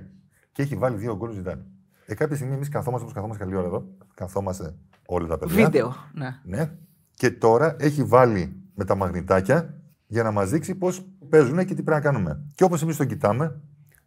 Και 0.52 0.62
έχει 0.62 0.76
βάλει 0.76 0.96
δύο 0.96 1.16
γκολ 1.16 1.32
Ζιντάν. 1.32 1.66
Ε, 2.06 2.14
κάποια 2.14 2.36
στιγμή 2.36 2.54
εμείς 2.54 2.68
καθόμαστε 2.68 3.02
όπως 3.02 3.14
καθόμαστε 3.14 3.44
καλή 3.44 3.56
ώρα 3.56 3.66
εδώ. 3.66 3.86
Καθόμαστε 4.14 4.74
όλα 5.06 5.26
τα 5.26 5.38
παιδιά. 5.38 5.64
Βίντεο. 5.64 5.94
Ναι. 6.12 6.40
Ναι. 6.44 6.70
Και 7.14 7.30
τώρα 7.30 7.76
έχει 7.78 8.04
βάλει 8.04 8.62
με 8.74 8.84
τα 8.84 8.94
μαγνητάκια 8.94 9.74
για 10.06 10.22
να 10.22 10.30
μας 10.30 10.50
δείξει 10.50 10.74
πώς 10.74 11.06
παίζουν 11.28 11.58
και 11.58 11.74
τι 11.74 11.82
πρέπει 11.82 11.90
να 11.90 12.00
κάνουμε. 12.00 12.42
Και 12.54 12.64
όπως 12.64 12.82
εμείς 12.82 12.96
τον 12.96 13.06
κοιτάμε, 13.06 13.60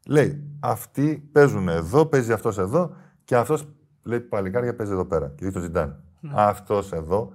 λέει 0.08 0.44
αυτοί 0.60 1.30
παίζουν 1.32 1.68
εδώ, 1.68 2.06
παίζει 2.06 2.32
αυτός 2.32 2.58
εδώ 2.58 2.96
και 3.24 3.36
αυτός 3.36 3.68
λέει 4.04 4.20
παλικάρια 4.20 4.76
παίζει 4.76 4.92
εδώ 4.92 5.06
πέρα. 5.06 5.28
Και 5.28 5.46
δείχνει 5.46 5.52
το 5.52 5.60
Ζιντάν. 5.60 6.04
Αυτός 6.34 6.92
εδώ 6.92 7.32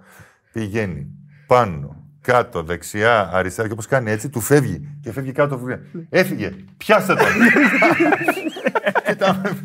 πηγαίνει 0.52 1.10
πάνω, 1.46 2.05
κάτω, 2.26 2.62
δεξιά, 2.62 3.30
αριστερά 3.32 3.66
και 3.66 3.72
όπως 3.72 3.86
κάνει 3.86 4.10
έτσι, 4.10 4.28
του 4.28 4.40
φεύγει. 4.40 4.98
Και 5.00 5.12
φεύγει 5.12 5.32
κάτω. 5.32 5.58
Φεύγει. 5.58 6.06
Έφυγε. 6.08 6.54
Πιάστε 6.76 7.14
τον. 7.14 7.26
Κοιτάμε. 9.06 9.58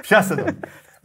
Πιάστε 0.00 0.34
τον. 0.34 0.58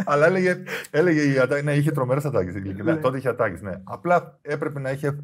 Αλλά 0.06 0.26
έλεγε, 0.26 0.64
έλεγε 0.92 1.22
η 1.22 1.40
ατάκη, 1.40 1.64
ναι, 1.64 1.74
είχε 1.74 1.92
τρομερές 1.92 2.26
ατάκες. 2.26 2.54
Τότε 3.02 3.18
είχε 3.18 3.30
ατάκες, 3.30 3.62
ναι. 3.62 3.72
Απλά 3.84 4.38
έπρεπε 4.42 4.80
να 4.80 4.92
είχε. 4.92 5.18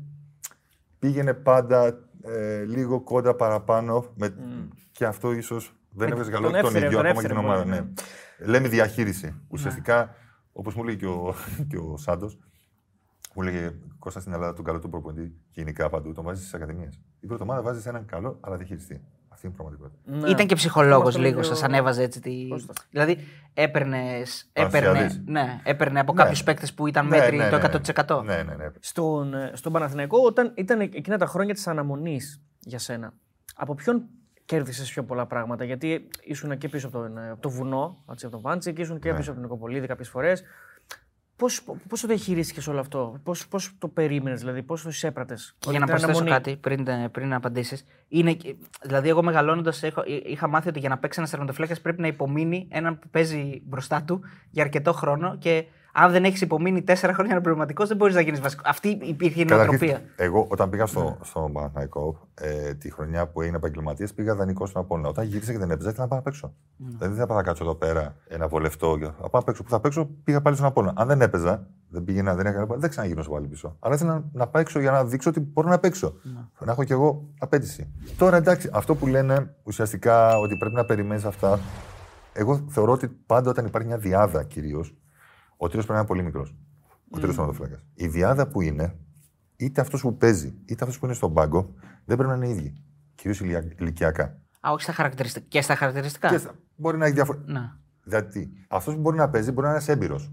Πήγαινε 0.99 1.33
πάντα 1.33 1.99
ε, 2.23 2.63
λίγο 2.63 3.01
κόντα 3.01 3.35
παραπάνω. 3.35 4.05
Με, 4.15 4.33
Και 4.91 5.05
αυτό 5.05 5.31
ίσως 5.33 5.73
δεν 5.89 6.07
Ε, 6.07 6.11
έβγαζε 6.11 6.31
τον 6.31 6.41
καλό 6.41 6.51
τον 6.53 6.65
έφερε, 6.65 6.85
ίδιο 6.85 6.97
τον 6.97 7.05
ακόμα 7.05 7.21
και 7.21 7.27
την 7.27 7.37
έφερε 7.37 7.47
ομάδα. 7.53 7.63
πολύ, 7.63 7.75
Ναι. 8.37 8.47
Λέμε 8.47 8.67
διαχείριση. 8.67 9.35
Ουσιαστικά, 9.47 10.15
όπως 10.51 10.75
μου 10.75 10.83
λέει 10.83 10.95
και 10.95 11.05
ο, 11.05 11.35
και 11.69 11.77
ο 11.77 11.97
Σάντος, 11.97 12.37
μου 13.33 13.41
λέγε 13.41 13.71
Κώστα 13.99 14.19
στην 14.19 14.33
Ελλάδα 14.33 14.53
τον 14.53 14.65
καλό 14.65 14.79
του 14.79 14.89
προπονητή 14.89 15.33
γενικά 15.49 15.89
παντού, 15.89 16.13
τον 16.13 16.23
βάζεις 16.23 16.41
στις 16.41 16.53
ακαδημίες. 16.53 16.99
Η 17.19 17.27
πρώτη 17.27 17.41
ομάδα 17.43 17.61
βάζεις 17.61 17.85
έναν 17.85 18.05
καλό 18.05 18.37
αλλά 18.41 18.55
διαχειριστή. 18.57 19.01
Αυτή 19.29 19.45
είναι 19.45 19.55
η 19.55 19.57
πραγματικότητα. 19.57 19.99
Ναι. 20.19 20.29
Ήταν 20.29 20.47
και 20.47 20.55
ψυχολόγος 20.55 21.03
Μας 21.05 21.13
το 21.13 21.19
λίγο, 21.21 21.35
λέγει 21.35 21.47
ο- 21.47 21.53
σας 21.53 21.63
ανέβαζε 21.63 22.03
έτσι 22.03 22.19
τη. 22.21 22.47
Κώστας. 22.49 22.75
Δηλαδή 22.89 23.17
έπαιρνε, 23.53 23.97
έπαιρνε, 24.53 24.87
Αναστασιάδης. 24.87 25.21
ναι, 25.25 25.61
έπαιρνε 25.63 25.99
από 25.99 26.13
Ναι. 26.13 26.23
κάποιου 26.23 26.41
παίκτες 26.45 26.73
που 26.73 26.87
ήταν 26.87 27.07
Ναι, 27.07 27.17
μέτροι 27.17 27.37
ναι, 27.37 27.49
το 27.49 27.57
ναι, 27.57 27.61
100%. 27.63 28.23
Ναι, 28.23 28.43
ναι, 28.43 28.55
ναι. 28.55 28.69
Στον, 28.79 29.33
ε, 29.33 29.51
στον 29.53 29.71
Παναθηναϊκό, 29.71 30.17
όταν 30.25 30.51
ήταν 30.55 30.79
εκείνα 30.79 31.17
τα 31.17 31.25
χρόνια 31.25 31.53
της 31.53 31.67
αναμονής 31.67 32.41
για 32.59 32.79
σένα, 32.79 33.13
από 33.55 33.75
ποιον 33.75 34.03
κέρδισες 34.45 34.89
πιο 34.91 35.03
πολλά 35.03 35.25
πράγματα, 35.25 35.63
Γιατί 35.63 36.07
ήσουν 36.23 36.57
και 36.57 36.69
πίσω 36.69 36.87
από, 36.87 36.97
τον, 36.99 37.17
ε, 37.17 37.29
από 37.29 37.41
το 37.41 37.49
βουνό, 37.49 38.03
έτσι, 38.11 38.25
από 38.25 38.33
τον 38.35 38.43
Βάντσι, 38.43 38.73
και 38.73 38.81
ήσουν 38.81 38.99
και 38.99 39.11
Ναι. 39.11 39.17
πίσω 39.17 39.31
από 39.31 39.39
τον 39.39 39.49
Νικοπολίδη 39.49 39.87
κάποιες 39.87 40.09
φορές. 40.09 40.43
Πώς, 41.41 41.63
πώς 41.87 42.01
το 42.01 42.07
διαχειρίστηκες 42.07 42.67
όλο 42.67 42.79
αυτό, 42.79 43.19
πώς, 43.23 43.47
πώς 43.47 43.71
το 43.77 43.87
περίμενες, 43.87 44.39
δηλαδή, 44.39 44.63
πώς 44.63 44.81
το 44.81 44.89
εισέπρατες; 44.89 45.55
Και 45.59 45.69
για 45.69 45.79
να 45.79 45.85
προσθέσω 45.85 46.23
κάτι 46.23 46.55
πριν, 46.55 46.87
πριν 47.11 47.33
απαντήσεις. 47.33 47.85
Δηλαδή, 48.81 49.09
εγώ 49.09 49.23
μεγαλώνοντας 49.23 49.83
είχα 50.25 50.47
μάθει 50.47 50.69
ότι 50.69 50.79
για 50.79 50.89
να 50.89 50.97
παίξει 50.97 51.19
ένας 51.19 51.31
τερματοφύλακα 51.31 51.75
πρέπει 51.81 52.01
να 52.01 52.07
υπομείνει 52.07 52.67
έναν 52.69 52.99
που 52.99 53.07
παίζει 53.09 53.61
μπροστά 53.65 54.03
του 54.03 54.21
για 54.49 54.63
αρκετό 54.63 54.93
χρόνο 54.93 55.37
και 55.37 55.65
αν 55.93 56.11
δεν 56.11 56.23
έχεις 56.23 56.41
υπομείνει 56.41 56.81
τέσσερα 56.81 57.13
χρόνια 57.13 57.31
αναπληρωματικός, 57.31 57.87
δεν 57.87 57.97
μπορείς 57.97 58.15
να 58.15 58.21
γίνεις 58.21 58.39
βασικό. 58.39 58.63
Αυτή 58.65 58.99
υπήρχε 59.01 59.41
η 59.41 59.45
νοοτροπία. 59.45 60.01
Εγώ, 60.15 60.45
όταν 60.49 60.69
πήγα 60.69 60.85
στο, 60.85 61.03
ναι. 61.03 61.15
στο 61.21 62.29
ε, 62.33 62.73
τη 62.73 62.91
χρονιά 62.91 63.27
που 63.27 63.41
έγινε 63.41 63.57
επαγγελματίας, 63.57 64.13
πήγα 64.13 64.35
δανεικό 64.35 64.65
στην 64.65 64.79
Απόλυνα. 64.79 65.09
Όταν 65.09 65.25
γύρισα 65.25 65.51
και 65.51 65.57
δεν 65.57 65.71
έπαιζα, 65.71 65.89
ήθελα 65.89 66.03
να 66.03 66.09
πάω 66.09 66.17
να 66.17 66.23
παίξω. 66.23 66.53
Ναι. 66.77 66.87
Δηλαδή 66.87 67.07
δεν 67.07 67.21
θα 67.21 67.25
πάω 67.25 67.37
να 67.37 67.43
κάτσω 67.43 67.63
εδώ 67.63 67.75
πέρα 67.75 68.15
ένα 68.27 68.47
βολευτό. 68.47 68.97
Θα 68.99 69.29
πάω 69.29 69.29
να 69.31 69.43
παίξω. 69.43 69.63
Που 69.63 69.69
θα 69.69 69.79
παίξω, 69.79 70.09
πήγα 70.23 70.41
πάλι 70.41 70.55
στον 70.55 70.67
Απόλυνα. 70.67 70.93
Αν 70.95 71.07
δεν 71.07 71.21
έπαιζα, 71.21 71.67
δεν 71.89 72.03
πήγαινα, 72.03 72.35
δεν 72.35 72.45
έκανα 72.45 72.75
δεν 72.75 72.89
ξαναγίνω 72.89 73.21
στο 73.21 73.31
πάλι 73.31 73.47
πίσω. 73.47 73.75
Αλλά 73.79 73.95
ήθελα 73.95 74.13
να, 74.13 74.23
να 74.31 74.47
παίξω 74.47 74.79
για 74.79 74.91
να 74.91 75.05
δείξω 75.05 75.29
ότι 75.29 75.39
μπορώ 75.39 75.69
να 75.69 75.79
παίξω. 75.79 76.13
Ναι. 76.23 76.65
Να 76.65 76.71
έχω 76.71 76.83
κι 76.83 76.91
εγώ 76.91 77.29
απέτηση. 77.39 77.93
Τώρα 78.17 78.37
εντάξει, 78.37 78.69
αυτό 78.73 78.95
που 78.95 79.07
λένε 79.07 79.55
ουσιαστικά 79.63 80.37
ότι 80.37 80.57
πρέπει 80.57 80.75
να 80.75 80.85
περιμένεις 80.85 81.25
αυτά. 81.25 81.59
Εγώ 82.33 82.65
θεωρώ 82.69 82.91
ότι 82.91 83.07
πάντα 83.07 83.49
όταν 83.49 83.65
υπάρχει 83.65 83.87
μια 83.87 83.97
διάδα 83.97 84.43
κυρίως, 84.43 84.95
ο 85.63 85.67
τίτλο 85.67 85.81
πρέπει 85.81 85.91
να 85.91 85.97
είναι 85.97 86.07
πολύ 86.07 86.23
μικρός. 86.23 86.55
Ο 87.09 87.15
τίτλο 87.15 87.33
τερματοφύλακα. 87.33 87.79
Η 87.93 88.07
διάδα 88.07 88.47
που 88.47 88.61
είναι, 88.61 88.95
είτε 89.55 89.81
αυτός 89.81 90.01
που 90.01 90.17
παίζει, 90.17 90.53
είτε 90.65 90.83
αυτός 90.83 90.99
που 90.99 91.05
είναι 91.05 91.13
στον 91.13 91.33
πάγκο, 91.33 91.73
δεν 92.05 92.17
πρέπει 92.17 92.29
να 92.29 92.35
είναι 92.35 92.49
ίδιοι. 92.49 92.83
Κυρίως 93.15 93.39
ηλικιακά. 93.39 94.23
Α, 94.59 94.71
όχι 94.71 94.83
στα 94.83 94.93
χαρακτηριστικά. 94.93 95.45
Και 95.49 95.61
στα 95.61 95.75
χαρακτηριστικά. 95.75 96.29
Και 96.29 96.37
στα... 96.37 96.51
Μπορεί 96.75 96.97
να 96.97 97.05
έχει 97.05 97.13
διαφορετικά. 97.13 97.51
Ναι. 97.51 97.71
Δηλαδή, 98.03 98.51
αυτός 98.67 98.93
που 98.93 98.99
μπορεί 98.99 99.17
να 99.17 99.29
παίζει 99.29 99.51
μπορεί 99.51 99.67
να 99.67 99.73
είναι 99.73 99.83
έμπειρος. 99.87 100.31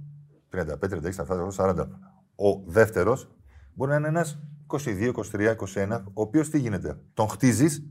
35, 0.51 0.65
36, 0.89 1.51
40. 1.57 1.89
Ο 2.35 2.63
δεύτερος 2.67 3.31
μπορεί 3.75 3.91
να 3.91 3.97
είναι 3.97 4.09
ένας 4.09 4.39
22, 4.67 5.13
23, 5.33 5.55
21, 5.75 6.01
ο 6.05 6.23
οποίος 6.23 6.51
τι 6.51 6.59
γίνεται. 6.59 6.99
Τον 7.15 7.29
χτίζεις, 7.29 7.87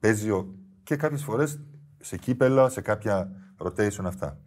παίζει 0.00 0.30
και 0.82 0.96
κάποιες 0.96 1.22
φορές 1.22 1.60
σε 2.00 2.16
κύπελα, 2.16 2.68
σε 2.68 2.80
κάποια 2.80 3.30
rotation 3.64 4.04
αυτά. 4.04 4.38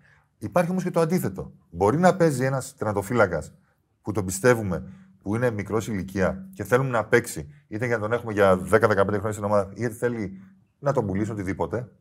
Υπάρχει 0.42 0.72
όμως 0.72 0.84
και 0.84 0.92
το 0.92 1.00
αντίθετο. 1.00 1.52
Μπορεί 1.70 1.98
να 1.98 2.16
παίζει 2.16 2.46
ένας 2.46 2.76
τερματοφύλακας 2.78 3.54
που 4.02 4.12
τον 4.12 4.26
πιστεύουμε, 4.26 4.84
που 5.22 5.36
είναι 5.36 5.52
μικρός 5.52 5.88
ηλικία 5.88 6.48
και 6.54 6.64
θέλουμε 6.64 6.90
να 6.90 7.06
παίξει, 7.06 7.54
είτε 7.68 7.86
για 7.86 7.96
να 7.96 8.02
τον 8.02 8.14
έχουμε 8.14 8.34
για 8.34 8.60
10-15 8.72 9.06
χρόνια 9.08 9.32
στην 9.32 9.44
ομάδα, 9.44 9.72
είτε 9.76 9.90
θέλει 9.90 10.42
να 10.80 10.94
τον 10.94 11.06
πουλήσει 11.06 11.32
οτιδήποτε. 11.32 11.92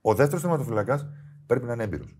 Ο 0.00 0.14
δεύτερος 0.14 0.42
τερματοφύλακας 0.42 1.06
πρέπει 1.46 1.66
να 1.66 1.72
είναι 1.72 1.82
έμπειρος. 1.82 2.16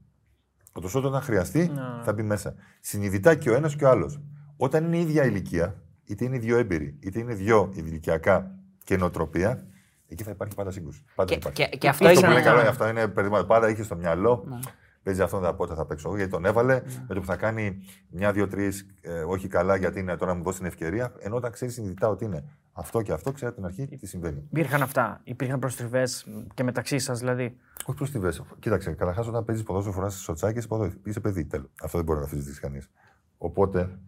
Ότως 0.73 0.95
όταν 0.95 1.21
χρειαστεί 1.21 1.71
no. 1.75 2.05
θα 2.05 2.13
μπει 2.13 2.23
μέσα. 2.23 2.55
Συνειδητά 2.81 3.35
και 3.35 3.51
ο 3.51 3.55
ένας 3.55 3.77
και 3.77 3.85
ο 3.85 3.89
άλλος. 3.89 4.21
Όταν 4.57 4.85
είναι 4.85 4.97
η 4.97 5.01
ίδια 5.01 5.25
ηλικία, 5.25 5.83
είτε 6.05 6.25
είναι 6.25 6.39
δύο 6.39 6.59
έμπειροι, 6.59 6.97
είτε 7.01 7.19
είναι 7.19 7.35
δύο 7.35 7.71
ηλικιακά 7.75 8.55
και 8.85 8.97
νοοτροπία, 8.97 9.67
εκεί 10.09 10.23
θα 10.23 10.31
υπάρχει 10.31 10.55
πάντα 10.55 10.71
σύγκρουση. 10.71 11.05
Πάντα 11.15 11.35
και, 11.35 11.51
και, 11.51 11.67
και, 11.67 11.89
αυτό, 11.89 12.11
είναι... 12.11 12.21
Πολύ 12.21 12.43
καλό, 12.43 12.61
αυτό 12.61 12.89
είναι 12.89 13.09
πάντα 13.47 13.69
είχε 13.69 13.83
στο 13.83 13.97
μυαλό. 13.97 14.45
No 14.49 14.71
παίζει 15.03 15.23
αυτόν 15.23 15.43
τον 15.43 15.57
πότε 15.57 15.75
θα 15.75 15.87
παίξω 15.87 16.09
εγώ, 16.09 16.17
γιατί 16.17 16.33
τον 16.33 16.45
έβαλε. 16.45 16.75
Ναι. 16.75 17.05
Με 17.09 17.15
το 17.15 17.21
που 17.21 17.27
θα 17.27 17.37
κάνει 17.37 17.81
μια, 18.11 18.33
δύο, 18.33 18.49
τρεις, 18.49 18.87
ε, 19.01 19.23
όχι 19.23 19.49
καλά, 19.49 19.77
γιατί 19.77 20.01
είναι 20.01 20.17
τώρα 20.17 20.33
να 20.33 20.39
μου 20.39 20.45
δώσει 20.45 20.59
την 20.59 20.67
ευκαιρία. 20.67 21.13
Ενώ 21.19 21.37
όταν 21.37 21.51
ξέρεις 21.51 21.75
συνειδητά 21.75 22.09
ότι 22.09 22.25
είναι 22.25 22.45
αυτό 22.73 23.03
και 23.03 23.13
αυτό, 23.13 23.33
ξέρει 23.33 23.51
από 23.51 23.61
την 23.61 23.67
αρχή 23.67 23.97
τι 23.97 24.07
συμβαίνει. 24.07 24.45
Υπήρχαν 24.51 24.83
αυτά. 24.83 25.21
Υπήρχαν 25.25 25.59
προστριβές 25.59 26.27
και 26.55 26.63
μεταξύ 26.63 26.99
σας 26.99 27.19
δηλαδή. 27.19 27.57
Όχι 27.85 27.97
προστριβές. 27.97 28.43
Κοίταξε, 28.59 28.93
καταρχάς 28.93 29.27
όταν 29.29 29.45
παίζεις 29.45 29.65
ποδόσφαιρο, 29.65 29.95
φοράς 29.95 30.15
σοτσάκι, 30.15 30.59
είσαι, 30.59 30.69
είσαι 31.05 31.21
παιδί. 31.21 31.45
Τέλος. 31.45 31.71
Αυτό 31.83 31.97
δεν 31.97 32.07
μπορεί 32.07 32.19
να 32.19 32.25
αφήσει 32.25 32.61
κανείς. 32.61 32.91
Οπότε 33.39 33.99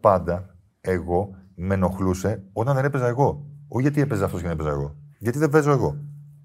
πάντα 0.00 0.56
εγώ 0.80 1.36
με 1.54 1.74
ενοχλούσε 1.74 2.42
όταν 2.52 2.74
δεν 2.74 2.84
έπαιζα 2.84 3.06
εγώ. 3.06 3.46
Όχι 3.68 3.82
γιατί 3.82 4.00
έπαιζε 4.00 4.24
αυτός 4.24 4.40
και 4.40 4.46
δεν 4.46 4.56
έπαιζα 4.56 4.70
εγώ. 4.70 4.96
Γιατί 5.18 5.38
δεν 5.38 5.48
παίζω 5.50 5.70
εγώ. 5.70 5.98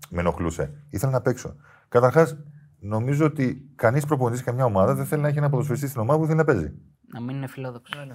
Με 0.10 0.20
ενοχλούσε. 0.20 0.74
Ήθελα 0.90 1.12
να 1.12 1.22
παίξω. 1.22 1.56
Καταρχάς, 1.90 2.38
νομίζω 2.84 3.26
ότι 3.26 3.72
κανείς 3.76 4.06
προπονητής 4.06 4.40
σε 4.40 4.46
καμιά 4.46 4.66
ομάδα 4.66 4.96
δεν 4.96 5.06
θέλει 5.06 5.22
να 5.22 5.28
έχει 5.28 5.38
ένα 5.38 5.50
ποδοσφαιριστή 5.50 5.88
στην 5.88 6.02
ομάδα 6.02 6.20
που 6.20 6.26
θέλει 6.26 6.38
να 6.38 6.44
παίζει. 6.44 6.74
Να 7.14 7.22
μην 7.22 7.36
είναι 7.36 7.48
φιλόδοξος. 7.48 8.08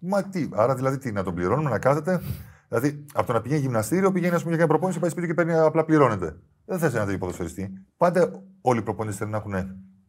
Μα 0.00 0.22
τι, 0.22 0.48
άρα 0.52 0.74
δηλαδή 0.74 0.98
τι, 0.98 1.12
να 1.12 1.22
τον 1.22 1.34
πληρώνουμε, 1.34 1.70
να 1.70 1.78
κάθεται. 1.78 2.20
Δηλαδή 2.68 3.04
από 3.14 3.26
το 3.26 3.32
να 3.32 3.40
πηγαίνει 3.40 3.60
γυμναστήριο, 3.60 4.12
πηγαίνει 4.12 4.34
ας 4.34 4.42
πούμε, 4.42 4.50
για 4.54 4.58
μια 4.58 4.66
προπόνηση, 4.66 4.98
πάει 5.00 5.10
σπίτι 5.10 5.26
και 5.26 5.34
παίρνει, 5.34 5.52
απλά 5.52 5.84
πληρώνεται. 5.84 6.36
Δεν 6.64 6.78
θε 6.78 6.86
ένα 6.86 7.04
τέτοιο 7.04 7.18
ποδοσφαιριστή. 7.18 7.72
Πάντα 7.96 8.42
όλοι 8.60 8.78
οι 8.78 8.82
προπονητές 8.82 9.18
θέλουν 9.18 9.32
να 9.32 9.38
έχουν 9.38 9.54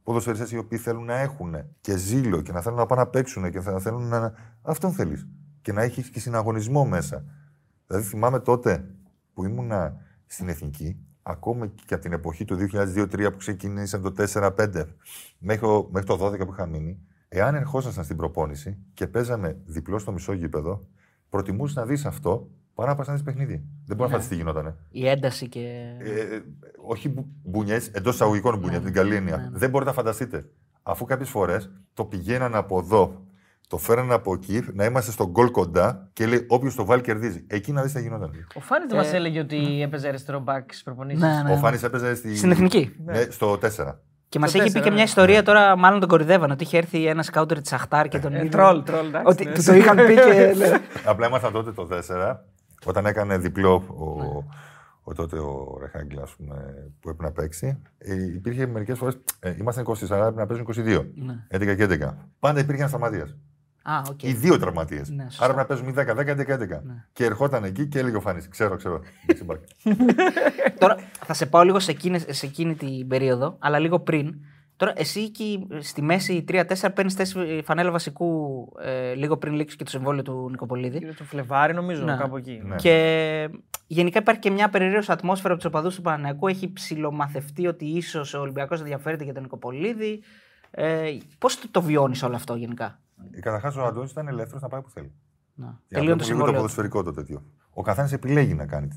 ποδοσφαιριστές 0.04 0.52
οι 0.52 0.58
οποίοι 0.58 0.78
θέλουν 0.78 1.06
να 1.06 1.20
έχουν 1.20 1.56
και 1.82 1.98
ζήλο 1.98 2.42
και 2.42 2.52
να 2.52 2.62
θέλουν 2.62 2.78
να 2.78 2.86
πάνε 2.86 3.02
να 3.02 3.08
παίξουν 3.08 3.52
και 3.52 3.60
να 3.60 3.80
θέλουν 3.80 4.08
να. 4.08 4.34
Αυτόν 4.62 4.92
θέλεις. 4.92 5.28
Και 5.62 5.72
να 5.72 5.82
έχεις 5.82 6.10
και 6.10 6.20
συναγωνισμό 6.20 6.86
μέσα. 6.86 7.24
Δηλαδή 7.88 8.06
θυμάμαι 8.06 8.40
τότε 8.40 8.86
που 9.34 9.46
ήμουνα 9.46 9.96
στην 10.26 10.50
εθνική, 10.50 11.07
ακόμα 11.28 11.68
και 11.86 11.94
από 11.94 12.04
την 12.04 12.14
εποχή 12.14 12.46
του 12.46 12.58
2002-2003 12.72 13.30
που 13.32 13.38
ξεκίνησαν 13.38 14.02
το 14.02 14.14
4-5 14.34 14.86
μέχρι, 15.40 15.68
μέχρι 15.90 16.08
το 16.08 16.26
12 16.26 16.46
που 16.46 16.52
είχα 16.52 16.66
μείνει, 16.66 17.00
εάν 17.28 17.56
ερχόσασταν 17.56 18.04
στην 18.04 18.18
προπόνηση 18.18 18.78
και 18.94 19.08
παίζαμε 19.08 19.58
διπλό 19.66 20.00
στο 20.00 20.12
μισό 20.12 20.34
γήπεδο, 20.34 20.88
προτιμούσες 21.30 21.76
να 21.76 21.86
δεις 21.86 22.06
αυτό 22.06 22.50
παρά 22.74 22.90
να 22.90 22.96
πας 22.96 23.08
να 23.08 23.14
δεις 23.14 23.24
παιχνίδι. 23.24 23.64
Δεν 23.86 23.98
μπορεί 23.98 23.98
να 23.98 24.06
ναι. 24.06 24.12
φανταστείς 24.12 24.30
τι 24.30 24.36
γινότανε. 24.36 24.76
Η 24.90 25.08
ένταση 25.08 25.48
και. 25.48 25.96
Ε, 26.00 26.40
όχι 26.86 27.14
μπουνιές, 27.44 27.88
εντός 27.88 28.14
εισαγωγικών 28.14 28.60
μπουνιές, 28.60 28.80
ναι. 28.80 28.86
την 28.86 28.94
καλή 28.94 29.16
έννοια. 29.16 29.38
Ναι. 29.38 29.58
Δεν 29.58 29.70
μπορείτε 29.70 29.90
να 29.90 29.96
φανταστείτε. 29.96 30.50
Αφού 30.84 31.06
κάποιες 31.06 31.30
φορές 31.30 31.72
το 31.94 32.06
πηγαίναν 32.06 32.56
από 32.56 32.80
εδώ 32.80 33.27
το 33.68 33.78
φέρανε 33.78 34.14
από 34.14 34.34
εκεί, 34.34 34.66
να 34.74 34.86
είμαστε 34.86 35.12
στον 35.12 35.28
γκολ 35.28 35.52
κοντά 35.52 36.10
και 36.14 36.26
λέει: 36.26 36.46
Όποιος 36.48 36.76
το 36.76 36.86
βάλει 36.86 37.02
κερδίζει. 37.02 37.46
Εκεί 37.48 37.72
να 37.72 37.82
δεις 37.82 37.94
τι 37.94 38.02
γινόταν. 38.02 38.32
Ο 38.54 38.60
Φάνης 38.60 38.90
δεν 38.90 39.00
ε... 39.00 39.02
μα 39.02 39.16
έλεγε 39.16 39.40
ότι 39.40 39.82
έπαιζε 39.82 40.08
αριστερό 40.08 40.40
μπακ 40.40 40.64
στις 40.72 40.84
προπονήσεις. 40.84 41.22
Ναι, 41.22 41.42
ναι. 41.44 41.54
Ο 41.54 41.58
Φάνης 41.58 41.84
έπαιζε 41.84 42.16
στη... 42.16 42.38
στην 42.38 42.52
εθνική. 42.52 42.96
Ναι, 43.06 43.22
στο 43.30 43.60
4. 43.62 43.96
Και 44.30 44.40
μας 44.40 44.54
έχει 44.54 44.72
πει 44.72 44.80
και 44.80 44.92
μια 44.92 45.04
ιστορία 45.04 45.44
τώρα, 45.44 45.78
μάλλον 45.78 46.00
τον 46.00 46.10
κορυδεύαν, 46.10 46.52
ότι 46.52 46.64
είχε 46.64 46.78
έρθει 46.78 47.06
ένα 47.06 47.24
σκάουτερ 47.24 47.62
της 47.62 47.74
Αχτάρ 47.74 48.08
και 48.08 48.20
τον 48.20 48.34
ε, 48.34 48.46
Τρόλ, 48.46 48.84
τρόλ, 48.84 49.06
Ότι 49.24 49.46
ναι. 49.46 49.52
το 49.52 49.74
είχαν 49.74 49.96
πει 49.96 50.14
και. 50.14 50.54
Απλά 51.12 51.28
ήμασταν 51.28 51.52
τότε 51.52 51.72
το 51.72 51.88
4, 51.92 52.36
όταν 52.86 53.06
έκανε 53.06 53.38
διπλό 53.38 53.74
ο, 53.74 54.44
ο 55.04 55.14
τότε 55.14 55.40
ο 55.40 55.78
Ρεχάγκλα 55.82 56.28
που 57.00 57.10
έπρεπε 57.10 57.24
να 57.24 57.32
παίξει. 57.32 57.82
Ε, 57.98 58.24
υπήρχε 58.24 58.68
μερικές 58.68 58.98
φορές. 58.98 59.18
Ε, 59.40 59.56
ήμασταν 59.60 59.86
24, 59.88 60.02
έπρεπε 60.02 60.32
να 60.36 60.46
παίζουν 60.46 60.68
22. 60.76 61.06
Ναι. 61.16 61.46
11 61.72 61.76
και 61.76 61.88
11. 61.90 62.14
Πάντα 62.40 62.60
υπήρχε 62.60 62.80
ένας 62.80 62.90
σταματία. 62.90 63.28
Α, 63.90 64.02
okay. 64.10 64.24
Οι 64.24 64.34
δύο 64.34 64.60
τραυματίες. 64.60 65.10
Ναι, 65.10 65.28
Άρα 65.40 65.54
να 65.54 65.66
παίζουμε 65.66 65.94
10, 65.96 66.00
10, 66.00 66.06
11, 66.06 66.16
11. 66.16 66.68
Ναι. 66.68 67.04
Και 67.14 67.26
ερχόταν 67.26 67.64
εκεί 67.64 67.88
και 67.88 68.00
έλεγε 68.00 68.16
ο 68.16 68.22
Φάνη: 68.22 68.48
Ξέρω, 68.50 68.76
ξέρω. 68.76 69.02
Τώρα 70.80 70.96
θα 71.26 71.34
σε 71.34 71.46
πάω 71.46 71.64
λίγο 71.64 71.80
σε 71.80 71.92
εκείνη, 71.92 72.20
σε 72.20 72.46
εκείνη 72.46 72.76
την 72.76 73.08
περίοδο, 73.08 73.56
αλλά 73.60 73.80
λίγο 73.80 74.00
πριν. 74.00 74.36
Τώρα, 74.76 74.94
εσύ 74.96 75.20
εκεί 75.20 75.68
στη 75.80 76.02
μέση 76.02 76.46
3-4 76.48 76.64
παίρνεις 76.94 77.14
θέση 77.14 77.62
φανέλα 77.64 77.92
βασικού 77.92 78.58
ε, 78.82 79.14
λίγο 79.14 79.38
πριν 79.38 79.54
λήξει 79.54 79.76
και 79.76 79.84
το 79.84 79.90
συμβόλαιο 79.90 80.24
του 80.24 80.48
Νικοπολίδη. 80.50 80.98
Είναι 80.98 81.14
το 81.14 81.24
Φλεβάρι, 81.24 81.74
νομίζω, 81.74 82.04
ναι. 82.04 82.16
κάπου 82.16 82.38
εκεί. 82.38 82.62
Ναι. 82.66 82.76
Και 82.76 83.50
γενικά 83.88 84.20
υπάρχει 84.20 84.42
και 84.42 84.52
μια 84.52 84.70
περίεργη 84.70 85.12
ατμόσφαιρα 85.12 85.54
από 85.54 85.62
τους 85.62 85.72
οπαδούς 85.72 85.96
του 85.96 86.02
Παναγιακού. 86.02 86.48
Έχει 86.48 86.74
ψηλομαθευτεί 86.74 87.68
ότι 87.68 87.86
ίσως 87.86 88.34
ο 88.34 88.40
Ολυμπιακός 88.40 88.80
ενδιαφέρεται 88.80 89.24
για 89.24 89.34
τον 89.34 89.44
Νικοπολίδη. 89.44 90.22
Ε, 90.72 91.18
Πώς 91.38 91.60
το, 91.60 91.68
το 91.72 91.82
βιώνεις 91.82 92.24
όλο 92.24 92.36
αυτό 92.36 92.56
γενικά; 92.56 93.00
Ε, 93.32 93.40
Καταρχάς, 93.40 93.76
ο 93.76 93.86
Αντώνης 93.86 94.12
ήταν 94.12 94.28
ελεύθερος 94.28 94.62
να 94.62 94.68
πάει 94.68 94.82
που 94.82 94.90
θέλει. 94.90 95.12
Να. 95.56 95.82
Τελείω 95.88 96.16
το 96.16 96.24
συμβόλαιο. 96.24 96.52
το 96.52 96.58
ποδοσφαιρικό 96.58 97.04
το 97.04 97.12
τέτοιο. 97.12 97.44
Ο 97.70 97.82
καθένας 97.82 98.14
επιλέγει 98.14 98.54
να 98.54 98.66
κάνει 98.66 98.88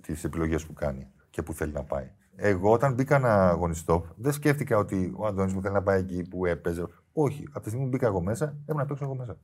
τις 0.00 0.24
επιλογές 0.24 0.66
που 0.66 0.72
κάνει 0.72 1.08
και 1.30 1.42
που 1.42 1.52
θέλει 1.52 1.72
να 1.72 1.82
πάει. 1.82 2.10
Εγώ 2.36 2.72
όταν 2.72 2.94
μπήκα 2.94 3.18
να 3.18 3.34
αγωνιστώ, 3.34 4.06
δεν 4.16 4.32
σκέφτηκα 4.32 4.78
ότι 4.78 5.12
ο 5.16 5.26
Αντώνης 5.26 5.52
μου 5.54 5.60
θέλει 5.60 5.74
να 5.74 5.82
πάει 5.82 6.00
εκεί 6.00 6.22
που 6.28 6.46
έπαιζε. 6.46 6.86
Όχι. 7.12 7.48
Από 7.48 7.60
τη 7.60 7.68
στιγμή 7.68 7.84
που 7.84 7.90
μπήκα 7.90 8.06
εγώ 8.06 8.20
μέσα, 8.20 8.44
έπρεπε 8.44 8.78
να 8.78 8.86
παίξω 8.86 9.04
εγώ 9.04 9.14
μέσα. 9.14 9.36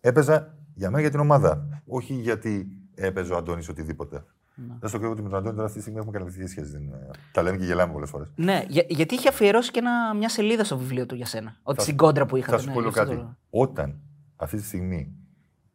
Έπαιζα 0.00 0.54
για 0.74 0.90
μένα 0.90 1.00
για 1.00 1.10
την 1.10 1.20
ομάδα. 1.20 1.82
Όχι 1.86 2.14
γιατί 2.14 2.68
έπαιζε 2.94 3.32
ο 3.32 3.36
Αντώνης 3.36 3.68
οτιδήποτε. 3.68 4.24
Ναι. 4.56 4.74
Δεν 4.80 4.88
στο 4.88 4.98
κρύβω 4.98 5.12
ότι 5.12 5.22
με 5.22 5.28
τον 5.28 5.38
Αντώνη 5.38 5.54
τώρα 5.54 5.66
αυτή 5.66 5.76
τη 5.76 5.82
στιγμή 5.82 6.00
έχουμε 6.00 6.18
κατευθυνθεί 6.18 6.50
σχέση. 6.50 6.90
Τα 7.32 7.42
λέμε 7.42 7.56
και 7.56 7.64
γελάμε 7.64 7.92
πολλές 7.92 8.10
φορές. 8.10 8.28
Ναι, 8.34 8.64
για, 8.68 8.84
γιατί 8.88 9.14
είχε 9.14 9.28
αφιερώσει 9.28 9.70
και 9.70 9.78
ένα, 9.78 10.14
μια 10.14 10.28
σελίδα 10.28 10.64
στο 10.64 10.78
βιβλίο 10.78 11.06
του 11.06 11.14
για 11.14 11.26
σένα. 11.26 11.56
Ότι 11.62 11.82
στην 11.82 11.96
κόντρα 11.96 12.26
που 12.26 12.36
είχατε. 12.36 12.56
Θα 12.56 12.62
σου 12.62 12.68
ναι, 12.68 12.84
πω 12.84 12.90
κάτι. 12.90 13.28
Όταν 13.50 14.00
αυτή 14.36 14.56
τη 14.56 14.62
στιγμή 14.62 15.12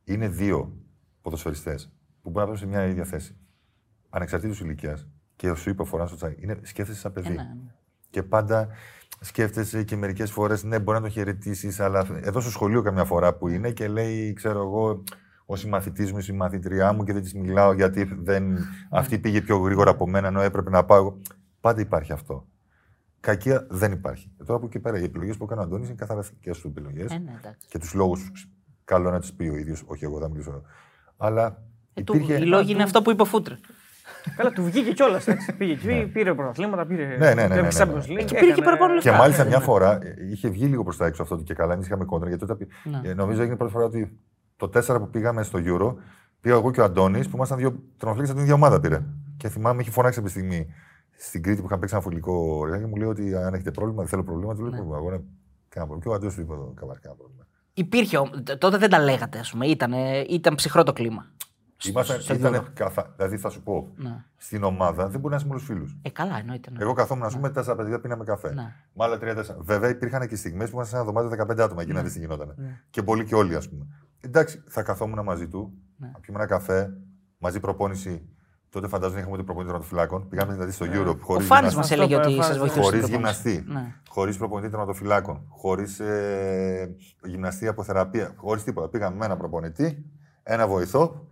είναι 0.03 0.27
δύο 0.27 0.77
ποδοσφαιριστές 1.21 1.91
που 2.21 2.29
μπορούν 2.29 2.49
να 2.49 2.55
παίρνουν 2.55 2.57
σε 2.57 2.79
μια 2.79 2.91
ίδια 2.91 3.03
θέση, 3.03 3.35
ανεξαρτήτως 4.09 4.59
ηλικίας, 4.59 5.07
και 5.35 5.53
σου 5.53 5.69
είπε 5.69 5.83
φοράς 5.83 6.07
στο 6.07 6.17
τσάκι, 6.17 6.41
είναι, 6.43 6.59
σκέφτεσαι 6.61 6.99
σαν 6.99 7.13
παιδί. 7.13 7.27
Ε, 7.27 7.31
ναι, 7.31 7.35
ναι. 7.35 7.71
Και 8.09 8.23
πάντα 8.23 8.67
σκέφτεσαι 9.19 9.83
και 9.83 9.95
μερικές 9.95 10.31
φορές, 10.31 10.63
ναι, 10.63 10.79
μπορεί 10.79 10.97
να 10.97 11.03
το 11.03 11.09
χαιρετήσεις, 11.09 11.79
αλλά 11.79 12.07
εδώ 12.21 12.39
στο 12.39 12.49
σχολείο 12.49 12.81
καμιά 12.81 13.05
φορά 13.05 13.33
που 13.33 13.47
είναι 13.47 13.71
και 13.71 13.87
λέει, 13.87 14.33
ξέρω 14.33 14.61
εγώ, 14.61 15.03
ο 15.51 15.55
συμμαθητής 15.55 16.11
μου, 16.11 16.17
η 16.17 16.21
συμμαθητριά 16.21 16.93
μου 16.93 17.03
και 17.03 17.13
δεν 17.13 17.21
της 17.21 17.33
μιλάω 17.33 17.73
γιατί 17.73 18.03
δεν... 18.21 18.57
αυτή 18.91 19.19
πήγε 19.19 19.41
πιο 19.41 19.57
γρήγορα 19.57 19.89
από 19.91 20.07
μένα, 20.07 20.27
ενώ 20.27 20.41
έπρεπε 20.41 20.69
να 20.69 20.83
πάω. 20.85 21.13
Πάντα 21.61 21.81
υπάρχει 21.81 22.11
αυτό. 22.11 22.47
Κακία 23.19 23.65
δεν 23.69 23.91
υπάρχει. 23.91 24.31
Και 24.37 24.43
τώρα 24.43 24.55
από 24.57 24.65
εκεί 24.65 24.79
πέρα 24.79 24.99
οι 24.99 25.03
επιλογές 25.03 25.37
που 25.37 25.43
έκανε 25.43 25.61
ο 25.61 25.63
Αντώνης 25.63 25.87
είναι 25.87 25.95
καθαρά 25.95 26.21
δικέ 26.21 26.51
τους 26.51 26.63
επιλογές. 26.63 27.11
Ε, 27.11 27.17
ναι, 27.17 27.31
εντάξει. 27.39 27.67
και 27.69 27.77
τους 27.77 27.93
λόγους 27.93 28.31
καλό 28.83 29.11
να 29.11 29.19
τις 29.19 29.33
πει 29.33 29.47
ο 29.47 29.55
ίδιος. 29.55 29.83
Όχι, 29.85 30.03
εγώ 30.03 30.19
θα 30.19 30.29
μιλήσω. 30.29 30.61
Αλλά 31.17 31.61
Ε, 31.93 32.01
του- 32.03 32.15
υπήρχε. 32.15 32.33
Οι 32.43 32.45
λόγοι 32.45 32.71
είναι 32.71 32.83
αυτό 32.83 33.01
που 33.01 33.11
είπε 33.11 33.21
ο 33.21 33.25
Φούτρε. 33.25 33.55
Καλά, 34.35 34.51
του 34.51 34.63
βγήκε 34.63 34.91
κιόλας. 34.91 35.25
Πήγε 35.57 35.71
εκεί, 35.71 36.09
πήρε 36.13 36.33
πρωταθλήματα, 36.33 36.85
πήρε. 36.85 37.05
Ναι, 37.05 37.15
ναι, 37.17 37.33
ναι, 37.33 37.47
ναι, 37.47 37.55
ναι, 37.55 37.61
ναι. 37.61 37.67
Champions 37.71 37.85
League, 37.85 38.05
Και 38.05 38.13
πήρε 38.25 38.25
και 38.25 38.35
έκανε- 38.45 38.63
παραπάνω 38.63 38.93
λεφτά. 38.93 39.11
Και 39.11 39.17
μάλιστα 39.17 39.43
ναι, 39.43 39.49
μια 39.49 39.57
ναι. 39.57 39.63
φορά 39.63 39.91
ε, 40.01 40.15
είχε 40.31 40.49
βγει 40.49 40.65
λίγο 40.65 40.83
προς 40.83 40.97
τα 40.97 41.05
έξω 41.05 41.21
αυτό 41.21 41.35
ότι 41.35 41.43
και 41.43 41.53
καλά. 41.53 41.73
Εμείς 41.73 41.85
είχαμε 41.85 42.05
κόντρα. 42.05 42.27
Γιατί 42.29 42.45
τότε 42.45 42.67
Ναι. 42.83 43.09
ε, 43.09 43.13
νομίζω 43.13 43.41
έγινε 43.41 43.55
πρώτη 43.55 43.71
φορά 43.71 43.85
ότι 43.85 44.19
το 44.59 44.69
4 44.87 44.97
που 44.99 45.09
πήγαμε 45.09 45.43
στο 45.43 45.59
Euro 45.63 45.95
πήγα 46.41 46.55
εγώ 46.55 46.71
και 46.71 46.81
ο 46.81 46.83
Αντώνης 46.83 47.27
που 47.29 47.35
ήμασταν 47.35 47.57
δύο 47.57 47.75
τρομοφλέγε 47.97 48.27
από 48.29 48.35
την 48.39 48.43
ίδια 48.47 48.53
ομάδα 48.61 48.79
πήρε. 48.79 49.03
Και 49.37 49.49
θυμάμαι, 49.49 49.81
είχε 49.81 49.91
φωνάξει 49.91 50.19
από 50.19 50.27
τη 50.27 50.33
στιγμή 50.33 50.67
στην 51.17 51.43
Κρήτη 51.43 51.59
που 51.59 51.65
είχαν 51.65 51.79
παίξει 51.79 51.95
ένα 51.95 52.03
φιλικό 52.03 52.65
ρεγά 52.65 52.77
και 52.77 52.85
μου 52.85 52.95
λέει 52.95 53.07
ότι 53.07 53.35
αν 53.35 53.53
έχετε 53.53 53.71
πρόβλημα, 53.71 53.99
δεν 54.01 54.09
θέλω 54.09 54.23
πρόβλημα. 54.23 54.55
Του 54.55 54.61
λέω 54.61 54.69
Ναι. 54.69 54.75
«Πρόβλημα, 54.77 54.97
εγώ 54.97 55.09
ναι, 55.09 55.17
κανένα 55.69 55.91
πρόβλημα. 55.91 55.99
Και 56.01 56.09
ο 56.09 56.13
Αντώνης 56.13 56.35
του 56.35 56.41
είπε 56.41 56.53
εδώ, 56.53 56.73
«Καμάρ, 56.75 56.99
κανένα 56.99 57.19
πρόβλημα. 57.19 57.43
Υπήρχε, 57.73 58.17
ο- 58.17 58.29
τ- 58.43 58.57
τότε 58.57 58.77
δεν 58.77 58.89
τα 58.89 58.99
λέγατε, 58.99 59.39
ας 59.39 59.51
πούμε. 59.51 59.65
Ήταν, 59.67 59.93
ήταν 60.29 60.55
ψυχρό 60.55 60.83
το 60.83 60.93
κλίμα. 60.93 61.25
Ήμασταν, 61.85 62.21
στο 62.21 62.33
ήτανε 62.33 62.57
Euro. 62.59 62.65
καθα... 62.73 63.13
Δηλαδή 63.15 63.37
θα 63.37 63.49
σου 63.49 63.63
πω, 63.63 63.87
Ναι. 63.95 64.23
στην 64.37 64.63
ομάδα 64.63 65.07
δεν 65.07 65.19
μπορεί 65.19 65.29
να 65.33 65.35
είσαι 65.39 65.45
με 65.47 65.51
όλους 65.53 65.65
φίλους. 65.65 65.97
Ε, 66.01 66.09
καλά, 66.09 66.37
εννοείται. 66.37 66.71
ναι. 66.71 66.77
Εγώ 66.81 66.93
καθόμουν, 66.93 67.23
ας 67.25 67.35
πούμε, 67.35 67.49
τέσσερα 67.49 67.75
παιδιά 67.75 67.99
πίναμε 67.99 68.23
καφέ. 68.23 68.53
Ναι. 68.53 68.73
Με 68.93 69.03
άλλα 69.03 69.17
τρία-τέσσερα. 69.17 69.57
Βέβαια, 69.61 69.89
υπήρχαν 69.89 70.27
και 70.27 70.35
στιγμές 70.35 70.69
που 70.69 70.75
ήμασταν 70.75 71.03
σε 71.03 71.09
ένα 71.09 71.21
δωμάτιο 71.21 71.45
15 71.53 71.59
άτομα. 71.63 71.81
Εκεί 71.81 71.93
να 71.93 72.01
δει 72.03 72.11
τι 72.11 72.19
γινόταν. 72.19 72.53
Ναι. 72.57 72.79
Και 72.89 73.03
πολλοί 73.03 73.23
και 73.25 73.35
όλοι, 73.35 73.55
ας 73.55 73.69
πούμε. 73.69 73.85
Εντάξει, 74.21 74.63
θα 74.67 74.83
καθόμουν 74.83 75.23
μαζί 75.23 75.47
του, 75.47 75.73
Ναι. 75.97 76.07
να 76.13 76.19
πιούμε 76.19 76.39
ένα 76.39 76.47
καφέ, 76.47 76.93
μαζί 77.37 77.59
προπόνηση. 77.59 78.29
Τότε 78.69 78.87
φαντάζομαι 78.87 79.19
είχαμε 79.19 79.35
την 79.35 79.45
προπονητή 79.45 79.71
τερματοφυλάκων. 79.71 80.27
Πήγαμε 80.29 80.53
δηλαδή 80.53 80.71
στο 80.71 80.85
Euro 80.85 81.15
Ο 81.15 81.17
χωρίς 81.21 81.45
Φάνης 81.47 81.75
μας 81.75 81.83
Αυτό 81.91 81.93
έλεγε 82.03 82.15
το 82.15 82.21
ότι 82.21 82.29
Φάνης, 82.29 82.45
σας 82.45 82.53
ναι. 82.55 82.59
βοηθούσε. 82.59 82.81
Χωρίς 82.81 83.03
στην 83.05 83.11
προπόνηση. 83.19 83.49
γυμναστή. 83.51 83.71
Ναι. 83.73 83.93
Χωρίς 84.09 84.37
προπονητή 84.37 84.69
τερματοφυλάκων. 84.69 85.45
Χωρίς 85.49 85.99
ε, 85.99 86.95
γυμναστή 87.23 87.67
από 87.67 87.83
θεραπεία. 87.83 88.33
Χωρίς 88.35 88.63
τίποτα. 88.63 88.89
Πήγαμε 88.89 89.15
με 89.15 89.25
ένα 89.25 89.37
προπονητή, 89.37 90.05
ένα 90.43 90.67
βοηθό, 90.67 91.27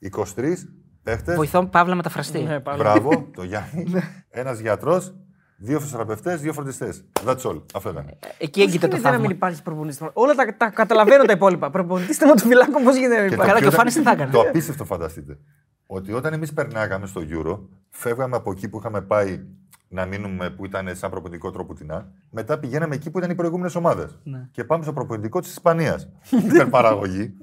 23 0.00 0.68
παίχτες. 1.02 1.36
Βοηθό 1.36 1.66
Παύλα 1.66 1.94
μεταφραστή. 1.94 2.42
Ναι, 2.42 2.60
πάλι. 2.60 2.78
Μπράβο, 2.78 3.10
το 3.36 3.42
Γιάννη. 3.42 3.84
ένας 4.30 4.58
γιατρός, 4.58 5.14
δύο 5.58 5.80
φυσιοθεραπευτές, 5.80 6.40
δύο 6.40 6.52
φροντιστές. 6.52 7.04
That's 7.26 7.42
all. 7.42 7.62
Αυτό 7.74 7.90
ήταν. 7.90 8.10
Εκεί 8.38 8.60
έγκυται 8.60 8.86
το 8.86 8.88
Πώς 8.88 8.98
γίνεται 8.98 9.02
να 9.02 9.10
μην 9.10 9.20
θαύμα. 9.20 9.32
υπάρχει 9.32 9.62
προπονητής; 9.62 10.00
Όλα 10.12 10.34
τα, 10.34 10.56
τα 10.56 10.70
καταλαβαίνω 10.70 11.24
τα 11.24 11.32
υπόλοιπα. 11.32 11.70
Προπονητή 11.70 12.14
θεματοφυλάκων, 12.14 12.82
πώς 12.82 12.96
γίνεται 12.96 13.14
να 13.14 13.20
μην 13.20 13.28
Και 13.28 13.34
υπάρχει. 13.34 13.52
Καλά, 13.52 13.60
πιο 13.60 13.68
και 13.68 13.74
ο 13.74 13.78
Φάνης 13.78 13.94
τι 13.94 14.02
θα 14.02 14.10
έκανε. 14.10 14.30
Το 14.30 14.40
απίστευτο 14.40 14.84
φανταστείτε. 14.84 15.38
Ότι 15.86 16.12
όταν 16.12 16.32
εμείς 16.32 16.52
περνάγαμε 16.52 17.06
στο 17.06 17.20
Euro, 17.30 17.58
φεύγαμε 17.90 18.36
από 18.36 18.50
εκεί 18.50 18.68
που 18.68 18.78
είχαμε 18.78 19.00
πάει 19.00 19.40
να 19.88 20.06
μείνουμε 20.06 20.50
που 20.50 20.64
ήταν 20.64 20.96
σαν 20.96 21.10
προπονητικό 21.10 21.50
τρόπο 21.50 21.74
τεινά. 21.74 22.12
Μετά 22.30 22.58
πηγαίναμε 22.58 22.94
εκεί 22.94 23.10
που 23.10 23.18
ήταν 23.18 23.30
οι 23.30 23.34
προηγούμενες 23.34 23.74
ομάδες. 23.74 24.18
Ναι. 24.22 24.48
Και 24.50 24.64
πάμε 24.64 24.82
στο 24.82 24.92
προπονητικό 24.92 25.40
της 25.40 25.50
Ισπανίας. 25.50 26.08
Υπερπαραγωγή. 26.30 27.34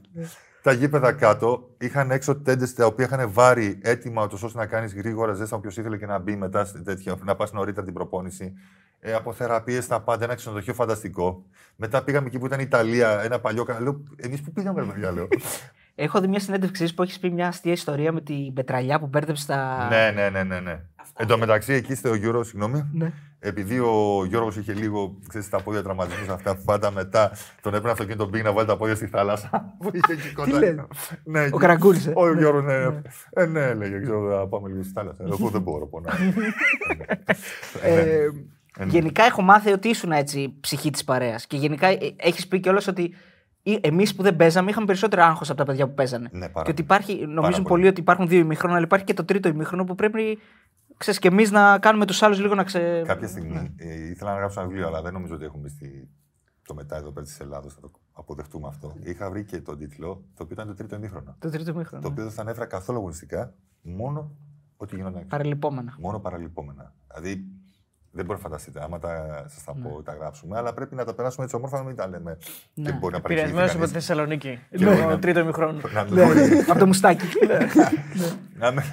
Τα 0.65 0.71
γήπεδα 0.71 1.13
κάτω 1.13 1.69
είχαν 1.77 2.11
έξω 2.11 2.35
τέντες 2.35 2.73
τα 2.73 2.85
οποία 2.85 3.05
είχαν 3.05 3.31
βάρει 3.31 3.79
έτοιμα 3.83 4.23
ούτως 4.23 4.43
ώστε 4.43 4.57
να 4.57 4.65
κάνεις 4.65 4.95
γρήγορα 4.95 5.33
ζέστα 5.33 5.55
όποιος 5.55 5.77
ήθελε 5.77 5.97
και 5.97 6.05
να 6.05 6.19
μπει 6.19 6.35
μετά 6.35 6.65
σε 6.65 6.79
τέτοια, 6.79 7.17
να 7.23 7.35
πας 7.35 7.51
νωρίτερα 7.51 7.85
την 7.85 7.93
προπόνηση. 7.93 8.53
Ε, 8.99 9.13
από 9.13 9.33
θεραπείες 9.33 9.87
τα 9.87 10.01
πάντα, 10.01 10.23
ένα 10.23 10.35
ξενοδοχείο 10.35 10.73
φανταστικό. 10.73 11.45
Μετά 11.75 12.03
πήγαμε 12.03 12.27
εκεί 12.27 12.39
που 12.39 12.45
ήταν 12.45 12.59
η 12.59 12.63
Ιταλία, 12.65 13.23
ένα 13.23 13.39
παλιό 13.39 13.63
καλό. 13.63 14.03
Εμείς 14.15 14.41
που 14.41 14.51
πήγαμε, 14.51 14.81
ρε 14.81 14.85
παιδιά, 14.87 15.11
λέω. 15.11 15.27
Έχω 15.95 16.21
δει 16.21 16.27
μια 16.27 16.39
συνέντευξή 16.39 16.93
που 16.93 17.03
έχεις 17.03 17.19
πει 17.19 17.31
μια 17.31 17.47
αστεία 17.47 17.71
ιστορία 17.71 18.11
με 18.11 18.21
την 18.21 18.53
πετραλιά 18.53 18.99
που 18.99 19.07
μπέρδεψε 19.07 19.45
τα. 19.45 19.87
Ναι, 19.89 20.11
ναι, 20.15 20.29
ναι, 20.29 20.43
ναι. 20.43 20.59
ναι. 20.59 20.81
Εν 21.17 21.27
τω 21.27 21.37
μεταξύ, 21.37 21.73
εκεί 21.73 21.95
στο 21.95 22.13
Γιώργο, 22.13 22.43
συγγνώμη, 22.43 22.89
Ναι. 22.93 23.11
Επειδή 23.45 23.79
ο 23.79 24.25
Γιώργος 24.27 24.55
είχε 24.57 24.73
λίγο 24.73 25.17
ξέρεις, 25.27 25.49
τα 25.49 25.61
πόδια 25.61 25.83
τραυματισμού, 25.83 26.33
αυτά 26.33 26.55
πάντα 26.65 26.91
μετά 26.91 27.31
τον 27.61 27.73
έπαιρνε 27.73 27.91
αυτοκίνητο, 27.91 28.23
τον 28.23 28.31
πήγε 28.31 28.43
να 28.43 28.53
βάλει 28.53 28.67
τα 28.67 28.77
πόδια 28.77 28.95
στη 28.95 29.07
θάλασσα. 29.07 29.49
Που 29.79 29.91
είχε 29.93 30.13
εκεί 30.13 30.33
κοντά. 30.33 30.59
λες; 30.59 30.75
ναι, 31.23 31.41
εκεί. 31.41 31.57
Καραγκούνης, 31.57 32.07
ε. 32.07 32.13
Ο 32.15 32.33
Γιώργος, 32.33 32.63
ναι. 32.63 33.01
Ε, 33.29 33.45
ναι, 33.45 33.61
έλεγε, 33.61 33.99
ξέρω, 34.01 34.37
θα 34.39 34.47
πάμε 34.47 34.67
λίγο 34.67 34.83
στη 34.83 34.91
θάλασσα. 34.91 35.23
Εγώ 35.27 35.49
δεν 35.49 35.61
μπορώ, 35.61 35.87
πονάω. 35.87 36.15
Ε, 37.81 37.89
ναι. 37.89 38.01
Ε, 38.01 38.29
Ε, 38.77 38.83
ναι. 38.83 38.91
γενικά 38.91 39.23
έχω 39.23 39.41
μάθει 39.41 39.71
ότι 39.71 39.87
ήσουν 39.87 40.11
έτσι 40.11 40.57
ψυχή 40.59 40.89
της 40.89 41.03
παρέας. 41.03 41.47
Και 41.47 41.57
γενικά 41.57 41.87
έχεις 42.15 42.47
πει 42.47 42.59
κιόλας 42.59 42.87
ότι 42.87 43.13
εμείς 43.81 44.15
που 44.15 44.23
δεν 44.23 44.35
παίζαμε 44.35 44.69
είχαμε 44.69 44.85
περισσότερο 44.85 45.23
άγχος 45.23 45.49
από 45.49 45.57
τα 45.57 45.65
παιδιά 45.65 45.87
που 45.87 45.93
παίζανε. 45.93 46.29
Ναι, 46.31 46.49
πάρα 46.49 46.65
και 46.65 46.71
ότι 46.71 46.81
υπάρχει, 46.81 47.13
νομίζουν 47.13 47.63
πολύ. 47.63 47.67
πολλοί 47.67 47.87
ότι 47.87 47.99
υπάρχουν 47.99 48.27
δύο 48.27 48.39
ημίχρονα, 48.39 48.75
αλλά 48.75 48.85
υπάρχει 48.85 49.05
και 49.05 49.13
το 49.13 49.25
τρίτο 49.25 49.49
ημίχρονο 49.49 49.83
που 49.83 49.95
πρέπει 49.95 50.39
ξέρεις, 50.97 51.19
και 51.19 51.27
εμείς 51.27 51.51
να 51.51 51.79
κάνουμε 51.79 52.05
τους 52.05 52.21
άλλους 52.21 52.39
λίγο 52.39 52.55
να 52.55 52.63
ξε. 52.63 53.01
Κάποια 53.01 53.27
στιγμή 53.27 53.73
ε, 53.77 54.09
ήθελα 54.09 54.31
να 54.31 54.37
γράψω 54.37 54.59
ένα 54.59 54.69
βιβλίο, 54.69 54.87
αλλά 54.87 55.01
δεν 55.01 55.13
νομίζω 55.13 55.35
ότι 55.35 55.45
έχουμε 55.45 55.61
μπει 55.61 55.69
στη... 55.69 56.09
το 56.65 56.73
μετά 56.73 56.95
εδώ 56.95 57.11
πέρα 57.11 57.25
της 57.25 57.39
Ελλάδα. 57.39 57.69
Θα 57.69 57.79
το 57.79 57.91
αποδεχτούμε 58.11 58.67
αυτό. 58.67 58.95
Είχα 59.03 59.29
βρει 59.29 59.43
και 59.43 59.61
τον 59.61 59.77
τίτλο, 59.77 60.23
το 60.35 60.43
οποίο 60.43 60.55
ήταν 60.55 60.67
το 60.67 60.73
τρίτο 60.73 60.95
ημίχρονο. 60.95 61.35
Το 61.39 61.49
τρίτο 61.49 61.71
ημίχρονο. 61.71 62.01
Το 62.03 62.07
οποίο 62.07 62.23
δεν 62.23 62.31
θα 62.31 62.41
ανέφερα 62.41 62.65
καθόλου 62.65 62.97
αγωνιστικά, 62.97 63.53
μόνο 63.81 64.31
ότι 64.77 64.95
γινόταν 64.95 65.15
έξω. 65.15 65.27
Παρελειπόμενα. 65.27 65.95
Μόνο 65.99 66.19
παραλυπόμενα. 66.19 66.93
Δηλαδή, 67.07 67.45
δεν 68.15 68.25
μπορεί 68.25 68.37
να 68.43 68.43
φανταστείτε. 68.49 68.79
Άμα 68.83 68.99
τα, 68.99 69.43
σας 69.47 69.63
τα 69.63 69.73
Ναι. 69.75 69.81
πω, 69.89 70.01
τα 70.03 70.15
γράψουμε, 70.19 70.57
αλλά 70.57 70.73
πρέπει 70.73 70.95
να 70.95 71.05
τα 71.05 71.13
περάσουμε 71.13 71.43
έτσι 71.43 71.55
όμορφα, 71.55 71.77
να 71.77 71.83
μην 71.83 71.95
τα 71.95 72.07
λέμε. 72.07 72.37
Και 72.73 72.91
μπορεί 72.91 73.13
να 73.13 73.21
Πειρασμένο 73.21 73.21
παρεξηγηθεί 73.21 73.59
από 73.61 73.71
τη 73.71 73.77
κανείς. 73.77 73.91
Θεσσαλονίκη. 73.91 74.59
Ναι. 74.69 74.95
Το 75.11 75.17
τρίτο 75.19 75.39
ημιχρόνο. 75.39 75.79
Να 75.93 76.03
μην 76.03 76.13
μπορεί- 76.25 76.65
από 76.69 76.79
το 76.79 76.85
μουστάκι. 76.85 77.25
να 78.61 78.71
μην- 78.71 78.83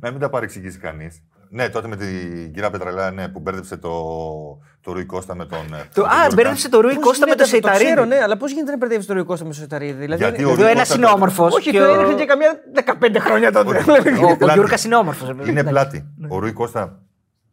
να 0.00 0.10
μην 0.10 0.20
τα 0.20 0.28
παρεξηγήσει 0.28 0.78
κανείς. 0.78 1.22
Ναι, 1.52 1.68
τότε 1.68 1.88
με 1.88 1.96
την 1.96 2.08
κυρία 2.52 2.70
Πετραλά, 2.70 3.10
ναι, 3.10 3.28
που 3.28 3.40
μπέρδεψε 3.40 3.76
το, 3.76 3.90
το 4.80 4.92
Ρουί 4.92 5.04
Κώστα 5.04 5.34
με 5.34 5.44
τον. 5.46 5.58
ε, 5.58 5.76
Το- 5.94 6.00
τον 6.02 6.04
Α, 6.04 6.14
Γιώργο 6.14 6.34
μπέρδεψε 6.34 6.68
το 6.68 6.80
Ρούι 6.80 6.94
Πώς 6.94 7.04
Κώστα 7.04 7.26
με 7.28 7.34
το 7.34 7.44
γίνεται, 7.44 7.60
ξέρω, 7.70 7.78
Σεϊταρίδη. 7.84 8.08
ναι, 8.08 8.22
αλλά 8.24 8.36
πώς 8.36 8.52
γίνεται 8.52 8.70
να 8.70 8.76
μπερδεύεις 8.76 9.06
το 9.06 9.12
Ροϊκό 9.12 9.32
με 9.32 9.44
το 9.44 9.52
Σεϊταρίδη. 9.52 9.92
Δηλαδή, 10.00 10.22
Γιατί 10.22 10.40
είναι- 10.40 10.50
ο 10.50 10.52
Εδώ 10.52 10.62
Ρουί 10.62 10.70
ένα 10.70 10.78
Κώστα 10.80 10.94
είναι 10.94 11.06
το- 11.06 11.12
όμορφος. 11.12 11.54
Όχι, 11.54 11.70
το 11.72 11.82
έρχεται 11.82 12.14
και 12.14 12.24
καμιά 12.24 12.50
15 12.72 13.18
χρόνια 13.20 13.52
τότε. 13.52 13.76
Όχι. 13.76 14.24
Ο, 14.24 14.30
ο 14.30 14.36
πλάτη. 14.36 14.52
Γιούρκας 14.54 14.84
είναι 14.84 14.96
όμορφος. 14.96 15.28
Είναι 15.46 15.64
πλάτη. 15.64 16.06
Ο 16.28 16.38
Ρουί 16.38 16.52
Κώστα, 16.52 16.98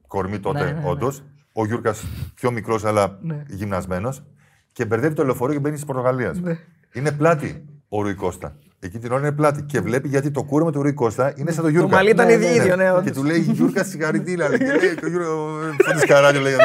κορμί 0.07 0.39
τότε, 0.39 0.59
Ναι, 0.59 0.65
ναι, 0.65 0.71
ναι. 0.71 0.89
όντως. 0.89 1.23
Ο 1.53 1.65
Γιούρκας 1.65 2.03
πιο 2.35 2.51
μικρός, 2.51 2.85
αλλά 2.85 3.17
Ναι. 3.21 3.43
γυμνασμένος. 3.47 4.23
Και 4.71 4.85
μπερδεύει 4.85 5.13
το 5.15 5.23
λεωφορείο 5.25 5.53
και 5.55 5.59
μπαίνει 5.61 5.77
τη 5.77 5.85
Πορτογαλίας. 5.85 6.39
Ναι. 6.39 6.57
Είναι 6.93 7.11
πλάτη 7.11 7.65
ο 7.89 8.01
Ρουί 8.01 8.13
Κώστα. 8.13 8.55
Εκεί 8.79 8.99
την 8.99 9.11
ώρα 9.11 9.19
είναι 9.21 9.31
πλάτη. 9.31 9.61
Και 9.61 9.79
βλέπει 9.81 10.07
γιατί 10.07 10.31
το 10.31 10.43
κούρεμα 10.43 10.71
του 10.71 10.81
Ρουί 10.81 10.93
Κώστα 10.93 11.33
είναι 11.35 11.51
σαν 11.51 11.63
το 11.63 11.69
Γιούρκα. 11.69 11.95
μαλλί 11.95 12.09
ήταν 12.09 12.25
Ναι, 12.25 12.33
ίδιο, 12.33 12.47
ναι, 12.49 12.55
ίδιο, 12.55 12.75
ναι, 12.75 12.83
Και 12.83 12.89
όντως. 12.91 13.11
του 13.11 13.23
λέει 13.23 13.39
Γιούρκα 13.39 13.83
σιγαριτήλα. 13.83 14.47
λέει. 14.49 14.57
Και 14.57 14.65
λέει 14.81 14.95
και 14.95 15.05
ο 15.05 15.09
Γιώργο 15.09 15.59
Φώτη 15.85 16.07
Καράλιο 16.07 16.41
λέει. 16.41 16.55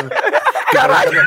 Καράλιο. 0.73 1.21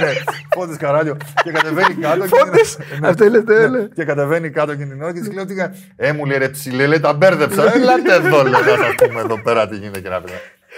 Ναι, 0.00 0.12
Φώτη 0.54 0.76
Καράλιο. 0.76 1.16
Και 1.44 1.50
κατεβαίνει 1.50 1.94
κάτω. 1.94 2.24
Φώτη. 2.24 2.60
Αυτό 3.02 3.24
λέτε, 3.24 3.68
ναι. 3.68 3.84
Και 3.94 4.04
κατεβαίνει 4.04 4.50
κάτω 4.50 4.72
εκείνη 4.72 4.88
την 4.90 5.02
ώρα 5.02 5.12
και 5.12 5.20
της 5.20 5.32
λέω 5.32 5.44
τι 5.44 5.54
κα- 5.54 5.72
Ε, 5.96 6.12
μου 6.12 6.24
λέει 6.26 6.38
ρε 6.38 6.48
ψηλέ, 6.48 6.86
λέει 6.86 7.00
τα 7.00 7.12
μπέρδεψα. 7.12 7.74
Ελάτε 7.74 8.14
εδώ, 8.14 8.42
λέω, 8.42 8.50
να 8.50 8.58
σας 8.84 8.94
πούμε 9.06 9.20
εδώ 9.20 9.42
πέρα 9.42 9.68
τι 9.68 9.76
γίνεται 9.76 10.00
και 10.00 10.08
να 10.08 10.20
πει. 10.20 10.30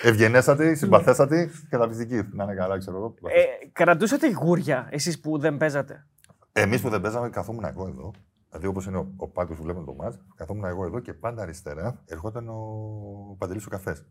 Ευγενέστατη, 0.03 0.75
συμπαθέστατη, 0.75 1.51
καταπληκτική. 1.69 2.29
Να 2.33 2.45
είναι 2.45 2.55
καλά, 2.55 2.79
ξέρω 2.79 2.97
εγώ. 2.97 3.15
Ε, 3.23 3.67
κρατούσατε 3.73 4.31
γούρια 4.31 4.89
εσείς 4.91 5.21
που 5.21 5.39
δεν 5.39 5.57
παίζατε; 5.57 6.07
Εμείς 6.53 6.81
που 6.81 6.89
δεν 6.89 7.01
παίζαμε, 7.01 7.29
καθόμουν 7.31 7.65
εγώ 7.65 7.87
εδώ. 7.89 8.11
Δηλαδή, 8.49 8.67
όπως 8.67 8.87
είναι 8.87 8.97
ο, 8.97 9.13
ο 9.17 9.29
πάγκο 9.29 9.55
που 9.55 9.63
βλέπουμε 9.63 9.85
το 9.85 9.95
μάτς, 9.95 10.19
καθόμουν 10.37 10.65
εγώ 10.65 10.85
εδώ 10.85 11.01
και 11.01 11.13
πάντα 11.13 11.43
αριστερά 11.43 12.03
ερχόταν 12.07 12.49
ο 12.49 13.37
Παντελής 13.39 13.67
ο 13.67 13.69
καφές. 13.71 14.05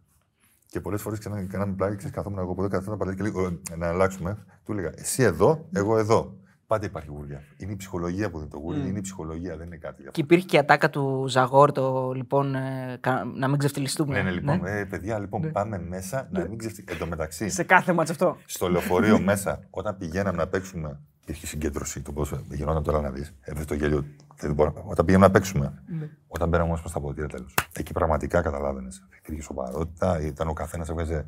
Και 0.65 0.81
πολλές 0.81 1.01
φορές 1.01 1.19
ξανά 1.19 1.45
κάναμε 1.45 1.73
πλάι 1.73 1.95
και 1.95 2.09
καθόμουν 2.09 2.39
εγώ 2.39 2.51
από 2.51 2.63
εδώ, 2.63 2.69
καθόμουν 2.69 2.93
ο 2.93 2.97
Παντελής 2.97 3.31
και 3.33 3.39
λέει, 3.39 3.59
«Ε, 3.71 3.75
να 3.75 3.87
αλλάξουμε. 3.87 4.45
Του 4.65 4.71
έλεγα, 4.71 4.91
εσύ 4.95 5.23
εδώ, 5.23 5.65
εγώ 5.73 5.97
εδώ. 5.97 6.35
Πάντα 6.67 6.85
υπάρχει 6.85 7.09
γούρια. 7.09 7.41
Είναι 7.57 7.71
η 7.71 7.75
ψυχολογία 7.75 8.29
που 8.29 8.39
δεν 8.39 8.49
το 8.49 8.57
γούρι, 8.57 8.79
είναι 8.79 8.97
η 8.97 9.01
ψυχολογία, 9.01 9.57
δεν 9.57 9.65
είναι 9.65 9.75
κάτι 9.77 10.01
γι' 10.01 10.07
αυτό. 10.07 10.11
Και 10.11 10.21
υπήρχε 10.21 10.45
και 10.45 10.55
η 10.55 10.59
ατάκα 10.59 10.89
του 10.89 11.25
Ζαγόρ, 11.27 11.71
το 11.71 12.11
λοιπόν, 12.15 12.55
ε, 12.55 12.97
κα- 12.99 13.23
να 13.35 13.47
μην 13.47 13.57
ξεφτυλιστούμε. 13.57 14.13
Ναι, 14.13 14.21
ναι, 14.21 14.31
λοιπόν, 14.31 14.65
ε, 14.65 14.85
παιδιά, 14.85 15.19
λοιπόν, 15.19 15.51
πάμε 15.51 15.79
μέσα 15.79 16.27
να 16.31 16.47
μην 16.47 16.57
ξεφτύλει. 16.57 16.87
Εν 16.91 16.97
τω 16.97 17.07
μεταξύ, 17.07 17.49
Σε 17.49 17.63
κάθε 17.63 17.93
μάτς 17.93 18.09
αυτό. 18.09 18.37
στο 18.45 18.69
λεωφορείο 18.69 19.19
μέσα, 19.21 19.59
όταν 19.69 19.97
πηγαίναμε 19.97 20.37
να 20.37 20.47
παίξουμε. 20.47 20.99
Υπήρχε 21.21 21.45
συγκέντρωση 21.47 22.01
το 22.01 22.11
πώς 22.11 22.33
γινόταν 22.51 22.83
τώρα 22.83 23.01
να 23.01 23.09
δεις. 23.09 23.33
Εδώ 23.41 23.65
το 23.65 23.73
γέλιο. 23.73 24.05
Δεν 24.35 24.53
μπορώ. 24.53 24.83
Όταν 24.85 25.05
πήγαμε 25.05 25.25
να 25.25 25.31
παίξουμε. 25.31 25.83
Όταν 26.27 26.49
μπαίναμε 26.49 26.67
όμως 26.69 26.79
προς 26.81 26.91
τα 26.91 26.99
ποτήρια 26.99 27.27
τέλος. 27.29 27.53
Εκεί 27.73 27.93
πραγματικά 27.93 28.41
καταλάβαινες. 28.41 29.03
Υπήρχε 29.17 29.41
σοβαρότητα, 29.41 30.21
ήταν 30.21 30.47
ο 30.47 30.53
καθένας 30.53 30.89
έβγαζε 30.89 31.25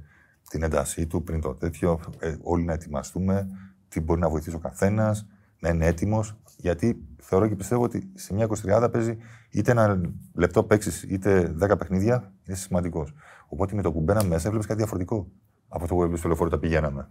την 0.49 0.63
έντασή 0.63 1.07
του 1.07 1.23
πριν 1.23 1.41
το 1.41 1.53
τέτοιο. 1.53 1.99
Ε, 2.19 2.35
όλοι 2.41 2.63
να 2.63 2.73
ετοιμαστούμε, 2.73 3.47
τι 3.89 3.99
μπορεί 3.99 4.19
να 4.19 4.29
βοηθήσει 4.29 4.55
ο 4.55 4.59
καθένας, 4.59 5.27
να 5.59 5.69
είναι 5.69 5.85
έτοιμος. 5.85 6.37
Γιατί 6.57 7.07
θεωρώ 7.17 7.47
και 7.47 7.55
πιστεύω 7.55 7.83
ότι 7.83 8.11
σε 8.13 8.33
μια 8.33 8.47
23 8.47 8.91
παίζει 8.91 9.17
είτε 9.49 9.71
ένα 9.71 10.01
λεπτό 10.33 10.63
παίξει 10.63 11.07
είτε 11.07 11.55
10 11.61 11.77
παιχνίδια, 11.77 12.33
είναι 12.47 12.57
σημαντικός. 12.57 13.13
Οπότε 13.47 13.75
με 13.75 13.81
το 13.81 13.91
που 13.91 14.01
μπαίναμε 14.01 14.27
μέσα 14.27 14.45
έβλεπες 14.45 14.67
κάτι 14.67 14.79
διαφορετικό 14.79 15.31
από 15.67 15.83
αυτό 15.83 15.95
που 15.95 16.01
έβλεπε 16.01 16.19
στο 16.19 16.27
λεωφορείο 16.27 16.53
όταν 16.55 16.69
πηγαίναμε. 16.69 17.09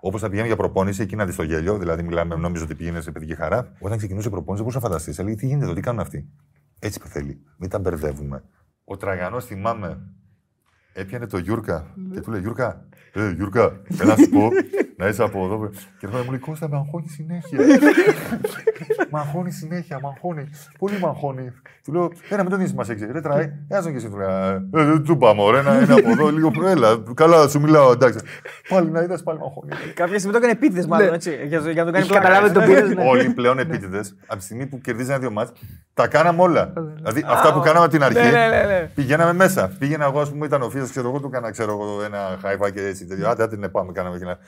Όπως 0.00 0.20
θα 0.20 0.26
πηγαίνουμε 0.26 0.54
για 0.54 0.62
προπόνηση, 0.62 1.02
εκεί 1.02 1.16
να 1.16 1.26
δει 1.26 1.34
το 1.34 1.42
γέλιο, 1.42 1.78
δηλαδή 1.78 2.02
μιλάμε, 2.02 2.36
νόμιζα 2.36 2.64
ότι 2.64 2.74
πηγαίνει 2.74 3.02
σε 3.02 3.10
παιδική 3.10 3.34
χαρά. 3.34 3.72
Όταν 3.78 3.98
ξεκινούσε 3.98 4.28
η 4.28 4.30
προπόνηση, 4.30 4.62
δεν 4.62 4.72
μπορούσα 4.72 4.78
να 4.78 4.94
φανταστείς. 4.94 5.18
Έλεγε 5.18 5.36
τι 5.36 5.46
γίνεται 5.46 5.64
εδώ, 5.64 5.74
τι 5.74 5.80
κάνουν 5.80 6.00
αυτοί; 6.00 6.28
Έτσι 6.78 7.00
που 7.00 7.06
θέλει. 7.06 7.42
Μην 7.56 7.70
τα 7.70 7.78
μπερδεύουμε. 7.78 8.44
Ο 8.84 8.96
Τραγανός 8.96 9.44
θυμάμαι 9.44 10.00
έπιανε 10.92 11.26
το 11.26 11.38
Γιούρκα 11.38 11.94
και 12.12 12.20
του 12.20 12.30
λέει 12.30 12.40
Γιούρκα, 12.40 12.88
ε, 13.12 13.30
Γιούρκα, 13.30 13.82
έλα 14.00 14.16
να 14.16 14.22
σου 14.22 14.30
πω, 14.30 14.48
να 14.98 15.06
είσαι 15.08 15.22
από 15.22 15.44
εδώ. 15.44 15.70
Και 15.98 16.06
έρχομαι 16.06 16.24
μου 16.24 16.30
λέει 16.30 16.38
Κώστα, 16.40 16.68
με 16.68 16.76
αγχώνει 16.76 17.08
συνέχεια. 17.08 17.58
με 19.12 19.18
αγχώνει 19.18 19.50
συνέχεια, 19.50 19.98
με 20.02 20.08
αγχώνει. 20.08 20.48
Πολύ 20.78 20.98
με 21.00 21.06
αγχώνει. 21.06 21.52
Του 21.84 21.92
λέω, 21.92 22.10
ένα 22.28 22.44
με 22.44 22.50
τον 22.50 22.60
ίδιο 22.60 22.74
μας 22.76 22.88
έξι. 22.88 23.06
Ρε 23.12 23.20
τράει, 23.20 23.52
ένα 23.68 23.82
τον 23.82 23.90
και 23.90 23.96
εσύ 23.96 24.08
του 24.08 24.16
λέει, 24.16 24.26
ε, 24.74 24.84
δεν 24.84 25.02
του 25.02 25.16
πάμε, 25.18 25.42
ωραία, 25.42 25.60
ένα 25.60 25.82
είναι 25.82 25.92
από 25.92 26.10
εδώ, 26.10 26.28
λίγο 26.30 26.50
προέλα. 26.50 27.02
Καλά, 27.14 27.48
σου 27.48 27.60
μιλάω, 27.60 27.92
εντάξει. 27.92 28.18
Πάλι 28.68 28.90
να 28.90 29.00
είδα, 29.02 29.22
πάλι 29.24 29.38
με 29.38 29.44
αγχώνει. 29.44 29.72
Κάποια 29.94 30.14
στιγμή 30.18 30.32
το 30.32 30.38
έκανε 30.38 30.52
επίτηδες, 30.52 30.86
μάλλον 30.86 31.14
έτσι. 31.14 31.30
Για, 31.46 31.58
για 31.58 31.84
να 31.84 31.84
το 31.84 31.92
κάνει 31.92 32.04
Είχε 32.04 32.14
καταλάβει 32.14 32.44
ότι 32.44 32.54
τον 32.54 32.64
πήρε. 32.64 32.86
ναι. 32.94 33.04
Όλοι 33.08 33.30
πλέον 33.30 33.58
επίτηδες, 33.58 34.16
από 34.26 34.38
τη 34.38 34.44
στιγμή 34.44 34.66
που 34.66 34.80
κερδίζανε 34.80 35.18
δύο 35.18 35.30
μάτς, 35.30 35.52
τα 35.94 36.06
κάναμε 36.08 36.42
όλα. 36.42 36.72
δηλαδή 36.96 37.24
αυτά 37.28 37.52
που 37.52 37.60
κάναμε 37.60 37.84
από 37.84 37.92
την 37.94 38.02
αρχή, 38.02 38.18
Ναι, 38.18 38.30
ναι, 38.30 38.48
ναι, 38.48 38.62
ναι. 38.66 38.90
πηγαίναμε 38.94 39.32
μέσα. 39.32 39.70
Πήγαινα 39.78 40.04
εγώ, 40.04 40.20
ας 40.20 40.30
πούμε, 40.30 40.46
ήταν 40.46 40.62
ο 40.62 40.70
Φίσα, 40.70 40.84
ξέρω 40.90 41.08
εγώ, 41.08 41.20
του 41.20 41.26
έκανα 41.26 41.50
ξέρω, 41.50 41.70
εγώ, 41.72 42.02
ένα 42.04 42.38
χάιβα 42.42 42.70
και 42.70 42.80
έτσι. 42.86 43.06
τέτοιο. 43.06 43.28
Άντε, 43.28 43.42
άντε, 43.42 43.56
ναι, 43.56 43.68
πάμε, 43.68 43.92
κάναμε 43.92 44.18
και 44.18 44.24
ένα. 44.24 44.38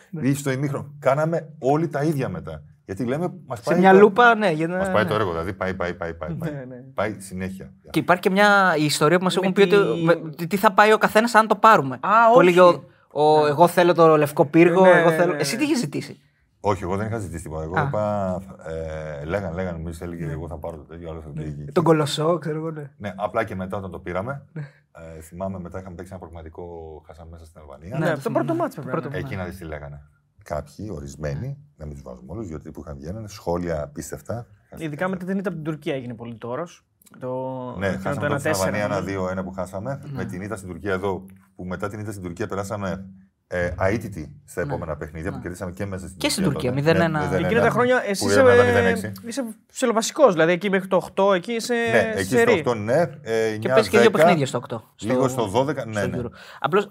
Ή 0.41 0.43
στο 0.43 0.51
ημίχρονο. 0.51 0.95
Κάναμε 0.99 1.49
όλοι 1.59 1.89
τα 1.89 2.03
ίδια 2.03 2.29
μετά. 2.29 2.63
Γιατί 2.85 3.05
λέμε, 3.05 3.33
μας 3.47 3.59
Σε 3.59 3.65
πάει, 3.71 3.79
μια 3.79 3.93
το- 3.93 3.99
λούπα, 3.99 4.35
ναι. 4.35 4.51
για 4.51 4.67
να- 4.67 4.77
μας 4.77 4.91
πάει 4.91 5.03
ναι. 5.03 5.09
το 5.09 5.15
έργο. 5.15 5.31
Δηλαδή 5.31 5.53
πάει, 5.53 5.75
πάει, 5.75 5.95
πάει. 5.95 6.15
Πάει, 6.15 6.31
πάει. 6.35 6.53
Ναι, 6.53 6.65
ναι. 6.69 6.77
πάει 6.95 7.17
συνέχεια. 7.19 7.73
Και 7.91 7.99
υπάρχει 7.99 8.23
και 8.23 8.31
μια 8.31 8.75
ιστορία 8.79 9.19
που 9.19 9.25
μας 9.25 9.37
έχουν 9.37 9.53
πει 9.53 9.67
τη- 9.67 9.75
ότι 9.75 10.03
με- 10.03 10.47
τι 10.47 10.57
θα 10.57 10.73
πάει 10.73 10.93
ο 10.93 10.99
καθένας 10.99 11.35
αν 11.35 11.47
το 11.47 11.57
πάρουμε. 11.57 11.95
Α, 11.95 11.99
Που 11.99 12.33
όχι. 12.35 12.41
έλεγε 12.41 12.61
ο, 12.61 12.83
ο- 13.11 13.47
εγώ 13.47 13.69
θέλω 13.69 13.95
το 13.95 14.17
λευκό 14.17 14.47
πύργο, 14.47 14.83
Ναι, 14.83 14.91
εγώ 14.91 15.11
ναι, 15.11 15.17
θέλω. 15.17 15.33
ναι, 15.33 15.41
Εσύ 15.41 15.53
ναι. 15.55 15.61
τι 15.61 15.67
είχες 15.67 15.79
ζητήσει; 15.79 16.21
Όχι, 16.61 16.83
εγώ 16.83 16.97
δεν 16.97 17.07
είχα 17.07 17.19
ζητήσει 17.19 17.43
τίποτα. 17.43 17.63
Εγώ 17.63 17.79
Α. 17.79 17.83
είπα. 17.83 18.39
Ε, 19.21 19.25
λέγανε, 19.25 19.55
λέγανε, 19.55 19.79
εμεί 19.79 19.91
έλεγε, 20.01 20.31
εγώ 20.31 20.49
θα 20.49 20.57
πάρω 20.59 20.77
το 20.77 20.83
τέτοιο, 20.83 21.11
άλλο 21.11 21.21
θα 21.21 21.27
το 21.27 21.43
πήγε. 21.43 21.73
Τον 21.73 21.85
κολοσσό, 21.85 22.39
ξέρω 22.39 22.57
εγώ, 22.57 22.71
ναι. 22.71 22.91
Ναι, 22.97 23.13
απλά 23.17 23.45
και 23.45 23.55
μετά 23.55 23.77
όταν 23.77 23.91
το 23.91 23.99
πήραμε, 23.99 24.43
ε, 25.17 25.21
θυμάμαι 25.21 25.59
μετά 25.59 25.79
είχαμε 25.79 25.95
παίξει 25.95 26.11
ένα 26.13 26.21
προγραμματικό, 26.21 26.65
χάσαμε 27.07 27.31
μέσα 27.31 27.45
στην 27.45 27.61
Αλβανία. 27.61 27.99
Ναι, 27.99 28.15
το 28.15 28.21
το 28.23 28.31
πρώτο 28.31 28.41
θυμάμαι. 28.41 28.61
μάτς 28.61 28.75
πρέπει 28.75 28.87
να 28.89 28.93
Πρώτο- 28.93 29.09
είναι. 29.09 29.19
Εκεί 29.27 29.37
να 29.37 29.45
δεις 29.45 29.57
τι 29.57 29.65
λέγανε. 29.65 30.03
Κάποιοι, 30.45 30.89
ορισμένοι, 30.93 31.59
να 31.77 31.85
μην 31.87 31.95
τους 31.95 32.03
βάζουμε 32.03 32.33
όλους, 32.33 32.49
γιατί 32.49 32.71
που 32.71 32.81
είχαν 32.81 32.97
βγαίνανε, 32.97 33.29
σχόλια 33.29 33.83
απίστευτα. 33.83 34.47
Ειδικά 34.77 35.09
μετά 35.09 35.25
την 35.25 35.39
ήττα 35.39 35.49
από 35.49 35.59
την 35.63 35.73
Τουρκία 35.73 35.95
έγινε 35.95 36.15
πολύ 36.15 36.37
τόρος. 36.37 36.85
Το... 37.19 37.57
Ναι, 37.79 37.87
κάνανε 37.87 38.03
χάσαμε 38.03 38.29
το 38.29 38.35
τότε 38.35 38.53
στην 38.53 38.53
1-4, 38.53 38.67
Αλβανία 38.67 38.89
νομίζω. 38.89 39.11
ένα-δύο-ένα 39.11 39.45
που 39.45 39.51
χάσαμε. 39.53 40.01
Με 40.13 40.25
την 40.25 40.43
ήττα 40.43 40.57
στην 40.57 40.69
Τουρκία 40.69 40.93
εδώ, 40.93 41.27
που 41.57 41.65
μετά 41.65 41.89
την 41.89 42.01
ήττα 42.01 42.11
στην 42.11 42.23
Τουρκία 42.23 42.47
περάσαμε 42.47 43.07
ε, 43.53 43.75
αίτητοι 43.81 44.41
στα 44.45 44.61
επόμενα 44.61 44.97
παιχνίδια 44.97 45.33
που 45.33 45.39
κερδίσαμε 45.41 45.73
και 45.73 45.87
μέσα 45.87 46.07
στην 46.07 46.19
Και 46.19 46.29
στην 46.29 46.45
Τουρκία. 46.45 46.73
Τουρκία, 46.73 46.93
τότε. 46.93 47.07
0-1. 47.07 47.11
Ναι, 47.11 47.39
0-1, 47.39 47.45
Εκείνα 47.45 47.61
τα 47.61 47.71
χρόνια 47.71 48.03
εσύ 48.07 48.23
που 48.23 48.31
είσαι, 48.31 48.41
είδαμε 48.41 48.55
τα 48.57 48.63
ε, 48.63 49.13
0-6. 49.25 49.29
είσαι 49.29 49.45
ψιλοβασικό. 49.73 50.31
Δηλαδή 50.31 50.53
εκεί 50.53 50.71
μέχρι 50.71 50.89
το 50.89 51.09
8, 51.17 51.35
εκεί 51.35 51.53
είσαι 51.53 51.75
Ναι, 51.75 52.13
εκεί 52.15 52.29
σερί. 52.29 52.59
στο 52.59 52.71
8 52.71 52.77
ναι. 52.77 53.01
Ε, 53.23 53.57
Και 53.57 53.69
9, 53.71 53.75
παίζει 53.75 53.89
και 53.89 53.99
δύο 53.99 54.09
10, 54.09 54.13
παιχνίδια 54.13 54.47
στο 54.47 54.63
8. 54.69 54.81
Λίγο 55.01 55.29
στο 55.29 55.51
12, 55.55 55.87
ναι, 55.87 56.07
ναι. 56.07 56.19
Απλώς 56.59 56.89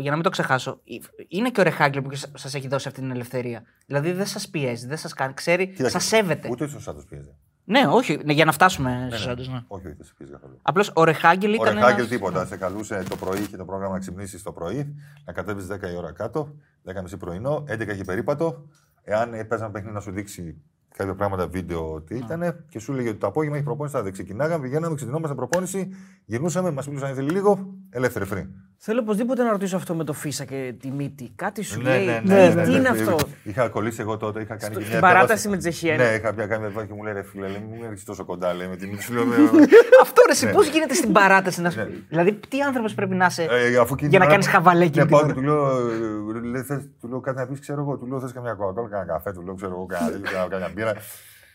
για 0.00 0.10
να 0.10 0.14
μην 0.16 0.22
το 0.22 0.30
ξεχάσω, 0.30 0.80
είναι 1.28 1.50
και 1.50 1.60
ο 1.60 1.62
Ρεχάγκλε 1.62 2.00
που 2.00 2.10
σα 2.34 2.58
έχει 2.58 2.68
δώσει 2.68 2.88
αυτή 2.88 3.00
την 3.00 3.10
ελευθερία. 3.10 3.62
Δηλαδή 3.86 4.12
δεν 4.12 4.26
σας 4.26 4.48
πιέζει, 4.48 4.86
δεν 4.86 4.96
σας 4.96 5.12
κάνει, 5.12 5.34
ξέρει, 5.34 5.66
Κοίταξε, 5.66 5.98
σας 5.98 6.04
σέβεται. 6.04 6.48
Ούτε 6.50 6.64
ο 6.64 6.78
Σάντο 6.78 7.02
πιέζει. 7.08 7.34
Ναι, 7.64 7.80
όχι, 7.88 8.18
ναι, 8.24 8.32
για 8.32 8.44
να 8.44 8.52
φτάσουμε 8.52 9.08
στους 9.10 9.26
άντρες. 9.26 9.48
Ναι. 9.48 9.60
Όχι, 9.68 9.86
όχι, 9.86 9.94
δεν 9.96 10.06
σε 10.06 10.12
πιέζει 10.16 10.32
καθόλου. 10.32 10.58
Απλώς 10.62 10.92
ο 10.94 11.04
Ρεχάγκλε 11.04 11.50
Ο 11.50 11.54
ήταν. 11.62 11.74
Ρεχάγκελ 11.74 11.96
ένας- 11.98 12.08
τίποτα. 12.08 12.46
Σε 12.46 12.56
καλούσε 12.56 13.04
το 13.08 13.16
πρωί, 13.16 13.38
είχε 13.40 13.56
το 13.56 13.64
πρόγραμμα 13.64 13.92
να 13.92 13.98
ξυπνήσει 13.98 14.42
το 14.44 14.52
πρωί, 14.52 14.94
να 15.24 15.32
κατέβεις 15.32 15.66
10 15.66 15.90
η 15.92 15.96
ώρα 15.96 16.12
κάτω, 16.12 16.54
10.30 16.82 17.16
πρωινό, 17.18 17.64
11 17.68 17.92
είχε 17.92 18.04
περίπατο. 18.04 18.66
Εάν 19.04 19.30
παίζαμε 19.48 19.70
παιχνίδι 19.72 19.94
να 19.94 20.00
σου 20.00 20.10
δείξει 20.10 20.56
κάποια 20.96 21.14
πράγματα 21.14 21.46
βίντεο 21.48 22.00
τι 22.00 22.16
ήταν 22.16 22.64
και 22.68 22.78
σου 22.78 22.92
έλεγε 22.92 23.08
ότι 23.08 23.18
το 23.18 23.26
απόγευμα 23.26 23.56
έχει 23.56 23.64
προπόνηση, 23.64 23.96
θα 23.96 24.02
δεν 24.02 24.12
ξεκινάγαμε, 24.12 24.62
πηγαίναμε, 24.62 24.94
ξεκινόμαστε 24.94 25.34
προπόνηση, 25.36 25.88
γυρνούσαμε, 26.24 26.70
μας 26.70 26.86
μιλούσαν 26.86 27.08
αν 27.08 27.12
ήθελε 27.14 27.30
λίγο, 27.30 27.74
ελεύθερη 27.90 28.26
free. 28.32 28.46
Θέλω 28.84 29.00
οπωσδήποτε 29.00 29.42
να 29.42 29.50
ρωτήσω 29.50 29.76
αυτό 29.76 29.94
με 29.94 30.04
το 30.04 30.12
Φίσα 30.12 30.44
και 30.44 30.74
τη 30.80 30.90
μύτη. 30.90 31.32
Κάτι 31.36 31.62
σου 31.62 31.80
Ναι, 31.82 31.90
λέει. 31.96 32.06
ναι, 32.06 32.20
τι- 32.20 32.28
ναι, 32.28 32.48
τι 32.48 32.54
ναι, 32.54 32.62
ναι, 32.64 32.70
είναι 32.70 32.78
ναι. 32.80 32.88
αυτό. 32.88 33.16
Είχα 33.44 33.68
κολλήσει 33.68 34.00
εγώ 34.00 34.16
τότε, 34.16 34.40
είχα 34.40 34.56
κάνει 34.56 34.72
Στο- 34.72 34.80
και 34.80 34.86
στην 34.86 34.98
μια 34.98 35.00
παράταση 35.00 35.24
επέμβαση. 35.32 35.48
με 35.48 35.56
τη 35.56 35.62
Ζεχιέ, 35.62 35.96
Ναι, 35.96 36.04
ναι. 36.10 36.14
είχα 36.16 36.32
πια 36.34 36.46
κάνει 36.46 36.62
επέμβαση 36.64 36.86
και 36.86 36.94
μου 36.94 37.02
λέει 37.02 37.12
ρε 37.12 37.22
φίλε, 37.22 37.46
λέει, 37.48 37.66
μην 37.72 37.82
έρχεσαι 37.84 38.04
τόσο 38.04 38.24
κοντά, 38.24 38.52
λέει, 38.54 38.66
με 38.68 38.76
τη 38.76 38.86
μύτη 38.86 39.02
σου 39.02 39.12
λέω. 39.12 39.24
«Ναι, 39.24 39.34
Αυτό 40.02 40.22
ρε, 40.46 40.52
πώς 40.52 40.66
γίνεται 40.68 40.94
στην 40.94 41.12
παράταση 41.12 41.60
να 41.60 41.70
σου 41.70 41.78
Ναι. 41.78 41.88
Δηλαδή, 42.08 42.32
τι 42.48 42.60
άνθρωπος 42.60 42.94
πρέπει 42.94 43.14
να 43.14 43.26
είσαι. 43.26 43.42
Ε, 43.50 43.76
αφού 43.76 43.94
εκείνη 43.94 44.08
για 44.08 44.08
να 44.08 44.08
την 44.08 44.18
ώρα- 44.18 44.26
κάνεις 44.30 44.46
χαβαλέ 44.46 44.84
εκείνη 44.84 44.96
Ναι, 44.96 45.02
την 45.02 45.10
πάω 45.10 45.20
και 45.20 45.24
ώρα. 45.26 45.34
του 45.34 45.42
λέω, 45.42 45.88
ε, 46.36 46.48
λέει, 46.52 46.62
θες- 46.62 46.88
του 47.00 47.08
λέω 47.08 47.20
κάτι 47.20 47.38
να 47.38 47.46
πεις, 47.46 47.60
ξέρω 47.60 47.80
εγώ. 47.80 47.96
Του 47.96 48.06
λέω 48.06 48.20
θες 48.20 48.32
καμιά 48.32 48.52
κοκακόλα, 48.54 48.88
κανένα 48.88 49.12
καφέ, 49.12 49.32
του 49.32 49.42
λέω 49.44 49.54
ξέρω 49.54 49.72
εγώ, 49.72 49.86
κανένα 49.86 50.10
τέτοιο, 50.10 50.30
κανένα- 50.32 50.48
κανένα 50.50 50.70
μπύρα. 50.74 50.92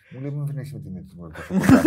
Μου 0.09 0.19
λέει, 0.21 0.31
μην 0.31 0.57
έχει 0.57 0.73
με 0.73 0.79
τη 0.79 0.89
μύτη 0.89 1.15
μου. 1.15 1.27
τόσο 1.31 1.53
κοντά». 1.53 1.81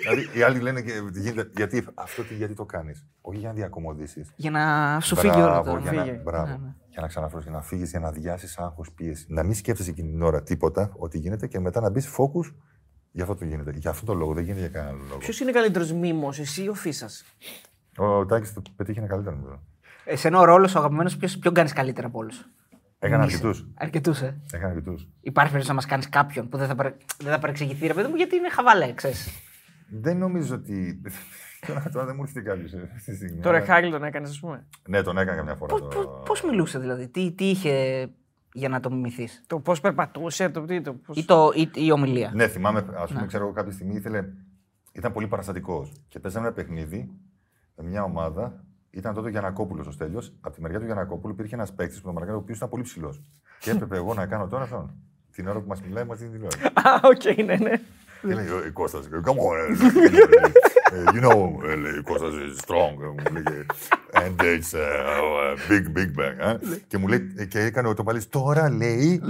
Δηλαδή 0.00 0.28
οι 0.38 0.42
άλλοι 0.42 0.60
λένε 0.60 0.82
και 0.82 0.92
γίνεται, 1.12 1.50
γιατί, 1.56 1.86
αυτό 1.94 2.22
τι, 2.22 2.34
γιατί 2.34 2.54
το 2.54 2.64
κάνεις; 2.64 3.06
Όχι 3.20 3.38
για 3.38 3.48
να 3.48 3.54
διακομωδήσεις. 3.54 4.32
Για 4.36 4.50
να 4.50 4.98
σου 5.00 5.16
φύγει 5.16 5.40
όλο 5.40 5.62
το. 5.64 5.76
για 5.78 5.92
να, 5.92 6.02
φύγει. 6.04 6.20
μπράβο, 6.24 6.46
Ναι, 6.46 6.52
ναι. 6.56 6.74
για 6.88 7.00
να 7.00 7.06
ξαναφρώσεις, 7.06 7.48
για 7.48 7.56
να 7.58 7.62
φύγεις, 7.62 7.90
για 7.90 8.00
να 8.00 8.10
διάσει 8.10 8.54
άγχος, 8.58 8.92
πίεση. 8.92 9.26
Να 9.28 9.42
μην 9.42 9.54
σκέφτεσαι 9.54 9.90
εκείνη 9.90 10.10
την 10.10 10.22
ώρα 10.22 10.42
τίποτα, 10.42 10.92
ότι 10.96 11.18
γίνεται 11.18 11.46
και 11.46 11.60
μετά 11.60 11.80
να 11.80 11.90
μπεις 11.90 12.08
focus. 12.16 12.54
Γι' 13.12 13.22
αυτό 13.22 13.34
το 13.34 13.44
γίνεται. 13.44 13.70
Για 13.74 13.90
αυτό 13.90 14.06
το 14.06 14.14
λόγο, 14.14 14.32
δεν 14.34 14.42
γίνεται 14.44 14.60
για 14.60 14.70
κανένα 14.70 14.92
άλλο 14.96 15.04
λόγο. 15.08 15.18
Ποιος 15.18 15.40
είναι 15.40 15.50
καλύτερος 15.50 15.92
μήμο, 15.92 16.28
εσύ 16.38 16.62
ή 16.62 16.68
ο 16.68 16.74
Φίσας; 16.74 17.24
Ο 17.96 18.26
Τάκης 18.26 18.52
το 18.52 18.62
πετύχαινε 18.76 19.06
καλύτερα. 19.06 19.36
νομίζω. 19.36 19.60
Εσένα 20.04 20.38
ο 20.38 20.44
ρόλος 20.44 20.74
ο 20.74 20.78
αγαπημένος, 20.78 21.16
ποιον 21.16 21.54
κάνεις 21.54 21.72
καλύτερα 21.72 22.06
από 22.06 22.18
όλους; 22.18 22.48
Έκανα 22.98 23.22
αρκετούς. 23.22 23.66
Αρκετούς, 23.74 24.20
ε. 24.20 24.40
Έκανα 24.52 24.68
αρκετούς. 24.70 25.08
Υπάρχει 25.20 25.50
περίπτωση 25.52 25.68
να 25.68 25.74
μας 25.74 25.86
κάνεις 25.86 26.08
κάποιον 26.08 26.48
που 26.48 26.56
δεν 26.56 26.66
θα, 26.66 26.74
παρε... 26.74 26.96
δεν 27.18 27.32
θα 27.32 27.38
παρεξηγηθεί, 27.38 27.86
ρε 27.86 27.94
παιδί 27.94 28.08
μου, 28.08 28.16
γιατί 28.16 28.36
είναι 28.36 28.50
χαβαλέ, 28.50 28.92
ξέρεις. 28.92 29.28
Δεν 29.90 30.18
νομίζω 30.18 30.54
ότι. 30.54 31.00
Τώρα, 31.66 31.88
τώρα 31.92 32.06
δεν 32.06 32.14
μου 32.16 32.22
έρχεται 32.22 32.40
κάποιος 32.40 32.72
αυτή 32.74 33.10
τη 33.10 33.16
στιγμή. 33.16 33.40
Το 33.40 33.48
αλλά- 33.48 33.58
Ρεχάγκλ 33.58 33.90
τον 33.90 34.04
έκανες, 34.04 34.30
ας 34.30 34.40
πούμε. 34.40 34.66
Ναι, 34.88 35.02
τον 35.02 35.18
έκανα 35.18 35.36
καμιά 35.36 35.54
φορά. 35.54 35.74
το- 35.74 36.22
Πώ 36.26 36.48
μιλούσε 36.48 36.78
δηλαδή, 36.78 37.08
τι, 37.08 37.32
τι 37.32 37.50
είχε 37.50 38.06
για 38.52 38.68
να 38.68 38.80
το 38.80 38.90
μιμηθείς, 38.90 39.44
Το 39.46 39.60
πώς 39.60 39.80
περπατούσε, 39.80 40.48
το 40.48 40.64
τι. 40.64 40.80
Το, 40.80 40.92
πώς... 40.94 41.16
ή, 41.16 41.24
το, 41.24 41.52
ή, 41.54 41.60
ή 41.60 41.70
η 41.74 41.90
ομιλία; 41.90 42.30
Ναι, 42.34 42.48
θυμάμαι, 42.48 42.84
ας 42.96 43.12
πούμε, 43.12 43.26
ξέρω 43.26 43.44
εγώ 43.44 43.52
κάποια 43.52 43.72
στιγμή 43.72 43.94
ήθελε. 43.94 44.24
Ήταν 44.92 45.12
πολύ 45.12 45.26
παραστατικός. 45.26 45.92
Και 46.08 46.18
παίζαμε 46.18 46.46
ένα 46.46 46.54
παιχνίδι 46.54 47.10
με 47.76 47.84
μια 47.84 48.02
ομάδα. 48.02 48.64
Ήταν 48.96 49.14
τότε 49.14 49.26
ο 49.26 49.30
Γιαννακόπουλος 49.30 49.84
ο 49.88 49.90
Στέλιος. 49.90 50.22
Από 50.40 50.54
τη 50.54 50.60
μεριά 50.62 50.78
του 50.78 50.84
Γιαννακόπουλου 50.84 51.32
υπήρχε 51.32 51.54
ένας 51.54 51.66
παίκτης 51.76 51.96
που 51.96 52.02
τον 52.02 52.12
μαρκάρει, 52.12 52.36
ο 52.36 52.40
οποίος 52.40 52.54
ήταν 52.56 52.68
πολύ 52.68 52.82
ψηλός. 52.82 53.14
και 53.58 53.70
έπρεπε 53.70 53.96
εγώ 53.96 54.14
να 54.14 54.26
κάνω 54.26 54.46
τώρα 54.46 54.62
αυτόν. 54.62 54.90
Την 55.32 55.48
ώρα 55.48 55.58
που 55.60 55.68
μας 55.68 55.76
μιλάει, 55.86 56.04
μας 56.04 56.14
δίνει 56.14 56.30
την 56.30 56.42
ώρα. 56.42 56.90
Α, 56.90 57.00
οκ, 57.02 57.24
ναι, 57.46 57.56
ναι. 57.56 57.80
Και 58.20 58.34
λέει, 58.34 58.44
«Ε, 58.66 58.70
Κώστας, 58.70 59.08
come 59.24 59.30
on, 59.48 59.56
ε, 60.92 61.02
you 61.14 61.24
know, 61.24 61.68
ε, 61.70 61.74
λέει, 61.74 62.02
Κώστας 62.02 62.32
is 62.32 62.64
strong, 62.64 62.94
ε, 63.02 63.06
μου 63.06 63.32
λέγε, 63.32 63.66
and 64.12 64.40
it's 64.40 64.72
uh, 64.78 65.70
big, 65.70 65.98
big 65.98 66.10
bang. 66.20 66.38
ε. 66.38 66.56
Και 66.86 66.98
μου 66.98 67.06
λέει, 67.08 67.32
ε, 67.36 67.44
και 67.44 67.58
έκανε 67.60 67.88
ο 67.88 67.94
Τοπαλής, 67.94 68.28
τώρα 68.28 68.70
λέει, 68.70 69.20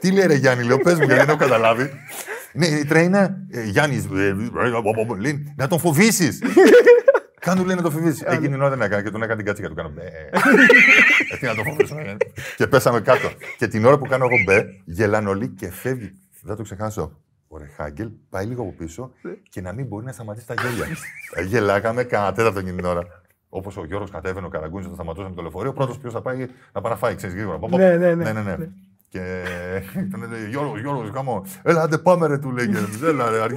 τι 0.00 0.10
λέει 0.12 0.26
ρε 0.26 0.34
Γιάννη, 0.34 0.64
λέω, 0.64 0.78
πες 0.78 0.92
μου, 0.98 1.04
γιατί 1.04 1.20
δεν 1.20 1.28
έχω 1.28 1.38
καταλάβει. 1.38 1.90
Ναι, 2.52 2.66
η 2.66 2.84
τρέινα, 2.84 3.36
ε, 3.50 3.62
Γιάννης, 3.64 4.04
ε, 4.04 4.26
ε, 4.26 5.16
λέει, 5.18 5.54
να 5.56 5.68
τον 5.68 5.78
φοβήσεις. 5.78 6.42
Κάνε 7.44 7.62
λέει 7.64 7.76
να 7.76 7.82
τον 7.82 7.90
φοβήσει. 7.92 8.24
Εκείνη 8.26 8.48
την 8.48 8.60
ώρα 8.60 8.68
δεν 8.70 8.80
έκανε 8.80 9.02
και 9.02 9.10
τον 9.10 9.22
έκανε 9.22 9.36
την 9.36 9.46
κάτσικα 9.46 9.68
του. 9.68 9.74
Κάνω 9.74 9.88
μπε. 9.88 10.02
Ε, 11.32 11.36
Τι 11.36 11.46
να 11.46 11.54
τον 11.54 11.64
φοβήσω. 11.64 11.98
ε. 11.98 12.16
Και 12.56 12.66
πέσαμε 12.66 13.00
κάτω. 13.00 13.28
Και 13.58 13.66
την 13.68 13.84
ώρα 13.84 13.98
που 13.98 14.06
κάνω 14.06 14.24
εγώ 14.30 14.42
μπε, 14.46 14.64
γελάνε 14.84 15.28
όλοι 15.28 15.48
και 15.48 15.70
φεύγει. 15.70 16.12
Δεν 16.42 16.56
το 16.56 16.62
ξεχάσω. 16.62 17.18
Ο 17.48 17.58
Ρεχάγκελ 17.58 18.08
πάει 18.30 18.46
λίγο 18.46 18.62
από 18.62 18.72
πίσω 18.78 19.12
και 19.48 19.60
να 19.60 19.72
μην 19.72 19.86
μπορεί 19.86 20.04
να 20.04 20.12
σταματήσει 20.12 20.46
τα 20.46 20.54
γέλια. 20.54 20.86
Ε, 21.34 21.42
Γελάγαμε 21.42 22.02
κανένα 22.04 22.32
τέταρτο 22.32 22.58
εκείνη 22.58 22.76
την 22.76 22.84
ώρα. 22.84 23.02
Όπως 23.48 23.76
ο 23.76 23.84
Γιώργος 23.84 24.10
κατέβαινε, 24.10 24.46
ο 24.46 24.48
Καραγκούνης 24.48 24.86
θα 24.86 24.94
σταματούσε 24.94 25.28
με 25.28 25.34
το 25.34 25.42
λεωφορείο. 25.42 25.70
Ο 25.70 25.72
πρώτος 25.74 25.98
ποιος 25.98 26.12
θα 26.12 26.20
πάει 26.22 26.46
να 26.72 26.80
παραφάει, 26.80 27.14
ξέρεις 27.14 27.34
γρήγορα. 27.34 27.58
Ποπ, 27.58 27.70
ποπ. 27.70 27.80
Ναι, 27.80 27.96
ναι, 27.96 28.14
ναι. 28.14 28.32
ναι, 28.32 28.40
ναι, 28.42 28.56
ναι. 28.56 28.68
Και 29.08 29.42
τον 30.10 30.30
λέει 30.30 30.48
Γιώργος, 30.48 30.80
Γιώργος, 30.80 31.10
κάμω. 31.10 31.44
Έλα, 31.62 31.82
άντε 31.82 31.98
πάμε 31.98 32.26
ρε, 32.26 32.38
του 32.38 32.50
λέγε. 32.50 32.78
Έλα, 33.04 33.30
ρε, 33.30 33.38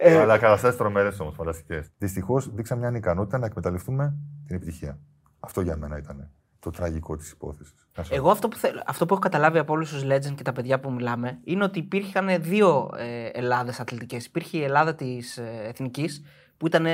αργήσαμε. 0.00 0.22
Αλλά 0.22 0.38
καταστάσει 0.38 0.76
τρομερές 0.78 1.20
όμως, 1.20 1.34
φανταστικές. 1.34 1.90
Δυστυχώς 1.98 2.54
δείξαμε 2.54 2.80
μια 2.80 2.88
ανικανότητα 2.88 3.38
να 3.38 3.46
εκμεταλλευτούμε 3.46 4.14
την 4.46 4.56
επιτυχία. 4.56 4.98
Αυτό 5.40 5.60
για 5.60 5.76
μένα 5.76 5.98
ήταν 5.98 6.30
το 6.58 6.70
τραγικό 6.70 7.16
της 7.16 7.30
υπόθεσης. 7.30 7.74
Εγώ 8.10 8.30
αυτό 8.30 8.48
που, 8.48 8.56
θέλω, 8.56 8.82
αυτό 8.86 9.06
που 9.06 9.12
έχω 9.12 9.22
καταλάβει 9.22 9.58
από 9.58 9.72
όλους 9.72 9.90
τους 9.90 10.04
legends 10.04 10.34
και 10.34 10.42
τα 10.42 10.52
παιδιά 10.52 10.80
που 10.80 10.92
μιλάμε 10.92 11.38
είναι 11.44 11.64
ότι 11.64 11.78
υπήρχαν 11.78 12.42
δύο 12.42 12.90
ε, 12.96 13.26
Ελλάδες 13.26 13.80
αθλητικές. 13.80 14.24
Υπήρχε 14.26 14.58
η 14.58 14.62
Ελλάδα 14.62 14.94
της 14.94 15.36
ε, 15.38 15.62
εθνικής 15.66 16.24
που 16.56 16.66
ήταν 16.66 16.86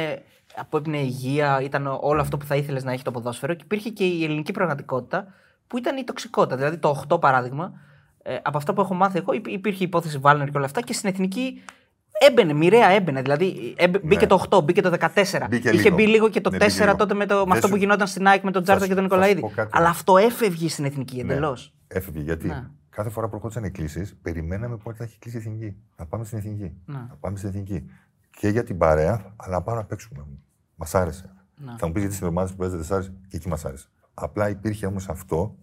από 0.57 0.76
έπινε 0.76 0.98
υγεία, 0.98 1.61
ήταν 1.62 1.86
όλο 2.00 2.20
αυτό 2.20 2.36
που 2.36 2.44
θα 2.44 2.57
ήθελες 2.57 2.84
να 2.84 2.92
έχει 2.92 3.02
το 3.02 3.11
ποδόσφαιρο. 3.11 3.54
Και 3.54 3.62
υπήρχε 3.64 3.90
και 3.90 4.04
η 4.04 4.24
ελληνική 4.24 4.52
πραγματικότητα 4.52 5.26
που 5.66 5.78
ήταν 5.78 5.96
η 5.96 6.04
τοξικότητα. 6.04 6.57
Δηλαδή 6.57 6.78
το 6.78 7.04
8 7.09 7.20
παράδειγμα, 7.20 7.72
ε, 8.22 8.36
από 8.42 8.57
αυτό 8.57 8.72
που 8.72 8.80
έχω 8.80 8.94
μάθει 8.94 9.18
εγώ, 9.18 9.32
υπ- 9.32 9.48
υπήρχε 9.48 9.82
η 9.82 9.86
υπόθεση 9.86 10.18
Βάλνερ 10.18 10.48
και 10.48 10.57
όλα 10.57 10.66
αυτά 10.66 10.80
και 10.80 10.92
στην 10.92 11.09
εθνική 11.09 11.62
έμπαινε, 12.28 12.52
μοιραία 12.52 12.88
έμπαινε. 12.88 13.22
Δηλαδή 13.22 13.74
έμπαι- 13.76 14.04
μπήκε 14.06 14.26
το 14.26 14.44
8, 14.50 14.64
μπήκε 14.64 14.80
το 14.82 14.90
14. 14.90 15.38
Ναι. 15.38 15.46
Μπήκε 15.48 15.68
Είχε 15.68 15.82
λίγο. 15.82 15.94
μπει 15.96 16.06
λίγο 16.06 16.28
και 16.28 16.40
το 16.40 16.50
Ναι, 16.50 16.56
4 16.56 16.60
μπήκε 16.66 16.84
λίγο. 16.84 16.96
τότε 16.96 17.14
με, 17.14 17.26
το, 17.26 17.34
με 17.34 17.42
Δεν 17.44 17.52
αυτό 17.52 17.66
σου- 17.66 17.72
που 17.72 17.76
γινόταν 17.78 18.06
στην 18.06 18.26
ΑΕΚ 18.26 18.42
με 18.42 18.50
τον 18.50 18.62
Τζάρτα 18.62 18.82
σου- 18.84 18.88
και 18.88 18.94
τον 18.94 19.08
θα 19.08 19.14
σου 19.14 19.18
Νικολαίδη. 19.20 19.40
πω 19.40 19.52
κάτι. 19.54 19.70
Αλλά 19.72 19.88
αυτό 19.88 20.16
έφευγε 20.16 20.68
στην 20.68 20.84
εθνική 20.84 21.16
Ναι. 21.16 21.22
εντελώς. 21.32 21.74
Έφυγε 21.88 22.20
γιατί 22.20 22.46
Ναι. 22.46 22.66
κάθε 22.90 23.10
φορά 23.10 23.28
που 23.28 23.34
ερχόντουσαν 23.34 23.64
οι 23.64 23.70
κλήσει, 23.70 24.16
περιμέναμε 24.22 24.76
πότε 24.76 24.96
θα 24.96 25.04
έχει 25.04 25.18
κλείσει 25.18 25.36
η 25.36 25.40
εθνική. 25.40 25.76
Να 25.96 26.06
πάμε 26.06 26.24
στην 26.24 26.38
εθνική. 26.38 26.72
Ναι. 26.86 26.96
Να 26.96 27.16
πάμε 27.20 27.36
στην 27.36 27.48
εθνική. 27.48 27.84
Και 28.38 28.48
για 28.48 28.64
την 28.64 28.78
παρέα, 28.78 29.32
αλλά 29.36 29.54
να 29.54 29.62
πάμε 29.62 29.78
να 29.78 29.84
παίξουμε. 29.84 30.24
Μας 30.76 30.94
άρεσε. 30.94 31.30
Θα 31.78 31.86
μου 31.86 31.92
πεις 31.92 32.00
γιατί 32.02 32.14
στην 32.16 32.26
ομάδα 32.26 32.50
που 32.50 32.56
παίζετε 32.56 32.94
άρεσε 32.94 33.12
και 33.28 33.36
εκεί 33.36 33.48
μας 33.48 33.64
άρεσε. 33.64 33.86
Απλά 34.14 34.48
υπήρχε 34.48 34.86
όμως 34.86 35.08
αυτό 35.08 35.54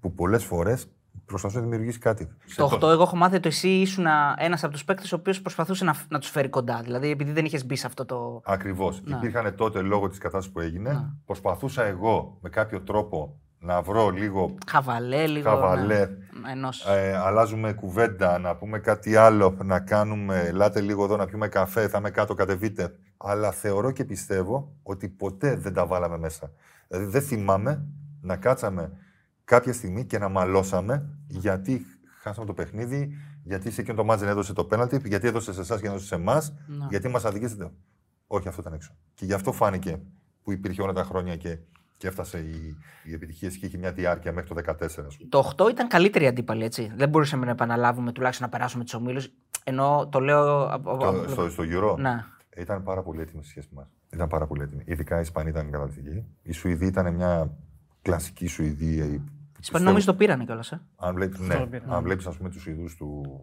που 0.00 0.14
πολλές 0.14 0.44
φορές 0.44 0.86
προσπαθούσε 1.26 1.60
να 1.60 1.64
δημιουργήσει 1.64 1.98
κάτι. 1.98 2.28
Στο 2.46 2.70
8, 2.72 2.82
εγώ 2.82 3.02
έχω 3.02 3.16
μάθει 3.16 3.36
ότι 3.36 3.48
εσύ 3.48 3.68
ήσουν 3.68 4.06
ένας 4.38 4.64
από 4.64 4.72
τους 4.72 4.84
παίκτες 4.84 5.12
ο 5.12 5.16
οποίος 5.16 5.40
προσπαθούσε 5.40 5.84
να, 5.84 5.94
να 6.08 6.18
τους 6.18 6.30
φέρει 6.30 6.48
κοντά. 6.48 6.80
Δηλαδή, 6.82 7.10
επειδή 7.10 7.32
δεν 7.32 7.44
είχες 7.44 7.66
μπει 7.66 7.76
σε 7.76 7.86
αυτό 7.86 8.04
το. 8.04 8.40
Ακριβώς. 8.44 9.02
Υπήρχαν 9.06 9.54
τότε 9.56 9.80
λόγω 9.80 10.08
της 10.08 10.18
κατάστασης 10.18 10.52
που 10.52 10.60
έγινε. 10.60 10.92
Να. 10.92 11.16
Προσπαθούσα 11.26 11.84
εγώ 11.84 12.38
με 12.40 12.48
κάποιο 12.48 12.80
τρόπο 12.80 13.38
να 13.58 13.82
βρω 13.82 14.10
λίγο. 14.10 14.54
Χαβαλέ, 14.66 15.26
λίγο. 15.26 15.50
Χαβαλέ. 15.50 15.98
Ναι. 15.98 16.94
Ε, 16.94 17.16
αλλάζουμε 17.16 17.72
κουβέντα, 17.72 18.38
να 18.38 18.56
πούμε 18.56 18.78
κάτι 18.78 19.16
άλλο, 19.16 19.56
να 19.64 19.80
κάνουμε. 19.80 20.40
Ελάτε 20.40 20.80
λίγο 20.80 21.04
εδώ 21.04 21.16
να 21.16 21.24
πιούμε 21.26 21.48
καφέ, 21.48 21.88
θα 21.88 21.98
είμαι 21.98 22.10
κάτω, 22.10 22.34
κατεβείτε. 22.34 22.94
Αλλά 23.16 23.50
θεωρώ 23.50 23.90
και 23.90 24.04
πιστεύω 24.04 24.72
ότι 24.82 25.08
ποτέ 25.08 25.56
δεν 25.56 25.72
τα 25.72 25.86
βάλαμε 25.86 26.18
μέσα. 26.18 26.50
Δηλαδή 26.88 27.06
δεν 27.06 27.22
θυμάμαι 27.22 27.84
να 28.20 28.36
κάτσαμε 28.36 28.92
κάποια 29.44 29.72
στιγμή 29.72 30.04
και 30.04 30.18
να 30.18 30.28
μαλώσαμε 30.28 31.08
γιατί 31.26 31.86
χάσαμε 32.20 32.46
το 32.46 32.54
παιχνίδι, 32.54 33.16
γιατί 33.42 33.70
σε 33.70 33.80
εκείνο 33.80 33.96
το 33.96 34.04
μάτζ 34.04 34.20
δεν 34.20 34.30
έδωσε 34.30 34.52
το 34.52 34.64
πέναλτι, 34.64 35.00
γιατί 35.04 35.26
έδωσε 35.26 35.52
σε 35.52 35.60
εσάς 35.60 35.80
και 35.80 35.86
έδωσε 35.86 36.06
σε 36.06 36.14
εμάς, 36.14 36.54
ναι. 36.66 36.86
γιατί 36.88 37.08
μας 37.08 37.24
αδικήσετε. 37.24 37.70
Όχι, 38.26 38.48
αυτό 38.48 38.60
ήταν 38.60 38.72
έξω. 38.72 38.94
Και 39.14 39.24
γι' 39.24 39.32
αυτό 39.32 39.52
φάνηκε 39.52 40.00
που 40.42 40.52
υπήρχε 40.52 40.82
όλα 40.82 40.92
τα 40.92 41.04
χρόνια 41.04 41.36
και, 41.36 41.58
και 41.96 42.06
έφτασε 42.06 42.38
η, 42.38 42.76
η 43.04 43.12
επιτυχία 43.12 43.48
και 43.48 43.66
είχε 43.66 43.78
μια 43.78 43.92
διάρκεια 43.92 44.32
μέχρι 44.32 44.54
το 44.54 44.74
2014. 44.80 44.88
Το 45.28 45.52
8 45.56 45.70
ήταν 45.70 45.88
καλύτερη 45.88 46.26
αντίπαλη, 46.26 46.64
έτσι. 46.64 46.92
Δεν 46.96 47.08
μπορούσαμε 47.08 47.44
να 47.44 47.50
επαναλάβουμε 47.50 48.12
τουλάχιστον 48.12 48.46
να 48.50 48.56
περάσουμε 48.56 48.84
του 48.84 48.98
ομίλους. 49.00 49.30
Ενώ 49.64 50.08
το 50.10 50.20
λέω. 50.20 50.80
Το, 50.82 51.24
στο, 51.28 51.50
στο 51.50 51.64
Euro. 51.66 51.96
Ναι. 51.98 52.24
Ήταν 52.56 52.82
πάρα 52.82 53.02
πολύ 53.02 53.20
έτοιμη 53.20 53.42
σε 53.42 53.50
σχέση 53.50 53.68
με 53.70 53.80
εμά. 53.80 53.90
Ήταν 54.12 54.28
πάρα 54.28 54.46
πολύ 54.46 54.62
έτοιμη. 54.62 54.82
Ειδικά 54.86 55.18
η 55.18 55.20
Ισπανία 55.20 55.50
ήταν 55.50 55.70
καταπληκτική. 55.70 56.24
Η 56.42 56.52
Σουηδία 56.52 56.88
ήταν 56.88 57.14
μια 57.14 57.50
κλασική 58.02 58.46
Σουηδία. 58.46 59.20
Οι 59.54 59.60
Ισπανοί 59.60 59.84
νομίζω 59.84 60.06
το 60.06 60.14
πήρανε 60.14 60.44
κιόλας. 60.44 60.72
Ε. 60.72 60.80
Αν 60.96 61.14
βλέπεις 61.14 61.38
ναι, 61.38 61.68
αν 61.88 62.02
βλέπεις, 62.02 62.26
ας 62.26 62.36
πούμε, 62.36 62.50
τους 62.50 62.66
Ιδούς 62.66 62.96
του. 62.96 63.40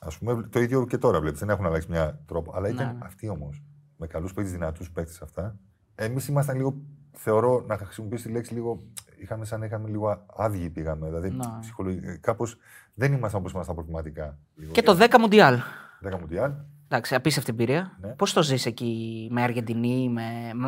Ας 0.00 0.18
πούμε, 0.18 0.42
το 0.42 0.60
ίδιο 0.60 0.86
και 0.86 0.98
τώρα 0.98 1.20
βλέπεις. 1.20 1.40
Δεν 1.40 1.48
έχουν 1.48 1.66
αλλάξει 1.66 1.90
μια 1.90 2.20
τρόπο. 2.26 2.52
Αλλά 2.54 2.68
ήταν 2.68 2.86
ναι. 2.86 2.92
ναι. 2.92 2.98
αυτοί 3.02 3.28
όμως. 3.28 3.62
Με 3.96 4.06
καλούς 4.06 4.32
παίκτες, 4.32 4.52
δυνατούς 4.52 4.90
παίκτες 4.90 5.22
αυτά. 5.22 5.56
Εμείς 5.94 6.28
ήμασταν 6.28 6.56
λίγο. 6.56 6.76
Θεωρώ 7.12 7.64
να 7.66 7.76
χρησιμοποιήσω 7.76 8.26
τη 8.26 8.32
λέξη 8.32 8.54
λίγο. 8.54 8.82
Είχαμε 9.18 9.44
σαν 9.44 9.60
να 9.60 9.66
είχαμε 9.66 9.88
λίγο 9.88 10.24
άδειοι 10.36 10.70
πήγαμε. 10.70 11.06
Δηλαδή, 11.06 11.30
ναι. 11.30 12.16
κάπως 12.20 12.56
δεν 12.94 13.12
ήμασταν 13.12 13.40
όπως 13.40 13.52
ήμασταν 13.52 13.74
προβληματικά. 13.74 14.38
Και 14.72 14.82
το 14.82 14.96
10 15.00 15.18
Μουντιάλ. 15.18 15.58
10 16.02 16.18
Μουντιάλ. 16.20 16.52
Εντάξει, 16.88 17.14
απίστευτη 17.14 17.50
εμπειρία. 17.50 17.96
Ναι. 18.00 18.08
Πώς 18.08 18.32
το 18.32 18.42
ζεις 18.42 18.66
εκεί 18.66 19.28
με 19.30 19.42
Αργεντινή, 19.42 20.08
με, 20.08 20.24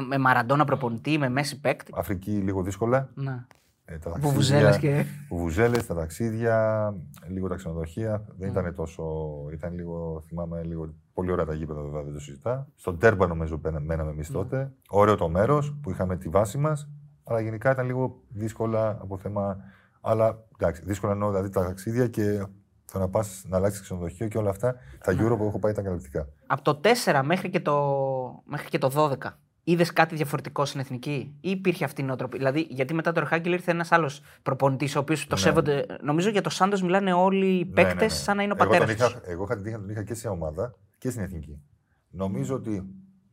με 0.06 0.18
Μαραντόνα 0.18 0.64
προπονητή, 0.64 1.18
με 1.18 1.28
Μέση 1.28 1.60
παίκτη; 1.60 1.92
Αφρική 1.96 2.30
λίγο 2.30 2.62
δύσκολα. 2.62 3.10
Ναι. 3.14 3.44
Ε, 3.90 3.98
τα 3.98 4.12
Βουβουζέλες 4.18 4.78
και... 4.78 5.04
Βουβουζέλες, 5.28 5.86
τα 5.86 5.94
ταξίδια, 5.94 6.94
λίγο 7.28 7.48
τα 7.48 7.54
ξενοδοχεία. 7.54 8.24
Δεν 8.38 8.48
ήταν 8.48 8.74
τόσο... 8.74 9.04
Ήταν 9.52 9.74
λίγο, 9.74 10.22
θυμάμαι, 10.26 10.62
λίγο... 10.62 10.94
Πολύ 11.12 11.30
ωραία 11.30 11.44
τα 11.44 11.54
γήπεδα 11.54 11.80
βέβαια, 11.80 12.02
δεν 12.02 12.12
το 12.12 12.20
συζητά. 12.20 12.68
Στον 12.74 12.98
Τέρμπα 12.98 13.26
νομίζω 13.26 13.60
μέναμε 13.80 14.10
εμείς 14.10 14.30
τότε. 14.30 14.72
Ωραίο 14.88 15.16
το 15.16 15.28
μέρος 15.28 15.78
που 15.82 15.90
είχαμε 15.90 16.16
τη 16.16 16.28
βάση 16.28 16.58
μας. 16.58 16.88
Αλλά 17.24 17.40
γενικά 17.40 17.70
ήταν 17.70 17.86
λίγο 17.86 18.22
δύσκολα 18.28 18.88
από 19.00 19.18
θέμα. 19.18 19.56
Αλλά 20.00 20.44
εντάξει, 20.58 20.82
δύσκολα 20.84 21.12
εννοώ 21.12 21.28
δηλαδή 21.28 21.48
τα 21.48 21.64
ταξίδια 21.64 22.08
και 22.08 22.46
το 22.92 22.98
να 22.98 23.08
πας 23.08 23.44
να 23.48 23.56
αλλάξεις 23.56 23.80
ξενοδοχείο 23.80 24.28
και 24.28 24.38
όλα 24.38 24.50
αυτά. 24.50 24.74
Τα 25.04 25.12
Euro 25.12 25.36
που 25.38 25.44
έχω 25.44 25.58
πάει 25.58 25.72
ήταν 25.72 25.84
καταπληκτικά. 25.84 26.28
Από 26.46 26.62
το 26.62 26.80
4 27.04 27.20
μέχρι 27.24 27.50
και 27.50 27.60
το, 27.60 28.42
μέχρι 28.44 28.68
και 28.68 28.78
το 28.78 29.12
12 29.20 29.30
είδες 29.70 29.92
κάτι 29.92 30.14
διαφορετικό 30.14 30.64
στην 30.64 30.80
εθνική, 30.80 31.34
ή 31.40 31.50
υπήρχε 31.50 31.84
αυτή 31.84 32.00
η 32.00 32.04
νοοτροπία; 32.04 32.38
Δηλαδή, 32.38 32.66
γιατί 32.70 32.94
μετά 32.94 33.12
το 33.12 33.20
Ρεχάγκελ 33.20 33.52
ήρθε 33.52 33.70
ένας 33.70 33.92
άλλος 33.92 34.22
προπονητής, 34.42 34.96
ο 34.96 34.98
οποίος 34.98 35.26
το 35.26 35.34
ναι. 35.34 35.40
σέβονται. 35.40 35.86
Νομίζω 36.02 36.28
για 36.28 36.42
το 36.42 36.50
Σάντο 36.50 36.78
μιλάνε 36.82 37.12
όλοι 37.12 37.46
οι 37.46 37.64
παίκτε 37.64 37.94
ναι, 37.94 37.94
ναι, 37.94 38.02
ναι. 38.02 38.08
σαν 38.08 38.36
να 38.36 38.42
είναι 38.42 38.52
ο 38.52 38.56
πατέρας 38.56 38.94
τους. 38.94 39.16
Εγώ 39.24 39.44
είχα, 39.44 39.60
τον 39.60 39.88
είχα 39.88 40.02
και 40.02 40.14
σε 40.14 40.28
ομάδα 40.28 40.74
και 40.98 41.10
στην 41.10 41.22
εθνική. 41.22 41.62
Νομίζω 42.10 42.54
ότι 42.54 42.82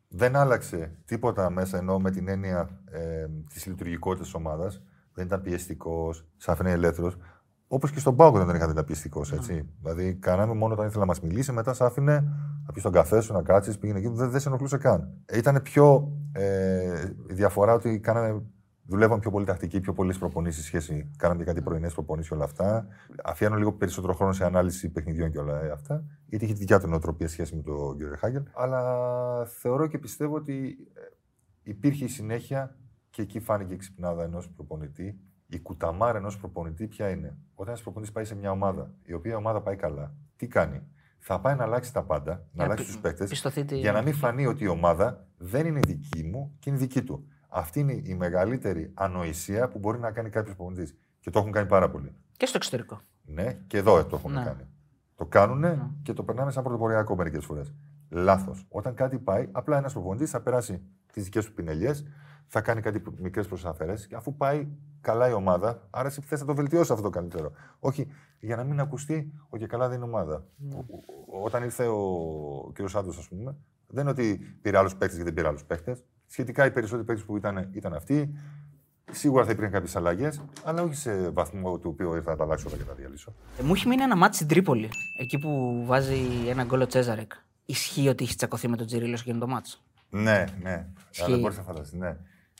δεν 0.07 0.35
άλλαξε 0.35 0.95
τίποτα 1.05 1.49
μέσα 1.49 1.77
ενώ 1.77 1.99
με 1.99 2.11
την 2.11 2.27
έννοια 2.27 2.69
ε, 2.85 3.25
της 3.53 3.65
λειτουργικότητας 3.65 4.25
της 4.25 4.35
ομάδας. 4.35 4.81
Δεν 5.13 5.25
ήταν 5.25 5.41
πιεστικός, 5.41 6.25
σα 6.37 6.51
άφηνε 6.51 6.71
ελεύθερος. 6.71 7.17
Όπως 7.67 7.91
και 7.91 7.99
στον 7.99 8.15
Πάοκ 8.15 8.37
δεν 8.37 8.55
ήταν 8.55 8.85
πιεστικός. 8.85 9.31
Έτσι. 9.31 9.69
Δηλαδή, 9.81 10.13
κάναμε 10.13 10.53
μόνο 10.53 10.73
όταν 10.73 10.85
ήθελε 10.85 10.99
να 10.99 11.05
μας 11.05 11.21
μιλήσει, 11.21 11.51
μετά 11.51 11.73
σ' 11.73 11.81
άφηνε 11.81 12.23
να 12.65 12.71
πεις 12.73 12.81
στον 12.81 12.91
καφέ 12.93 13.21
σου, 13.21 13.33
να 13.33 13.41
κάτσεις, 13.41 13.77
πήγαινε 13.77 13.99
εκεί. 13.99 14.07
Δεν, 14.07 14.29
δεν 14.29 14.39
σε 14.39 14.47
ενοχλούσε 14.47 14.77
καν. 14.77 15.13
Ήταν 15.33 15.61
πιο 15.61 16.11
ε, 16.31 17.13
η 17.29 17.33
διαφορά 17.33 17.73
ότι 17.73 17.99
κάναμε, 17.99 18.41
δουλεύαμε 18.85 19.19
πιο 19.19 19.31
πολύ 19.31 19.45
τακτική, 19.45 19.79
πιο 19.79 19.93
πολλές 19.93 20.17
προπονήσεις 20.17 20.65
σχέση. 20.65 21.11
Κάναμε 21.17 21.39
και 21.39 21.45
κάτι 21.45 21.61
πρωινές 21.61 21.93
προπονήσεις 21.93 22.29
και 22.29 22.35
όλα 22.35 22.43
αυτά. 22.43 22.87
Αφιάνω 23.23 23.55
λίγο 23.55 23.73
περισσότερο 23.73 24.13
χρόνο 24.13 24.33
σε 24.33 24.45
ανάλυση 24.45 24.91
παιχνιδιών 24.91 25.31
και 25.31 25.39
όλα 25.39 25.71
αυτά. 25.73 26.03
Γιατί 26.25 26.45
είχε 26.45 26.53
τη 26.53 26.59
δικιά 26.59 26.79
του 26.79 26.87
νοοτροπία 26.87 27.27
σχέση 27.27 27.55
με 27.55 27.61
τον 27.61 27.97
κύριο 27.97 28.15
Χάγκελ. 28.17 28.43
Αλλά 28.53 29.45
θεωρώ 29.45 29.87
και 29.87 29.97
πιστεύω 29.97 30.35
ότι 30.35 30.77
ε, 30.93 31.01
υπήρχε 31.63 32.05
η 32.05 32.07
συνέχεια 32.07 32.75
και 33.09 33.21
εκεί 33.21 33.39
φάνηκε 33.39 33.73
η 33.73 33.77
ξυπνάδα 33.77 34.23
ενός 34.23 34.49
προπονητή. 34.49 35.19
Η 35.47 35.59
κουταμάρα 35.59 36.17
ενός 36.17 36.37
προπονητή 36.37 36.87
ποια 36.87 37.09
είναι. 37.09 37.37
Όταν 37.53 37.67
ένας 37.67 37.81
προπονητής 37.81 38.13
πάει 38.13 38.25
σε 38.25 38.35
μια 38.35 38.51
ομάδα, 38.51 38.93
η 39.03 39.13
οποία 39.13 39.37
ομάδα 39.37 39.61
πάει 39.61 39.75
καλά, 39.75 40.13
τι 40.35 40.47
κάνει; 40.47 40.81
Θα 41.27 41.39
πάει 41.39 41.55
να 41.55 41.63
αλλάξει 41.63 41.93
τα 41.93 42.03
πάντα, 42.03 42.45
να 42.51 42.63
αλλάξει 42.63 42.85
τους 42.85 42.97
παίκτες, 42.97 43.43
για 43.69 43.91
να 43.91 44.01
μην 44.01 44.13
φανεί 44.13 44.45
ότι 44.45 44.63
η 44.63 44.67
ομάδα 44.67 45.27
δεν 45.37 45.65
είναι 45.65 45.79
δική 45.79 46.23
μου 46.23 46.55
και 46.59 46.69
είναι 46.69 46.79
δική 46.79 47.03
του. 47.03 47.27
Αυτή 47.49 47.79
είναι 47.79 48.01
η 48.03 48.13
μεγαλύτερη 48.13 48.91
ανοησία 48.93 49.67
που 49.67 49.79
μπορεί 49.79 49.99
να 49.99 50.11
κάνει 50.11 50.29
κάποιος 50.29 50.55
προπονητής. 50.55 50.95
Και 51.19 51.29
το 51.29 51.39
έχουν 51.39 51.51
κάνει 51.51 51.67
πάρα 51.67 51.89
πολύ. 51.89 52.15
Και 52.37 52.45
στο 52.45 52.57
εξωτερικό. 52.57 53.01
Ναι, 53.25 53.57
και 53.67 53.77
εδώ 53.77 54.05
το 54.05 54.15
έχουν 54.15 54.31
ναι. 54.31 54.43
κάνει. 54.43 54.67
Το 55.15 55.25
κάνουν 55.25 55.59
ναι. 55.59 55.77
και 56.03 56.13
το 56.13 56.23
περνάμε 56.23 56.51
σαν 56.51 56.63
πρωτοποριακό 56.63 57.15
μερικές 57.15 57.45
φορές. 57.45 57.73
Λάθος. 58.09 58.65
Όταν 58.69 58.93
κάτι 58.93 59.17
πάει, 59.17 59.47
απλά 59.51 59.77
ένας 59.77 59.93
προπονητής 59.93 60.29
θα 60.29 60.41
περάσει 60.41 60.81
τις 61.13 61.23
δικές 61.23 61.45
του 61.45 61.53
πινελιές, 61.53 62.05
θα 62.47 62.61
κάνει 62.61 62.81
κάτι 62.81 63.01
μικρές 63.17 63.47
και 64.07 64.15
Αφού 64.15 64.35
πάει 64.35 64.67
καλά 65.01 65.29
η 65.29 65.33
ομάδα, 65.33 65.87
άρα 65.89 66.07
εσύ 66.07 66.21
θες 66.21 66.39
να 66.39 66.45
το 66.45 66.55
βελτιώσει 66.55 66.91
αυτό 66.91 67.03
το 67.03 67.09
καλύτερο. 67.09 67.51
Όχι 67.79 68.07
για 68.39 68.55
να 68.55 68.63
μην 68.63 68.79
ακουστεί 68.79 69.33
ότι 69.49 69.63
και 69.63 69.67
καλά 69.67 69.87
δεν 69.87 69.97
είναι 69.97 70.05
ομάδα. 70.05 70.45
Ναι. 70.57 70.77
Όταν 71.43 71.63
ήρθε 71.63 71.87
ο 71.87 72.71
κ. 72.73 72.89
Σάντο, 72.89 73.09
ας 73.09 73.27
πούμε, 73.27 73.55
δεν 73.87 74.01
είναι 74.01 74.09
ότι 74.09 74.57
πήρε 74.61 74.77
άλλους 74.77 74.95
παίκτες 74.95 75.17
και 75.17 75.23
δεν 75.23 75.33
πήρε 75.33 75.47
άλλους 75.47 75.63
παίκτες. 75.63 76.03
Σχετικά 76.27 76.65
οι 76.65 76.71
περισσότεροι 76.71 77.05
παίκτες 77.05 77.25
που 77.25 77.37
ήταν, 77.37 77.69
ήταν 77.71 77.93
αυτοί. 77.93 78.33
Σίγουρα 79.11 79.45
θα 79.45 79.51
υπήρχαν 79.51 79.71
κάποιες 79.71 79.95
αλλαγές, 79.95 80.41
αλλά 80.63 80.81
όχι 80.81 80.95
σε 80.95 81.29
βαθμό 81.29 81.77
του 81.79 81.89
οποίου 81.93 82.13
ήρθα 82.13 82.31
να 82.31 82.37
τα 82.37 82.43
αλλάξω 82.43 82.69
και 82.69 82.75
να 82.79 82.85
τα 82.85 82.93
διαλύσω. 82.93 83.33
Ε, 83.59 83.63
μου 83.63 83.73
έχει 83.73 83.87
μείνει 83.87 84.01
ένα 84.01 84.15
μάτι 84.15 84.35
στην 84.35 84.47
Τρίπολη, 84.47 84.89
εκεί 85.19 85.37
που 85.37 85.83
βάζει 85.85 86.47
ένα 86.47 86.63
γκολ 86.63 86.81
ο 86.81 86.87
Τσέζαρεκ. 86.87 87.31
Ισχύει 87.65 88.07
ότι 88.07 88.23
έχει 88.23 88.35
τσακωθεί 88.35 88.67
με 88.67 88.77
τον 88.77 88.85
Τζιρίλος 88.85 89.23
και 89.23 89.33
το 89.33 89.47
μάτι. 89.47 89.69
Ναι, 90.09 90.43
ναι. 90.61 90.87
Αλλά 91.25 91.37
μπορείς 91.37 91.57
να 91.57 91.63
φανταστείς, 91.63 91.99
ναι. 91.99 92.17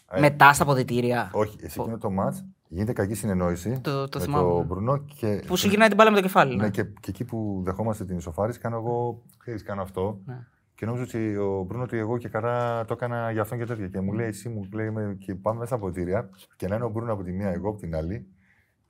Ε, 0.09 0.19
Μετά 0.19 0.53
στα 0.53 0.63
αποδητήρια. 0.63 1.29
Όχι, 1.33 1.57
εσύ 1.61 1.79
εκείνο 1.81 1.97
το 1.97 2.09
μάτ 2.09 2.35
γίνεται 2.67 2.93
κακή 2.93 3.13
συνεννόηση 3.13 3.79
το, 3.81 4.07
το 4.09 4.19
με 4.19 4.25
τον 4.25 4.65
Μπρουνό. 4.65 4.97
Και... 4.97 5.43
Που 5.47 5.57
σου 5.57 5.67
γυρνάει 5.67 5.87
την 5.87 5.97
μπάλα 5.97 6.09
με 6.09 6.15
το 6.15 6.21
κεφάλι. 6.21 6.55
Ναι, 6.55 6.63
ναι. 6.63 6.69
Και, 6.69 6.83
και, 6.83 7.09
εκεί 7.09 7.23
που 7.23 7.61
δεχόμαστε 7.65 8.05
την 8.05 8.17
ισοφάριση, 8.17 8.59
κάνω 8.59 8.75
εγώ. 8.75 9.21
Ξέρεις, 9.37 9.63
κάνω 9.63 9.81
αυτό. 9.81 10.19
Ναι. 10.25 10.47
Και 10.75 10.85
νόμιζα 10.85 11.03
ότι 11.03 11.35
ο 11.37 11.63
Μπρούνο 11.67 11.83
ότι 11.83 11.97
εγώ 11.97 12.17
και 12.17 12.29
καλά 12.29 12.85
το 12.85 12.93
έκανα 12.93 13.31
για 13.31 13.41
αυτόν 13.41 13.57
και 13.57 13.65
τέτοια. 13.65 13.87
Και 13.87 13.99
μου 13.99 14.13
λέει, 14.13 14.27
εσύ 14.27 14.49
μου 14.49 14.67
λέει, 14.73 15.15
και 15.17 15.35
πάμε 15.35 15.59
μέσα 15.59 15.75
από 15.75 15.85
ποτήρια 15.85 16.29
και 16.55 16.67
να 16.67 16.75
είναι 16.75 16.83
ο 16.83 16.89
Μπρούνο 16.89 17.13
από 17.13 17.23
τη 17.23 17.31
μία, 17.31 17.49
εγώ 17.49 17.69
από 17.69 17.77
την 17.77 17.95
άλλη. 17.95 18.27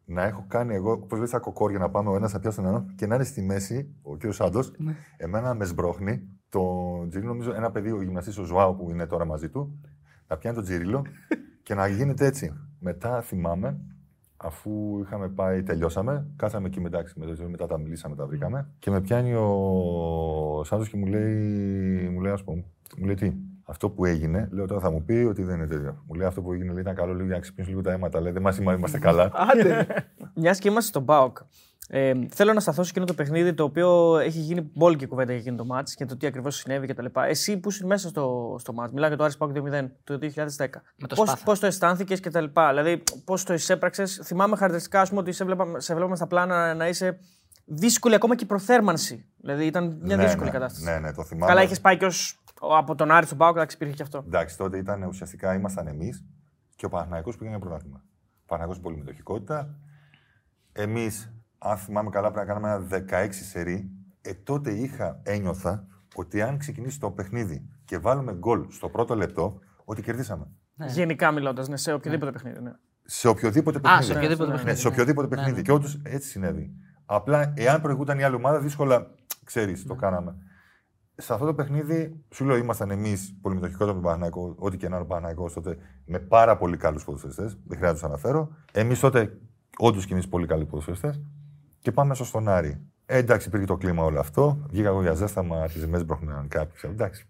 Να 0.08 0.24
έχω 0.24 0.46
κάνει 0.48 0.76
εγώ, 0.76 0.92
όπως 0.92 1.18
λέει, 1.18 1.28
τα 1.28 1.40
κοκόρια 1.40 1.80
να 1.80 1.90
πάμε 1.90 2.10
ο 2.10 2.16
ένας 2.16 2.34
να 2.34 2.40
πιάσει 2.40 2.56
τον 2.56 2.68
άλλο 2.68 2.86
και 2.96 3.08
να 3.08 3.16
είναι 3.16 3.24
στη 3.24 3.42
μέση 3.42 3.96
ο 4.02 4.18
κ. 4.18 4.22
Σάντος, 4.30 4.74
ναι. 4.78 4.96
εμένα 5.18 5.54
με 5.54 5.66
σπρώχνει. 5.66 6.30
Το 6.50 6.62
Τζιρί, 7.10 7.26
νομίζω, 7.26 7.54
ένα 7.54 7.72
παιδί, 7.72 7.92
ο 7.92 8.02
γυμναστής 8.02 8.38
ο 8.38 8.44
Ζουάου 8.44 8.76
που 8.76 8.90
είναι 8.90 9.06
τώρα 9.06 9.26
μαζί 9.26 9.50
του, 9.50 9.80
να 10.28 10.38
πιάνει 10.38 10.56
τον 10.56 10.66
Τζιρίλο 10.66 11.06
και 11.64 11.74
να 11.74 11.88
γίνεται 11.88 12.26
έτσι. 12.26 12.54
Μετά 12.80 13.22
θυμάμαι, 13.22 13.78
αφού 14.38 15.00
είχαμε 15.02 15.30
πάει, 15.30 15.64
τελειώσαμε, 15.64 16.26
κάθαμε 16.36 16.68
εκεί 16.68 16.80
μετά, 16.82 17.04
μετά 17.50 17.68
τα 17.68 17.78
μιλήσαμε, 17.78 18.16
τα 18.16 18.26
βρήκαμε 18.26 18.70
και 18.80 18.92
με 18.92 19.02
πιάνει 19.02 19.34
ο 19.34 20.64
Σάντος 20.64 20.90
και 20.90 20.98
μου 20.98 21.06
λέει, 21.06 22.10
μου 22.10 22.22
λέει, 22.22 22.32
ας 22.32 22.44
πούμε, 22.44 22.64
μου 22.98 23.06
λέει 23.06 23.16
τι, 23.16 23.34
αυτό 23.66 23.90
που 23.90 24.06
έγινε, 24.06 24.50
λέω 24.52 24.66
τώρα 24.66 24.82
θα 24.82 24.92
μου 24.92 25.04
πει 25.04 25.14
ότι 25.14 25.44
δεν 25.44 25.56
είναι 25.56 25.68
τέτοιο. 25.68 26.04
Μου 26.08 26.14
λέει 26.14 26.28
αυτό 26.28 26.42
που 26.42 26.54
έγινε, 26.54 26.72
λέει, 26.72 26.82
ήταν 26.82 26.96
καλό 26.96 27.14
λίγο 27.14 27.26
για 27.26 27.36
να 27.36 27.42
ξυπνήσει 27.42 27.70
λίγο 27.70 27.82
τα 27.82 27.92
αίματα. 27.92 28.22
Λέει, 28.22 28.32
δεν 28.32 28.42
μας 28.42 28.58
είμαστε 28.58 29.00
καλά. 29.00 29.32
Μιας 30.36 30.60
και 30.60 30.70
είμαστε 30.70 30.90
στον 30.90 31.04
Μπάουκ. 31.04 31.38
Ε, 31.90 32.14
θέλω 32.30 32.54
να 32.54 32.60
σταθώ 32.60 32.84
σε 32.84 32.90
εκείνο 32.90 33.06
το 33.06 33.14
παιχνίδι 33.14 33.54
το 33.54 33.64
οποίο 33.64 34.18
έχει 34.18 34.40
γίνει 34.40 34.62
πολύ 34.62 34.96
και 34.96 35.08
κουβέντα 35.08 35.32
για 35.32 35.42
εκείνο 35.42 35.56
το 35.56 35.66
μάτς 35.66 35.96
και 35.96 36.06
το 36.06 36.18
τι 36.18 36.28
ακριβώς 36.28 36.56
συνέβη 36.56 36.88
κτλ. 36.88 37.06
Εσύ 37.28 37.58
που 37.58 37.70
είσαι 37.70 37.86
μέσα 37.86 38.08
στο, 38.10 38.56
στο 38.60 38.74
μάτς, 38.74 38.92
μιλάω 38.92 39.08
για 39.08 39.18
το 39.18 39.24
Άρης 39.24 39.38
Πάουκ 39.38 39.56
2-0 39.56 39.88
το 40.04 40.20
2010. 40.58 40.66
Πώς, 41.16 41.42
πώς 41.44 41.60
το 41.60 41.66
αισθάνθηκες 41.66 42.20
και 42.20 42.30
τα 42.30 42.42
λοιπά, 42.42 42.70
δηλαδή 42.70 43.04
πώς 43.26 43.44
το 43.44 43.54
εισέπραξες; 43.54 44.22
Θυμάμαι 44.24 44.56
χαρακτηριστικά 44.56 45.08
πούμε, 45.08 45.20
ότι 45.20 45.32
σε 45.32 45.46
βλέπαμε, 45.46 45.80
σε 45.80 45.94
βλέπαμε 45.94 46.16
στα 46.16 46.28
πλάνα 46.28 46.74
να 46.74 46.88
είσαι 46.88 47.20
δύσκολη 47.66 48.16
ακόμα 48.16 48.36
και 48.36 48.44
η 48.44 48.48
προθέρμανση. 48.48 49.26
Δηλαδή 49.38 49.66
ήταν 49.66 49.98
μια 50.02 50.16
ναι, 50.16 50.24
δύσκολη 50.24 50.46
ναι, 50.46 50.52
κατάσταση. 50.52 50.86
Ναι, 50.86 51.00
ναι, 51.00 51.14
το 51.14 51.24
θυμάμαι. 51.24 51.52
Καλά, 51.52 51.64
είχες 51.64 51.82
πάει 51.82 51.98
και 51.98 52.06
ω 52.06 52.12
Ο- 52.60 52.76
Από 52.76 52.96
τον 52.96 53.12
Άρη 53.12 53.26
στον 53.26 53.38
Πάοκ, 53.38 53.56
εντάξει, 53.56 53.76
υπήρχε 53.76 53.94
και 53.96 54.04
αυτό. 54.04 54.24
Εντάξει, 54.26 54.58
τότε 54.58 54.78
ήταν 54.78 55.04
ουσιαστικά 55.04 55.54
ήμασταν 55.54 55.88
εμείς 55.88 56.24
και 56.76 56.86
ο 56.86 56.90
Παναθηναϊκός 56.90 57.38
πήγαινε 57.38 57.56
για 57.58 57.66
πρωτάθλημα. 57.66 58.04
Ο 58.04 58.46
Παναθηναϊκός 58.46 58.84
πολύ 58.84 58.98
μετοχικότητα. 58.98 59.76
Εμείς, 60.72 61.32
αν 61.58 61.78
θυμάμαι 61.78 62.10
καλά, 62.10 62.32
πρέπει 62.32 62.48
να 62.48 62.54
κάνουμε 62.54 62.74
ένα 62.74 63.06
16 63.28 63.28
σερί. 63.32 63.90
Ε, 64.22 64.34
τότε 64.34 64.72
είχα, 64.72 65.20
ένιωθα 65.24 65.88
ότι 66.16 66.42
αν 66.42 66.58
ξεκινήσει 66.58 67.00
το 67.00 67.12
παιχνίδι 67.12 67.70
και 67.86 67.98
βάλουμε 67.98 68.34
γκολ 68.34 68.66
στο 68.70 68.90
πρώτο 68.90 69.16
λεπτό, 69.16 69.60
ότι 69.86 70.02
κερδίσαμε. 70.02 70.48
Γενικά 70.88 71.32
μιλώντας, 71.32 71.68
ναι, 71.68 71.78
σε 71.78 71.94
οποιοδήποτε 71.94 72.32
παιχνίδι. 72.32 72.62
Ναι. 72.62 72.72
Σε 73.04 73.28
οποιοδήποτε 73.28 73.78
Α, 73.78 73.82
παιχνίδι. 73.82 74.06
σε 74.06 74.12
οποιοδήποτε 74.18 74.44
Ναι, 74.46 74.52
Ναι, 74.52 74.56
παιχνίδι. 74.58 74.80
σε 74.80 74.88
οποιοδήποτε 74.88 75.28
ναι. 75.28 75.36
παιχνίδι. 75.36 75.62
Και 75.62 75.72
όντως 75.72 76.00
έτσι 76.04 76.30
συνέβη. 76.30 76.72
Απλά 77.06 77.54
εάν 77.56 77.82
προηγούταν 77.82 78.20
η 78.20 78.24
άλλη 78.24 78.36
ομάδα, 78.36 78.60
δύσκολα 78.60 79.08
ξέρεις, 79.44 79.86
το 79.86 79.96
κάναμε. 79.96 80.36
Σε 81.18 81.34
αυτό 81.34 81.46
το 81.46 81.54
παιχνίδι, 81.54 82.24
σου 82.34 82.46
λέω, 82.46 82.56
ήμασταν 82.58 82.92
εμείς 82.92 83.38
πολυμετοχικότητα 83.42 83.92
από 83.98 84.02
τον 84.02 84.12
Παναγικό, 84.12 84.56
ό,τι 84.58 84.78
και 84.78 84.90
να 84.90 84.96
είναι 84.96 85.06
ο 85.06 85.08
Παναγικό 85.08 85.50
τότε, 85.54 85.78
με 86.06 86.20
πάρα 86.20 86.58
πολύ 86.58 86.78
καλούς 86.78 87.04
ποδοσφαιριστές. 87.04 87.58
Δεν 87.68 87.78
χρειάζεται 87.78 87.92
να 87.94 88.00
του 88.00 88.06
αναφέρω. 88.06 88.56
Εμείς 88.72 89.00
τότε, 89.00 89.38
όντως 89.78 90.06
και 90.06 90.14
εμείς 90.14 90.28
πολύ 90.28 90.48
καλοί 90.48 90.66
ποδοσφαιριστές. 90.66 91.22
Και 91.86 91.92
πάμε 91.92 92.16
στο 92.16 92.24
στον 92.26 92.48
Άρη. 92.48 92.82
Ε, 93.06 93.18
εντάξει, 93.18 93.48
υπήρχε 93.48 93.66
το 93.66 93.78
κλίμα 93.78 94.04
όλο 94.04 94.20
αυτό. 94.20 94.58
Βγήκα 94.70 94.88
εγώ 94.88 95.02
για 95.02 95.14
ζέσταμα, 95.14 95.62
αρχίζει 95.62 95.88
με 95.88 96.04
μπροχνάν 96.04 96.48
κάποιοι. 96.48 96.90
Εντάξει. 96.94 97.26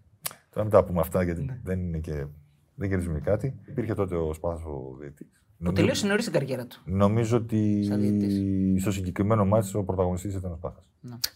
Τώρα 0.50 0.62
μην 0.62 0.70
τα 0.70 0.84
πούμε 0.84 1.00
αυτά 1.00 1.22
γιατί 1.22 1.60
δεν 1.62 1.80
είναι 1.80 1.98
και. 1.98 2.26
Δεν 2.74 2.88
κερδίζουμε 2.88 3.20
κάτι. 3.20 3.54
Υπήρχε 3.66 3.94
τότε 3.94 4.16
ο 4.16 4.32
Σπάθο 4.32 4.70
ο 4.70 4.96
διαιτητής. 4.98 5.26
Που 5.32 5.54
Νομίζω- 5.64 5.80
τελείωσε 5.82 6.06
νωρίς 6.06 6.24
την 6.24 6.32
καριέρα 6.32 6.66
του. 6.66 6.80
Νομίζω 6.84 7.36
ότι 7.36 7.84
Σαν 7.84 8.00
διαιτητής. 8.00 8.82
στο 8.82 8.90
συγκεκριμένο 8.90 9.44
μάτι 9.44 9.76
ο 9.76 9.84
πρωταγωνιστής 9.84 10.34
ήταν 10.34 10.52
ο 10.52 10.54
Σπάχα. 10.56 10.80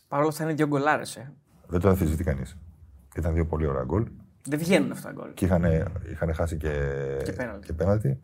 Παρ' 0.09 0.19
όλα 0.21 0.29
αυτά 0.29 0.45
είναι 0.45 0.53
δύο 0.55 0.67
γκολάρες. 0.67 1.17
Ε. 1.17 1.33
Δεν 1.67 1.81
το 1.81 1.89
αμφισβητεί 1.89 2.25
κανείς. 2.25 2.57
Ήταν 3.17 3.35
δύο 3.35 3.47
πολύ 3.47 3.67
ωραία 3.67 3.85
γκολ 3.85 4.07
Δεν 4.45 4.59
βγαίνουν 4.59 4.91
αυτά 4.93 5.13
γκολ. 5.13 5.35
και 5.35 5.45
είχαν, 5.45 5.65
είχαν 6.11 6.35
χάσει 6.35 6.57
και, 6.57 6.69
Και 7.25 7.33
πέναλτι. 7.33 7.67
και 7.67 7.73
πέναλτι. 7.73 8.21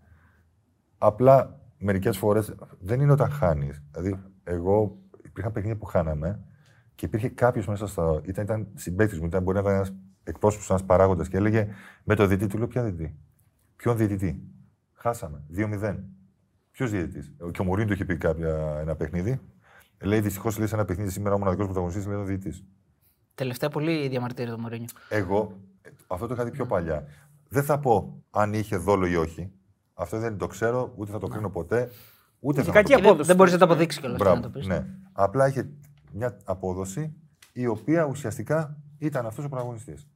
Απλά 0.99 1.61
μερικές 1.79 2.17
φορές 2.19 2.55
δεν 2.81 3.01
είναι 3.01 3.13
όταν 3.13 3.31
χάνεις. 3.31 3.83
Δηλαδή, 3.93 4.19
εγώ 4.47 4.99
υπήρχαν 5.25 5.53
παιχνίδια 5.53 5.79
που 5.79 5.85
χάναμε 5.85 6.41
και 6.95 7.07
υπήρχε 7.07 7.29
κάποιος 7.29 7.67
μέσα 7.67 7.87
στο. 7.87 8.21
ήταν, 8.25 8.45
ήταν 8.45 8.67
συμπαίκτης 8.75 9.21
μου, 9.21 9.27
ήταν, 9.27 9.43
μπορεί 9.43 9.57
να 9.57 9.63
ήταν 9.63 9.75
ένας 9.75 9.95
εκπρόσωπος, 10.25 10.71
ένας 10.71 10.85
παράγοντας 10.85 11.29
και 11.29 11.37
έλεγε 11.37 11.69
με 12.05 12.15
το 12.15 12.27
διαιτητή 12.27 12.51
του 12.51 12.59
λέω: 12.59 12.67
Ποια 12.67 12.83
διαιτητή. 12.83 13.17
Ποιον 13.77 13.97
διαιτητή; 13.97 14.43
Χάσαμε. 14.93 15.43
2-0. 15.57 15.97
Ποιος 16.71 16.91
διαιτητής. 16.91 17.33
Και 17.51 17.61
ο 17.61 17.65
Μουρίνο 17.65 17.87
το 17.87 17.93
είχε 17.93 18.05
πει 18.05 18.17
κάποια, 18.17 18.79
ένα 18.81 18.97
παιχνίδι. 18.97 19.41
Λέει: 20.03 20.21
Δυστυχώς 20.21 20.59
λέει 20.59 20.67
σε 20.67 20.75
ένα 20.75 20.85
παιχνίδι 20.85 21.11
σήμερα 21.11 21.35
ο 21.35 21.39
μοναδικός 21.39 21.65
πρωταγωνιστής 21.65 22.07
λέει 22.07 22.17
ο 22.17 22.25
διαιτητής. 22.25 22.65
Τελευταία 23.35 23.69
πολύ 23.69 24.09
διαμαρτύρεται 24.09 24.55
το 24.55 24.61
Μωρίνιο. 24.61 24.89
Εγώ, 25.09 25.53
αυτό 26.07 26.27
το 26.27 26.35
είχα 26.35 26.45
δει 26.45 26.51
πιο 26.51 26.67
παλιά. 26.67 27.07
Δεν 27.49 27.63
θα 27.63 27.79
πω 27.79 28.23
αν 28.31 28.53
είχε 28.53 28.77
δόλο 28.77 29.07
ή 29.07 29.17
όχι. 29.17 29.53
Αυτό 29.95 30.19
δεν 30.19 30.37
το 30.37 30.47
ξέρω, 30.47 30.93
ούτε 30.97 31.11
θα 31.11 31.19
το 31.19 31.27
κρίνω 31.27 31.51
ποτέ. 31.51 31.91
Ούτε 32.47 32.61
Είχε 32.61 32.71
θα 32.71 32.77
κακή 32.77 32.93
το 32.93 32.99
πω. 33.01 33.05
απόδοση. 33.09 33.27
Δεν 33.27 33.37
μπορείς 33.37 33.53
να 33.53 33.59
το 33.59 33.65
αποδείξεις 33.65 34.01
κιόλας. 34.01 34.19
Μπράβο, 34.19 34.37
να 34.37 34.43
το 34.43 34.49
πεις. 34.49 34.67
ναι. 34.67 34.87
Απλά 35.13 35.49
είχε 35.49 35.69
μια 36.13 36.37
απόδοση 36.45 37.13
η 37.53 37.67
οποία 37.67 38.05
ουσιαστικά 38.05 38.77
ήταν 38.99 39.27
αυτός 39.27 39.45
ο 39.45 39.49
πρωταγωνιστής. 39.49 40.07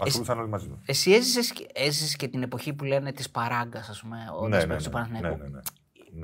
Ασχολούσαν 0.00 0.38
όλοι 0.38 0.48
μαζί 0.48 0.66
τους. 0.68 0.78
Εσύ 0.86 1.12
έζησες 1.12 1.52
έζησες 1.74 2.16
και 2.16 2.28
την 2.28 2.42
εποχή 2.42 2.72
που 2.72 2.84
λένε 2.84 3.12
της 3.12 3.30
παράγκας, 3.30 3.88
ας 3.88 4.00
πούμε, 4.02 4.16
όταν 4.36 4.50
Ναι, 4.50 4.56
ναι, 4.56 4.64
ναι, 4.64 4.74
ναι, 4.74 5.20
ναι, 5.20 5.28
ναι, 5.28 5.36
ναι, 5.36 5.48
ναι. 5.48 5.60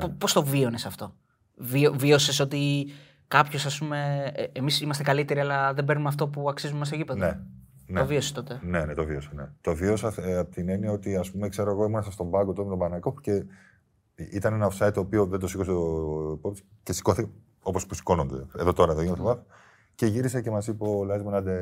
Ναι. 0.07 0.09
Πώς 0.09 0.33
το 0.33 0.45
βίωνες 0.45 0.87
αυτό; 0.87 1.15
Βίω, 1.57 1.93
Βίωσες 1.93 2.41
ότι 2.41 2.87
κάποιος, 3.29 3.67
ας 3.67 3.79
πούμε. 3.79 4.31
Εμείς 4.53 4.81
είμαστε 4.81 5.03
καλύτεροι, 5.03 5.41
αλλά 5.41 5.75
δεν 5.75 5.85
παίρνουμε 5.85 6.09
αυτό 6.09 6.29
που 6.29 6.49
αξίζουμε 6.49 6.85
στο 6.85 6.97
γήπεδο; 6.97 7.19
Ναι. 7.19 7.41
Ναι. 7.87 8.01
Το 8.01 8.07
βίωσες 8.07 8.33
τότε; 8.33 8.61
Ναι, 8.63 8.85
ναι, 8.85 8.95
το 8.95 9.05
βίωσα. 9.05 9.31
Ναι. 9.35 9.49
Το 9.61 9.75
βίωσα 9.75 10.15
ε, 10.17 10.37
από 10.37 10.51
την 10.51 10.69
έννοια 10.69 10.91
ότι, 10.93 11.17
ας 11.17 11.31
πούμε, 11.31 11.49
ξέρω 11.49 11.71
εγώ, 11.71 11.85
ήμουν 11.85 12.03
στον 12.13 12.31
πάγκο 12.31 12.53
τότε 12.53 12.63
με 12.63 12.69
τον 12.69 12.79
Παναγικό 12.79 13.15
και 13.21 13.45
ήταν 14.19 14.53
ένα 14.55 14.71
offside 14.73 14.91
το 14.95 15.01
οποίο 15.01 15.27
δεν 15.27 15.39
το 15.39 15.49
σήκωσε 15.49 15.71
ο 15.71 16.33
υπόπτη 16.37 16.63
και 16.83 16.93
σηκώθηκε 16.93 17.29
όπως 17.63 17.87
που 17.87 17.95
σηκώνονται. 17.95 18.47
Εδώ 18.59 18.73
τώρα, 18.73 18.93
εδώ 18.93 19.01
γίνεται 19.01 19.21
το 19.21 19.27
βάθο. 19.27 19.43
Και 19.95 20.07
γύρισε 20.07 20.41
και 20.41 20.51
μας 20.51 20.67
είπε 20.67 20.85
ο 20.85 21.05
Λάζιμον, 21.05 21.35
άντε. 21.35 21.61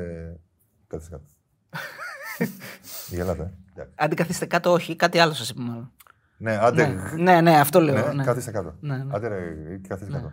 Κάτσε 0.87 1.09
κάτω. 1.09 1.25
Γελάτε. 3.09 3.41
ε. 3.41 3.51
Εντάξει. 3.73 3.93
Αν 3.95 4.07
την 4.07 4.17
καθίστε 4.17 4.45
κάτω, 4.45 4.71
όχι, 4.71 4.95
κάτι 4.95 5.19
άλλο 5.19 5.33
σας 5.33 5.49
είπε 5.49 5.61
μάλλον. 5.61 5.91
Ναι, 6.37 6.57
άντε. 6.57 6.87
Ναι, 6.87 7.21
ναι, 7.23 7.41
ναι, 7.41 7.59
αυτό 7.59 7.79
λέω. 7.79 8.07
Ναι, 8.07 8.13
ναι. 8.13 8.23
κάθισε 8.23 8.51
κάτω. 8.51 8.75
Ναι, 8.79 8.97
ναι. 8.97 9.15
Άντε, 9.15 9.27
ρε, 9.27 9.77
κάθισε 9.87 10.11
κάτω. 10.11 10.31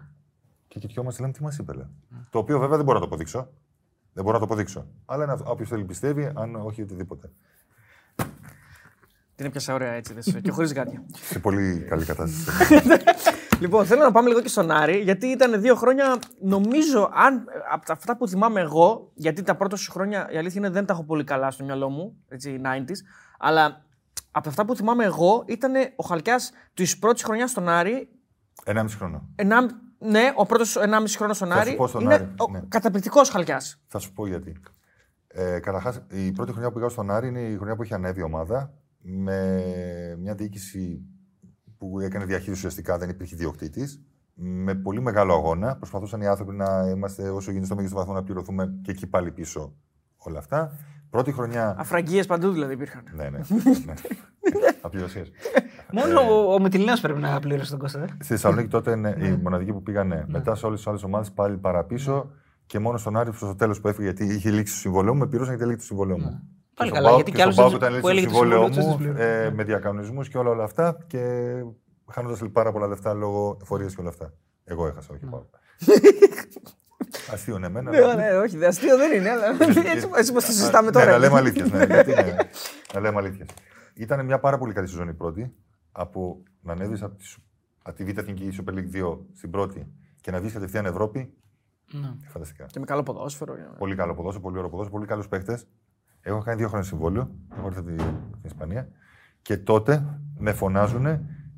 Και 0.68 0.78
κοιτιόμαστε, 0.78 1.20
λέμε 1.20 1.32
τι 1.32 1.42
μας 1.42 1.58
είπε. 1.58 1.72
Λέει. 1.72 1.86
Το 2.30 2.38
οποίο 2.38 2.58
βέβαια 2.58 2.76
δεν 2.76 2.84
μπορώ 2.84 2.98
να 2.98 3.04
το 3.04 3.10
αποδείξω. 3.10 3.48
Δεν 4.12 4.24
μπορώ 4.24 4.38
να 4.38 4.46
το 4.46 4.52
αποδείξω. 4.52 4.86
Αλλά 5.04 5.24
είναι 5.24 5.36
όποιος 5.44 5.68
θέλει 5.68 5.84
πιστεύει, 5.84 6.30
αν 6.34 6.54
όχι 6.54 6.82
οτιδήποτε. 6.82 7.30
Την 9.36 9.46
έπιασα 9.46 9.74
ωραία 9.74 9.92
έτσι. 9.92 10.14
δες, 10.14 10.36
και 10.42 10.50
χωρίς 10.50 10.72
γάτια. 10.72 11.04
Σε 11.12 11.38
πολύ 11.38 11.84
καλή 11.88 12.04
κατάσταση. 12.04 12.80
λοιπόν, 13.62 13.86
θέλω 13.86 14.02
να 14.02 14.12
πάμε 14.12 14.28
λίγο 14.28 14.40
και 14.40 14.48
στον 14.48 14.70
Άρη, 14.70 14.98
γιατί 14.98 15.26
ήταν 15.26 15.60
δύο 15.60 15.74
χρόνια, 15.74 16.18
νομίζω, 16.40 17.10
αν, 17.14 17.44
από 17.72 17.92
αυτά 17.92 18.16
που 18.16 18.28
θυμάμαι 18.28 18.60
εγώ, 18.60 19.10
γιατί 19.14 19.42
τα 19.42 19.54
πρώτα 19.54 19.76
σου 19.76 19.92
χρόνια 19.92 20.28
η 20.30 20.36
αλήθεια 20.36 20.60
είναι 20.60 20.70
δεν 20.70 20.86
τα 20.86 20.92
έχω 20.92 21.04
πολύ 21.04 21.24
καλά 21.24 21.50
στο 21.50 21.64
μυαλό 21.64 21.88
μου, 21.88 22.16
έτσι, 22.28 22.60
90s, 22.64 22.96
αλλά 23.38 23.84
από 24.30 24.48
αυτά 24.48 24.64
που 24.64 24.76
θυμάμαι 24.76 25.04
εγώ 25.04 25.44
ήταν 25.46 25.72
ο 25.96 26.04
Χαλκιάς 26.04 26.52
της 26.74 26.98
πρώτης 26.98 27.22
χρονιάς 27.22 27.50
στον 27.50 27.68
Άρη. 27.68 28.08
Ενάμιση 28.64 28.96
χρόνο. 28.96 29.28
Ενάμ, 29.36 29.66
ναι, 29.98 30.32
ο 30.34 30.46
πρώτος 30.46 30.76
1,5 30.76 31.16
χρόνος 31.16 31.36
στον 31.36 31.48
Θα 31.48 31.54
σου 31.54 31.60
Άρη. 31.60 31.76
πω 31.76 31.86
στον 31.86 32.00
είναι 32.02 32.14
Άρη, 32.14 32.34
ο 32.38 32.50
ναι. 32.50 32.62
καταπληκτικός 32.68 33.28
Χαλκιάς. 33.28 33.80
Θα 33.86 33.98
σου 33.98 34.12
πω 34.12 34.26
γιατί. 34.26 34.60
Ε, 35.28 35.58
Καταρχάς, 35.58 36.02
η 36.08 36.32
πρώτη 36.32 36.50
χρονιά 36.50 36.68
που 36.70 36.74
πήγα 36.74 36.88
στον 36.88 37.10
Άρη 37.10 37.28
είναι 37.28 37.40
η 37.40 37.56
χρονιά 37.56 37.76
που 37.76 37.82
είχε 37.82 37.94
ανέβει 37.94 38.20
η 38.20 38.22
ομάδα 38.22 38.72
με 39.06 39.64
μια 40.20 40.34
διοίκηση 40.34 41.02
που 41.78 42.00
έκανε 42.00 42.24
διαχείριση 42.24 42.52
ουσιαστικά, 42.52 42.98
δεν 42.98 43.08
υπήρχε 43.08 43.36
διοκτήτη. 43.36 43.84
Με 44.34 44.74
πολύ 44.74 45.00
μεγάλο 45.00 45.34
αγώνα. 45.34 45.76
Προσπαθούσαν 45.76 46.20
οι 46.20 46.26
άνθρωποι 46.26 46.54
να 46.54 46.88
είμαστε 46.94 47.28
όσο 47.28 47.48
γίνεται 47.50 47.66
στο 47.66 47.74
μέγιστο 47.74 47.96
βαθμό 47.96 48.12
να 48.12 48.22
πληρωθούμε 48.22 48.78
και 48.82 48.90
εκεί 48.90 49.06
πάλι 49.06 49.30
πίσω 49.32 49.74
όλα 50.16 50.38
αυτά. 50.38 50.72
Πρώτη 51.10 51.32
χρονιά. 51.32 51.74
Αφραγγίε 51.78 52.22
παντού 52.24 52.50
δηλαδή 52.50 52.72
υπήρχαν. 52.72 53.02
ναι, 53.14 53.28
ναι. 53.28 53.38
ναι. 53.86 53.94
Απληρωσίες. 54.80 55.30
Μόνο 55.92 56.20
ο, 56.20 56.54
ο 56.54 56.60
Μητυλινέο 56.60 56.94
πρέπει 57.02 57.20
να 57.20 57.40
πλήρωσε 57.40 57.70
τον 57.70 57.78
Κώστα. 57.78 58.02
ε. 58.02 58.06
Στη 58.06 58.24
Θεσσαλονίκη 58.24 58.68
τότε 58.68 58.90
είναι 58.90 59.16
η 59.18 59.38
μοναδική 59.42 59.72
που 59.72 59.82
πήγανε. 59.82 60.24
Μετά 60.28 60.54
σε 60.54 60.66
όλες 60.66 60.78
τις 60.78 60.88
άλλες 60.88 61.02
ομάδες 61.02 61.32
πάλι 61.32 61.56
παραπίσω. 61.56 62.30
Και 62.66 62.78
μόνο 62.78 62.98
στον 62.98 63.16
Άρη 63.16 63.32
στο 63.32 63.54
τέλος 63.54 63.80
που 63.80 63.88
έφυγε 63.88 64.10
γιατί 64.10 64.34
είχε 64.34 64.50
λήξει 64.50 64.72
το 64.72 64.78
συμβόλαιο 64.78 65.12
μου, 65.14 65.18
με 65.20 65.26
πλήρωσαν 65.26 65.54
και 65.54 65.60
τελείξει 65.60 65.78
το 65.80 65.84
συμβόλαιο 65.86 66.18
μου. 66.18 66.48
Πάλι 66.74 66.90
Και 66.90 66.96
στον 66.96 67.04
καλά, 67.04 67.08
Πάοκ- 67.08 67.16
γιατί 67.16 67.30
και 67.30 67.36
κι 67.36 67.42
άλλος 67.42 67.54
στον 67.54 67.68
δεν- 67.70 67.78
Πάοκ 67.78 67.92
ήταν 67.92 68.00
που 68.00 68.08
λήξει 68.08 68.08
το 68.08 68.08
έλεγε 68.10 68.26
το 68.26 68.32
συμβόλαιό 68.32 68.72
συμβόλαιο 68.72 68.96
του, 68.96 69.02
μου 69.02 69.14
δεν 69.14 69.14
τους 69.14 69.46
ε, 69.46 69.50
με 69.54 69.64
διακανονισμούς 69.64 70.28
και 70.28 70.38
όλα, 70.38 70.50
όλα 70.50 70.64
αυτά. 70.64 70.98
Και 71.06 71.20
χάνοντα 72.12 72.50
πάρα 72.52 72.72
πολλά 72.72 72.86
λεφτά 72.86 73.14
λόγω 73.14 73.58
εφορίας 73.62 73.94
και 73.94 74.00
όλα 74.00 74.08
αυτά. 74.10 74.32
Εγώ 74.64 74.86
έχασα, 74.86 75.14
όχι 75.14 75.24
πάω. 75.26 75.44
Αστείο 77.32 77.58
ναι, 77.58 77.66
εμένα. 77.66 77.90
Ναι, 77.90 78.14
ναι, 78.14 78.36
όχι, 78.38 78.56
δε, 78.56 78.66
αστείο 78.66 78.96
δεν 78.96 79.12
είναι, 79.20 79.30
αλλά 79.30 79.46
έτσι, 79.58 80.10
έτσι 80.14 80.30
όπως 80.30 80.44
το 80.44 80.52
συζητάμε 80.52 80.86
Ναι, 80.86 80.92
τώρα. 80.92 81.10
να 81.10 81.18
λέμε 81.18 81.36
αλήθειες, 81.38 81.70
ναι. 81.70 81.84
Γιατί 81.84 82.10
ναι, 82.12 82.36
να 82.94 83.00
λέμε 83.00 83.18
αλήθειες. 83.18 83.48
Ήταν 83.94 84.24
μια 84.24 84.38
πάρα 84.40 84.58
πολύ 84.58 84.72
καλή 84.72 84.86
σεζόν 84.88 85.08
η 85.08 85.14
πρώτη. 85.14 85.54
Από 85.92 86.42
να 86.60 86.72
ανέβεις 86.72 87.02
από 87.02 87.14
τη, 87.16 87.24
Σου- 87.24 87.42
από 87.82 87.96
τη 87.96 88.04
Β' 88.04 88.18
Εθνική 88.18 88.48
Super 88.60 88.72
League 88.72 88.96
2 89.04 89.18
στην 89.34 89.50
πρώτη 89.50 89.86
και 90.20 90.30
να 90.30 90.40
βγεις 90.40 90.52
κατευθείαν 90.52 90.86
Ευρώπη. 90.86 91.34
Ναι. 91.90 92.12
Φανταστικά. 92.28 92.64
Και 92.64 92.78
με 92.78 92.84
καλό 92.84 93.02
ποδόσφαιρο. 93.02 93.54
Πολύ 93.78 93.94
καλό 93.94 94.14
ποδόσφαιρο, 94.14 94.42
πολύ 94.42 94.56
ωραίο 94.56 94.70
ποδόσφαιρο, 94.70 94.96
πολύ 94.96 95.08
καλούς 95.08 95.28
παίχτες. 95.28 95.66
Έχω 96.26 96.40
κάνει 96.42 96.58
δύο 96.58 96.68
χρόνια 96.68 96.86
συμβόλαιο. 96.86 97.30
Έχω 97.56 97.66
έρθει 97.66 97.78
από 97.78 97.88
τη- 97.88 97.94
την 97.96 98.40
Ισπανία. 98.44 98.88
Και 99.42 99.56
τότε 99.56 100.04
με 100.38 100.52
φωνάζουν 100.52 101.06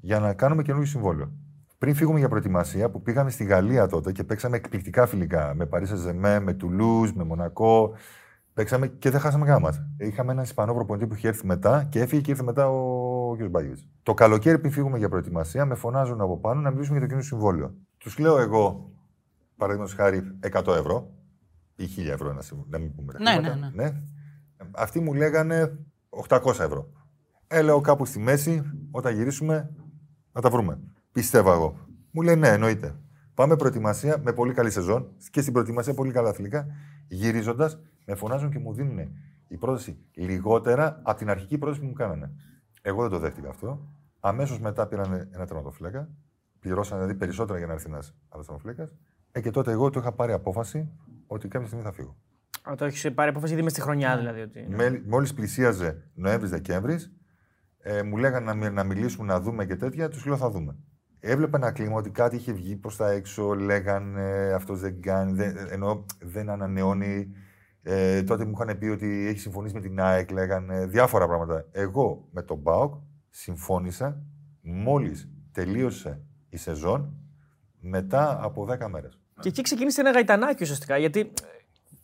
για 0.00 0.18
να 0.20 0.34
κάνουμε 0.34 0.62
καινούργιο 0.62 0.90
συμβόλαιο. 0.90 1.32
Πριν 1.78 1.94
φύγουμε 1.94 2.18
για 2.18 2.28
προετοιμασία, 2.28 2.90
που 2.90 3.02
πήγαμε 3.02 3.30
στη 3.30 3.44
Γαλλία 3.44 3.86
τότε 3.86 4.12
και 4.12 4.24
παίξαμε 4.24 4.56
εκπληκτικά 4.56 5.06
φιλικά. 5.06 5.54
Με 5.54 5.66
Παρίσι 5.66 5.96
Ζεμέ, 5.96 6.40
με 6.40 6.52
Τουλούζ, 6.52 7.10
με 7.10 7.24
Μονακό. 7.24 7.92
Παίξαμε 8.54 8.86
και 8.86 9.10
δεν 9.10 9.20
χάσαμε 9.20 9.46
γάμα. 9.46 9.72
Είχαμε 9.98 10.32
έναν 10.32 10.44
Ισπανό 10.44 10.74
προπονητή 10.74 11.06
που 11.06 11.14
είχε 11.14 11.28
έρθει 11.28 11.46
μετά 11.46 11.84
και 11.88 12.00
έφυγε 12.00 12.20
και 12.20 12.30
ήρθε 12.30 12.42
μετά 12.42 12.68
ο 12.68 13.36
κ. 13.36 13.42
Μπάγιος. 13.50 13.88
Το 14.02 14.14
καλοκαίρι 14.14 14.58
πριν 14.58 14.72
φύγουμε 14.72 14.98
για 14.98 15.08
προετοιμασία, 15.08 15.64
με 15.64 15.74
φωνάζουν 15.74 16.20
από 16.20 16.38
πάνω 16.38 16.60
να 16.60 16.70
μιλήσουμε 16.70 16.98
για 16.98 17.06
το 17.06 17.12
καινούργιο 17.14 17.36
συμβόλαιο. 17.36 17.74
Τους 17.98 18.18
λέω 18.18 18.38
εγώ, 18.38 18.90
παραδείγματος 19.56 19.94
χάρη, 19.94 20.22
100 20.40 20.74
ευρώ 20.74 21.10
ή 21.76 21.86
1000 21.86 22.12
ευρώ, 22.12 22.32
να, 22.32 22.40
συμβ- 22.42 22.66
να 22.70 22.78
μην 22.78 22.94
πούμε 22.94 23.12
τα 23.12 23.18
Ναι, 23.20 23.30
χρήματα. 23.30 23.70
ναι, 23.74 23.92
Αυτοί 24.70 25.00
μου 25.00 25.14
λέγανε 25.14 25.78
800 26.28 26.46
ευρώ. 26.46 26.90
Ε, 27.46 27.62
λέω 27.62 27.80
κάπου 27.80 28.04
στη 28.04 28.18
μέση, 28.18 28.62
όταν 28.90 29.14
γυρίσουμε, 29.14 29.70
να 30.32 30.40
τα 30.40 30.50
βρούμε. 30.50 30.80
Πιστεύω 31.12 31.52
εγώ. 31.52 31.76
Μου 32.10 32.22
λέει 32.22 32.36
ναι, 32.36 32.48
εννοείται. 32.48 32.96
Πάμε 33.34 33.56
προετοιμασία 33.56 34.18
με 34.18 34.32
πολύ 34.32 34.52
καλή 34.52 34.70
σεζόν 34.70 35.12
και 35.30 35.40
στην 35.40 35.52
προετοιμασία 35.52 35.94
πολύ 35.94 36.12
καλά 36.12 36.28
αθλητικά. 36.28 36.66
Γυρίζοντας, 37.08 37.78
με 38.04 38.14
φωνάζουν 38.14 38.50
και 38.50 38.58
μου 38.58 38.72
δίνουν 38.72 38.98
η 39.48 39.56
πρόταση 39.56 39.98
λιγότερα 40.14 41.00
από 41.02 41.18
την 41.18 41.30
αρχική 41.30 41.58
πρόταση 41.58 41.80
που 41.80 41.86
μου 41.86 41.92
κάνανε. 41.92 42.32
Εγώ 42.82 43.02
δεν 43.02 43.10
το 43.10 43.18
δέχτηκα 43.18 43.48
αυτό. 43.48 43.88
Αμέσως 44.20 44.60
μετά 44.60 44.86
πήραν 44.86 45.28
ένα 45.32 45.46
τερματοφύλακα. 45.46 46.08
Πληρώσανε 46.60 47.00
δηλαδή 47.00 47.18
περισσότερα 47.18 47.58
για 47.58 47.66
να 47.66 47.72
έρθει 47.72 47.86
ένας 47.88 48.14
άλλος 48.28 48.46
τερματοφύλακας. 48.46 48.94
Ε, 49.32 49.40
και 49.40 49.50
τότε 49.50 49.70
εγώ 49.70 49.90
το 49.90 50.00
είχα 50.00 50.12
πάρει 50.12 50.32
απόφαση 50.32 50.88
ότι 51.26 51.48
κάποια 51.48 51.66
στιγμή 51.66 51.84
θα 51.84 51.92
φύγω. 51.92 52.16
Α, 52.70 52.74
το 52.74 52.84
έχεις 52.84 53.12
πάρει 53.14 53.30
απόφαση 53.30 53.52
ήδη 53.52 53.62
μες 53.62 53.72
στη 53.72 53.80
χρονιά 53.80 54.16
δηλαδή. 54.16 54.40
Ότι... 54.40 54.68
Μόλις 55.06 55.34
πλησίαζε 55.34 56.10
Νοέμβρη-Δεκέμβρη, 56.14 56.98
ε, 57.78 58.02
μου 58.02 58.16
λέγανε 58.16 58.44
να, 58.44 58.54
μι- 58.54 58.72
να 58.72 58.84
μιλήσουμε, 58.84 59.26
να 59.26 59.40
δούμε 59.40 59.66
και 59.66 59.76
τέτοια. 59.76 60.08
Τους 60.08 60.24
λέω 60.26 60.36
θα 60.36 60.50
δούμε. 60.50 60.76
Έβλεπα 61.20 61.56
ένα 61.56 61.72
κλίμα 61.72 61.96
ότι 61.96 62.10
κάτι 62.10 62.36
είχε 62.36 62.52
βγει 62.52 62.76
προς 62.76 62.96
τα 62.96 63.10
έξω, 63.10 63.54
λέγανε 63.54 64.52
αυτός 64.54 64.80
δεν 64.80 65.00
κάνει, 65.00 65.32
δεν, 65.32 65.56
ενώ 65.70 66.06
δεν 66.20 66.50
ανανεώνει. 66.50 67.30
Ε, 67.82 68.22
τότε 68.22 68.44
μου 68.44 68.52
είχαν 68.60 68.78
πει 68.78 68.86
ότι 68.86 69.26
έχει 69.28 69.38
συμφωνήσει 69.38 69.74
με 69.74 69.80
την 69.80 70.00
ΑΕΚ, 70.00 70.30
λέγανε 70.30 70.86
διάφορα 70.86 71.26
πράγματα. 71.26 71.64
Εγώ 71.72 72.28
με 72.32 72.42
τον 72.42 72.62
ΠΑΟΚ 72.62 72.94
συμφώνησα 73.30 74.22
μόλις 74.60 75.28
τελείωσε 75.52 76.20
η 76.48 76.56
σεζόν 76.56 77.14
μετά 77.80 78.38
από 78.42 78.66
10 78.80 78.88
μέρες. 78.90 79.20
Και 79.40 79.48
εκεί 79.48 79.62
ξεκίνησε 79.62 80.00
ένα 80.00 80.10
γαϊτανάκι 80.10 80.62
ουσιαστικά. 80.62 80.96
Γιατί 80.96 81.32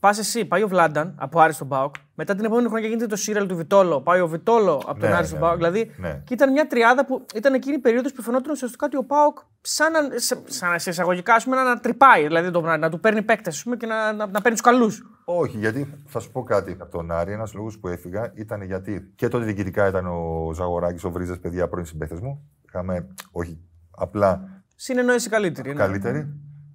πας 0.02 0.18
εσύ, 0.18 0.44
πάει 0.44 0.62
ο 0.62 0.68
Βλάνταν 0.68 1.14
από 1.18 1.40
Άρης 1.40 1.54
στον 1.54 1.68
Πάοκ. 1.68 1.94
Μετά 2.14 2.34
την 2.34 2.44
επόμενη 2.44 2.68
χρονιά 2.68 2.86
γίνεται 2.88 3.06
το 3.06 3.16
σύριαλ 3.16 3.46
του 3.46 3.56
Βιτόλο. 3.56 4.00
Πάει 4.00 4.20
ο 4.20 4.26
Βιτόλο 4.28 4.74
από 4.86 5.00
τον 5.00 5.08
Ναι, 5.08 5.14
Άρη 5.16 5.26
στον 5.26 5.38
ναι, 5.38 5.44
Πάοκ. 5.44 5.60
ναι. 5.60 5.70
Δηλαδή 5.70 5.92
Ναι. 5.96 6.22
και 6.24 6.34
ήταν 6.34 6.52
μια 6.52 6.66
τριάδα 6.66 7.04
που 7.06 7.26
ήταν 7.34 7.54
εκείνη 7.54 7.74
η 7.74 7.78
περίοδος 7.78 8.12
που 8.12 8.22
φαινόταν 8.22 8.52
ουσιαστικά 8.52 8.86
ότι 8.86 8.96
ο 8.96 9.04
Πάοκ 9.04 9.38
σαν, 9.60 9.92
να- 9.92 10.18
σε, 10.18 10.42
σαν 10.44 10.78
σε 10.80 10.90
εισαγωγικά 10.90 11.34
ας 11.34 11.44
πούμε, 11.44 11.56
να, 11.56 11.62
να 11.64 11.80
τρυπάει. 11.80 12.22
Δηλαδή 12.26 12.50
το, 12.50 12.60
να, 12.60 12.76
να 12.76 12.90
του 12.90 13.00
παίρνει 13.00 13.22
παίκτες 13.22 13.66
και 13.78 13.86
να, 13.86 14.12
να, 14.12 14.26
να 14.26 14.40
παίρνει 14.40 14.50
τους 14.50 14.60
καλούς. 14.60 15.02
Όχι, 15.24 15.58
γιατί 15.58 15.94
θα 16.06 16.20
σου 16.20 16.30
πω 16.32 16.42
κάτι. 16.42 16.76
Από 16.80 16.90
τον 16.90 17.10
Άρη, 17.10 17.32
ένας 17.32 17.54
λόγος 17.54 17.78
που 17.78 17.88
έφυγα 17.88 18.32
ήταν 18.34 18.62
γιατί 18.62 19.12
και 19.14 19.28
τότε 19.28 19.44
διοικητικά 19.44 19.86
ήταν 19.88 20.06
ο 20.06 20.50
Ζαγοράκης, 20.54 21.04
ο 21.04 21.10
Βρίζας, 21.10 21.38
παιδιά 21.38 21.68
πρώην 21.68 21.84
συμπαίχτε 21.86 22.18
μου. 22.22 22.48
Είχαμε, 22.68 23.06
όχι 23.32 23.60
απλά 23.90 24.62
Συνεννόηση 24.76 25.28
καλύτερη. 25.28 25.68
ναι. 25.68 25.74
καλύτερη. 25.74 26.28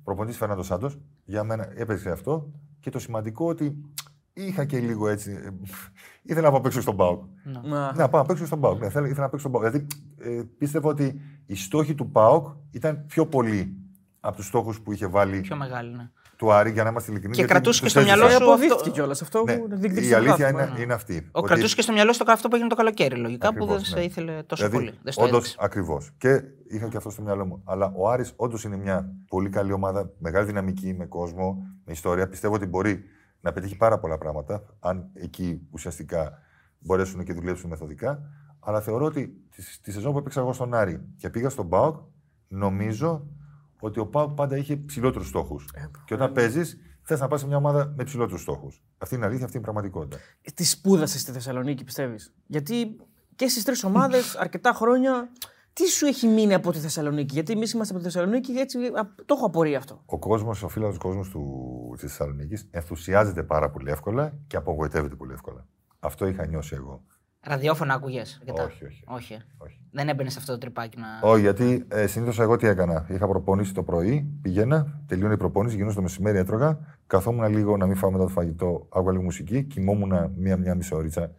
Προπονητής 0.04 0.38
Φέρναντο 0.38 0.64
Σάντος. 0.64 0.98
Για 1.26 1.44
μένα 1.44 1.68
έπαιξε 1.76 2.10
αυτό. 2.10 2.52
Και 2.88 2.94
το 2.94 3.00
σημαντικό 3.00 3.48
ότι 3.48 3.76
είχα 4.34 4.66
και 4.66 4.80
λίγο 4.80 5.08
έτσι. 5.08 5.32
ε, 5.32 5.50
ήθελα 6.22 6.46
να 6.46 6.52
πάω 6.52 6.62
παίξω 6.62 6.82
στον 6.82 6.96
Πάοκ. 6.96 7.24
Να. 7.64 7.94
Να 7.94 8.10
πάω 8.10 8.22
να 8.22 8.28
παίξω 8.28 8.46
στον 8.46 8.60
Πάοκ. 8.60 8.80
Ναι, 8.80 8.90
θέλω- 8.90 9.06
ήθελα 9.06 9.22
να 9.24 9.30
παίξω 9.30 9.48
στον 9.50 9.52
Πάοκ. 9.52 9.66
Δηλαδή 9.72 9.88
ε, 10.20 10.42
πίστευα 10.58 10.90
ότι 10.90 11.22
οι 11.46 11.56
στόχοι 11.56 11.96
του 11.96 12.12
Πάοκ 12.12 12.48
ήταν 12.72 13.06
πιο 13.08 13.26
πολλοί 13.26 13.76
από 14.20 14.36
τους 14.36 14.46
στόχους 14.46 14.82
που 14.82 14.92
είχε 14.92 15.08
βάλει 15.08 15.40
Πιο 15.42 15.56
μεγάλη, 15.56 15.96
ναι. 15.96 16.10
του 16.36 16.52
Άρη 16.52 16.72
για 16.72 16.84
να 16.84 16.90
είμαστε 16.90 17.12
ειλικρινεί. 17.12 17.34
Και 17.36 17.40
γιατί 17.40 17.54
κρατούσε 17.54 17.78
και 17.80 17.84
τους 17.86 17.92
στο 17.92 18.00
έζησα. 18.00 18.16
μυαλό 18.16 18.32
Ε, 18.34 18.38
σου 18.38 18.44
αποδείχθηκε 18.44 18.74
αυτό- 18.80 18.92
κιόλας 18.92 19.22
αυτό 19.22 19.44
Ναι, 19.44 19.58
που 19.58 19.68
διεκδίκησε 19.70 20.08
η 20.08 20.10
το 20.10 20.16
αλήθεια 20.18 20.36
πρωτάθλημα, 20.36 20.64
είναι, 20.64 20.74
ναι. 20.78 20.84
είναι 20.84 20.94
αυτή. 20.94 21.18
Ο 21.26 21.30
ότι- 21.40 21.48
κρατούσε 21.48 21.76
και 21.76 21.82
στο 21.82 21.94
μυαλό 21.94 22.14
σου 22.14 22.24
το 22.24 22.32
αυτό 22.32 22.48
που 22.48 22.56
έγινε 22.56 22.70
το 22.70 22.76
καλοκαίρι. 22.76 23.16
Λογικά 23.16 23.48
που 23.48 23.54
δεν 23.54 23.64
Ακριβώς, 23.64 23.88
σε 23.88 23.96
ναι. 23.96 24.04
ήθελε 24.04 24.44
τόσο 24.44 24.68
Δηλαδή, 24.68 24.86
πολύ. 24.86 24.98
Δεν 25.04 25.14
στο 25.14 25.24
όντως, 25.24 25.38
έδειξε. 25.38 25.58
ακριβώς. 25.60 26.12
Και 26.18 26.42
είχα 26.68 26.88
και 26.88 26.98
αυτό 26.98 27.10
στο 27.10 27.22
μυαλό 27.22 27.46
μου. 27.46 27.62
Αλλά 27.66 27.94
ο 27.96 28.10
Άρης 28.10 28.34
όντως 28.36 28.64
είναι 28.64 28.78
μια 28.78 29.12
πολύ 29.28 29.50
καλή 29.50 29.72
ομάδα, 29.72 30.12
μεγάλη 30.18 30.46
δυναμική, 30.46 30.94
με 30.94 31.06
κόσμο, 31.06 31.58
με 31.88 31.94
ιστορία. 31.94 32.28
Πιστεύω 32.28 32.54
ότι 32.54 32.66
μπορεί 32.66 33.04
να 33.42 33.52
πετύχει 33.52 33.76
πάρα 33.76 34.00
πολλά 34.00 34.18
πράγματα, 34.18 34.64
αν 34.80 35.10
εκεί 35.14 35.68
ουσιαστικά 35.72 36.42
μπορέσουν 36.80 37.24
και 37.24 37.34
δουλέψουν 37.34 37.70
μεθοδικά. 37.70 38.22
Αλλά 38.60 38.82
θεωρώ 38.82 39.06
ότι 39.06 39.28
τη, 39.50 39.80
τη 39.82 39.92
σεζόν 39.92 40.12
που 40.12 40.18
έπαιξα 40.18 40.40
εγώ 40.40 40.54
στον 40.54 40.74
Άρη 40.74 41.02
και 41.18 41.30
πήγα 41.30 41.50
στον 41.50 41.70
ΠΑΟΚ, 41.70 41.98
νομίζω 42.48 43.28
ότι 43.80 44.00
ο 44.00 44.08
ΠΑΟΚ 44.08 44.32
πάντα 44.32 44.58
είχε 44.58 44.76
ψηλότερους 44.76 45.28
στόχους. 45.28 45.70
και 46.06 46.14
όταν 46.14 46.32
παίζεις, 46.32 46.78
θες 47.02 47.20
να 47.20 47.28
πας 47.28 47.40
σε 47.40 47.48
μια 47.48 47.58
ομάδα 47.58 47.94
με 47.98 48.04
ψηλότερους 48.04 48.42
στόχους. 48.42 48.84
Αυτή 48.98 49.16
είναι 49.16 49.24
η 49.24 49.28
αλήθεια, 49.28 49.46
αυτή 49.46 49.58
είναι 49.58 49.68
η 49.68 49.72
πραγματικότητα. 49.72 50.24
Τη 50.54 50.64
σπούδασες 50.64 51.22
στη 51.22 51.32
Θεσσαλονίκη, 51.32 51.84
πιστεύεις; 51.84 52.34
Γιατί 52.46 52.96
και 53.36 53.48
στις 53.48 53.64
τρεις 53.64 53.84
ομάδες 53.84 54.36
αρκετά 54.36 54.74
χρόνια. 54.74 55.30
Τι 55.78 55.86
σου 55.88 56.06
έχει 56.06 56.28
μείνει 56.28 56.54
από 56.54 56.72
τη 56.72 56.78
Θεσσαλονίκη, 56.78 57.34
Γιατί 57.34 57.52
εμείς 57.52 57.72
είμαστε 57.72 57.94
από 57.94 58.04
τη 58.04 58.10
Θεσσαλονίκη 58.10 58.54
και 58.54 58.60
έτσι 58.60 58.78
α, 58.78 59.10
το 59.26 59.34
έχω 59.38 59.46
απορία 59.46 59.78
αυτό. 59.78 60.02
Ο 60.06 60.20
κόσμος, 60.20 60.64
ο 60.64 60.68
φίλος 60.68 60.98
κόσμος 60.98 61.32
της 61.92 62.02
Θεσσαλονίκης 62.02 62.68
ενθουσιάζεται 62.72 63.44
πάρα 63.44 63.70
πολύ 63.70 63.92
εύκολα 63.92 64.34
και 64.48 64.58
απογοητεύεται 64.58 65.16
πολύ 65.16 65.34
εύκολα. 65.34 65.66
Αυτό 66.00 66.28
είχα 66.28 66.46
νιώσει 66.48 66.76
εγώ. 66.76 67.04
Ραδιόφωνα 67.42 67.94
ακούγες. 67.94 68.42
Όχι, 68.48 68.86
όχι. 68.86 69.04
όχι. 69.08 69.34
ε. 69.34 69.38
Όχι. 69.58 69.82
Δεν 69.92 70.10
έμπαινε 70.10 70.30
σε 70.30 70.40
αυτό 70.40 70.52
το 70.52 70.58
τρυπάκι 70.58 70.98
να. 71.00 71.30
Όχι, 71.30 71.42
γιατί 71.42 71.86
ε, 71.88 72.08
συνήθως 72.08 72.40
εγώ 72.40 72.56
τι 72.56 72.68
έκανα. 72.68 73.06
Είχα 73.10 73.28
προπονήσει 73.28 73.74
το 73.74 73.84
πρωί, 73.84 74.40
πηγαίνα, 74.42 75.02
τελείωνε 75.08 75.34
η 75.34 75.38
προπόνηση, 75.38 75.76
γινόταν 75.76 75.96
το 75.96 76.02
μεσημέρι, 76.02 76.38
έτρωγα. 76.38 76.80
Καθόμουν 77.08 77.50
λίγο 77.50 77.78
να 77.78 77.86
μην 77.86 77.96
φάω 77.96 78.12
μετά 78.12 78.24
το 78.24 78.30
φαγητό, 78.30 78.88
άκουγα 78.90 79.12
λίγο 79.12 79.24
μουσική, 79.24 79.64
κοιμόμουν 79.64 80.32
μία-μία 80.36 80.76
μισή 80.76 80.96
ωρίτσα. 80.96 81.32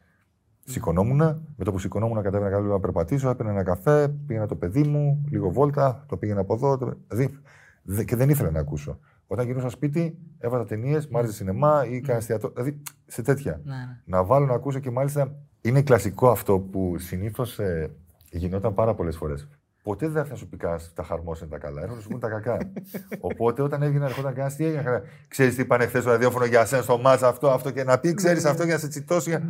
Σηκωνόμουν, 0.73 1.19
με 1.57 1.65
το 1.65 1.73
που 1.73 1.79
σηκωνόμουν 1.79 2.23
κατέβαινα 2.23 2.51
κάτω 2.51 2.63
λίγο 2.63 2.73
να 2.75 2.81
περπατήσω, 2.81 3.29
έπαιρνα 3.31 3.53
ένα 3.53 3.63
καφέ, 3.63 4.09
πήγαινα 4.27 4.47
το 4.47 4.55
παιδί 4.55 4.83
μου, 4.83 5.25
λίγο 5.31 5.51
βόλτα, 5.51 6.05
το 6.09 6.17
πήγαινα 6.17 6.41
από 6.41 6.55
εδώ. 6.55 6.77
Το... 6.79 6.93
Δηλαδή, 7.09 7.39
δε- 7.83 8.05
και 8.05 8.17
δεν 8.17 8.29
ήθελα 8.29 8.51
να 8.51 8.59
ακούσω. 8.61 8.99
Όταν 9.27 9.47
γυρνούσα 9.47 9.69
σπίτι, 9.69 10.19
έβαζα 10.39 10.65
ταινίες, 10.65 11.09
μ' 11.09 11.17
άρεσε 11.17 11.33
σινεμά 11.33 11.87
ή 11.91 12.01
κάνα 12.01 12.19
εστιατόριο. 12.19 12.55
Δηλαδή, 12.57 12.83
σε 13.07 13.23
τέτοια. 13.23 13.61
Ναι, 13.65 13.75
ναι. 13.75 14.01
Να 14.05 14.25
βάλω 14.25 14.47
να 14.47 14.55
ακούσω 14.55 14.79
και 14.79 14.91
μάλιστα 14.91 15.35
είναι 15.61 15.83
κλασικό 15.83 16.31
αυτό 16.31 16.59
που 16.59 16.95
συνήθως 16.99 17.59
ε, 17.59 17.91
γινόταν 18.31 18.75
πάρα 18.75 18.95
πολλές 18.95 19.17
φορές. 19.17 19.49
Ποτέ 19.83 20.09
δεν 20.09 20.25
θα 20.25 20.35
σου 20.35 20.49
πει 20.49 20.57
κανένας 20.57 20.93
τα 20.95 21.03
χαρμόσυνα 21.03 21.49
τα 21.51 21.59
καλά, 21.59 21.81
έρχονται 21.81 21.97
να 21.97 22.03
σου 22.03 22.09
πούν 22.09 22.21
τα 22.21 22.29
κακά. 22.29 22.59
Οπότε 23.31 23.63
όταν 23.63 23.83
έβγαινε, 23.83 24.05
ερχόταν 24.05 24.33
κανένας 24.33 24.55
τι 24.57 24.65
έγινε. 24.65 25.03
Ξέρεις 25.29 25.55
τι 25.55 25.61
είπανε 25.63 25.87
χθες 25.87 26.03
στο 26.03 26.11
ραδιόφωνο 26.11 26.45
για 26.45 26.65
σένα 26.65 26.83
στο 26.83 26.99
μάτσα 26.99 27.29
αυτό, 27.29 27.51
αυτό 27.51 27.71
και 27.71 27.85
να 27.85 27.99
πει, 27.99 28.15
ξέρεις 28.15 28.45
αυτό 28.45 28.65
για 28.65 28.75
να 28.75 28.81
σε 28.81 28.89
τσιτώσει. 28.89 29.29
για- 29.31 29.43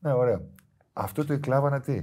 Ναι, 0.00 0.12
ωραία. 0.12 0.40
Αυτό 0.92 1.24
το 1.24 1.32
εκλάβανα 1.32 1.80
τι; 1.80 2.02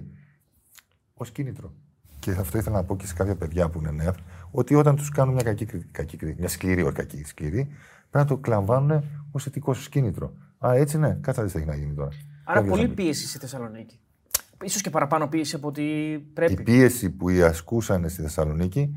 Ω 1.14 1.24
κίνητρο. 1.26 1.74
Και 2.20 2.32
αυτό 2.32 2.58
ήθελα 2.58 2.76
να 2.76 2.84
πω 2.84 2.96
και 2.96 3.06
σε 3.08 3.14
κάποια 3.14 3.36
παιδιά 3.36 3.70
που 3.70 3.80
είναι 3.80 3.92
νέα, 3.92 4.14
ότι 4.52 4.76
όταν 4.76 4.96
τους 4.96 5.10
κάνουν 5.10 5.34
μια 5.34 5.44
κακή, 5.44 5.66
κρι- 5.66 5.92
κακή 5.92 6.18
κρι- 6.18 6.40
μια 6.40 6.48
σκληρή, 6.48 6.82
όχι 6.82 6.94
κακή, 6.94 7.24
σκληρή, 7.24 7.64
πρέπει 7.64 7.76
να 8.12 8.26
το 8.26 8.38
κλαμβάνουν 8.38 9.04
ως 9.32 9.44
θετικός 9.44 9.78
σου 9.78 9.90
κίνητρο. 9.90 10.34
Α, 10.66 10.74
έτσι 10.76 10.98
ναι, 10.98 11.18
κάτσε 11.22 11.40
να 11.40 11.46
δεις 11.46 11.54
τι 11.56 11.60
έχει 11.60 11.68
να 11.70 11.76
γίνει 11.76 11.94
τώρα. 11.94 12.10
Άρα 12.44 12.60
Κάποιος 12.60 12.76
πολύ 12.78 12.88
θα 12.90 12.94
πει. 12.94 13.02
πίεση 13.04 13.28
στη 13.28 13.38
Θεσσαλονίκη. 13.38 14.00
σω 14.70 14.80
και 14.80 14.90
παραπάνω 14.90 15.28
πίεση 15.28 15.56
από 15.56 15.68
ότι 15.68 15.82
Η 16.12 16.18
πρέπει. 16.20 16.64
πίεση 16.64 17.10
που 17.10 17.30
οι 17.30 17.42
ασκούσαν 17.44 18.10
στη 18.10 18.22
Θεσσαλονίκη 18.22 18.96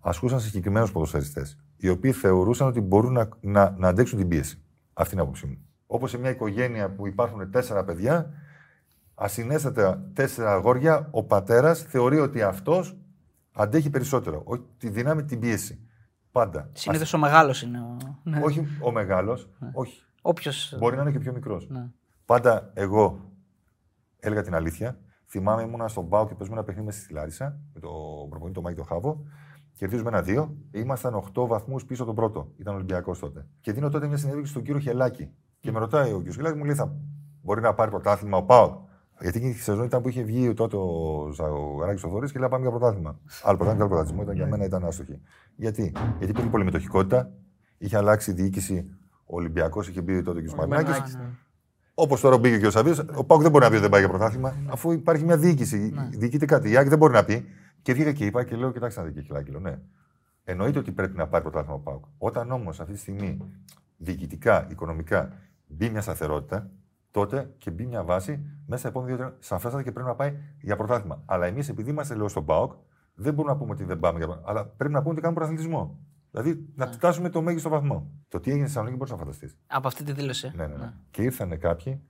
ασκούσαν 0.00 0.40
σε 0.40 0.46
συγκεκριμένους 0.46 0.92
ποδοσφαιριστές, 0.92 1.56
οι 1.76 1.88
οποίοι 1.88 2.12
θεωρούσαν 2.12 2.66
ότι 2.68 2.80
μπορούν 2.80 3.12
να, 3.12 3.28
να, 3.40 3.74
να 3.78 3.88
αντέξουν 3.88 4.18
την 4.18 4.28
πίεση. 4.28 4.58
Αυτή 4.92 5.12
είναι 5.12 5.22
η 5.22 5.24
άποψή 5.24 5.46
μου. 5.46 5.58
Όπως 5.86 6.10
σε 6.10 6.18
μια 6.18 6.30
οικογένεια 6.30 6.90
που 6.90 7.06
υπάρχουν 7.06 7.50
τέσσερα 7.50 7.84
παιδιά, 7.84 8.30
ασυνέστατα 9.14 10.10
τέσσερα 10.12 10.52
αγόρια, 10.52 11.08
ο 11.10 11.24
πατέρας 11.24 11.82
θεωρεί 11.82 12.18
ότι 12.18 12.42
αυτός 12.42 12.96
αντέχει 13.52 13.90
περισσότερο. 13.90 14.42
Όχι 14.44 14.62
τη 14.78 14.88
δύναμη, 14.88 15.24
την 15.24 15.40
πίεση. 15.40 15.88
Πάντα. 16.32 16.70
Συνήθως 16.72 17.12
ο 17.12 17.18
μεγάλος 17.18 17.62
είναι. 17.62 17.80
Ο... 17.80 17.96
Ναι. 18.22 18.40
Όχι 18.42 18.66
ο 18.80 18.90
μεγάλος, 18.90 19.50
όχι. 19.72 20.02
Όποιο. 20.22 20.52
Μπορεί 20.78 20.96
να 20.96 21.02
είναι 21.02 21.10
και 21.10 21.18
πιο 21.18 21.32
μικρός. 21.32 21.68
Ναι. 21.68 21.90
Πάντα 22.24 22.70
εγώ 22.74 23.30
έλεγα 24.18 24.42
την 24.42 24.54
αλήθεια. 24.54 24.98
Θυμάμαι 25.26 25.62
ήμουνα 25.62 25.88
στον 25.88 26.08
Πάο 26.08 26.26
και 26.26 26.34
παίζουμε 26.34 26.56
ένα 26.56 26.66
παιχνίδι 26.66 26.86
μέσα 26.86 27.00
στη 27.00 27.12
Λάρισα 27.12 27.58
με 27.74 27.80
τον 27.80 28.28
προπονητή 28.28 28.54
τον 28.54 28.62
Μάκη 28.62 28.76
τον 28.76 28.86
Χάβο. 28.86 29.24
Κερδίζουμε 29.76 30.08
ένα-δύο. 30.08 30.56
Ήμασταν 30.70 31.14
8 31.34 31.46
βαθμούς 31.46 31.84
πίσω 31.84 32.02
από 32.02 32.14
τον 32.14 32.24
πρώτο. 32.24 32.52
Ήταν 32.56 32.74
Ολυμπιακός 32.74 33.18
τότε. 33.18 33.46
Και 33.60 33.72
δίνω 33.72 33.88
τότε 33.88 34.06
μια 34.06 34.16
συνέντευξη 34.16 34.50
στον 34.50 34.62
κύριο 34.62 34.80
Χελάκη. 34.80 35.30
Και 35.60 35.72
με 35.72 35.78
ρωτάει 35.78 36.12
ο 36.12 36.16
κύριος 36.16 36.34
Χελάκης, 36.34 36.58
μου 36.58 36.64
λέει, 36.64 36.74
θα 36.74 36.96
μπορεί 37.42 37.60
να 37.60 37.74
πάρει 37.74 37.90
πρωτάθλημα 37.90 38.36
ο 38.36 38.42
Πάο. 38.42 38.83
Γιατί 39.20 39.38
εκείνη 39.38 39.52
τη 39.52 39.58
σεζόν 39.58 39.84
ήταν 39.84 40.02
που 40.02 40.08
είχε 40.08 40.22
βγει 40.22 40.54
τότε 40.54 40.76
ο 40.76 41.30
Ζαγοράκη 41.34 42.06
ο 42.06 42.08
Θόρη 42.08 42.30
και 42.32 42.38
λέει 42.38 42.48
πάμε 42.48 42.62
για 42.62 42.70
πρωτάθλημα. 42.70 43.18
Άλλο 43.42 43.56
πρωτάθλημα, 43.56 43.84
άλλο 43.84 43.94
πρωτάθλημα. 43.94 44.22
Ήταν 44.22 44.34
για 44.34 44.46
μένα 44.46 44.64
ήταν 44.64 44.84
άστοχη. 44.84 45.20
Γιατί, 45.56 45.92
Γιατί 46.18 46.32
υπήρχε 46.32 46.48
πολυμετοχικότητα, 46.48 47.32
είχε 47.78 47.96
αλλάξει 47.96 48.30
η 48.30 48.34
διοίκηση. 48.34 48.90
Ο 49.26 49.36
Ολυμπιακός 49.36 49.88
είχε 49.88 50.00
μπει 50.00 50.22
τότε 50.22 50.42
και 50.42 50.48
ο 50.48 50.56
Μαρινάκη. 50.56 50.88
Μαρινάκης, 50.88 51.16
ναι. 51.16 51.24
Όπως 51.94 52.20
τώρα 52.20 52.38
μπήκε 52.38 52.58
και 52.58 52.66
ο 52.66 52.70
Σαββίδη, 52.70 53.00
ο 53.14 53.24
Πάουκ 53.24 53.42
δεν 53.42 53.50
μπορεί 53.50 53.64
να 53.64 53.70
πει 53.70 53.74
ότι 53.74 53.82
δεν 53.82 53.90
πάει 53.90 54.00
για 54.00 54.08
πρωτάθλημα, 54.08 54.54
αφού 54.70 54.92
υπάρχει 54.92 55.24
μια 55.24 55.36
διοίκηση. 55.36 55.94
Διοικείται 56.10 56.46
κάτι. 56.46 56.70
Η 56.70 56.76
Άκη 56.76 56.88
δεν 56.88 56.98
μπορεί 56.98 57.12
να 57.12 57.24
πει. 57.24 57.44
Και 57.82 57.92
βγήκα 57.92 58.12
και 58.12 58.24
είπα 58.24 58.44
και 58.44 58.56
λέω: 58.56 58.72
Κοιτάξτε 58.72 59.00
να 59.00 59.06
δείτε, 59.06 59.20
Χιλάκη, 59.20 59.50
λέω, 59.50 59.60
ναι. 59.60 59.78
Εννοείται 60.44 60.78
ότι 60.78 60.92
πρέπει 60.92 61.16
να 61.16 61.26
πάρει 61.26 61.42
πρωτάθλημα 61.42 61.74
ο 61.74 61.78
Πάουκ. 61.78 62.04
Όταν 62.18 62.50
όμως 62.50 62.80
αυτή 62.80 62.92
τη 62.92 62.98
στιγμή 62.98 63.38
διοικητικά, 63.96 64.66
οικονομικά 64.70 65.32
μπει 65.66 65.90
μια 65.90 66.00
σταθερότητα, 66.00 66.70
τότε 67.14 67.54
και 67.58 67.70
μπει 67.70 67.86
μια 67.86 68.04
βάση 68.04 68.44
μέσα 68.66 68.78
στα 68.78 68.88
επόμενα 68.88 69.10
δύο 69.10 69.16
χρόνια 69.16 69.36
σαφέστατα 69.40 69.82
και 69.82 69.92
πρέπει 69.92 70.08
να 70.08 70.14
πάει 70.14 70.34
για 70.60 70.76
πρωτάθλημα. 70.76 71.22
Αλλά 71.24 71.46
εμείς 71.46 71.68
επειδή 71.68 71.90
είμαστε 71.90 72.14
λέω 72.14 72.28
στον 72.28 72.44
Πάουκ, 72.44 72.72
δεν 73.14 73.34
μπορούμε 73.34 73.52
να 73.52 73.58
πούμε 73.58 73.72
ότι 73.72 73.84
δεν 73.84 73.98
πάμε 73.98 74.18
για 74.18 74.26
πρωτάθλημα. 74.26 74.60
Αλλά 74.60 74.66
πρέπει 74.76 74.92
να 74.92 74.98
πούμε 74.98 75.12
ότι 75.12 75.20
κάνουμε 75.20 75.40
πρωταθλητισμό. 75.40 75.98
Δηλαδή 76.30 76.66
να 76.74 76.86
φτάσουμε 76.86 77.28
το 77.28 77.42
μέγιστο 77.42 77.68
βαθμό. 77.68 78.10
Το 78.28 78.40
τι 78.40 78.50
έγινε 78.50 78.66
στη 78.66 78.72
Θεσσαλονίκη 78.72 78.96
μπορείς 78.96 79.12
να 79.12 79.18
φανταστείς. 79.18 79.56
Από 79.66 79.88
αυτή 79.88 80.04
τη 80.04 80.12
δήλωση. 80.12 80.52
Ναι, 80.56 80.66
ναι, 80.66 80.76
ναι. 80.76 80.92
Και 81.10 81.22
ήρθαν 81.22 81.58
κάποιοι 81.58 82.00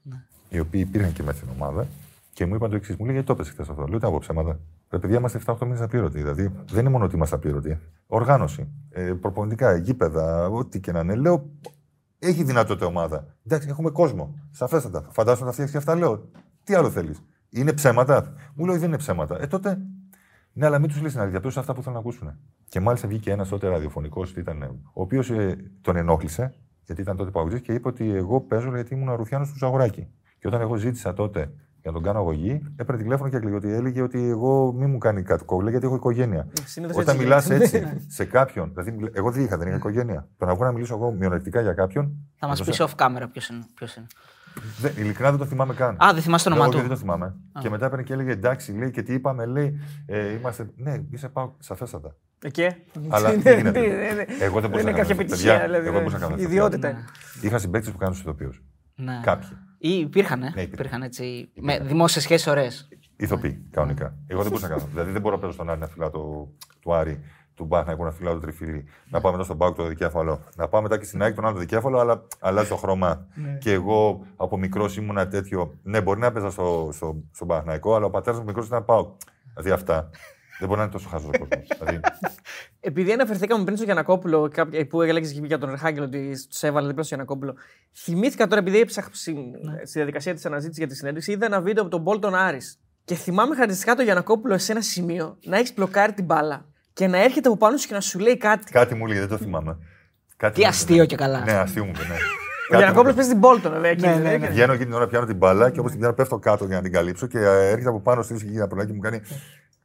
οι 0.48 0.58
οποίοι 0.58 0.84
υπήρχαν 0.86 1.12
και 1.12 1.22
μέσα 1.22 1.36
στην 1.36 1.48
ομάδα 1.54 1.86
και 2.32 2.46
μου 2.46 2.54
είπαν 2.54 2.70
το 2.70 2.76
εξής. 2.76 2.96
Μου 2.96 3.04
λέει 3.04 3.12
γιατί 3.12 3.26
το 3.26 3.32
έπεσε 3.32 3.50
χθες 3.50 3.68
αυτό; 3.68 3.86
Λέω: 3.86 3.98
Τα 3.98 4.06
από 4.06 4.18
ψέματα. 4.18 4.58
Ρε 4.90 4.98
παιδιά, 4.98 5.18
είμαστε 5.18 5.40
7-8 5.46 5.56
μήνες 5.60 5.80
απλήρωτοι. 5.80 6.18
Δηλαδή 6.18 6.52
δεν 6.70 6.80
είναι 6.80 6.88
μόνο 6.88 7.04
ότι 7.04 7.14
είμαστε 7.14 7.36
απλήρωτοι. 7.36 7.78
Οργάνωση, 8.06 8.68
ε, 8.90 9.12
προπονητικά, 9.12 9.76
γήπεδα, 9.76 10.48
ό,τι 10.48 10.80
και 10.80 10.92
να 10.92 11.00
είναι. 11.00 11.14
Λέω: 11.14 11.50
Έχει 12.26 12.42
δυνατότητα 12.42 12.86
ομάδα. 12.86 13.26
Εντάξει, 13.46 13.68
έχουμε 13.68 13.90
κόσμο. 13.90 14.34
Σαφέστατα. 14.50 15.06
Φαντάζομαι 15.10 15.46
να 15.46 15.52
φτιάξει 15.52 15.72
και 15.72 15.78
αυτά. 15.78 15.94
Λέω: 15.94 16.28
Τι 16.64 16.74
άλλο 16.74 16.90
θέλεις; 16.90 17.22
Είναι 17.50 17.72
ψέματα; 17.72 18.34
Μου 18.54 18.66
λέει: 18.66 18.76
Δεν 18.76 18.88
είναι 18.88 18.96
ψέματα. 18.96 19.40
Ε, 19.40 19.46
τότε. 19.46 19.78
Ναι, 20.52 20.66
αλλά 20.66 20.78
μην 20.78 20.88
τους 20.88 21.00
λε 21.00 21.08
την 21.08 21.20
αλήθεια. 21.20 21.40
Πες 21.40 21.56
αυτά 21.56 21.74
που 21.74 21.80
θέλουν 21.80 21.94
να 21.94 22.00
ακούσουν. 22.00 22.38
Και 22.68 22.80
μάλιστα 22.80 23.08
βγήκε 23.08 23.30
ένας 23.30 23.48
τότε 23.48 23.68
ραδιοφωνικός, 23.68 24.32
ήταν, 24.36 24.62
ο 24.92 25.02
οποίος 25.02 25.30
ε, 25.30 25.56
τον 25.80 25.96
ενόχλησε 25.96 26.54
γιατί 26.84 27.00
ήταν 27.00 27.16
τότε 27.16 27.30
παγκοτζή 27.30 27.60
και 27.60 27.72
είπε 27.72 27.88
ότι 27.88 28.10
εγώ 28.10 28.40
παίζω 28.40 28.74
γιατί 28.74 28.94
ήμουν 28.94 29.14
Ρουφιάνος 29.14 29.50
του 29.50 29.58
Ζαγοράκη. 29.58 30.08
Και 30.38 30.46
όταν 30.46 30.60
εγώ 30.60 30.76
ζήτησα 30.76 31.12
τότε 31.12 31.52
για 31.84 31.92
να 31.92 31.98
τον 31.98 32.02
κάνω 32.02 32.18
αγωγή, 32.18 32.62
έπαιρνε 32.76 33.02
τηλέφωνο 33.02 33.30
και 33.30 33.36
έκλειγε 33.36 33.56
ότι 33.56 33.72
έλεγε 33.72 34.02
ότι 34.02 34.28
εγώ 34.28 34.72
μη 34.72 34.86
μου 34.86 34.98
κάνει 34.98 35.22
κάτι 35.22 35.44
κόβλε 35.44 35.70
γιατί 35.70 35.86
έχω 35.86 35.94
οικογένεια. 35.94 36.46
Συνήθως 36.64 36.96
Όταν 36.96 37.14
έτσι 37.14 37.26
μιλάς 37.26 37.46
γίνεται. 37.46 37.64
έτσι 37.64 38.04
σε 38.08 38.24
κάποιον, 38.24 38.68
δηλαδή 38.72 38.90
μιλ- 38.90 39.16
εγώ 39.16 39.30
δεν 39.30 39.44
είχα, 39.44 39.56
δεν 39.56 39.66
είχα 39.66 39.76
οικογένεια. 39.76 40.28
Το 40.38 40.46
να 40.46 40.54
βγω 40.54 40.64
να 40.64 40.72
μιλήσω 40.72 40.94
εγώ 40.94 41.10
μειονεκτικά 41.12 41.60
για 41.60 41.72
κάποιον. 41.72 42.12
Θα 42.36 42.46
μας 42.46 42.58
δεν 42.58 42.66
πεις 42.66 42.80
off 42.82 42.94
camera 42.96 43.26
ποιος 43.32 43.48
είναι. 43.48 43.64
Ποιος 43.74 43.96
είναι. 43.96 44.06
Δεν, 44.80 44.92
ειλικρινά 44.96 45.30
δεν 45.30 45.38
το 45.38 45.44
θυμάμαι 45.46 45.74
καν. 45.74 45.96
Α, 46.04 46.10
δεν 46.12 46.22
θυμάσαι 46.22 46.44
το 46.44 46.50
όνομα 46.54 46.64
Εγώ 46.66 46.74
του. 46.74 46.80
δεν 46.80 46.88
το 46.88 46.96
θυμάμαι. 46.96 47.34
Και 47.60 47.70
μετά 47.70 47.86
έπαιρνε 47.86 48.04
και 48.04 48.12
έλεγε 48.12 48.30
εντάξει, 48.30 48.72
λέει 48.72 48.90
και 48.90 49.02
τι 49.02 49.12
είπαμε, 49.12 49.46
λέει. 49.46 49.80
Ε, 50.06 50.32
είμαστε. 50.32 50.66
Ναι, 50.76 51.02
είσαι 51.10 51.28
πάω 51.28 51.52
σαφέστατα. 51.58 52.16
Ε, 52.44 52.50
Και; 52.50 52.74
Αλλά 53.08 53.28
Ναι, 53.30 53.36
δεν 53.36 53.56
γίνεται; 53.56 53.80
ναι, 53.80 53.86
ναι, 53.86 53.94
ναι. 53.94 54.24
Εγώ 54.44 54.60
δεν 54.60 54.70
μπορούσα 54.70 54.80
είναι 54.80 54.90
να 54.90 54.90
κάποια 54.90 54.92
κάνω 54.92 55.00
αυτό. 55.00 55.12
επιτυχία. 55.12 55.52
Παιδιά, 55.52 55.64
δηλαδή, 55.66 55.84
εγώ 55.86 55.92
δεν 55.94 56.02
μπορούσα 56.02 56.18
να 56.18 56.22
κάνω 56.24 56.34
αυτό. 56.34 56.46
Ιδιότητα. 56.48 56.88
είναι. 56.90 57.04
Είχα 57.40 57.58
συμπαίκτες 57.58 57.92
που 57.92 57.98
κάνουν 57.98 58.14
ηθοποιούς. 58.18 58.62
Ναι. 58.94 59.20
Κάποιοι. 59.22 59.48
Ή 59.86 59.98
υπήρχαν, 59.98 60.42
ε; 60.42 60.44
Ναι, 60.44 60.48
υπήρχαν. 60.48 60.72
υπήρχαν 60.72 61.02
έτσι. 61.02 61.50
Με 61.54 61.78
δημόσιες 61.78 62.24
σχέσεις 62.24 62.46
ωραίες. 62.46 62.88
Ηθοποιοί, 63.16 63.66
κανονικά. 63.70 64.14
Εγώ 64.26 64.42
δεν 64.42 64.50
μπορούσα 64.50 64.68
να 64.68 64.74
κάνω. 64.76 64.88
δηλαδή 64.92 65.10
δεν 65.10 65.20
μπορώ 65.20 65.34
να 65.34 65.40
παίζω 65.40 65.52
στον 65.52 65.70
Άρη 65.70 65.80
να 65.80 65.86
φυλάω 65.86 66.10
το, 66.10 66.48
του 66.80 66.94
Άρη, 66.94 67.20
του 67.54 67.64
Μπάχ 67.64 67.86
να 67.86 67.92
έχω 67.92 68.04
να 68.04 68.10
φυλάω 68.10 68.34
το 68.34 68.40
τριφύλι, 68.40 68.84
να 69.10 69.20
πάω 69.20 69.32
μετά 69.32 69.44
στον 69.44 69.56
Μπάουκ 69.56 69.76
το 69.76 69.86
δικέφαλο, 69.86 70.40
να 70.56 70.68
πάω 70.68 70.82
μετά 70.82 70.98
και 70.98 71.04
στην 71.04 71.22
ΑΕΚ 71.22 71.34
τον 71.34 71.44
άλλο 71.44 71.54
το 71.54 71.60
δικέφαλο, 71.60 71.98
αλλά 71.98 72.26
αλλάζει 72.40 72.68
το 72.68 72.76
χρώμα. 72.76 73.26
και 73.58 73.72
εγώ 73.72 74.26
από 74.36 74.56
μικρός 74.56 74.96
ήμουνα 74.96 75.28
τέτοιο. 75.28 75.74
Ναι, 75.82 76.00
μπορεί 76.00 76.20
να 76.20 76.32
παίζα 76.32 76.50
στο, 76.50 76.88
στο, 76.92 77.22
στον 77.32 77.48
Παναθηναϊκό, 77.48 77.94
αλλά 77.94 78.06
ο 78.06 78.10
πατέρας 78.10 78.38
μου 78.38 78.44
μικρός 78.44 78.66
ήταν 78.66 78.84
πάω. 78.84 79.12
Δηλαδή 79.54 79.70
αυτά. 79.70 80.10
Δεν 80.58 80.68
μπορεί 80.68 80.78
να 80.78 80.82
είναι 80.84 80.92
τόσο 80.92 81.08
χάζο 81.08 81.26
ο 81.26 81.38
κόσμος. 81.38 81.68
δηλαδή, 81.78 82.00
Επειδή 82.80 83.12
αναφερθήκαμε 83.12 83.64
πριν 83.64 83.76
στο 83.76 83.84
Γιανακόπουλο, 83.84 84.48
κάποια- 84.54 84.86
που 84.86 85.02
έλεγες 85.02 85.32
και 85.32 85.40
για 85.44 85.58
τον 85.58 85.70
Ρεχάγκελ 85.70 86.02
ότι 86.02 86.46
τους 86.48 86.62
έβαλε 86.62 86.86
δίπλα 86.86 87.02
στο 87.02 87.14
Γιανακόπουλο. 87.14 87.54
Θυμήθηκα 87.94 88.46
τώρα, 88.46 88.60
επειδή 88.60 88.80
έψαχα 88.80 89.08
στη, 89.12 89.36
στη 89.84 89.92
διαδικασία 89.98 90.34
της 90.34 90.46
αναζήτησης 90.46 90.78
για 90.78 90.86
τη 90.86 90.94
συνέντευξη, 90.96 91.32
είδα 91.32 91.46
ένα 91.46 91.60
βίντεο 91.60 91.82
από 91.82 91.90
τον 91.92 92.00
Μπόλτον 92.00 92.34
Άρης. 92.34 92.78
Και 93.04 93.14
θυμάμαι 93.14 93.50
χαρακτηριστικά 93.54 93.94
τον 93.94 94.04
Γιανακόπουλο 94.04 94.58
σε 94.58 94.72
ένα 94.72 94.80
σημείο 94.80 95.38
να 95.44 95.56
έχεις 95.58 95.74
μπλοκάρει 95.74 96.12
την 96.12 96.24
μπάλα 96.24 96.64
και 96.92 97.06
να 97.06 97.18
έρχεται 97.22 97.48
από 97.48 97.56
πάνω 97.56 97.76
σου 97.76 97.88
και 97.88 97.94
να 97.94 98.00
σου 98.00 98.18
λέει 98.18 98.36
κάτι. 98.36 98.72
κάτι 98.72 98.94
μου 98.94 99.06
λέει, 99.06 99.18
δεν 99.18 99.28
το 99.28 99.36
θυμάμαι. 99.36 99.76
Κάτι 100.36 100.54
Τι 100.54 100.60
μου 100.60 100.66
αστείο 100.68 100.96
είπε. 100.96 101.06
και 101.06 101.16
καλά. 101.16 101.40
Ναι, 101.44 101.52
αστείο 101.52 101.84
μου 101.84 101.90
είπε, 101.94 102.02
ναι. 102.08 102.14
Ο 102.64 102.66
Κάτι 102.70 102.72
μου 102.72 102.78
Γιανακόπουλος 102.78 103.12
είπε. 103.12 103.14
παίζει 103.14 103.30
την 103.30 103.38
Μπόλτον, 103.38 103.72
βέβαια. 103.72 103.90
εκεί, 103.90 104.06
Ναι, 104.06 104.12
δεν 104.12 104.22
ναι, 104.22 104.28
έκανε. 104.28 104.46
ναι. 104.46 104.52
Βγαίνω 104.52 104.72
εκείνη 104.72 104.86
την 104.88 104.94
ώρα, 104.96 105.06
πιάνω 105.06 105.26
την 105.26 105.36
μπάλα 105.36 105.70
και 105.70 105.78
όπως 105.78 105.90
την 105.90 106.00
πιάνω 106.00 106.14
πέφτω 106.14 106.38
κάτω 106.38 106.64
για 106.64 106.76
να 106.76 106.82
την 106.82 106.92
καλύψω 106.92 107.26
και 107.26 107.38
ε, 107.38 107.68
έρχεται 107.70 107.88
από 107.88 108.00
πάνω 108.00 108.22
στη 108.22 108.34
και 108.34 108.44
γύρω 108.44 108.64
από 108.64 108.84
και 108.84 108.92
μου 108.92 109.00
κάνει. 109.00 109.20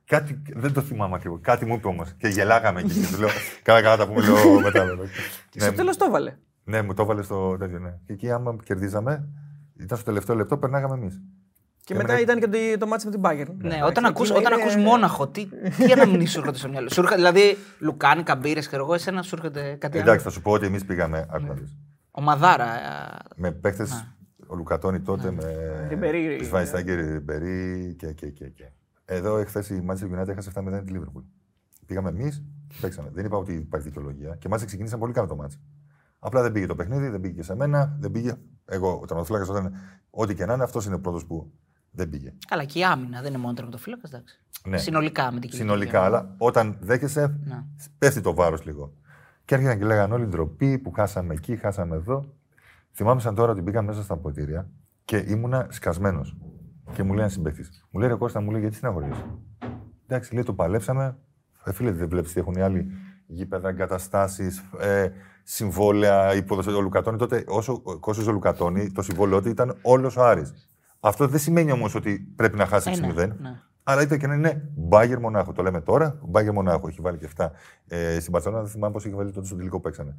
Κάτι, 0.10 0.42
δεν 0.56 0.74
το 0.74 0.82
θυμάμαι 0.82 1.16
ακριβώς. 1.16 1.40
Κάτι 1.42 1.66
μου 1.66 1.74
είπε 1.74 1.88
όμως. 1.88 2.14
Και 2.18 2.28
γελάγαμε 2.28 2.80
εκεί. 2.80 2.94
και 3.00 3.08
του 3.14 3.20
λέω: 3.20 3.30
Καλά, 3.64 3.82
καλά, 3.82 3.98
τα 3.98 4.08
πούμε 4.08 4.22
λέω 4.22 4.60
μετά. 4.60 4.86
βέβαια». 4.86 5.06
Και 5.50 5.60
στο 5.60 5.70
ναι, 5.70 5.76
τέλος 5.76 5.98
το 5.98 6.06
έβαλε. 6.08 6.36
ναι, 6.64 6.82
μου 6.82 6.94
το 6.94 7.02
έβαλε 7.02 7.22
στο 7.22 7.58
τέτοιο. 7.58 7.80
Ναι. 7.80 7.90
Και 8.06 8.14
εκεί, 8.14 8.32
άμα 8.32 8.56
κερδίζαμε, 8.64 9.28
ήταν 9.80 9.98
στο 9.98 10.06
τελευταίο 10.06 10.36
λεπτό, 10.36 10.58
περνάγαμε 10.58 10.94
εμείς. 10.96 11.14
Και 11.16 11.84
Και 11.84 11.94
μετά 11.94 12.08
μετά- 12.14 12.22
ήταν 12.22 12.40
και 12.40 12.48
το, 12.48 12.78
το 12.80 12.88
μάτι 12.88 13.06
με 13.06 13.12
την 13.12 13.22
Bayern. 13.24 13.56
Ναι, 13.58 13.80
όταν 13.86 14.06
ακούς, 14.06 14.30
Εκείνο 14.30 14.46
όταν 14.46 14.60
είναι- 14.60 14.72
ακούς 14.72 14.84
μόναχο, 14.84 15.28
τι, 15.28 15.46
τι 15.78 15.92
αναμνήσεις 15.92 16.32
σου 16.32 16.40
έρχονται 16.40 16.58
στο 16.58 16.70
μυαλό. 16.70 16.90
Σου; 16.90 17.00
Έρχεται, 17.00 17.16
δηλαδή, 17.18 17.58
Λουκάνι, 17.80 18.24
Καμπύρε, 18.24 18.60
ξέρω 18.60 18.84
εγώ, 18.84 18.94
εσένα 18.94 19.22
σου 19.22 19.36
έρχεται 19.36 19.76
κάτι 19.80 19.98
άλλο; 19.98 20.08
Εντάξει, 20.08 20.26
θα 20.26 20.32
σου 20.32 20.42
πω 20.42 20.52
ότι 20.52 20.66
εμείς 20.66 20.86
πήγαμε. 20.86 21.26
άκου 21.30 21.46
να 21.46 21.54
δεις. 21.54 21.78
Ομαδάρα. 22.12 22.66
ε, 22.66 23.18
Με 23.36 23.52
παίχτε, 23.52 23.88
ο 24.48 24.56
Λουκατόνη 24.56 25.00
τότε, 25.00 25.32
με. 25.32 25.44
Ριμπερί, 25.90 26.36
Τη 26.40 26.46
Βαϊστάγκερ, 26.46 26.98
Ριμπερί 27.12 27.96
και, 28.00 28.12
και, 28.14 28.28
και, 28.30 28.46
και. 28.46 28.72
Εδώ 29.12 29.38
εχθές 29.38 29.70
η 29.70 29.84
Manchester 29.90 30.20
United 30.20 30.28
έχασε 30.28 30.52
7-0 30.56 30.82
τη 30.86 30.94
Liverpool. 30.96 31.24
Πήγαμε 31.86 32.10
εμείς, 32.10 32.44
παίξαμε. 32.82 33.10
Δεν 33.14 33.26
είπα 33.26 33.38
ότι 33.38 33.54
υπάρχει 33.54 33.88
δικαιολογία. 33.88 34.36
Και 34.36 34.48
μάλιστα 34.48 34.68
ξεκινήσαμε 34.68 35.02
πολύ 35.02 35.14
καλά 35.14 35.28
το 35.28 35.36
μάτς. 35.36 35.60
Απλά 36.20 36.42
δεν 36.42 36.52
πήγε 36.52 36.66
το 36.66 36.76
παιχνίδι, 36.76 37.08
δεν 37.10 37.22
πήγε 37.22 37.34
και 37.34 37.44
σε 37.44 37.56
μένα, 37.56 37.96
δεν 38.00 38.12
πήγε. 38.12 38.34
Εγώ, 38.66 39.00
ο 39.02 39.06
τερματοφύλακα 39.06 39.52
όταν. 39.52 39.74
Ό,τι 40.10 40.36
και 40.36 40.46
να 40.46 40.54
είναι, 40.54 40.64
αυτός 40.64 40.86
είναι 40.86 40.96
ο 40.96 41.00
πρώτος 41.00 41.26
που 41.26 41.52
δεν 41.92 42.10
πήγε. 42.10 42.34
Καλά, 42.48 42.64
και 42.64 42.80
η 42.80 42.84
άμυνα 42.84 43.22
δεν 43.22 43.30
είναι 43.34 43.42
μόνο 43.42 43.54
τερματοφύλακα, 43.54 44.02
εντάξει. 44.06 44.40
Ναι. 44.68 44.78
Συνολικά 44.78 45.32
με 45.32 45.40
την 45.40 45.50
κοινωνική 45.50 45.58
Συνολικά, 45.58 46.02
άμυνα. 46.04 46.18
αλλά 46.18 46.36
όταν 46.38 46.78
δέχεσαι, 46.82 47.40
Ναι. 47.44 47.64
πέφτει 47.98 48.22
το 48.22 48.34
βάρος 48.34 48.66
λίγο. 48.66 48.94
Και 49.46 49.56
έρχονταν 49.56 49.78
και 49.80 49.86
λέγανε 49.86 50.14
όλοι 50.14 50.26
ντροπή 50.26 50.78
που 50.78 50.92
χάσαμε 50.92 51.34
εκεί, 51.34 51.56
χάσαμε 51.56 51.96
εδώ. 51.96 52.26
Θυμάμαι 52.92 53.22
σαν 53.22 53.36
τώρα 53.36 53.52
ότι 53.52 53.62
μπήκα 53.62 53.82
μέσα 53.82 54.04
στα 54.04 54.18
ποτήρια 54.18 54.70
και 55.06 55.18
ήμουνα 55.28 55.68
σκασμένος. 55.70 56.38
Και 56.94 57.04
μου 57.04 57.10
λέει 57.10 57.20
ένας 57.20 57.34
συμπαίκτης. 57.34 57.86
Μου 57.92 58.00
λέει 58.00 58.10
ρε 58.10 58.16
Κώστα, 58.16 58.42
μου 58.42 58.52
λέει 58.52 58.62
γιατί 58.62 58.76
συναγωνίζεις; 58.76 59.26
Εντάξει, 60.08 60.34
λέει 60.34 60.44
το 60.44 60.54
παλέψαμε. 60.54 61.18
Ε, 61.64 61.74
φίλε, 61.74 61.92
δεν 61.92 62.10
βλέπεις 62.10 62.34
τι 62.34 62.40
έχουν 62.40 62.54
οι 62.54 62.62
άλλοι 62.62 62.88
γήπεδα, 63.28 63.70
εγκαταστάσεις, 63.70 64.64
ε, 64.80 65.10
συμβόλαια, 65.44 66.36
υποδοσία. 66.36 66.76
Ο 66.76 66.82
Λουκατόνη 66.82 67.18
τότε, 67.18 67.44
όσο 67.48 67.82
κόστο 68.00 68.30
ο 68.30 68.34
Λουκατόνη, 68.34 68.92
το 68.92 69.02
συμβόλαιό 69.02 69.42
του 69.42 69.50
ήταν 69.50 69.78
όλος 69.82 70.18
ο 70.18 70.24
Άρης. 70.26 70.54
Αυτό 71.00 71.28
δεν 71.28 71.40
σημαίνει 71.40 71.72
όμως 71.72 71.96
ότι 71.96 72.20
πρέπει 72.36 72.58
να 72.58 72.66
χάσει 72.66 72.90
Ε, 72.90 72.94
6-0. 72.94 73.14
ναι, 73.16 73.26
ναι. 73.26 73.60
Αλλά 73.84 74.02
είτε 74.02 74.18
και 74.18 74.28
να 74.28 74.34
είναι 74.34 74.70
Μπάγκερ 74.76 75.20
Μονάχο. 75.20 75.52
Το 75.52 75.62
λέμε 75.64 75.82
τώρα. 75.82 76.20
Μπάγκερ 76.24 76.54
Μονάχο. 76.54 76.88
Έχει 76.88 77.02
βάλει 77.02 77.18
και 77.18 77.28
7. 77.38 77.50
Ε, 77.88 78.20
στην 78.20 78.32
Παρσελόνα 78.32 78.62
δεν 78.62 78.72
θυμάμαι 78.72 78.94
πώς 78.94 79.06
είχε 79.06 79.16
βάλει 79.16 79.32
τότε 79.32 79.46
στο 79.48 79.56
τελικό 79.56 79.76
που 79.76 79.82
παίξανε. 79.82 80.16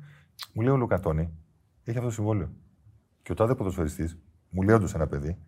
Μου 0.52 0.62
λέει 0.62 0.72
ο 0.72 0.76
Λουκατόνη, 0.76 1.30
έχει 1.84 1.96
αυτό 1.96 2.08
το 2.08 2.14
συμβόλαιο. 2.14 2.48
Και 3.22 3.32
ο 3.32 3.34
τάδε 3.34 3.54
ποδοσφαιριστής, 3.54 4.18
μου 4.50 4.62
λέει 4.62 4.74
όντως 4.74 4.94
ένα 4.94 5.06
παιδί, 5.06 5.38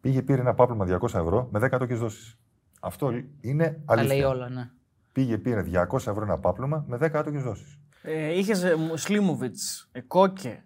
πήγε 0.00 0.22
πήρε 0.22 0.40
ένα 0.40 0.54
πάπλωμα 0.54 0.84
200 1.00 1.02
ευρώ 1.04 1.48
με 1.52 1.58
10 1.72 1.78
τόκες 1.78 1.98
δόσεις. 1.98 2.38
Αυτό 2.80 3.10
είναι 3.40 3.82
Τα 3.86 3.94
λέει 3.94 4.04
αλήθεια. 4.04 4.28
όλα, 4.28 4.48
ναι. 4.48 4.70
Πήγε 5.12 5.38
πήρε 5.38 5.64
200 5.90 5.94
ευρώ 5.94 6.22
ένα 6.22 6.38
πάπλωμα 6.38 6.84
με 6.88 6.96
10 7.00 7.22
τόκες 7.24 7.42
δόσεις. 7.42 7.78
Ε, 8.02 8.38
Είχες 8.38 8.64
Σλίμοβιτ, 8.94 9.56
ε, 9.92 10.00
Κόκε. 10.00 10.62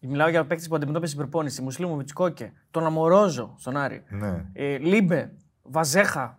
Μιλάω 0.00 0.28
για 0.28 0.46
παίκτη 0.46 0.68
που 0.68 0.74
αντιμετώπισε 0.74 1.12
την 1.14 1.22
προπόνηση. 1.22 1.62
Μουσλίμοβιτς, 1.62 2.12
Κόκε. 2.12 2.52
Τον 2.70 2.84
Αμορόζο 2.86 3.54
στον 3.58 3.76
Άρη. 3.76 4.02
Ναι. 4.08 4.44
Ε, 4.52 4.78
Λίμπε, 4.78 5.32
Βαζέχα. 5.62 6.38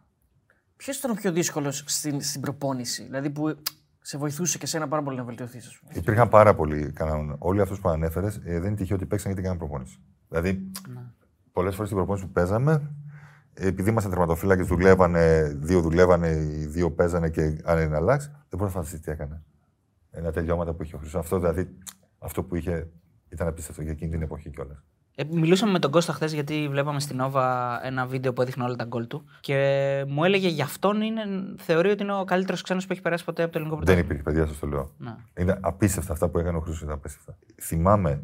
Ποιος 0.76 0.98
ήταν 0.98 1.12
ο 1.12 1.14
πιο 1.14 1.32
δύσκολος 1.32 1.84
στην, 1.88 2.22
στην 2.22 2.42
προπόνηση, 2.42 3.04
δηλαδή 3.04 3.30
που 3.30 3.56
σε 4.02 4.18
βοηθούσε 4.18 4.58
και 4.58 4.66
σένα 4.66 4.88
πάρα 4.88 5.04
πολύ 5.04 5.18
να 5.18 5.24
βελτιωθείς, 5.24 5.68
ας 5.68 5.78
πούμε. 5.80 5.92
Υπήρχαν 5.96 6.30
πάρα 6.30 6.56
πολλοί 6.56 6.92
κανόνε. 6.92 7.36
Όλοι 7.38 7.62
αυτούς 7.62 7.80
που 7.80 7.90
ανέφερες 7.90 8.36
ε, 8.36 8.60
δεν 8.60 8.64
είναι 8.68 8.76
τυχαίο 8.76 8.96
ότι 8.96 9.06
παίξαν 9.06 9.28
γιατί 9.32 9.44
κάναν 9.44 9.58
προπόνηση. 9.60 10.00
Δηλαδή, 10.30 10.72
Ναι. 10.88 11.02
Πολλές 11.52 11.74
φορές 11.74 11.88
στην 11.90 11.98
προπόνηση 11.98 12.26
που 12.26 12.32
παίζαμε, 12.32 12.92
επειδή 13.54 13.90
ήμασταν 13.90 14.12
τερματοφύλακες, 14.12 14.64
δουλεύανε, 14.64 15.54
δύο 15.62 15.82
δουλεύανε, 15.82 16.28
οι 16.30 16.66
δύο 16.66 16.92
παίζανε 16.92 17.30
και 17.30 17.42
αν 17.64 17.78
είναι 17.78 17.88
να 17.88 17.98
αλλάξει, 17.98 18.28
δεν 18.30 18.40
μπορεί 18.50 18.64
να 18.64 18.70
φανταστείς 18.70 19.00
τι 19.00 19.12
έκανε. 19.12 19.44
Ένα 20.12 20.32
τελειώματα 20.32 20.74
που 20.74 20.84
είχε 20.84 20.96
ο 20.96 20.98
Χρυσός. 21.00 21.20
Αυτό 21.20 21.40
δηλαδή, 21.40 21.70
αυτό 22.20 22.44
που 22.44 22.56
είχε 22.56 22.88
ήταν 23.30 23.48
απίστευτο 23.48 23.82
για 23.82 23.92
εκείνη 23.92 24.12
την 24.12 24.22
εποχή 24.22 24.50
κιόλας. 24.50 24.84
Ε, 25.16 25.24
μιλούσαμε 25.32 25.72
με 25.72 25.80
τον 25.80 25.92
Κώστα 25.92 26.14
χθες 26.14 26.34
γιατί 26.34 26.68
βλέπαμε 26.70 27.00
στην 27.00 27.16
Νόβα 27.18 27.80
ένα 27.86 28.06
βίντεο 28.06 28.34
που 28.34 28.42
έδειχνε 28.42 28.64
όλα 28.64 28.76
τα 28.76 28.84
γκολ 28.84 29.08
του 29.08 29.24
και 29.40 29.56
μου 30.08 30.24
έλεγε 30.24 30.48
για 30.48 30.64
αυτόν 30.64 31.02
είναι, 31.02 31.22
θεωρεί 31.58 31.90
ότι 31.90 32.04
είναι 32.04 32.14
ο 32.14 32.24
καλύτερος 32.24 32.62
ξένος 32.62 32.86
που 32.86 32.92
έχει 32.94 33.02
περάσει 33.02 33.26
ποτέ 33.26 33.44
από 33.44 33.52
το 33.52 33.58
ελληνικό 33.58 33.78
Δεν 33.84 33.86
πρωτάθλημα. 33.96 34.22
υπήρχε, 34.22 34.40
παιδιά, 34.40 34.52
σας 34.54 34.60
το 34.60 34.68
λέω. 34.68 34.92
Ναι. 34.98 35.16
Είναι 35.38 35.58
απίστευτα 35.62 36.14
αυτά 36.14 36.30
που 36.30 36.40
έκανε 36.40 36.58
ο 36.58 36.60
Χρυσός. 36.60 36.82
Ήταν 36.82 36.94
απίστευτα. 36.94 37.38
Θυμάμαι 37.62 38.24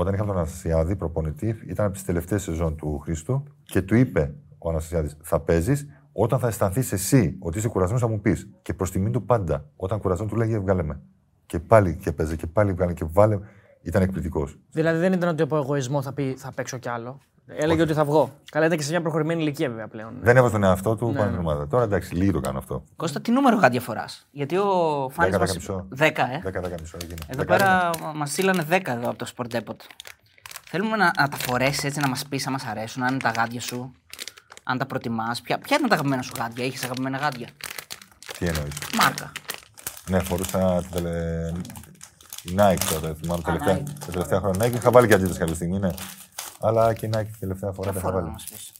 όταν 0.00 0.14
είχαμε 0.14 0.28
τον 0.28 0.38
Αναστασιάδη 0.38 0.96
προπονητή, 0.96 1.56
ήταν 1.66 1.84
από 1.84 1.94
τις 1.94 2.04
τελευταίες 2.04 2.42
σεζόν 2.42 2.76
του 2.76 2.98
Χρήστου 2.98 3.42
και 3.62 3.82
του 3.82 3.94
είπε 3.94 4.34
ο 4.58 4.68
Αναστασιάδης: 4.68 5.16
Θα 5.22 5.40
παίζεις 5.40 5.86
όταν 6.12 6.38
θα 6.38 6.46
αισθανθείς 6.46 6.92
εσύ 6.92 7.36
ότι 7.40 7.58
είσαι 7.58 7.68
κουρασμένος, 7.68 8.02
θα 8.02 8.08
μου 8.08 8.20
πεις. 8.20 8.48
Και 8.62 8.74
προς 8.74 8.90
τιμή 8.90 9.10
του 9.10 9.24
πάντα, 9.24 9.70
όταν 9.76 10.00
κουραζόν 10.00 10.28
του 10.28 10.36
λέγε 10.36 10.58
Βγάλε 10.58 10.82
με. 10.82 11.00
Και 11.46 11.58
πάλι 11.58 11.96
και 11.96 12.12
παίζε 12.12 12.36
και 12.36 12.46
πάλι 12.46 12.72
βγάλε 12.72 12.92
και 12.92 13.04
βάλε. 13.08 13.38
Ήταν 13.82 14.02
εκπληκτικός. 14.02 14.58
Δηλαδή 14.70 14.98
δεν 14.98 15.12
ήταν 15.12 15.28
ότι 15.28 15.42
από 15.42 15.56
εγωισμό 15.56 16.02
θα 16.02 16.12
πει 16.12 16.34
θα 16.36 16.52
παίξω 16.52 16.78
κι 16.78 16.88
άλλο. 16.88 17.18
Έλεγε 17.56 17.82
ότι 17.82 17.92
θα 17.92 18.04
βγω. 18.04 18.30
Καλά, 18.50 18.66
ήταν 18.66 18.78
και 18.78 18.84
σε 18.84 18.90
μια 18.90 19.00
προχωρημένη 19.00 19.42
ηλικία 19.42 19.68
βέβαια 19.68 19.88
πλέον. 19.88 20.12
Δεν 20.20 20.36
έβαζε 20.36 20.52
τον 20.52 20.64
εαυτό 20.64 20.96
του 20.96 21.12
πάνω 21.16 21.26
στην 21.28 21.38
ομάδα. 21.38 21.66
Τώρα 21.66 21.84
εντάξει, 21.84 22.14
λίγοι 22.14 22.30
το 22.30 22.40
κάνω 22.40 22.58
αυτό. 22.58 22.84
Κώστα, 22.96 23.20
τι 23.20 23.30
νούμερο 23.30 23.56
γάντια 23.56 23.80
φοράς; 23.80 24.26
Γιατί 24.30 24.56
ο 24.56 25.10
Φάνη. 25.12 25.30
10, 25.34 25.38
μας... 25.38 25.50
10 25.50 25.54
μισό. 25.54 25.88
10, 25.98 26.00
ε. 26.00 26.10
10, 26.44 26.74
10 26.74 26.80
μισό 26.80 26.96
έγινε. 27.02 27.20
Εδώ 27.26 27.42
10 27.42 27.46
πέρα 27.46 27.90
μας 28.14 28.30
στείλανε 28.30 28.64
10 28.70 28.80
εδώ 28.84 29.08
από 29.08 29.18
το 29.18 29.32
Sport 29.36 29.56
Depot. 29.56 29.76
Θέλουμε 30.70 30.96
να, 30.96 31.04
να 31.18 31.28
τα 31.28 31.36
φορέσεις 31.36 31.84
έτσι, 31.84 32.00
να 32.00 32.08
μας 32.08 32.24
πεις 32.28 32.46
αν 32.46 32.52
μας 32.52 32.64
αρέσουν, 32.64 33.02
αν 33.02 33.08
είναι 33.08 33.18
τα 33.22 33.30
γάντια 33.30 33.60
σου, 33.60 33.92
αν 34.62 34.78
τα 34.78 34.86
προτιμάς. 34.86 35.40
Ποια, 35.40 35.58
ποια 35.58 35.76
είναι 35.78 35.88
τα 35.88 35.94
αγαπημένα 35.94 36.22
σου 36.22 36.32
γάντια, 36.38 36.64
έχεις 36.64 36.84
αγαπημένα 36.84 37.18
γάντια; 37.18 37.48
Τι 38.38 38.46
εννοείς; 38.46 38.74
Μάρκα. 39.00 39.32
Ναι, 40.08 40.18
φορούσα 40.18 40.58
τα 40.58 40.84
τελε... 40.92 41.52
η 42.42 42.54
Nike 42.58 42.84
τότε. 42.92 43.14
Θυμάμαι 43.20 43.42
τα 43.42 43.52
Α, 43.52 43.56
τελευταία, 43.56 43.76
Nike. 43.76 44.00
τα 44.00 44.12
τελευταία 44.12 44.40
χρόνια. 44.40 44.66
Nike 44.66 44.72
είχα 44.74 44.90
βάλει 44.90 45.06
και 45.06 45.14
αντίθεση 45.14 45.38
κάποια 45.38 45.54
στιγμή, 45.54 45.78
ναι. 45.78 45.90
Αλλά 46.60 46.94
και 46.94 47.06
η 47.06 47.10
Nike 47.16 47.24
την 47.24 47.38
τελευταία 47.38 47.72
φορά 47.72 47.92
τα 47.92 47.98
είχα 47.98 48.08
Φορά 48.08 48.14
να 48.14 48.20
βάλει. 48.20 48.32
μας 48.32 48.44
πεις. 48.44 48.72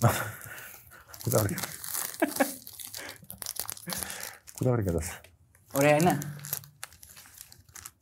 Πού 1.22 1.30
τα 1.30 1.38
βρήκα; 1.42 1.62
Πού 4.56 4.64
τα 4.64 4.70
βρήκα 4.70 4.96
αυτά. 4.96 5.20
Ωραία 5.72 5.94
είναι. 5.96 6.18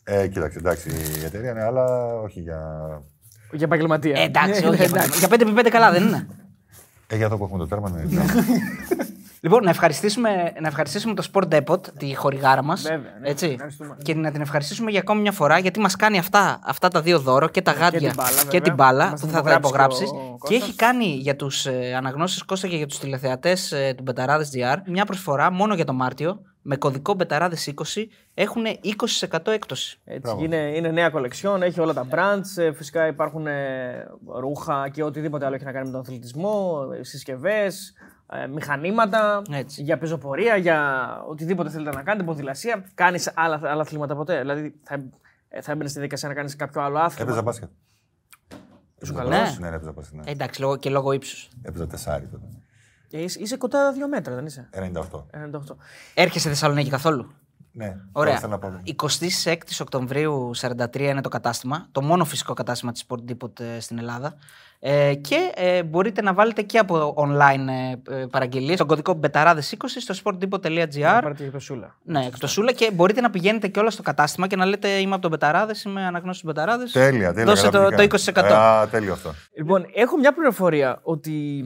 Ε, 0.05 0.27
κοίταξε, 0.29 0.59
εντάξει, 0.59 0.89
η 1.21 1.25
εταιρεία 1.25 1.51
είναι, 1.51 1.63
αλλά 1.63 2.15
όχι 2.15 2.41
για. 2.41 2.61
Για 3.53 3.67
επαγγελματία. 3.67 4.21
Ε, 4.21 4.23
εντάξει, 4.25 4.61
Ναι, 4.61 4.69
όχι. 4.69 4.83
εντάξει. 4.83 5.19
Για 5.19 5.29
5x5 5.31 5.69
καλά 5.71 5.91
δεν 5.91 6.03
είναι. 6.07 6.27
Ε, 7.07 7.17
για 7.17 7.25
αυτό 7.27 7.39
που 7.39 7.45
έχουμε 7.45 7.59
το 7.59 7.67
τέρμα, 7.67 7.91
ναι. 7.91 8.03
Λοιπόν, 9.41 9.65
να 9.65 9.71
ευχαριστήσουμε, 9.71 10.53
να 10.61 10.67
ευχαριστήσουμε 10.69 11.15
το 11.15 11.29
Sport 11.33 11.49
Depot, 11.55 11.81
τη 11.99 12.15
χορηγάρα 12.15 12.63
μας. 12.63 12.83
Βέβαια, 12.83 12.99
ναι, 13.21 13.29
έτσι, 13.29 13.47
ευχαριστούμε. 13.51 13.97
και 14.03 14.15
να 14.15 14.31
την 14.31 14.41
ευχαριστήσουμε 14.41 14.91
για 14.91 15.01
ακόμη 15.01 15.21
μια 15.21 15.33
φορά 15.33 15.59
γιατί 15.59 15.81
μας 15.81 15.97
κάνει 15.97 16.19
αυτά, 16.19 16.59
αυτά 16.65 16.89
τα 16.89 17.01
δύο 17.01 17.19
δώρο 17.19 17.49
και 17.49 17.63
τα 17.63 17.73
γάντια 17.73 17.99
την 18.01 18.13
μπάλα, 18.17 18.31
και 18.31 18.45
βέβαια. 18.45 18.61
την 18.61 18.75
μπάλα 18.75 19.11
Μας 19.11 19.21
που 19.21 19.27
την 19.27 19.35
θα 19.35 19.43
τα 19.43 19.53
υπογράψει 19.53 20.03
υπογράψεις. 20.05 20.11
και 20.11 20.17
ο 20.17 20.37
Και 20.49 20.55
Κώστας. 20.55 20.63
έχει 20.69 20.77
κάνει 20.77 21.05
για 21.07 21.37
τους 21.37 21.67
ε, 21.67 21.95
αναγνώσεις 21.97 22.43
Κώστα 22.43 22.69
και 22.69 22.77
για 22.77 22.87
τους 22.87 22.99
τηλεθεατές 22.99 23.73
ε, 23.73 23.95
του 23.97 24.03
Μπεταράδες 24.03 24.51
GR 24.55 24.77
μια 24.87 25.05
προσφορά 25.05 25.51
μόνο 25.51 25.75
για 25.75 25.85
το 25.85 25.93
Μάρτιο. 25.93 26.41
Με 26.69 26.77
κωδικό 26.77 27.15
Μπεταράδες 27.15 27.73
20 27.95 28.03
έχουν 28.35 28.65
20% 29.31 29.53
έκπτωση. 29.53 29.99
Έτσι, 30.05 30.21
Μπράβο. 30.21 30.45
είναι, 30.45 30.57
είναι 30.57 30.91
νέα 30.91 31.11
κολεξιόν, 31.11 31.63
έχει 31.63 31.81
όλα 31.81 31.93
τα 31.93 32.07
brands. 32.11 32.57
ε, 32.63 32.73
Φυσικά 32.73 33.07
υπάρχουν 33.07 33.47
ε, 33.47 34.07
ρούχα 34.41 34.89
και 34.89 35.03
οτιδήποτε 35.03 35.45
άλλο 35.47 35.55
έχει 35.55 35.65
να 35.65 35.73
κάνει 35.73 35.87
με 35.87 35.93
τον 35.93 36.01
αθλητισμό, 36.01 36.79
συσκευές, 37.01 37.93
μηχανήματα, 38.51 39.43
Έτσι. 39.51 39.83
για 39.83 39.99
πεζοπορία, 39.99 40.57
για 40.57 41.07
οτιδήποτε 41.29 41.71
θέλετε 41.71 41.97
να 41.97 42.03
κάνετε, 42.03 42.25
ποδηλασία. 42.25 42.85
Κάνεις 42.95 43.33
άλλα, 43.35 43.61
άλλα 43.65 43.81
αθλήματα 43.83 44.15
ποτέ. 44.17 44.39
Δηλαδή 44.41 44.75
θα, 44.83 44.95
ε, 45.49 45.61
θα 45.61 45.73
έμπαινες 45.73 45.91
στη 45.91 46.01
δικασία 46.01 46.29
να 46.29 46.35
κάνεις 46.35 46.57
κάποιο 46.57 46.81
άλλο 46.83 46.99
άθλημα. 46.99 47.23
Έπαιζα 47.29 47.43
μπάσκετ. 47.43 47.69
Ήσουν 49.01 49.17
Έπαιζα 49.17 49.31
καλός. 49.31 49.39
μπάσκετ. 49.39 49.61
Ναι, 49.63 49.69
ναι, 49.71 49.77
έπαιζα 49.77 49.93
μπάσκετ. 49.93 50.15
ναι. 50.21 50.23
Ε, 50.27 50.31
εντάξει, 50.31 50.61
λόγω, 50.61 50.77
και 50.77 50.91
λόγω 50.91 51.13
ύψους. 51.13 51.49
Έπαιζα 51.63 51.87
τεσσάρι 51.87 52.27
τότε. 52.27 52.45
Ε, 53.11 53.23
είσαι, 53.23 53.39
είσαι 53.41 53.57
κοντά 53.57 53.93
δύο 53.93 54.09
μέτρα, 54.09 54.35
δεν 54.35 54.47
είσαι; 54.47 54.69
98. 54.73 55.25
98. 55.33 55.77
Έρχεσαι 56.15 56.49
Θεσσαλονίκη 56.49 56.91
καθόλου; 56.91 57.31
Ναι, 57.79 57.87
τώρα 57.87 58.01
Ωραία. 58.13 58.39
θέλω 58.39 58.53
να 58.53 58.59
πάω. 58.59 58.71
26 59.45 59.57
Οκτωβρίου 59.81 60.51
43 60.57 60.99
είναι 60.99 61.21
το 61.21 61.29
κατάστημα. 61.29 61.89
Το 61.93 62.03
μόνο 62.03 62.25
φυσικό 62.25 62.55
κατάστημα 62.55 62.93
της 62.93 63.05
Sport 63.09 63.31
Depot 63.31 63.61
ε, 63.61 63.81
στην 63.81 63.99
Ελλάδα. 63.99 64.35
Ε, 64.79 65.15
και 65.15 65.53
ε, 65.55 65.83
μπορείτε 65.83 66.23
να 66.23 66.35
βάλετε 66.35 66.63
και 66.63 66.79
από 66.79 67.15
online 67.17 67.67
ε, 68.09 68.21
ε, 68.21 68.27
παραγγελίες 68.27 68.75
στον 68.75 68.87
κωδικό 68.87 69.15
μπεταράδες 69.15 69.75
20 69.79 69.85
στο 69.87 70.15
sportdepot.gr 70.25 71.21
Πάρτε 71.23 71.45
και 71.45 71.51
πεσούλα. 71.51 71.97
Ναι, 72.03 72.25
εκτοσούλα 72.27 72.73
και 72.73 72.91
μπορείτε 72.95 73.21
να 73.21 73.31
πηγαίνετε 73.31 73.69
και 73.69 73.79
όλα 73.79 73.91
στο 73.91 74.03
κατάστημα 74.03 74.47
και 74.47 74.57
να 74.57 74.65
λέτε 74.67 74.89
Είμαι 74.89 75.13
από 75.13 75.23
τον 75.23 75.31
Μπεταράδες, 75.31 75.83
είμαι 75.83 76.05
αναγνώστης 76.05 76.41
του 76.41 76.47
Μπεταράδες. 76.47 76.93
Τέλεια, 76.93 77.33
τέλεια. 77.33 77.45
Δώσε 77.45 77.69
το, 77.69 77.89
το 77.89 78.03
20%. 78.03 78.07
καταπληκτικά. 78.07 78.81
Α, 78.81 78.89
τέλειο 78.89 79.13
αυτό. 79.13 79.35
Λοιπόν, 79.57 79.87
έχω 79.95 80.19
μια 80.19 80.33
πληροφορία 80.33 81.01
ότι 81.03 81.65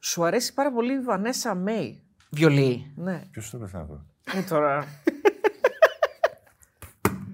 σου 0.00 0.24
αρέσει 0.24 0.54
πάρα 0.54 0.72
πολύ 0.72 0.92
η 0.92 1.00
Βανέσα 1.00 1.54
Μέη. 1.54 2.02
Βιολί. 2.30 2.92
Ναι. 2.96 3.22
Ποιος 3.30 3.50
το 3.50 3.56
έπεσε 3.56 3.76
αυτό; 3.76 4.04
Ε, 4.34 4.42
τώρα. 4.42 4.84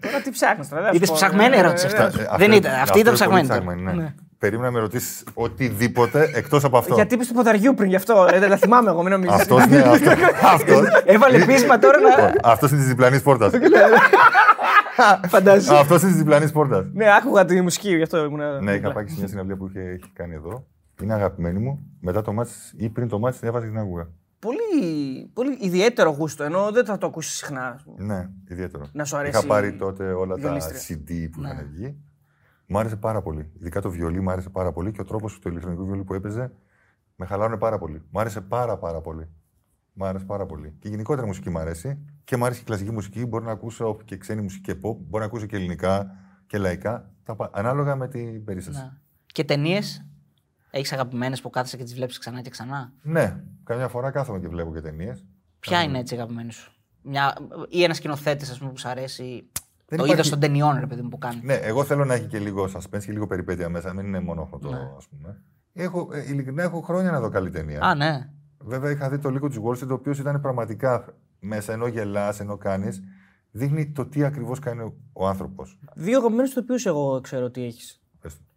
τώρα 0.07 0.21
τι 0.25 0.31
ψάχνεις 0.31 0.69
τώρα. 0.69 0.81
δεν 0.83 0.91
θα 0.91 0.97
Είδες 0.97 1.09
σου 1.09 1.15
πω, 1.15 1.21
ψαγμένη 1.21 1.57
ε, 1.57 1.59
ερώτηση 1.59 1.87
ε, 1.87 2.03
αυτή. 2.03 2.21
ε, 2.21 2.23
Ε, 2.23 2.27
Δεν 2.37 2.51
αυτό- 2.51 2.57
ήταν, 2.57 2.73
αυτή 2.73 2.81
αυτό 2.83 2.99
ήταν 2.99 3.15
είναι 3.15 3.27
πολύ 3.29 3.43
ψαγμένη 3.43 3.83
τώρα. 3.85 3.95
ναι. 3.97 4.03
Ναι. 4.03 4.15
Περίμενα 4.39 4.71
να 4.71 4.75
με 4.77 4.81
ρωτήσεις 4.81 5.25
οτιδήποτε 5.35 6.31
εκτός 6.35 6.65
από 6.65 6.79
αυτό. 6.79 6.95
Γιατί 6.95 7.15
είπε 7.15 7.25
του 7.25 7.33
ποταριού 7.35 7.75
πριν 7.75 7.89
γι' 7.89 7.97
αυτό. 7.97 8.29
Ε, 8.33 8.39
δεν 8.39 8.49
τα 8.49 8.57
θυμάμαι 8.57 8.91
εγώ, 8.91 9.03
μην 9.03 9.13
νομίζεις. 9.13 9.35
Αυτός 9.35 9.65
είναι. 9.65 9.79
Αυτό, 9.83 10.11
αυτός, 10.47 11.03
Έβαλε 11.05 11.45
πείσμα 11.45 11.79
τώρα 11.79 11.99
να. 12.01 12.33
αυτός 12.51 12.71
είναι 12.71 12.79
της 12.81 12.89
διπλανής 12.89 13.23
πόρτας. 13.23 13.53
Φαντάζεσαι. 15.29 15.75
Αυτός 15.77 16.03
είναι 16.03 16.11
της 16.11 16.21
διπλανής 16.21 16.53
πόρτας. 16.53 16.85
Ναι, 16.93 17.05
άκουγα 17.17 17.45
τη 17.45 17.61
μουσική, 17.61 17.97
γι' 17.97 18.03
αυτό 18.03 18.25
ήμουν. 18.25 18.63
Ναι, 18.65 18.73
είχα 18.73 18.93
πάει 18.93 19.05
και 19.05 19.11
σε 19.11 19.17
μια 19.19 19.29
συναυλία 19.29 19.57
που 19.57 19.67
είχε, 19.67 19.81
είχε 19.81 20.11
κάνει 20.13 20.35
εδώ. 20.35 20.67
Είναι 21.03 21.15
αγαπημένη 21.15 21.59
μου. 21.59 21.79
Μετά 22.01 22.23
το 22.23 22.33
μάτς 22.33 22.73
ή 22.77 22.89
πριν 22.89 23.09
το 23.09 23.19
μάτς 23.19 23.39
την 23.39 23.49
έβαζα 23.49 23.65
και 23.65 23.71
την 23.71 23.81
άκουγα. 23.81 24.07
Πολύ, 24.39 25.31
πολύ 25.33 25.59
ιδιαίτερο 25.61 26.11
γούστο, 26.11 26.45
ενώ 26.45 26.71
δεν 26.73 26.85
θα 26.85 26.99
το 26.99 27.07
ακούσεις 27.07 27.37
συχνά. 27.37 27.67
ας 27.69 27.83
πούμε. 27.83 28.05
Ναι, 28.05 28.29
ιδιαίτερο. 28.49 28.89
Να 28.93 29.05
σου 29.05 29.17
αρέσει 29.17 29.39
Είχα 29.39 29.47
πάρει 29.47 29.77
τότε 29.77 30.13
όλα 30.13 30.35
τα 30.35 30.41
βιολίστρια. 30.41 30.81
CD 30.97 31.29
που 31.33 31.41
Ναι. 31.41 31.49
είχαν 31.49 31.69
βγει. 31.73 31.97
Μ' 32.67 32.77
άρεσε 32.79 32.97
πάρα 32.97 33.23
πολύ. 33.23 33.51
Ειδικά 33.59 33.81
το 33.81 33.91
βιολί 33.91 34.21
μου 34.21 34.31
άρεσε 34.31 34.49
πάρα 34.49 34.73
πολύ 34.73 34.93
και 34.93 35.01
ο 35.01 35.05
τρόπος 35.05 35.39
του 35.39 35.49
ηλεκτρονικού 35.49 35.85
βιολί 35.85 36.05
που 36.05 36.15
έπαιζε 36.15 36.53
με 37.17 37.27
χαλάρωνε 37.27 37.57
πάρα 37.59 37.79
πολύ. 37.79 38.03
Μ' 38.11 38.19
άρεσε 38.19 38.41
πάρα 38.41 38.79
πάρα 38.79 39.01
πολύ. 39.01 39.29
Μ' 39.93 40.05
άρεσε 40.05 40.25
πάρα 40.25 40.47
πολύ. 40.47 40.75
Και 40.79 40.89
γενικότερα 40.89 41.25
η 41.25 41.29
μουσική 41.29 41.51
μου 41.51 41.59
αρέσει. 41.59 41.99
Και 42.25 42.37
μ' 42.37 42.45
αρέσει 42.45 42.59
και 42.59 42.65
η 42.65 42.67
κλασική 42.69 42.91
μουσική. 42.91 43.27
Μπορώ 43.27 43.45
να 43.45 43.51
ακούσω 43.53 43.99
και 44.05 44.17
ξένη 44.17 44.41
μουσική 44.43 44.63
και 44.63 44.73
pop. 44.73 44.97
Μπορώ 44.97 45.19
να 45.19 45.25
ακούσω 45.25 45.47
και 45.47 45.57
ελληνικά 45.57 46.11
και 46.47 46.59
λαϊκά. 46.59 47.11
Τα 47.25 47.35
πα- 47.37 47.51
Ανάλογα 47.53 47.97
με 47.97 48.09
την 48.09 48.45
περίσταση. 48.45 48.79
Ναι. 48.79 48.91
Και 49.27 49.45
ταινίες; 49.45 50.07
Έχεις 50.77 50.93
αγαπημένες 50.93 51.41
που 51.41 51.51
κάθεσαι 51.51 51.77
και 51.77 51.83
τις 51.85 51.95
βλέπεις 51.95 52.19
ξανά 52.19 52.41
και 52.41 52.51
ξανά; 52.51 52.93
Ναι, 53.03 53.43
καμιά 53.65 53.89
φορά 53.89 54.11
κάθομαι 54.11 54.39
και 54.39 54.49
βλέπω 54.49 54.73
και 54.73 54.81
ταινίες. 54.81 55.25
Ποια 55.61 55.83
είναι 55.83 55.99
έτσι 55.99 56.15
η 56.15 56.17
αγαπημένη 56.17 56.53
σου; 56.53 56.73
Μια... 57.03 57.37
Ή 57.69 57.83
ένας 57.83 57.97
σκηνοθέτης, 57.97 58.51
ας 58.51 58.59
πούμε, 58.59 58.71
που 58.71 58.79
σου 58.79 58.89
αρέσει. 58.89 59.51
Δεν 59.89 59.99
το 59.99 60.05
υπάρχει- 60.05 60.13
είδο 60.21 60.31
των 60.31 60.41
ταινιών, 60.41 60.79
ρε 60.81 60.87
παιδί 60.87 61.03
μου, 61.03 61.09
που 61.09 61.19
κάνει. 61.19 61.41
Ναι, 61.45 61.55
εγώ 61.55 61.85
θέλω 61.85 62.05
να 62.05 62.15
έχει 62.15 62.27
και 62.27 62.39
λίγο 62.39 62.65
suspense 62.65 63.05
και 63.05 63.13
λίγο 63.13 63.27
περιπέτεια 63.27 63.69
μέσα. 63.69 63.93
Μην 63.93 64.07
είναι 64.07 64.21
μόνο 64.21 64.43
αυτό 64.43 64.59
το 64.59 64.71
Ναι. 64.71 64.79
ας 64.97 65.07
πούμε. 65.09 65.43
Έχω, 65.73 66.09
ε, 66.13 66.31
ειλικρινά 66.31 66.63
έχω 66.63 66.81
χρόνια 66.81 67.11
να 67.11 67.21
δω 67.21 67.29
καλή 67.29 67.51
ταινία. 67.51 67.81
Α, 67.83 67.95
ναι. 67.95 68.29
Βέβαια, 68.59 68.91
είχα 68.91 69.09
δει 69.11 69.19
το 69.19 69.31
λίγο 69.31 69.49
τη 69.49 69.57
Wall 69.65 69.73
Street, 69.77 69.87
το 69.89 69.95
οποίος 69.95 70.19
ήταν 70.19 70.41
πραγματικά 70.41 71.15
μέσα, 71.41 71.73
ενώ 71.73 71.87
γελάς, 71.87 72.41
ενώ 72.41 72.57
κάνεις. 72.57 73.03
Δείχνει 73.51 73.93
το 73.93 74.07
τι 74.07 74.25
ακριβώς 74.25 74.59
κάνει 74.59 74.81
ο, 74.83 74.95
ο 75.13 75.27
άνθρωπος. 75.29 75.79
Δύο 75.95 76.19
αγαπημένου 76.19 76.49
τοπίου 76.55 76.77
εγώ 76.85 77.21
ξέρω 77.21 77.51
τι 77.51 77.65
έχεις. 77.65 78.01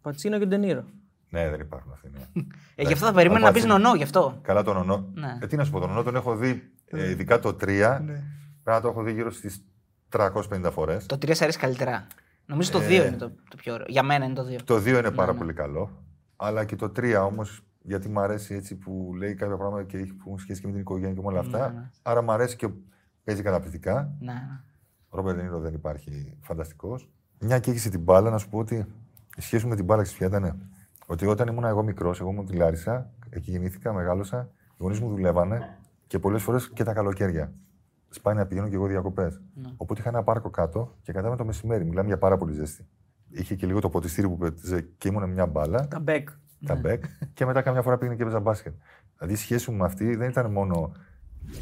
Πατσίνο 0.02 0.38
και 0.38 0.46
Ντενίρο. 0.46 0.84
Ναι, 1.30 1.50
δεν 1.50 1.60
υπάρχουν 1.60 1.92
αυτοί. 1.92 2.10
Ναι. 2.32 2.42
Ε, 2.74 2.82
γι' 2.82 2.92
αυτό 2.92 3.06
θα 3.06 3.12
περίμενα 3.12 3.44
να 3.44 3.52
πεις 3.52 3.64
Απάτσι. 3.64 3.82
νονό, 3.82 3.96
γι' 3.96 4.02
αυτό. 4.02 4.38
Καλά 4.42 4.62
τον 4.62 4.76
ονό. 4.76 5.08
Ναι. 5.14 5.38
Ε, 5.40 5.46
τι 5.46 5.56
να 5.56 5.64
σου 5.64 5.70
πω, 5.70 5.80
τον 5.80 5.90
ονό 5.90 6.02
τον 6.02 6.16
έχω 6.16 6.36
δει, 6.36 6.70
ε, 6.86 7.10
ειδικά 7.10 7.38
το 7.38 7.48
3. 7.48 7.56
Πρέπει 7.56 8.22
να 8.64 8.80
το 8.80 8.88
έχω 8.88 9.02
δει 9.02 9.12
γύρω 9.12 9.30
στις 9.30 9.64
350 10.08 10.70
φορές. 10.72 11.06
Το 11.06 11.16
3 11.16 11.34
σε 11.34 11.44
αρέσει 11.44 11.58
καλύτερα. 11.58 12.06
Νομίζω 12.46 12.70
το 12.70 12.78
2 12.78 12.82
Ε, 12.82 13.06
είναι 13.06 13.16
το, 13.16 13.28
το 13.28 13.56
πιο 13.56 13.74
ωραίο. 13.74 13.86
Για 13.88 14.02
μένα 14.02 14.24
είναι 14.24 14.34
το 14.34 14.42
2. 14.50 14.58
Το 14.64 14.76
2 14.76 14.86
είναι 14.86 15.10
πάρα 15.10 15.32
ναι. 15.32 15.38
πολύ 15.38 15.52
καλό. 15.52 16.04
Αλλά 16.36 16.64
και 16.64 16.76
το 16.76 16.92
3 16.96 17.22
όμως, 17.26 17.62
γιατί 17.82 18.08
μου 18.08 18.20
αρέσει 18.20 18.54
έτσι 18.54 18.76
που 18.76 19.12
λέει 19.16 19.34
κάποια 19.34 19.56
πράγματα 19.56 19.82
και 19.84 19.96
έχει 19.98 20.12
που 20.12 20.22
έχουν 20.26 20.38
σχέση 20.38 20.60
και 20.60 20.66
με 20.66 20.72
την 20.72 20.80
οικογένεια 20.80 21.14
και 21.14 21.20
με 21.20 21.26
όλα 21.26 21.40
αυτά. 21.40 21.72
ναι. 21.72 21.90
Άρα 22.02 22.22
μου 22.22 22.32
αρέσει 22.32 22.56
και 22.56 22.68
παίζει 23.24 23.42
καταπληκτικά. 23.42 24.14
Ναι. 24.20 24.42
Ο 25.08 25.16
Ρόμπερτ 25.16 25.36
Ντενίρο 25.36 25.58
δεν 25.60 25.74
υπάρχει 25.74 26.36
φανταστικός. 26.40 27.08
Μια 27.38 27.58
και 27.58 27.70
έχεις 27.70 27.90
την 27.90 28.00
μπάλα, 28.00 28.30
να 28.30 28.38
σου 28.38 28.48
πω 28.48 28.58
ότι 28.58 28.86
η 29.36 29.40
σχέση 29.40 29.62
μου 29.64 29.70
με 29.70 29.76
την 29.76 29.84
μπάλα 29.84 30.02
ξέρεις 30.02 30.18
ποια 30.18 30.38
ήταν. 30.38 30.68
Ότι 31.10 31.26
όταν 31.26 31.48
ήμουν 31.48 31.64
εγώ 31.64 31.82
μικρός, 31.82 32.20
εγώ 32.20 32.30
ήμουν 32.30 32.46
στη 32.46 32.52
Λάρισα, 32.52 33.10
εκεί 33.30 33.50
γεννήθηκα, 33.50 33.92
μεγάλωσα, 33.92 34.48
οι 34.70 34.74
γονείς 34.78 35.00
μου 35.00 35.08
δουλεύανε 35.08 35.78
και 36.06 36.18
πολλές 36.18 36.42
φορές 36.42 36.70
και 36.70 36.84
τα 36.84 36.92
καλοκαίρια. 36.92 37.52
Σπάνια 38.08 38.46
πηγαίνω 38.46 38.68
και 38.68 38.74
εγώ 38.74 38.86
διακοπές. 38.86 39.40
Οπότε 39.76 40.00
είχα 40.00 40.08
ένα 40.08 40.22
πάρκο 40.22 40.50
κάτω 40.50 40.96
και 41.02 41.12
κατάμε 41.12 41.36
το 41.36 41.44
μεσημέρι. 41.44 41.84
Μιλάμε 41.84 42.06
για 42.06 42.18
πάρα 42.18 42.36
πολύ 42.36 42.52
ζέστη. 42.52 42.86
Είχε 43.30 43.54
και 43.54 43.66
λίγο 43.66 43.80
το 43.80 43.88
ποτιστήρι 43.88 44.28
που 44.28 44.36
πέτυζε 44.36 44.80
και 44.98 45.08
ήμουν 45.08 45.30
μια 45.30 45.46
μπάλα, 45.46 45.88
Τα 45.88 46.00
μπεκ. 46.00 46.28
τα 46.66 46.74
μπεκ, 46.74 47.04
και 47.34 47.44
μετά 47.46 47.62
καμιά 47.62 47.82
φορά 47.82 47.98
πήγαινε 47.98 48.16
και 48.16 48.22
έπαιζα 48.22 48.40
μπάσκετ. 48.40 48.74
Δηλαδή 49.16 49.34
η 49.34 49.36
σχέση 49.36 49.70
μου 49.70 49.76
με 49.76 49.84
αυτή 49.84 50.16
δεν 50.16 50.28
ήταν 50.28 50.52
μόνο 50.52 50.92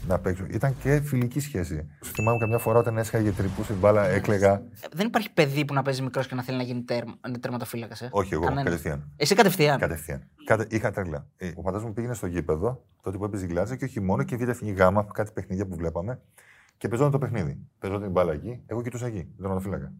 να 0.07 0.19
παίξω, 0.19 0.45
ήταν 0.51 0.79
και 0.79 1.01
φιλική 1.01 1.41
σχέση. 1.41 1.87
Σου 2.05 2.13
θυμάμαι 2.13 2.39
καμιά 2.39 2.59
φορά 2.59 2.79
όταν 2.79 2.99
έσχαγε 2.99 3.31
τρυπούσε 3.31 3.73
μπάλα, 3.73 4.05
έκλεγα. 4.07 4.53
Ε, 4.53 4.63
Δεν 4.93 5.07
υπάρχει 5.07 5.31
παιδί 5.33 5.65
που 5.65 5.75
να 5.75 5.83
παίζει 5.83 6.03
μικρός 6.03 6.27
και 6.27 6.35
να 6.35 6.43
θέλει 6.43 6.57
να 6.57 6.63
γίνει 6.63 6.83
τέρμα, 6.83 7.15
τερματοφύλακας. 7.41 8.01
Ε; 8.03 8.09
Όχι, 8.11 8.35
εγώ, 8.35 8.43
Κανένας. 8.43 8.65
κατευθείαν. 8.65 9.13
Εσύ 9.17 9.35
κατευθείαν. 9.35 9.79
Κατευθείαν. 9.79 10.23
Κατε... 10.45 10.67
Είχα 10.71 10.91
τρέλα. 10.91 11.27
Ε, 11.37 11.51
ο 11.55 11.63
πατέρας 11.63 11.87
μου 11.87 11.93
πήγαινε 11.93 12.15
στο 12.15 12.27
γήπεδο, 12.27 12.85
τότε 13.03 13.17
που 13.19 13.25
έπαιζε 13.25 13.45
η 13.45 13.49
Γκλάτσα 13.49 13.77
και 13.77 13.85
όχι 13.85 14.01
μόνο 14.01 14.23
και 14.23 14.37
βγήκε 14.37 14.51
εθνική 14.51 14.75
γάμα, 14.75 15.07
κάτι 15.13 15.33
παιχνίδια 15.33 15.67
που 15.67 15.77
βλέπαμε. 15.77 16.21
Και 16.77 16.89
παίζονταν 16.89 17.21
το 17.21 17.27
παιχνίδι. 17.27 17.59
Παίζονταν 17.79 18.05
την 18.07 18.13
μπάλα 18.15 18.33
εκεί, 18.33 18.63
εγώ 18.67 18.83
κοιτούσα 18.83 19.07
εκεί, 19.07 19.23
τον 19.23 19.37
τερματοφύλακα. 19.39 19.93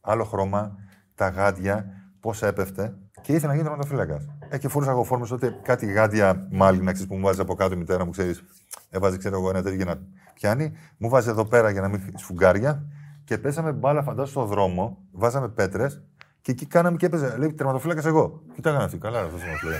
Άλλο 0.00 0.24
χρώμα, 0.24 0.76
τα 1.14 1.28
γάντια, 1.28 1.86
πώ 2.20 2.34
έπεφτε 2.40 2.94
και 3.22 3.32
ήθελα 3.32 3.46
να 3.46 3.52
γίνει 3.58 3.68
τερματοφύλακα. 3.68 4.20
Ε, 4.48 4.58
και 4.58 4.68
φορούσα 4.68 4.90
εγώ 4.90 5.04
φόρμες 5.04 5.28
τότε 5.28 5.58
κάτι 5.62 5.86
γάντια 5.86 6.46
μάλι 6.50 6.82
να 6.82 6.92
ξέρεις 6.92 7.10
που 7.10 7.16
μου 7.16 7.24
βάζει 7.24 7.40
από 7.40 7.54
κάτω 7.54 7.74
η 7.74 7.76
μητέρα 7.76 8.04
μου, 8.04 8.10
ξέρεις. 8.10 8.42
Έβαζε, 8.90 9.16
ξέρω 9.16 9.36
εγώ, 9.38 9.48
ένα 9.50 9.62
τέτοιο 9.62 9.76
για 9.76 9.84
να 9.84 9.98
πιάνει. 10.34 10.72
Μου 10.96 11.08
βάζει 11.08 11.28
εδώ 11.28 11.44
πέρα 11.44 11.70
για 11.70 11.80
να 11.80 11.88
μην 11.88 12.00
σφουγγάρια. 12.16 12.82
Και 13.24 13.38
πέσαμε 13.38 13.72
μπάλα, 13.72 14.02
φαντάζομαι, 14.02 14.28
στο 14.30 14.44
δρόμο, 14.44 14.98
βάζαμε 15.12 15.48
πέτρες 15.48 16.02
και 16.40 16.50
εκεί 16.50 16.66
κάναμε 16.66 16.96
και 16.96 17.06
έπαιζε. 17.06 17.34
Λέει 17.38 17.52
τερματοφύλακας 17.52 18.04
εγώ. 18.06 18.42
Κοιτάγανε 18.54 18.84
αυτοί. 18.84 18.98
Καλά, 18.98 19.20
αυτό 19.20 19.36
τερματοφύλακα. 19.36 19.78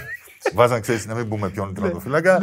Βάζαν, 0.55 0.81
ξέρεις, 0.81 1.07
να 1.07 1.15
μην 1.15 1.27
μπούμε 1.27 1.49
ποιον 1.49 1.75
τερματοφύλακα. 1.75 2.39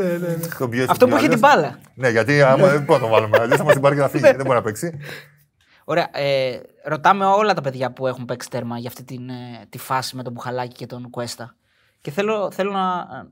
Τον 0.58 0.70
πιέσει 0.70 0.88
Αυτό 0.90 1.06
ο 1.06 1.10
που 1.10 1.16
είχε 1.18 1.28
την 1.28 1.46
άλλος. 1.46 1.62
μπάλα. 1.62 1.80
Ναι, 1.96 2.10
γιατί 2.10 2.42
άμα 2.42 2.68
δεν 2.68 2.82
μπορούμε 2.84 2.94
να 2.94 3.00
το 3.00 3.08
βάλουμε. 3.08 3.38
Αλλιώς 3.42 3.58
θα 3.58 3.64
μας 3.64 3.74
την 3.74 3.82
πάρει 3.82 3.96
και 3.96 4.02
θα 4.02 4.10
φύγει. 4.10 4.24
Δεν 4.24 4.36
μπορεί 4.36 4.50
να 4.50 4.62
παίξει. 4.62 4.98
Ωραία. 5.88 6.10
Ε, 6.18 6.62
ρωτάμε 6.86 7.26
όλα 7.26 7.54
τα 7.54 7.62
παιδιά 7.62 7.92
που 7.92 8.08
έχουν 8.08 8.26
παίξει 8.26 8.50
τέρμα 8.50 8.78
για 8.78 8.90
αυτή 8.90 9.04
την, 9.04 9.30
ε, 9.30 9.66
τη 9.70 9.78
φάση 9.78 10.16
με 10.16 10.24
τον 10.24 10.34
Μπουχαλάκη 10.34 10.76
και 10.76 10.86
τον 10.86 11.10
Κουέστα. 11.10 11.56
Και 12.02 12.12
θέλω, 12.12 12.52
θέλω 12.52 12.72
να. 12.72 12.90
ε, 12.92 13.28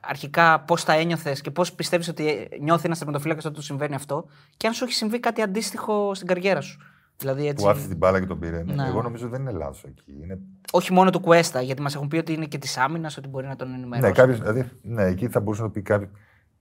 Αρχικά, 0.00 0.60
πώς 0.60 0.84
τα 0.84 0.92
ένιωθες 0.92 1.40
και 1.40 1.50
πώς 1.50 1.72
πιστεύεις 1.72 2.08
ότι 2.08 2.28
ε, 2.28 2.56
νιώθει 2.60 2.86
ένας 2.86 2.98
τερματοφύλακας 2.98 3.44
όταν 3.44 3.56
του 3.56 3.62
συμβαίνει 3.62 3.94
αυτό, 3.94 4.26
και 4.56 4.66
αν 4.66 4.72
σου 4.72 4.84
έχει 4.84 4.92
συμβεί 4.92 5.20
κάτι 5.20 5.42
αντίστοιχο 5.42 6.14
στην 6.14 6.26
καριέρα 6.26 6.60
σου. 6.60 6.78
Δηλαδή 7.16 7.46
έτσι. 7.48 7.64
Που 7.64 7.70
άφησε 7.70 7.88
την 7.88 7.96
μπάλα 7.96 8.20
και 8.20 8.26
τον 8.26 8.38
πήρε. 8.38 8.62
Ναι. 8.62 8.86
Εγώ 8.86 9.02
νομίζω 9.02 9.28
δεν 9.28 9.40
είναι 9.40 9.50
λάθος 9.50 9.84
εκεί. 9.84 10.18
Είναι... 10.22 10.38
Όχι 10.72 10.92
μόνο 10.92 11.10
του 11.10 11.20
Κουέστα, 11.20 11.60
γιατί 11.60 11.82
μας 11.82 11.94
έχουν 11.94 12.08
πει 12.08 12.16
ότι 12.16 12.32
είναι 12.32 12.46
και 12.46 12.58
της 12.58 12.76
άμυνας, 12.76 13.16
ότι 13.16 13.28
μπορεί 13.28 13.46
να 13.46 13.56
τον 13.56 13.72
ενημερώσει. 13.72 14.08
Ναι, 14.08 14.12
κάποιος, 14.12 14.38
δηλαδή, 14.38 14.70
ναι, 14.82 15.04
εκεί 15.04 15.28
θα 15.28 15.40
μπορούσε 15.40 15.62
να 15.62 15.68
το 15.68 15.72
πει 15.72 15.82
κάποιο. 15.82 16.08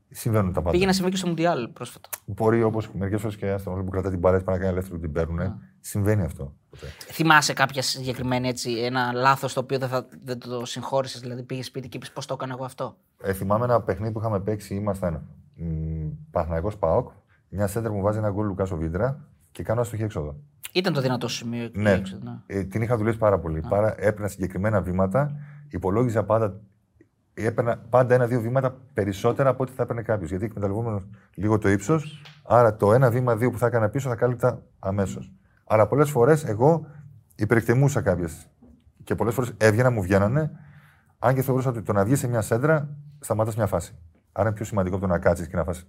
Συμβαίνουν 0.10 0.53
τα 0.53 0.60
πάντα. 0.60 0.72
Πήγε 0.72 0.86
να 0.86 0.94
συμβεί 0.94 1.11
και 1.11 1.18
στο 1.18 1.27
Μουντιάλ 1.27 1.68
πρόσφατα. 1.68 2.10
Μπορεί 2.26 2.64
όπως 2.64 2.90
μερικές 2.94 3.22
φορές 3.22 3.36
και 3.36 3.57
στον 3.57 3.73
Όλυμπο 3.73 3.86
που 3.86 3.91
κρατάει 3.91 4.11
την 4.11 4.19
μπάλα, 4.19 4.36
έτσι, 4.36 4.45
πάει 4.48 4.57
να 4.57 4.61
κάνει 4.64 4.76
ελεύθερο 4.76 4.99
την 4.99 5.11
παίρνουν. 5.11 5.61
Συμβαίνει 5.80 6.23
αυτό. 6.23 6.53
ποτέ. 6.69 6.86
Θυμάσαι 7.11 7.53
κάποια 7.53 7.82
συγκεκριμένη 7.82 8.48
έτσι, 8.48 8.72
ένα 8.72 9.11
λάθος 9.14 9.53
το 9.53 9.60
οποίο 9.60 9.80
δεν, 9.80 9.90
θα, 9.90 10.07
δεν 10.23 10.40
το 10.40 10.65
συγχώρησε, 10.65 11.19
δηλαδή 11.19 11.44
πήγες 11.44 11.65
σπίτι 11.65 11.88
και 11.90 11.98
είπες 11.98 12.11
πώς 12.11 12.26
το 12.26 12.34
έκανα 12.34 12.53
εγώ 12.53 12.65
αυτό. 12.65 12.98
Ε, 13.22 13.34
θυμάμαι 13.34 13.65
ένα 13.65 13.82
παιχνίδι 13.82 14.11
που 14.14 14.19
είχαμε 14.19 14.40
παίξει, 14.40 14.76
ήμασταν 14.76 15.26
μ, 15.56 16.07
Παναγικό 16.32 16.72
Πάοκ, 16.80 17.10
μια 17.49 17.68
σέντρα 17.68 17.91
μου 17.91 18.02
βάζει 18.02 18.18
ένα 18.18 18.30
γκολ 18.30 18.45
Λουκάσο 18.45 18.76
Βίντρα 18.77 19.27
και 19.52 19.64
κάνω 19.64 19.82
αστοχή 19.82 20.03
έξοδο. 20.03 20.36
Ήταν 20.72 20.94
το 20.94 21.02
δυνατό 21.02 21.27
σου 21.27 21.36
σημείο 21.36 21.64
εκεί 21.64 21.80
Ναι. 21.80 21.91
έξω, 21.91 22.18
ναι. 22.23 22.32
Ε, 22.45 22.64
την 22.64 22.82
είχα 22.82 22.98
δουλέψει 22.98 23.19
πάρα 23.19 23.40
πολύ. 23.40 23.61
Πάρα, 23.69 23.95
έπαιρνα 23.98 24.27
συγκεκριμένα 24.27 24.82
βήματα, 24.82 25.36
υπολόγιζα 25.69 26.23
πάντα. 26.23 26.60
Έπαιρνα 27.38 27.78
πάντα 27.90 28.14
ένα-δύο 28.14 28.41
βήματα 28.41 28.78
περισσότερα 28.94 29.49
από 29.49 29.64
ό,τι 29.64 29.72
θα 29.72 29.84
έπαιρνε 29.84 30.02
κάποιος. 30.02 30.30
Γιατί 30.30 30.45
εκμεταλλευόμενος 30.45 31.06
λίγο 31.34 31.57
το 31.57 31.70
ύψος, 31.70 32.22
άρα 32.44 32.76
το 32.76 32.94
ένα 32.94 33.10
βήμα-δύο 33.10 33.52
που 33.52 33.57
θα 33.57 33.66
έκανα 33.66 33.90
πίσω 33.90 34.10
θα 34.10 34.16
κάλυπτα 34.16 34.62
αμέσως. 34.80 35.34
Αλλά 35.66 35.88
πολλές 35.88 36.10
φορές 36.10 36.45
εγώ 36.45 36.86
υπερεκτιμούσα 37.36 38.02
κάποιες. 38.02 38.49
Και 39.03 39.16
πολλές 39.16 39.34
φορές 39.34 39.53
έβγαινα, 39.57 39.90
μου 39.90 40.02
βγαίνανε, 40.02 40.52
αν 41.20 41.36
και 41.36 41.41
θεωρούσα 41.41 41.70
ότι 41.70 41.82
το 41.82 41.94
να 41.94 42.06
βγεις 42.06 42.20
σε 42.20 42.28
μια 42.28 42.41
σέντρα 42.41 42.98
σταματάς 43.20 43.56
μια 43.56 43.68
φάση. 43.68 43.95
Άρα 44.32 44.48
είναι 44.48 44.56
πιο 44.56 44.66
σημαντικό 44.66 44.95
από 44.95 45.06
το 45.06 45.12
να 45.12 45.20
κάτσεις 45.20 45.48
και 45.48 45.56
να 45.56 45.64
φας 45.64 45.88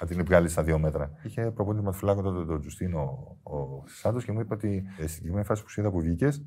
να 0.00 0.06
την 0.06 0.24
βγάλεις 0.24 0.52
στα 0.52 0.62
δύο 0.62 0.78
μέτρα. 0.78 1.10
Είχε 1.22 1.50
προπονητή 1.50 1.84
ματοφυλάκο 1.84 2.22
τότε 2.22 2.44
τον 2.44 2.60
Τζουστίνο 2.60 3.00
ο, 3.42 3.56
ο 3.56 3.82
Σάντος 3.86 4.24
και 4.24 4.32
μου 4.32 4.40
είπε 4.40 4.54
ότι 4.54 4.84
ε, 4.88 4.92
στην 4.92 5.08
συγκεκριμένη 5.08 5.44
φάση 5.44 5.62
που 5.62 5.70
σου 5.70 5.80
είδα 5.80 5.90
που 5.90 6.00
βγήκες, 6.00 6.44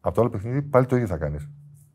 από 0.00 0.14
το 0.14 0.20
άλλο 0.20 0.30
παιχνίδι 0.30 0.62
πάλι 0.62 0.86
το 0.86 0.94
ίδιο 0.96 1.08
θα 1.08 1.16
κάνεις. 1.16 1.48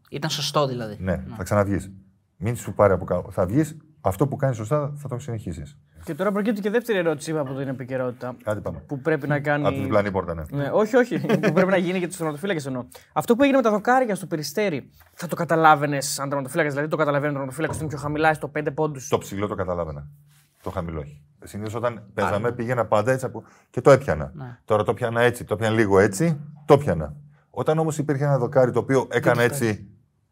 Ήταν 0.09 0.29
σωστό 0.29 0.67
δηλαδή. 0.67 0.97
Ναι, 0.99 1.23
θα 1.37 1.43
ξαναβγείς. 1.43 1.91
Μην 2.37 2.55
σου 2.55 2.73
πάρει 2.73 2.93
από 2.93 3.05
κάτω. 3.05 3.31
Θα 3.31 3.45
βγεις, 3.45 3.77
αυτό 4.01 4.27
που 4.27 4.35
κάνεις 4.35 4.57
σωστά 4.57 4.93
θα 4.95 5.07
το 5.07 5.19
συνεχίσεις. 5.19 5.77
Και 6.03 6.15
τώρα 6.15 6.31
προκύπτει 6.31 6.61
και 6.61 6.69
δεύτερη 6.69 6.97
ερώτηση 6.97 7.37
από 7.37 7.53
την 7.53 7.67
επικαιρότητα. 7.67 8.35
Κάτι 8.43 8.61
πάμε. 8.61 8.83
Που 8.87 8.99
πρέπει 8.99 9.27
να 9.27 9.39
κάνει. 9.39 9.65
Από 9.65 9.73
την 9.73 9.83
διπλανή 9.83 10.11
πόρτα, 10.11 10.33
ναι. 10.33 10.43
Ναι, 10.49 10.69
όχι, 10.71 10.95
όχι. 10.95 11.19
που 11.19 11.51
πρέπει 11.53 11.69
να 11.69 11.77
γίνει 11.77 11.97
για 11.97 12.07
τους 12.07 12.17
τερματοφύλακε 12.17 12.67
εννοώ. 12.67 12.85
Αυτό 13.13 13.35
που 13.35 13.41
έγινε 13.41 13.57
με 13.57 13.63
τα 13.63 13.71
δοκάρια 13.71 14.15
στο 14.15 14.25
περιστέρι, 14.25 14.89
θα 15.13 15.27
το 15.27 15.35
καταλάβαινες 15.35 16.07
σαν 16.07 16.29
τερματοφύλακα. 16.29 16.69
Δηλαδή 16.69 16.87
το 16.87 16.95
καταλαβαίνει 16.95 17.31
ο 17.31 17.35
τερματοφύλακα 17.35 17.73
ότι 17.73 17.81
είναι 17.81 17.91
πιο 17.91 18.01
χαμηλά 18.01 18.33
στο 18.33 18.51
5 18.55 18.67
πόντους. 18.73 19.07
Το 19.07 19.17
ψηλό 19.17 19.47
το 19.47 19.55
καταλάβαινα. 19.55 20.07
Το 20.61 20.69
χαμηλό 20.69 20.99
όχι. 20.99 21.21
Συνήθως 21.43 21.75
όταν 21.75 22.03
παίζαμε 22.13 22.51
πήγαινα 22.51 22.85
πάντα 22.85 23.11
έτσι 23.11 23.25
από... 23.25 23.43
και 23.69 23.81
το 23.81 23.91
έπιανα. 23.91 24.31
Ναι. 24.35 24.59
Τώρα 24.65 24.83
το 24.83 24.93
πιάνα 24.93 25.21
έτσι, 25.21 25.43
το 25.43 25.55
πιάνα 25.55 25.75
λίγο 25.75 25.99
έτσι, 25.99 26.39
το 26.65 26.77
πιάνα. 26.77 27.15
Όταν 27.49 27.77
όμως 27.77 27.97
υπήρχε 27.97 28.23
ένα 28.23 28.37
δοκάρι 28.37 28.71
το 28.71 28.79
οποίο 28.79 29.07
έκανα 29.11 29.41
έτσι 29.41 29.87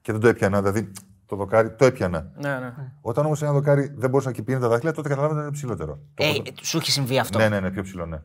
και 0.05 0.11
δεν 0.11 0.21
το 0.21 0.27
έπιανα, 0.27 0.61
δηλαδή 0.61 0.91
το 1.25 1.35
δοκάρι 1.35 1.71
το 1.75 1.85
έπιανα. 1.85 2.31
Ναι, 2.35 2.49
ναι. 2.59 2.73
Όταν 3.01 3.25
όμως 3.25 3.41
ένα 3.41 3.51
δοκάρι 3.51 3.93
δεν 3.95 4.09
μπορούσα 4.09 4.27
να 4.29 4.33
κυπήνει 4.35 4.59
τα 4.59 4.67
δάχτυλα, 4.67 4.91
τότε 4.91 5.09
καταλάβαινα 5.09 5.39
ότι 5.39 5.47
είναι 5.47 5.55
ψηλότερο. 5.57 5.99
Το 6.13 6.23
Ε, 6.25 6.31
πρώτο- 6.33 6.51
σου 6.65 6.77
έχει 6.77 6.91
συμβεί 6.91 7.19
αυτό; 7.19 7.37
Ναι, 7.37 7.49
ναι, 7.49 7.59
ναι, 7.59 7.71
πιο 7.71 7.83
ψηλό, 7.83 8.05
ναι. 8.05 8.21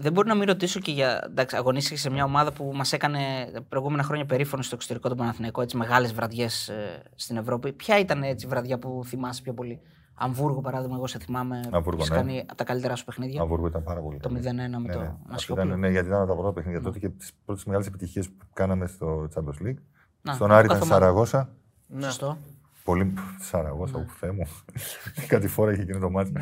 Δεν 0.00 0.12
μπορεί 0.12 0.28
να 0.28 0.34
μην 0.34 0.46
ρωτήσω 0.46 0.80
και 0.80 0.90
για. 0.92 1.24
Εντάξει, 1.30 1.56
αγωνίστηκε 1.56 1.96
σε 1.96 2.10
μια 2.10 2.24
ομάδα 2.24 2.52
που 2.52 2.70
μας 2.74 2.92
έκανε 2.92 3.18
τα 3.54 3.62
προηγούμενα 3.62 4.02
χρόνια 4.02 4.24
περήφανο 4.26 4.62
στο 4.62 4.74
εξωτερικό 4.74 5.08
τον 5.08 5.16
Παναθηναϊκό, 5.16 5.60
έτσι 5.62 5.76
μεγάλες 5.76 6.12
βραδιές 6.14 6.70
στην 7.14 7.36
Ευρώπη. 7.36 7.72
Ποια 7.72 7.98
ήταν 7.98 8.22
έτσι 8.22 8.46
η 8.46 8.48
βραδιά 8.48 8.78
που 8.78 9.02
θυμάσαι 9.06 9.42
πιο 9.42 9.52
πολύ; 9.54 9.80
Αμβούργο, 10.14 10.60
παράδειγμα, 10.60 10.96
εγώ 10.96 11.06
σε 11.06 11.18
θυμάμαι. 11.18 11.60
Αμβούργο, 11.72 11.98
έχεις 11.98 12.10
ναι. 12.10 12.16
κάνει 12.16 12.40
από 12.40 12.54
τα 12.54 12.64
καλύτερα 12.64 12.96
σου 12.96 13.04
παιχνίδια. 13.04 13.40
Αμβούργο 13.42 13.66
ήταν 13.66 13.82
πάρα 13.82 14.00
πολύ. 14.00 14.18
Το 14.18 14.28
καλή. 14.28 14.40
0-1 14.40 14.44
με 14.44 14.78
Ναι, 14.78 14.92
το 14.92 14.98
ναι. 14.98 15.04
Αυτό 15.04 15.18
Νασιόπουλο. 15.28 15.66
ήταν, 15.66 15.78
ναι, 15.80 15.88
γιατί 15.88 16.08
ήταν 16.08 16.26
τα 16.26 16.34
πρώτα 16.34 16.52
παιχνίδια 16.52 16.80
τότε 16.80 16.98
και 16.98 17.08
τις 17.08 17.32
πρώτες 17.44 17.64
μεγάλες 17.64 17.86
επιτυχίες 17.86 18.28
που 18.30 18.46
κάναμε 18.52 18.86
στο 18.86 19.28
Champions 19.34 19.66
League. 19.66 19.78
Να, 20.22 20.32
Στον 20.32 20.52
Άρη 20.52 20.64
ήταν 20.64 20.78
κάθε 20.78 20.90
ομάδα. 20.90 21.04
Σαραγώσα. 21.04 21.48
Σωστό. 22.00 22.38
Πολύ 22.84 23.14
Σαραγώσα, 23.40 23.98
ναι. 23.98 24.04
Θεέ 24.18 24.30
μου. 24.30 24.46
Κάτι 25.28 25.48
φορά 25.48 25.72
είχε 25.72 25.82
γίνει 25.82 26.00
το 26.00 26.10
μάτι. 26.10 26.32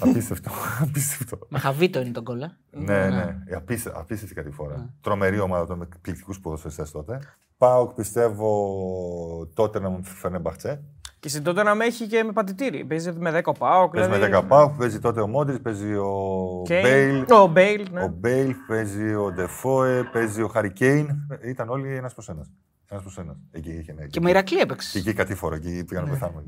Απίστευτο. 0.00 0.50
Απίστευτο. 0.82 1.38
Με 1.48 1.58
χαβίτο 1.58 2.00
είναι 2.00 2.10
τον 2.10 2.24
κόλλα. 2.24 2.56
ναι, 2.70 3.08
ναι. 3.08 3.42
Ε, 3.46 3.54
Απίστε, 3.54 3.92
απίστευτη 3.94 4.34
κάτι 4.34 4.50
φορά. 4.50 4.94
Τρομερή 5.00 5.40
ομάδα 5.40 5.66
τότε 5.66 5.78
με 5.78 5.88
εκπληκτικούς 5.92 6.40
ποδοσφαιριστές 6.40 6.90
τότε. 6.90 7.20
Πάω, 7.56 7.86
πιστεύω, 7.86 9.48
τότε 9.54 9.80
να 9.80 9.88
μου 9.88 10.04
φέρνε 10.04 10.38
μπαχτσέ. 10.38 10.82
Και 11.20 11.28
στην 11.28 11.42
τότε 11.42 11.62
να 11.62 11.74
με 11.74 11.84
έχει 11.84 12.06
και 12.06 12.22
με 12.24 12.32
πατητήρι. 12.32 12.84
Παίζει 12.84 13.12
με 13.12 13.42
10 13.44 13.52
πάω. 13.58 13.88
Παίζει 13.88 14.08
με 14.08 14.38
10 14.38 14.42
πάω, 14.48 14.70
παίζει 14.70 14.98
τότε 14.98 15.20
ο 15.20 15.26
Μόντρι, 15.26 15.58
παίζει 15.58 15.94
ο 15.94 16.62
Μπέιλ. 16.68 17.24
Ο 17.30 17.46
Μπέιλ, 17.46 17.86
ναι. 17.92 18.02
Ο 18.02 18.08
Μπέιλ, 18.08 18.54
παίζει 18.66 19.14
ο 19.14 19.32
Ντεφόε, 19.32 20.02
παίζει 20.12 20.42
ο 20.42 20.48
Χαρικέιν. 20.48 21.08
Ήταν 21.44 21.68
όλοι 21.68 21.96
ένας 21.96 22.12
προς 22.14 22.28
ένας. 22.28 22.50
Ένας 22.92 23.02
προς 23.02 23.18
ένας. 23.18 23.36
Εκεί 23.50 23.70
είχε 23.70 23.92
ναι. 23.92 24.06
Και 24.06 24.20
με 24.20 24.30
Ηρακλή 24.30 24.56
Και 24.56 24.62
έπαιξε. 24.62 24.98
εκεί 24.98 25.12
κάτι 25.12 25.34
φορά, 25.34 25.56
εκεί 25.56 25.84
πήγαν 25.84 26.04
να 26.04 26.10
πεθάνουμε. 26.10 26.42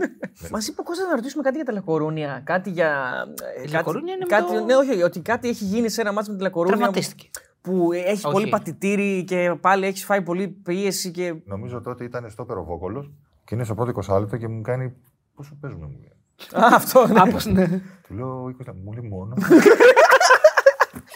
Μα 0.52 0.58
είπε 0.68 0.80
ο 0.80 0.82
Κώστας 0.82 1.06
να 1.08 1.14
ρωτήσουμε 1.14 1.42
κάτι 1.42 1.56
για 1.56 1.64
τα 1.64 1.72
Λακορούνια. 1.72 2.40
Κάτι 2.44 2.70
για. 2.70 3.12
ε, 3.56 3.60
κάτι- 3.60 3.72
Λακορούνια 3.72 4.14
είναι 4.14 4.26
με 4.28 4.36
κάτι, 4.36 4.52
το- 4.54 4.64
Ναι, 4.64 4.74
όχι, 4.76 5.02
ότι 5.02 5.20
κάτι 5.20 5.48
έχει 5.48 5.64
γίνει 5.64 5.88
σε 5.88 6.00
ένα 6.00 6.12
μάτσο 6.12 6.30
με 6.30 6.36
τη 6.36 6.42
Λακορούνια. 6.42 6.76
Τραυματίστηκε. 6.76 7.28
Που 7.60 7.92
έχει 7.92 8.10
Όχι. 8.26 8.32
πολύ 8.32 8.48
πατητήρι 8.48 9.24
και 9.24 9.54
πάλι 9.60 9.86
έχεις 9.86 10.04
φάει 10.04 10.22
πολύ 10.22 10.48
πίεση. 10.48 11.10
Και... 11.10 11.34
Νομίζω 11.44 11.80
τότε 11.80 12.04
ήταν 12.04 12.30
στο 12.30 12.44
Περοβόκολος 12.44 13.10
και 13.44 13.54
είναι 13.54 13.64
στο 13.64 13.74
πρώτο 13.74 14.00
20 14.14 14.18
λεπτό 14.20 14.36
και 14.36 14.48
μου 14.48 14.60
κάνει. 14.60 14.92
Πόσο 15.34 15.56
παίζουμε, 15.60 15.86
μου 15.86 15.98
λέει. 16.00 16.62
Α, 16.64 16.74
αυτό 16.74 17.06
ναι. 17.06 17.20
Άπως, 17.20 17.46
ναι. 17.46 17.68
Του 18.08 18.14
λέω 18.14 18.44
20 18.44 18.46
λεπτά, 18.56 18.74
μου 18.84 18.92
λέει 18.92 19.08
μόνο. 19.08 19.34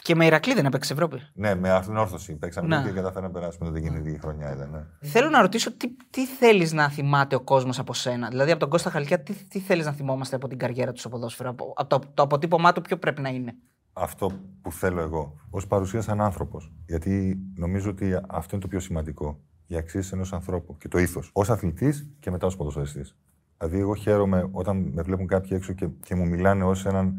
Και 0.03 0.15
με 0.15 0.25
Ηρακλή 0.27 0.55
δεν 0.55 0.65
έπαιξε 0.67 0.93
Ευρώπη. 0.93 1.19
ναι, 1.35 1.55
με 1.55 1.71
αυτήν 1.71 1.91
την 1.93 2.01
όρθωση. 2.01 2.37
Παίξαμε 2.37 2.77
Ναι. 2.77 2.83
και 2.83 2.91
καταφέραμε 2.91 3.27
να 3.33 3.39
περάσουμε. 3.41 3.71
Δεν 3.71 3.83
γίνει 3.83 4.11
η 4.13 4.19
χρονιά, 4.19 4.53
ήταν. 4.55 4.71
Ναι. 4.71 5.09
Θέλω 5.09 5.29
να 5.29 5.41
ρωτήσω 5.41 5.73
τι, 5.77 5.97
τι 6.11 6.27
θέλεις 6.27 6.73
να 6.73 6.89
θυμάται 6.91 7.35
ο 7.37 7.41
κόσμος 7.41 7.79
από 7.79 7.95
σένα. 7.95 8.29
Δηλαδή 8.29 8.51
από 8.51 8.61
τον 8.61 8.69
Κώστα 8.69 8.91
Χαλκιά, 8.91 9.23
τι, 9.23 9.35
τι 9.35 9.59
θέλεις 9.61 9.87
να 9.87 9.93
θυμόμαστε 9.93 10.37
από 10.37 10.49
την 10.49 10.59
καριέρα 10.59 10.93
του 10.93 10.99
στο 11.01 11.09
ποδόσφαιρο; 11.09 11.51
Από, 11.51 11.73
από 11.77 11.89
το, 11.89 12.07
το 12.15 12.23
αποτύπωμά 12.23 12.73
του, 12.73 12.81
ποιο 12.81 12.97
πρέπει 12.99 13.21
να 13.21 13.29
είναι; 13.29 13.55
Αυτό 13.93 14.33
που 14.63 14.73
θέλω 14.73 15.01
εγώ, 15.01 15.37
ως 15.51 15.67
παρουσία 15.67 16.01
σαν 16.01 16.21
άνθρωπος. 16.21 16.73
Γιατί 16.87 17.39
νομίζω 17.57 17.91
ότι 17.91 18.15
αυτό 18.29 18.49
είναι 18.53 18.63
το 18.63 18.69
πιο 18.69 18.81
σημαντικό. 18.81 19.41
Οι 19.67 19.77
αξίε 19.77 20.03
ενός 20.13 20.33
ανθρώπου 20.33 20.77
και 20.77 20.89
το 20.89 20.99
ήθος. 20.99 21.31
Ω 21.35 21.41
αθλητής 21.41 22.11
και 22.21 22.31
μετά 22.31 22.47
ως 22.47 22.57
ποδοσφαιριστής. 22.57 23.17
Δηλαδή, 23.59 23.79
εγώ 23.79 23.95
χαίρομαι 23.95 24.49
όταν 24.53 24.77
με 24.95 25.03
βλέπουν 25.03 25.27
κάποιοι 25.27 25.51
έξω 25.55 25.73
και, 25.73 25.89
και 26.03 26.15
μου 26.15 26.27
μιλάνε 26.29 26.65
ως 26.65 26.87
έναν 26.87 27.15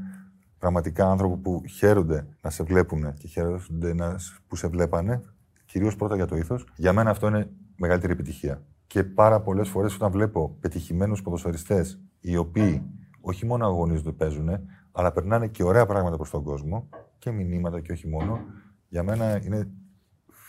πραγματικά 0.60 1.10
άνθρωπο 1.10 1.38
που 1.38 1.64
χαίρονται 1.68 2.28
να 2.42 2.50
σε 2.50 2.64
βλέπουν 2.64 3.14
και 3.14 3.28
χαίρονται 3.28 3.94
να, 3.94 4.16
που 4.48 4.56
σε 4.56 4.68
βλέπανε. 4.68 5.22
Κυρίως 5.66 5.96
πρώτα 5.96 6.16
για 6.16 6.26
το 6.26 6.36
ήθος. 6.36 6.68
Για 6.76 6.94
μένα 6.94 7.10
αυτό 7.10 7.28
είναι 7.28 7.50
μεγαλύτερη 7.76 8.14
επιτυχία. 8.14 8.62
Και 8.88 9.04
πάρα 9.04 9.42
πολλές 9.42 9.70
φορές 9.70 9.96
όταν 9.96 10.12
βλέπω 10.12 10.58
πετυχημένους 10.60 11.22
ποδοσφαιριστές 11.22 12.00
οι 12.20 12.38
οποίοι 12.38 12.84
όχι 13.22 13.46
μόνο 13.46 13.66
αγωνίζονται, 13.66 14.12
παίζουν, 14.12 14.50
αλλά 14.92 15.12
περνάνε 15.12 15.48
και 15.48 15.64
ωραία 15.64 15.86
πράγματα 15.86 16.16
προς 16.16 16.30
τον 16.30 16.44
κόσμο 16.44 16.90
και 17.18 17.32
μηνύματα 17.32 17.80
και 17.80 17.92
όχι 17.92 18.08
μόνο, 18.08 18.40
για 18.88 19.04
μένα 19.04 19.44
είναι, 19.44 19.70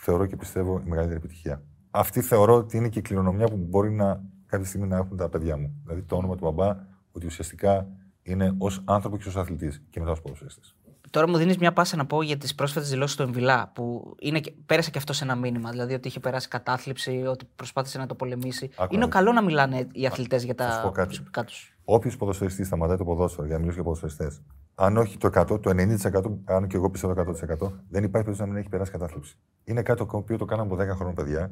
θεωρώ 0.03 0.25
και 0.25 0.35
πιστεύω, 0.35 0.81
η 0.85 0.89
μεγαλύτερη 0.89 1.17
επιτυχία. 1.17 1.63
Αυτή 1.91 2.21
θεωρώ 2.21 2.55
ότι 2.55 2.77
είναι 2.77 2.89
και 2.89 2.99
η 2.99 3.01
κληρονομιά 3.01 3.45
που 3.45 3.57
μπορεί 3.69 3.91
να 3.91 4.23
κάποια 4.45 4.65
στιγμή 4.65 4.87
να 4.87 4.97
έχουν 4.97 5.17
τα 5.17 5.29
παιδιά 5.29 5.57
μου. 5.57 5.73
Δηλαδή 5.83 6.01
το 6.01 6.15
όνομα 6.15 6.35
του 6.35 6.43
μπαμπά, 6.45 6.77
ότι 7.11 7.25
ουσιαστικά 7.25 7.87
είναι 8.31 8.55
ως 8.57 8.81
άνθρωπο 8.85 9.17
και 9.17 9.27
ως 9.27 9.35
αθλητής 9.35 9.81
και 9.89 9.99
μετά 9.99 10.11
ως 10.11 10.21
ποδοσφαιριστής. 10.21 10.75
Τώρα 11.09 11.27
μου 11.29 11.37
δίνεις 11.37 11.57
μια 11.57 11.73
πάσα 11.73 11.95
να 11.95 12.05
πω 12.05 12.21
για 12.21 12.37
τις 12.37 12.55
πρόσφατες 12.55 12.89
δηλώσεις 12.89 13.15
του 13.15 13.21
Εμβιλά, 13.21 13.71
που 13.75 14.15
είναι, 14.19 14.39
και- 14.39 14.53
πέρασε 14.65 14.89
και 14.91 14.97
αυτός 14.97 15.17
σε 15.17 15.23
ένα 15.23 15.35
μήνυμα. 15.35 15.69
Δηλαδή 15.69 15.93
ότι 15.93 16.07
είχε 16.07 16.19
περάσει 16.19 16.47
κατάθλιψη, 16.47 17.23
ότι 17.27 17.45
προσπάθησε 17.55 17.97
να 17.97 18.05
το 18.05 18.15
πολεμήσει. 18.15 18.69
Άκου 18.77 18.93
είναι 18.95 19.03
να 19.03 19.09
καλό 19.09 19.31
να 19.31 19.41
μιλάνε 19.43 19.87
οι 19.91 20.05
αθλητές 20.05 20.43
για 20.43 20.53
θα 20.57 20.69
σου 20.71 20.75
τα 20.77 20.81
πω 20.81 20.91
κάτι. 20.91 21.07
προσωπικά 21.07 21.43
του. 21.43 21.53
Όποιος 21.83 22.17
ποδοσφαιριστής 22.17 22.67
σταματάει 22.67 22.97
το 22.97 23.03
ποδόσφαιρο, 23.03 23.45
για 23.45 23.53
να 23.53 23.59
μιλήσω 23.59 23.75
για 23.81 23.83
ποδοσφαιριστές, 23.83 24.41
αν 24.75 24.97
όχι 24.97 25.17
το 25.17 25.27
100, 25.27 25.59
το 25.61 25.69
90%, 25.69 26.37
αν 26.45 26.67
και 26.67 26.75
εγώ 26.75 26.89
πιστεύω 26.89 27.13
το 27.13 27.21
100%, 27.21 27.71
δεν 27.89 28.03
υπάρχει 28.03 28.09
περίπτωση 28.11 28.41
να 28.41 28.47
μην 28.47 28.55
έχει 28.57 28.69
περάσει 28.69 28.91
κατάθλιψη. 28.91 29.35
Είναι 29.63 29.81
κάτι 29.81 30.05
το 30.05 30.17
οποίο 30.17 30.37
το 30.37 30.45
κάναμε 30.45 30.73
από 30.73 30.83
10 30.83 30.95
χρόνια 30.95 31.13
παιδιά. 31.13 31.51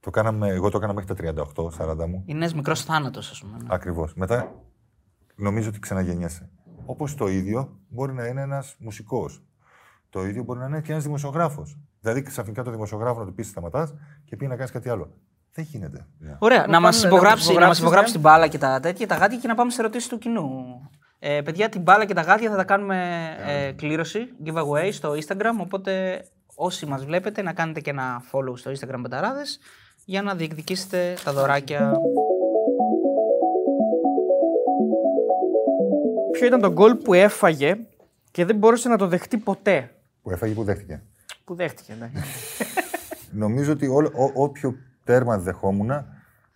Το 0.00 0.10
κάναμε, 0.10 0.48
εγώ 0.48 0.68
το 0.70 0.76
έκανα 0.76 0.92
μέχρι 0.92 1.14
τα 1.14 1.44
38-40 2.00 2.06
μου. 2.08 2.22
Είναι 2.26 2.44
ένα 2.44 2.54
μικρός 2.56 2.82
θάνατος, 2.82 3.30
ας 3.30 3.40
πούμε. 3.40 3.56
ναι. 3.56 3.66
Ακριβώς. 3.68 4.14
Μετά 4.14 4.54
νομίζω 5.34 5.68
ότι 5.68 5.78
ξαναγεννιέσαι. 5.78 6.48
Όπως 6.86 7.14
το 7.14 7.28
ίδιο 7.28 7.80
μπορεί 7.88 8.12
να 8.12 8.26
είναι 8.26 8.40
ένας 8.40 8.76
μουσικός. 8.78 9.42
Το 10.10 10.24
ίδιο 10.24 10.42
μπορεί 10.42 10.58
να 10.58 10.66
είναι 10.66 10.80
και 10.80 10.92
ένας 10.92 11.04
δημοσιογράφος. 11.04 11.78
Δηλαδή 12.00 12.22
ξαφνικά 12.22 12.62
το 12.62 12.70
δημοσιογράφο 12.70 13.18
να 13.18 13.26
του 13.26 13.34
πεις 13.34 13.48
σταματάς 13.48 13.94
και 14.24 14.36
πει 14.36 14.46
να 14.46 14.56
κάνεις 14.56 14.70
κάτι 14.70 14.88
άλλο. 14.88 15.10
Δεν 15.52 15.64
γίνεται. 15.64 16.06
Ναι. 16.18 16.36
Ωραία, 16.38 16.66
να 16.66 16.80
μα 16.80 16.90
πάμε, 16.90 17.02
να 17.02 17.08
υπογράψει, 17.08 17.52
μας 17.52 17.60
να 17.60 17.66
μας 17.66 17.78
υπογράψεις, 17.78 17.78
υπογράψεις 17.78 18.14
ναι. 18.14 18.20
την 18.20 18.30
μπάλα 18.30 18.48
και 18.48 18.58
τα 18.58 18.80
τέτοια, 18.80 19.06
τα 19.06 19.16
γάτια 19.16 19.38
και 19.38 19.48
να 19.48 19.54
πάμε 19.54 19.70
σε 19.70 19.80
ερωτήσεις 19.80 20.08
του 20.08 20.18
κοινού. 20.18 20.50
Ε, 21.18 21.40
παιδιά, 21.40 21.68
την 21.68 21.80
μπάλα 21.80 22.04
και 22.04 22.14
τα 22.14 22.20
γάτια 22.20 22.50
θα 22.50 22.56
τα 22.56 22.64
κάνουμε 22.64 23.28
ε, 23.46 23.72
κλήρωση, 23.72 24.28
giveaway 24.44 24.88
στο 24.92 25.12
Instagram. 25.12 25.60
Οπότε 25.60 26.24
όσοι 26.54 26.86
μας 26.86 27.04
βλέπετε, 27.04 27.42
να 27.42 27.52
κάνετε 27.52 27.80
και 27.80 27.90
ένα 27.90 28.22
follow 28.32 28.58
στο 28.58 28.70
Instagram 28.70 28.98
Μπεταράδες 29.00 29.58
για 30.04 30.22
να 30.22 30.34
διεκδικήσετε 30.34 31.14
τα 31.24 31.32
δωράκια. 31.32 31.92
Ποιο 36.34 36.46
ήταν 36.46 36.60
το 36.60 36.72
γκολ 36.72 36.94
που 36.94 37.14
έφαγε 37.14 37.76
και 38.30 38.44
δεν 38.44 38.56
μπόρεσε 38.56 38.88
να 38.88 38.96
το 38.96 39.06
δεχτεί 39.06 39.36
ποτέ. 39.36 39.90
Που 40.22 40.30
έφαγε 40.30 40.54
που 40.54 40.64
δέχτηκε. 40.64 41.02
Που 41.44 41.54
δέχτηκε, 41.54 41.94
ναι. 41.98 42.10
Νομίζω 43.44 43.72
ότι 43.72 43.86
όλο, 43.86 44.10
ό, 44.14 44.42
όποιο 44.42 44.76
τέρμα 45.04 45.38
δεχόμουν 45.38 45.86
με 45.86 46.06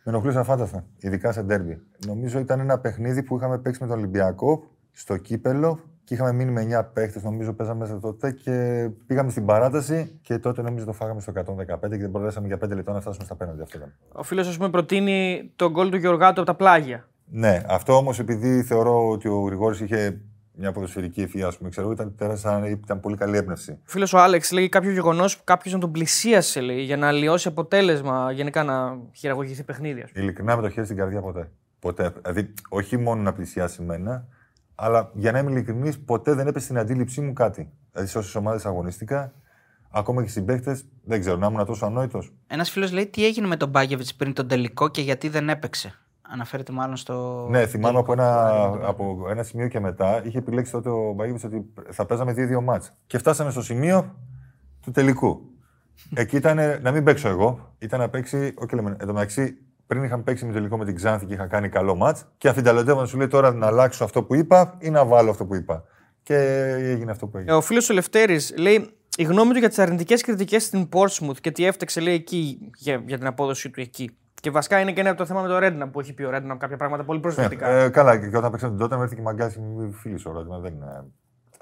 ενοχλούσε 0.04 0.38
αφάνταστα. 0.38 0.84
Ειδικά 0.98 1.32
σε 1.32 1.42
ντέρμπι. 1.42 1.80
Νομίζω 2.06 2.38
ήταν 2.38 2.60
ένα 2.60 2.78
παιχνίδι 2.78 3.22
που 3.22 3.36
είχαμε 3.36 3.58
παίξει 3.58 3.82
με 3.82 3.88
τον 3.88 3.98
Ολυμπιακό 3.98 4.70
στο 4.92 5.16
κύπελο 5.16 5.80
και 6.04 6.14
είχαμε 6.14 6.32
μείνει 6.32 6.50
με 6.50 6.80
9 6.80 6.84
παίχτες. 6.92 7.22
Νομίζω 7.22 7.52
παίζαμε 7.52 7.78
μέσα 7.78 8.00
τότε 8.00 8.32
και 8.32 8.88
πήγαμε 9.06 9.30
στην 9.30 9.44
παράταση 9.44 10.18
και 10.22 10.38
τότε 10.38 10.62
νομίζω 10.62 10.84
το 10.84 10.92
φάγαμε 10.92 11.20
στο 11.20 11.32
115 11.34 11.80
και 11.80 11.88
δεν 11.88 12.10
μπορέσαμε 12.10 12.46
για 12.46 12.56
5 12.56 12.68
λεπτά 12.68 12.92
να 12.92 13.00
φτάσουμε 13.00 13.24
στα 13.24 13.34
πέναντι. 13.34 13.62
Αυτό 13.62 13.78
ήταν. 13.78 13.94
Ο 14.12 14.22
φίλος, 14.22 14.48
ας 14.48 14.56
πούμε, 14.56 14.70
προτείνει 14.70 15.50
το 15.56 15.70
γκολ 15.70 15.90
του 15.90 15.96
Γεωργάτου 15.96 16.40
από 16.40 16.50
τα 16.50 16.56
πλάγια. 16.56 17.08
Ναι, 17.30 17.62
αυτό 17.68 17.96
όμως 17.96 18.18
επειδή 18.18 18.62
θεωρώ 18.62 19.08
ότι 19.08 19.28
ο 19.28 19.40
Γρηγόρης 19.40 19.80
είχε 19.80 20.20
μια 20.52 20.72
ποδοσφαιρική 20.72 21.20
ευφυα, 21.22 21.46
ας 21.46 21.56
πούμε, 21.56 21.70
ξέρω, 21.70 21.90
ήταν, 21.90 22.14
ήταν, 22.20 22.64
ήταν 22.64 23.00
πολύ 23.00 23.16
καλή 23.16 23.36
έμπνευση. 23.36 23.78
Φίλος 23.84 24.12
ο 24.12 24.18
Άλεξ 24.18 24.50
λέει 24.50 24.68
κάποιο 24.68 24.90
γεγονός 24.90 25.36
που 25.36 25.44
κάποιος 25.44 25.74
να 25.74 25.80
τον 25.80 25.92
πλησίασε 25.92 26.60
λέει, 26.60 26.82
για 26.82 26.96
να 26.96 27.06
αλλοιώσει 27.08 27.48
αποτέλεσμα, 27.48 28.32
γενικά 28.32 28.62
να 28.62 28.98
χειραγωγηθεί 29.12 29.62
παιχνίδι. 29.62 30.00
ας 30.00 30.10
πούμε. 30.10 30.24
Ειλικρινά 30.24 30.56
με 30.56 30.62
το 30.62 30.68
χέρι 30.70 30.86
στην 30.86 30.98
καρδιά 30.98 31.20
ποτέ. 31.20 31.50
Ποτέ. 31.78 32.12
Δηλαδή, 32.22 32.54
όχι 32.68 32.96
μόνο 32.96 33.22
να 33.22 33.32
πλησιάσει 33.32 33.78
εμένα, 33.82 34.26
αλλά 34.74 35.10
για 35.14 35.32
να 35.32 35.38
είμαι 35.38 35.50
ειλικρινής, 35.50 35.98
ποτέ 35.98 36.34
δεν 36.34 36.46
έπεσε 36.46 36.64
στην 36.64 36.78
αντίληψή 36.78 37.20
μου 37.20 37.32
κάτι. 37.32 37.68
Δηλαδή, 37.92 38.10
σε 38.10 38.18
όσες 38.18 38.34
ομάδες 38.34 38.66
αγωνίστηκα, 38.66 39.32
ακόμα 39.90 40.22
και 40.22 40.28
συμπαίκτες, 40.28 40.84
δεν 41.04 41.20
ξέρω, 41.20 41.36
να 41.36 41.46
ήμουν 41.46 41.66
τόσο 41.66 41.86
ανόητος. 41.86 42.32
Ένας 42.46 42.70
φίλος 42.70 42.92
λέει 42.92 43.06
τι 43.06 43.26
έγινε 43.26 43.46
με 43.46 43.56
τον 43.56 43.68
Μπάγεβιτς 43.68 44.14
πριν 44.14 44.32
τον 44.32 44.48
τελικό 44.48 44.88
και 44.88 45.00
γιατί 45.00 45.28
δεν 45.28 45.48
έπαιξε; 45.48 45.98
Αναφέρεται 46.32 46.72
μάλλον 46.72 46.96
στο. 46.96 47.46
Ναι, 47.50 47.66
θυμάμαι 47.66 47.98
από 47.98 48.12
ένα, 48.12 48.50
από 48.82 49.26
ένα 49.30 49.42
σημείο 49.42 49.68
και 49.68 49.80
μετά 49.80 50.22
είχε 50.24 50.38
επιλέξει 50.38 50.72
τότε 50.72 50.88
ο 50.88 51.12
Μπαγίβιτ 51.12 51.44
ότι 51.44 51.64
θα 51.90 52.06
παίζαμε 52.06 52.32
δύο-δύο 52.32 52.60
μάτς. 52.60 52.92
Και 53.06 53.18
φτάσαμε 53.18 53.50
στο 53.50 53.62
σημείο 53.62 54.14
του 54.82 54.90
τελικού. 54.90 55.40
Εκεί 56.14 56.36
ήταν 56.36 56.58
να 56.82 56.90
μην 56.90 57.04
παίξω 57.04 57.28
εγώ, 57.28 57.74
ήταν 57.78 58.00
να 58.00 58.08
παίξει. 58.08 58.54
Όχι, 58.56 58.74
λέμε, 58.74 58.96
εν 59.00 59.06
τω 59.06 59.12
μεταξύ, 59.12 59.58
πριν 59.86 60.02
είχαμε 60.02 60.22
παίξει 60.22 60.44
με 60.44 60.52
τελικό 60.52 60.76
με 60.76 60.84
την 60.84 60.94
Ξάνθη 60.94 61.26
και 61.26 61.34
είχα 61.34 61.46
κάνει 61.46 61.68
καλό 61.68 61.94
μάτς. 61.94 62.24
Και 62.38 62.48
αφινταλωτεύω 62.48 63.00
να 63.00 63.06
σου 63.06 63.16
λέει 63.16 63.26
τώρα 63.28 63.52
να 63.52 63.66
αλλάξω 63.66 64.04
αυτό 64.04 64.22
που 64.22 64.34
είπα 64.34 64.76
ή 64.78 64.90
να 64.90 65.04
βάλω 65.04 65.30
αυτό 65.30 65.46
που 65.46 65.54
είπα. 65.54 65.84
Και 66.22 66.36
έγινε 66.78 67.10
αυτό 67.10 67.26
που 67.26 67.36
έγινε. 67.36 67.52
Ε, 67.52 67.56
Ο 67.56 67.60
φίλος 67.60 67.90
ο 67.90 67.94
Λευτέρης 67.94 68.54
λέει 68.58 68.90
η 69.16 69.22
γνώμη 69.22 69.52
του 69.52 69.58
για 69.58 69.68
τις 69.68 69.78
αρνητικές 69.78 70.22
κριτικές 70.22 70.64
στην 70.64 70.88
Portsmouth 70.92 71.36
και 71.40 71.50
τι 71.50 71.64
έφταξε 71.64 72.00
λέει 72.00 72.14
εκεί 72.14 72.70
για, 72.76 73.02
για 73.06 73.18
την 73.18 73.26
απόδοση 73.26 73.70
του 73.70 73.80
εκεί. 73.80 74.16
Και 74.40 74.50
βασικά 74.50 74.80
είναι 74.80 74.92
και 74.92 75.00
ένα 75.00 75.08
από 75.08 75.18
το 75.18 75.26
θέμα 75.26 75.42
με 75.42 75.48
το 75.48 75.58
Ρέντνα 75.58 75.88
που 75.88 76.00
έχει 76.00 76.14
πει 76.14 76.22
ο 76.22 76.30
Ρέντνα 76.30 76.56
κάποια 76.56 76.76
πράγματα 76.76 77.04
πολύ 77.04 77.20
προσβλητικά. 77.20 77.68
Ε, 77.68 77.84
ε, 77.84 77.88
καλά, 77.88 78.16
και 78.16 78.36
όταν 78.36 78.50
παίξαμε 78.50 78.72
την 78.72 78.80
τότε, 78.80 78.96
μου 78.96 79.02
έρθει 79.02 79.14
και 79.14 79.22
μαγκάζει 79.22 79.60
μη 79.60 79.92
φίλη 79.92 80.20
ο 80.26 80.30
ερώτημα. 80.30 80.58
Δεν 80.58 80.72
είναι. 80.74 81.04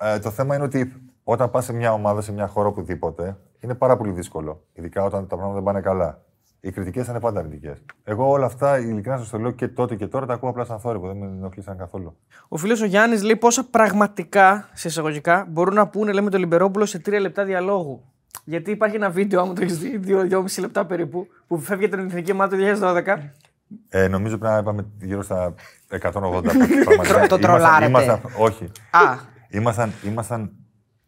Ε, 0.00 0.18
το 0.18 0.30
θέμα 0.30 0.54
είναι 0.54 0.64
ότι 0.64 0.92
όταν 1.24 1.50
πας 1.50 1.64
σε 1.64 1.72
μια 1.72 1.92
ομάδα, 1.92 2.20
σε 2.20 2.32
μια 2.32 2.46
χώρα 2.46 2.68
οπουδήποτε, 2.68 3.36
είναι 3.60 3.74
πάρα 3.74 3.96
πολύ 3.96 4.12
δύσκολο. 4.12 4.62
Ειδικά 4.72 5.04
όταν 5.04 5.20
τα 5.20 5.26
πράγματα 5.26 5.54
δεν 5.54 5.62
πάνε 5.62 5.80
καλά. 5.80 6.20
Οι 6.60 6.70
κριτικές 6.70 7.04
θα 7.04 7.10
είναι 7.10 7.20
πάντα 7.20 7.38
αρνητικές. 7.38 7.82
Εγώ 8.04 8.30
όλα 8.30 8.46
αυτά, 8.46 8.78
ειλικρινά 8.78 9.16
σας 9.16 9.28
το 9.28 9.38
λέω 9.38 9.50
και 9.50 9.68
τότε 9.68 9.94
και 9.94 10.06
τώρα, 10.06 10.26
τα 10.26 10.34
ακούω 10.34 10.50
απλά 10.50 10.64
σαν 10.64 10.78
θόρυβο. 10.78 11.06
Δεν 11.06 11.16
με 11.16 11.26
ενοχλήσαν 11.26 11.76
καθόλου. 11.76 12.16
Ο 12.48 12.56
φίλος 12.56 12.80
ο 12.80 12.84
Γιάννης 12.84 13.22
λέει 13.22 13.36
πόσα 13.36 13.64
πραγματικά, 13.70 14.68
σε 14.72 14.88
εισαγωγικά, 14.88 15.46
μπορούν 15.48 15.74
να 15.74 15.88
πούνε 15.88 16.12
λέμε 16.12 16.30
το 16.30 16.38
Λιμπερόπουλο 16.38 16.86
σε 16.86 16.98
τρία 16.98 17.20
λεπτά 17.20 17.44
διαλόγου. 17.44 18.04
Γιατί 18.44 18.70
υπάρχει 18.70 18.96
ένα 18.96 19.10
βίντεο, 19.10 19.40
άμα 19.40 19.52
το 19.52 19.62
έχεις 19.62 19.78
δει, 19.78 19.96
δύο-δυόμιση 19.96 20.60
λεπτά 20.60 20.86
περίπου, 20.86 21.26
που 21.46 21.58
φεύγει 21.58 21.84
από 21.84 21.96
την 21.96 22.06
εθνική 22.06 22.32
ομάδα 22.32 22.56
το 22.56 22.62
2012. 23.06 23.18
Ε, 23.88 24.08
νομίζω 24.08 24.38
πρέπει 24.38 24.52
να 24.52 24.58
είπαμε 24.58 24.86
γύρω 25.00 25.22
στα 25.22 25.54
180 26.00 26.02
πραγματικά. 26.84 27.26
Το 27.28 27.38
τρολάρετε. 27.38 27.90
Ήμασταν, 27.90 28.20
όχι. 28.38 28.64
Α, 28.90 29.34
Ήμασταν, 29.50 29.92
ήμασταν 30.04 30.52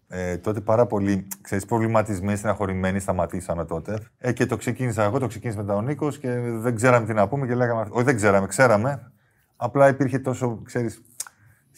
ε, 0.09 0.37
τότε 0.37 0.61
πάρα 0.61 0.87
πολύ 0.87 1.29
ξέρεις, 1.41 1.65
προβληματισμένοι, 1.65 2.37
στεναχωρημένοι, 2.37 3.01
σταματήσαμε 3.01 3.65
τότε. 3.65 3.99
Ε, 4.19 4.33
και 4.33 4.47
το 4.47 4.57
ξεκίνησα 4.57 5.03
εγώ, 5.03 5.19
το 5.19 5.27
ξεκίνησε 5.27 5.59
μετά 5.59 5.75
ο 5.75 5.83
Νίκος 5.83 6.19
και 6.19 6.31
δεν 6.41 6.75
ξέραμε 6.75 7.07
τι 7.07 7.13
να 7.13 7.29
πούμε 7.29 7.47
και 7.47 7.55
λέγαμε. 7.55 7.87
Όχι, 7.91 8.05
δεν 8.05 8.17
ξέραμε, 8.17 8.47
ξέραμε. 8.47 9.13
Απλά 9.57 9.89
υπήρχε 9.89 10.19
τόσο, 10.19 10.61
ξέρεις, 10.65 11.03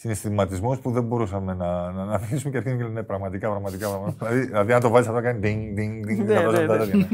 συναισθηματισμός 0.01 0.79
που 0.79 0.91
δεν 0.91 1.03
μπορούσαμε 1.03 1.53
να, 1.53 1.91
να, 1.91 2.05
να 2.05 2.13
αφήσουμε 2.13 2.51
και 2.51 2.57
αρχίσουμε 2.57 2.77
και 2.77 2.83
λέμε 2.83 2.99
ναι, 2.99 3.03
πραγματικά, 3.03 3.49
πραγματικά. 3.49 3.89
πραγματικά. 3.89 4.27
δηλαδή, 4.27 4.47
δηλαδή, 4.47 4.73
αν 4.73 4.81
το 4.81 4.89
βάλει 4.89 5.07
αυτό, 5.07 5.21
κάνει 5.21 5.39
ding, 5.43 5.79
ding, 5.79 6.09
ding. 6.09 6.25
Ναι, 6.25 6.33
να 6.33 6.39
ναι, 6.39 6.45
βάζει 6.45 6.65
ναι. 6.65 6.73
αυτά, 6.73 6.97
ναι. 6.97 7.07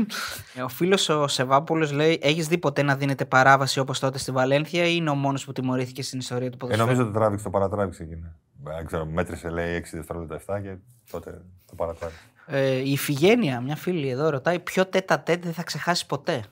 ε, 0.55 0.61
ο 0.61 0.67
φίλος 0.67 1.09
ο 1.09 1.27
Σεβάπολο 1.27 1.89
λέει: 1.93 2.19
Έχεις 2.21 2.47
δει 2.47 2.57
ποτέ 2.57 2.81
να 2.81 2.95
δίνεται 2.95 3.25
παράβαση 3.25 3.79
όπως 3.79 3.99
τότε 3.99 4.17
στη 4.17 4.31
Βαλένθια 4.31 4.85
ή 4.85 4.93
είναι 4.95 5.09
ο 5.09 5.15
μόνος 5.15 5.45
που 5.45 5.51
τιμωρήθηκε 5.51 6.01
στην 6.03 6.19
ιστορία 6.19 6.49
του 6.49 6.55
Ε, 6.55 6.57
ποδοσφαίρου; 6.57 6.87
νομίζω 6.87 7.05
το 7.05 7.19
τράβηξε, 7.19 7.43
το 7.43 7.49
παρατράβηξε 7.49 8.03
εκείνο. 8.03 8.27
Ε, 8.67 8.75
Δεν 8.75 8.85
ξέρω, 8.85 9.05
μέτρησε 9.05 9.49
λέει 9.49 9.83
6 9.85 9.87
δευτερόλεπτα 9.91 10.57
7 10.57 10.61
και 10.61 10.75
τότε 11.11 11.41
το 11.65 11.75
παρατράβηξε. 11.75 12.23
Ε, 12.45 12.75
η 12.75 12.91
Ιφηγένεια, 12.91 13.61
μια 13.61 13.75
φίλη 13.75 14.09
εδώ, 14.09 14.29
ρωτάει: 14.29 14.59
Ποιο 14.59 14.85
τέτα 14.85 15.19
τέτ 15.19 15.43
δεν 15.43 15.53
θα 15.53 15.63
ξεχάσει 15.63 16.05
ποτέ; 16.05 16.43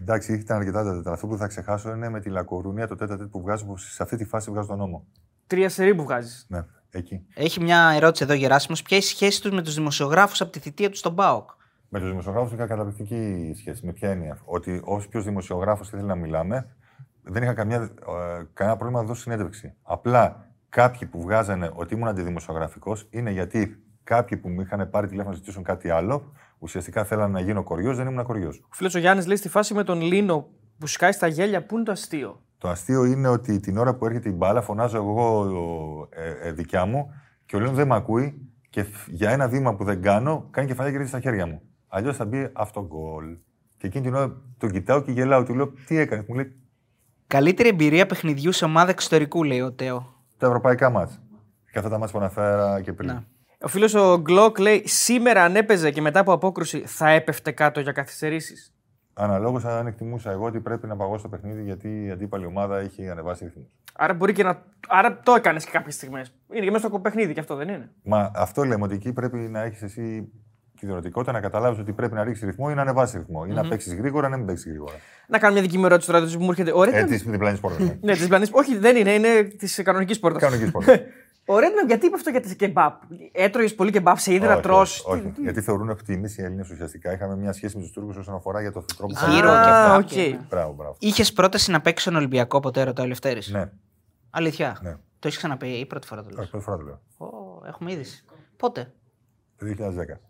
Εντάξει, 0.00 0.32
ήταν 0.32 0.56
αρκετά 0.56 0.84
τα 0.84 0.92
τέτα. 0.96 1.12
Αυτό 1.12 1.26
που 1.26 1.36
θα 1.36 1.46
ξεχάσω 1.46 1.90
είναι 1.90 2.08
με 2.08 2.20
τη 2.20 2.28
Λακορούνια 2.28 2.86
το 2.86 2.96
τέτα 2.96 3.16
τέτ 3.16 3.26
που 3.26 3.40
βγάζω, 3.40 3.64
που 3.64 3.76
σε 3.76 4.02
αυτή 4.02 4.16
τη 4.16 4.24
φάση 4.24 4.50
βγάζω 4.50 4.68
τον 4.68 4.78
νόμο. 4.78 5.06
Τρία 5.52 5.68
σερή 5.68 5.94
που 5.94 6.02
βγάζεις. 6.02 6.46
Ναι, 6.48 6.64
εκεί. 6.90 7.26
Έχει 7.34 7.60
μια 7.62 7.92
ερώτηση 7.94 8.24
εδώ, 8.24 8.32
Γεράσιμος. 8.32 8.82
Ποια 8.82 8.96
είναι 8.96 9.06
η 9.06 9.08
σχέση 9.08 9.42
τους 9.42 9.50
με 9.50 9.62
τους 9.62 9.74
δημοσιογράφους 9.74 10.40
από 10.40 10.50
τη 10.50 10.58
θητεία 10.58 10.90
τους 10.90 10.98
στον 10.98 11.14
ΠΑΟΚ; 11.14 11.50
Με 11.88 11.98
τους 11.98 12.08
δημοσιογράφους 12.08 12.52
είχα 12.52 12.66
καταπληκτική 12.66 13.52
σχέση. 13.56 13.86
Με 13.86 13.92
ποια 13.92 14.10
έννοια; 14.10 14.38
Ότι 14.44 14.80
όποιο 14.84 15.22
δημοσιογράφος 15.22 15.86
ήθελε 15.86 16.02
να 16.02 16.14
μιλάμε, 16.14 16.76
δεν 17.22 17.42
είχα 17.42 17.54
καμιά, 17.54 17.76
ε, 17.76 17.90
κανένα 18.52 18.76
πρόβλημα 18.76 19.00
να 19.00 19.06
δώσω 19.06 19.20
συνέντευξη. 19.20 19.74
Απλά 19.82 20.50
κάποιοι 20.68 21.08
που 21.08 21.20
βγάζανε 21.20 21.70
ότι 21.74 21.94
ήμουν 21.94 22.08
αντιδημοσιογραφικός 22.08 23.06
είναι 23.10 23.30
γιατί 23.30 23.82
κάποιοι 24.04 24.36
που 24.36 24.48
μου 24.48 24.60
είχαν 24.60 24.90
πάρει 24.90 25.06
τηλέφωνο 25.06 25.30
να 25.34 25.38
ζητήσουν 25.40 25.62
κάτι 25.62 25.90
άλλο, 25.90 26.32
ουσιαστικά 26.58 27.04
θέλανε 27.04 27.32
να 27.32 27.40
γίνω 27.40 27.62
κοριός, 27.62 27.96
δεν 27.96 28.06
ήμουν 28.06 28.24
κοριός. 28.24 28.58
Ο 28.64 28.74
φίλος 28.74 28.94
ο 28.94 28.98
Γιάννης 28.98 29.26
λέει 29.26 29.36
στη 29.36 29.48
φάση 29.48 29.74
με 29.74 29.84
τον 29.84 30.00
Λίνο 30.00 30.48
που 30.78 30.86
σκάει 30.86 31.12
στα 31.12 31.26
γέλια, 31.26 31.66
πού 31.66 31.74
είναι 31.74 31.84
το 31.84 31.92
αστείο; 31.92 32.42
Το 32.62 32.68
αστείο 32.68 33.04
είναι 33.04 33.28
ότι 33.28 33.60
την 33.60 33.78
ώρα 33.78 33.94
που 33.94 34.06
έρχεται 34.06 34.28
η 34.28 34.32
μπάλα, 34.36 34.60
φωνάζω 34.62 34.96
εγώ 34.96 35.48
ε, 36.10 36.48
ε, 36.48 36.52
δικιά 36.52 36.84
μου 36.84 37.14
και 37.46 37.56
ο 37.56 37.60
Λέων 37.60 37.74
δεν 37.74 37.86
με 37.86 37.94
ακούει 37.94 38.48
και 38.70 38.82
φ- 38.82 39.08
για 39.08 39.30
ένα 39.30 39.48
βήμα 39.48 39.74
που 39.74 39.84
δεν 39.84 40.02
κάνω, 40.02 40.46
κάνει 40.50 40.66
κεφαλιά 40.68 40.90
και 40.90 40.96
ρίχνει 40.96 41.10
στα 41.12 41.20
χέρια 41.20 41.46
μου. 41.46 41.62
Αλλιώς 41.88 42.16
θα 42.16 42.24
μπει 42.24 42.50
αυτό 42.52 42.86
γκολ. 42.86 43.24
Και 43.76 43.86
εκείνη 43.86 44.04
την 44.04 44.14
ώρα 44.14 44.36
τον 44.58 44.70
κοιτάω 44.70 45.02
και 45.02 45.12
γελάω. 45.12 45.44
Του 45.44 45.54
λέω 45.54 45.72
τι 45.86 45.96
έκανες; 45.98 46.24
Μου 46.28 46.34
λέει 46.34 46.52
Καλύτερη 47.26 47.68
εμπειρία 47.68 48.06
παιχνιδιού 48.06 48.52
σε 48.52 48.64
ομάδα 48.64 48.90
εξωτερικού, 48.90 49.44
λέει 49.44 49.60
ο 49.60 49.72
Τέο. 49.72 50.14
τα 50.36 50.46
ευρωπαϊκά 50.46 50.90
μάτς. 50.90 51.20
Και 51.72 51.78
αυτά 51.78 51.90
τα 51.90 51.98
μάτς 51.98 52.12
που 52.12 52.18
αναφέρα 52.18 52.80
και 52.80 52.92
πριν. 52.92 53.08
Ναι. 53.10 53.22
Ο 53.60 53.68
φίλος 53.68 53.94
ο 53.94 54.18
Γκλοκ 54.18 54.58
λέει 54.58 54.82
σήμερα 54.86 55.44
αν 55.44 55.56
έπαιζε 55.56 55.90
και 55.90 56.00
μετά 56.00 56.20
από 56.20 56.32
απόκρουση 56.32 56.82
θα 56.86 57.08
έπεφτε 57.08 57.50
κάτω 57.50 57.80
για 57.80 57.92
καθυστερήσεις. 57.92 58.71
Αναλόγως 59.14 59.64
αν 59.64 59.86
εκτιμούσα 59.86 60.30
εγώ 60.30 60.44
ότι 60.46 60.60
πρέπει 60.60 60.86
να 60.86 60.96
παγώσω 60.96 61.22
το 61.22 61.28
παιχνίδι 61.28 61.62
γιατί 61.62 62.04
η 62.04 62.10
αντίπαλη 62.10 62.46
ομάδα 62.46 62.78
έχει 62.78 63.08
ανεβάσει 63.10 63.44
ρυθμούς. 63.44 63.66
Άρα 63.94 64.14
μπορεί 64.14 64.32
και 64.32 64.42
να. 64.42 64.62
Άρα 64.88 65.20
το 65.22 65.34
έκανες 65.34 65.64
και 65.64 65.70
κάποιες 65.70 65.94
στιγμές. 65.94 66.34
Είναι 66.52 66.64
και 66.64 66.70
μέσα 66.70 66.86
στο 66.88 66.98
παιχνίδι 66.98 67.32
και 67.32 67.40
αυτό 67.40 67.54
δεν 67.56 67.68
είναι; 67.68 67.90
Μα 68.04 68.30
αυτό 68.34 68.64
λέμε 68.64 68.84
ότι 68.84 68.94
εκεί 68.94 69.12
πρέπει 69.12 69.36
να 69.36 69.62
έχεις 69.62 69.82
εσύ 69.82 70.32
τη 70.80 70.86
δυνατικότητα 70.88 71.32
να 71.32 71.40
καταλάβεις 71.40 71.78
ότι 71.78 71.92
πρέπει 71.92 72.14
να 72.14 72.24
ρίξεις 72.24 72.44
ρυθμό 72.44 72.66
ή 72.70 72.74
να 72.74 72.80
ανεβάσεις 72.80 73.14
ρυθμό. 73.18 73.44
Ή 73.48 73.52
να 73.52 73.68
παίξεις 73.68 73.94
γρήγορα 73.94 74.26
ή 74.26 74.30
να 74.30 74.36
μην 74.36 74.46
παίξεις 74.46 74.66
γρήγορα. 74.70 74.92
Να 75.28 75.38
κάνω 75.38 75.52
μια 75.52 75.62
δική 75.62 75.78
μου 75.78 75.84
ερώτηση 75.84 76.10
τώρα 76.12 76.24
που 76.26 76.42
μου 76.44 76.50
έρχεται. 76.50 76.72
Ο 76.72 76.82
Ε, 76.82 76.84
Ρέντναπ. 76.84 77.06
της 77.08 77.22
διπλανής 77.22 77.58
πόρτας. 77.58 77.80
ναι. 77.80 77.98
Ναι, 78.00 78.12
της 78.12 78.26
διπλανής. 78.28 78.46
Όχι, 78.50 78.76
δεν 78.78 78.96
είναι, 78.96 79.12
είναι 79.12 79.42
της 79.42 79.82
κανονικής 79.82 80.18
πόρτας. 80.18 80.42
Κανονικής 80.42 80.70
πόρτας. 80.72 80.98
Ο 81.46 81.58
Ρέντναπ 81.58 81.86
γιατί 81.86 82.06
είπε 82.06 82.14
αυτό 82.16 82.30
για 82.30 82.40
τα 82.40 82.56
κεμπάπ. 82.56 83.02
Έτρωγες 83.32 83.74
πολύ 83.74 83.90
κεμπάπ 83.90 84.18
σε 84.18 84.34
ύδρα, 84.34 84.52
Όχι, 84.52 84.62
τρώ. 84.62 84.78
όχι, 84.78 85.02
όχι. 85.06 85.32
Γιατί 85.36 85.60
θεωρούν 85.60 85.88
ότι 85.90 86.12
εμείς 86.12 86.38
οι 86.38 86.42
Έλληνες 86.42 86.70
ουσιαστικά 86.70 87.12
είχαμε 87.12 87.36
μια 87.36 87.52
σχέση 87.52 87.76
με 87.76 87.82
τους 87.82 87.92
Τούρκους 87.92 88.16
όσον 88.16 88.34
αφορά 88.34 88.60
για 88.60 88.72
το 88.72 88.84
τρόπο 88.96 89.12
που 89.12 89.30
Γύρω 89.30 89.48
θα- 89.48 89.62
και 89.62 89.68
αυτά. 89.70 89.96
οκ. 89.96 90.06
Και- 90.06 90.38
Μπράβο, 90.48 90.72
μπράβο. 90.72 90.96
Είχες 90.98 91.32
πρόταση 91.32 91.70
να 91.70 91.80
παίξεις 91.80 92.02
στον 92.02 92.16
Ολυμπιακό 92.16 92.60
ποτέ, 92.60 92.82
ρωτάει 92.82 93.04
ο 93.06 93.08
Λευτέρης; 93.08 93.48
Ναι, 93.50 93.70
Αλήθεια; 94.30 94.78
ναι. 94.82 94.90
Το 94.92 95.28
έχεις 95.28 95.36
ξαναπεί 95.36 95.68
ή 95.68 95.86
πρώτη 95.86 96.06
φορά 96.06 96.22
το 96.22 96.28
λέω. 96.30 96.40
Όχι, 96.40 96.50
πρώτη 96.50 96.64
φορά 96.64 96.76
το 96.76 96.82
λέω. 96.82 97.00
Ω, 97.16 97.26
έχουμε 97.66 97.92
είδηση. 97.92 98.24
Πότε; 98.56 98.92
Το 99.56 99.66
2010. 99.66 100.20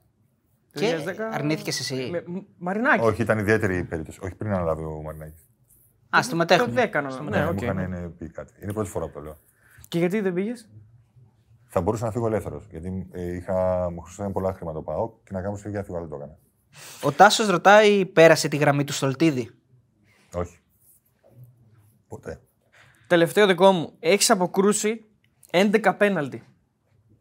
Και 0.73 0.81
2010. 1.05 1.31
αρνήθηκες 1.33 1.81
εσύ; 1.81 2.09
Με- 2.11 2.25
μ- 2.27 2.43
Μαρινάκι. 2.59 3.05
Όχι, 3.05 3.23
ήταν 3.23 3.39
ιδιαίτερη 3.39 3.77
η 3.77 3.85
περίπτωση. 3.85 4.19
Όχι 4.23 4.35
πριν 4.35 4.53
αναλάβει 4.53 4.83
ο 4.85 5.03
Μαρινάκης. 5.05 5.47
Α, 6.17 6.23
στο 6.23 6.31
Το 6.31 6.37
μετέχουμε. 6.37 6.73
10 6.93 7.01
νομίζω. 7.01 7.23
Ναι, 7.23 7.31
Ναι, 7.39 7.43
μου 7.45 7.51
οκ. 7.53 7.61
είχαν 7.61 7.79
είναι, 7.79 8.09
πει 8.19 8.29
κάτι. 8.29 8.53
Είναι 8.63 8.71
η 8.71 8.75
πρώτη 8.75 8.89
φορά 8.89 9.07
που 9.07 9.13
το 9.13 9.21
λέω. 9.21 9.37
Και 9.89 9.99
γιατί 9.99 10.21
δεν 10.21 10.33
πήγες; 10.33 10.69
Θα 11.75 11.81
μπορούσα 11.81 12.05
να 12.05 12.11
φύγω 12.11 12.27
ελεύθερος. 12.27 12.67
Γιατί 12.71 13.09
ε, 13.13 13.35
είχα, 13.35 13.91
μου 13.91 14.01
χρωστάγαν 14.01 14.33
πολλά 14.33 14.53
χρήματα 14.53 14.79
το 14.79 14.83
ΠΑΟΚ 14.83 15.15
και 15.25 15.33
να 15.33 15.43
κάνω 15.43 15.57
φύγει 15.57 15.75
να 15.75 15.83
φύγω, 15.83 15.97
αλλά 15.97 16.07
δεν 16.07 16.19
το 16.19 16.25
έκανα. 16.25 16.39
Ο 17.03 17.13
Τάσος 17.13 17.49
ρωτάει, 17.49 18.07
πέρασε 18.07 18.49
τη 18.49 18.57
γραμμή 18.57 18.85
του 18.85 18.93
Στολτίδη; 18.93 19.51
Όχι. 20.35 20.59
Ποτέ. 22.09 22.41
Τελευταίο 23.07 23.47
δικό 23.47 23.73
μου. 23.73 23.93
Έχεις 23.99 24.31
αποκρούσει 24.31 25.05
11 25.51 25.95
πέναλτι. 25.99 26.43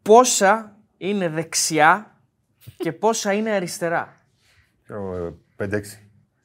Πόσα 0.02 0.76
είναι 0.96 1.28
δεξιά 1.28 2.20
και 2.76 2.92
πόσα 2.92 3.32
είναι 3.32 3.50
αριστερά; 3.50 4.14
Ξέρω, 4.82 5.16
ε, 5.16 5.34
5-6. 5.56 5.80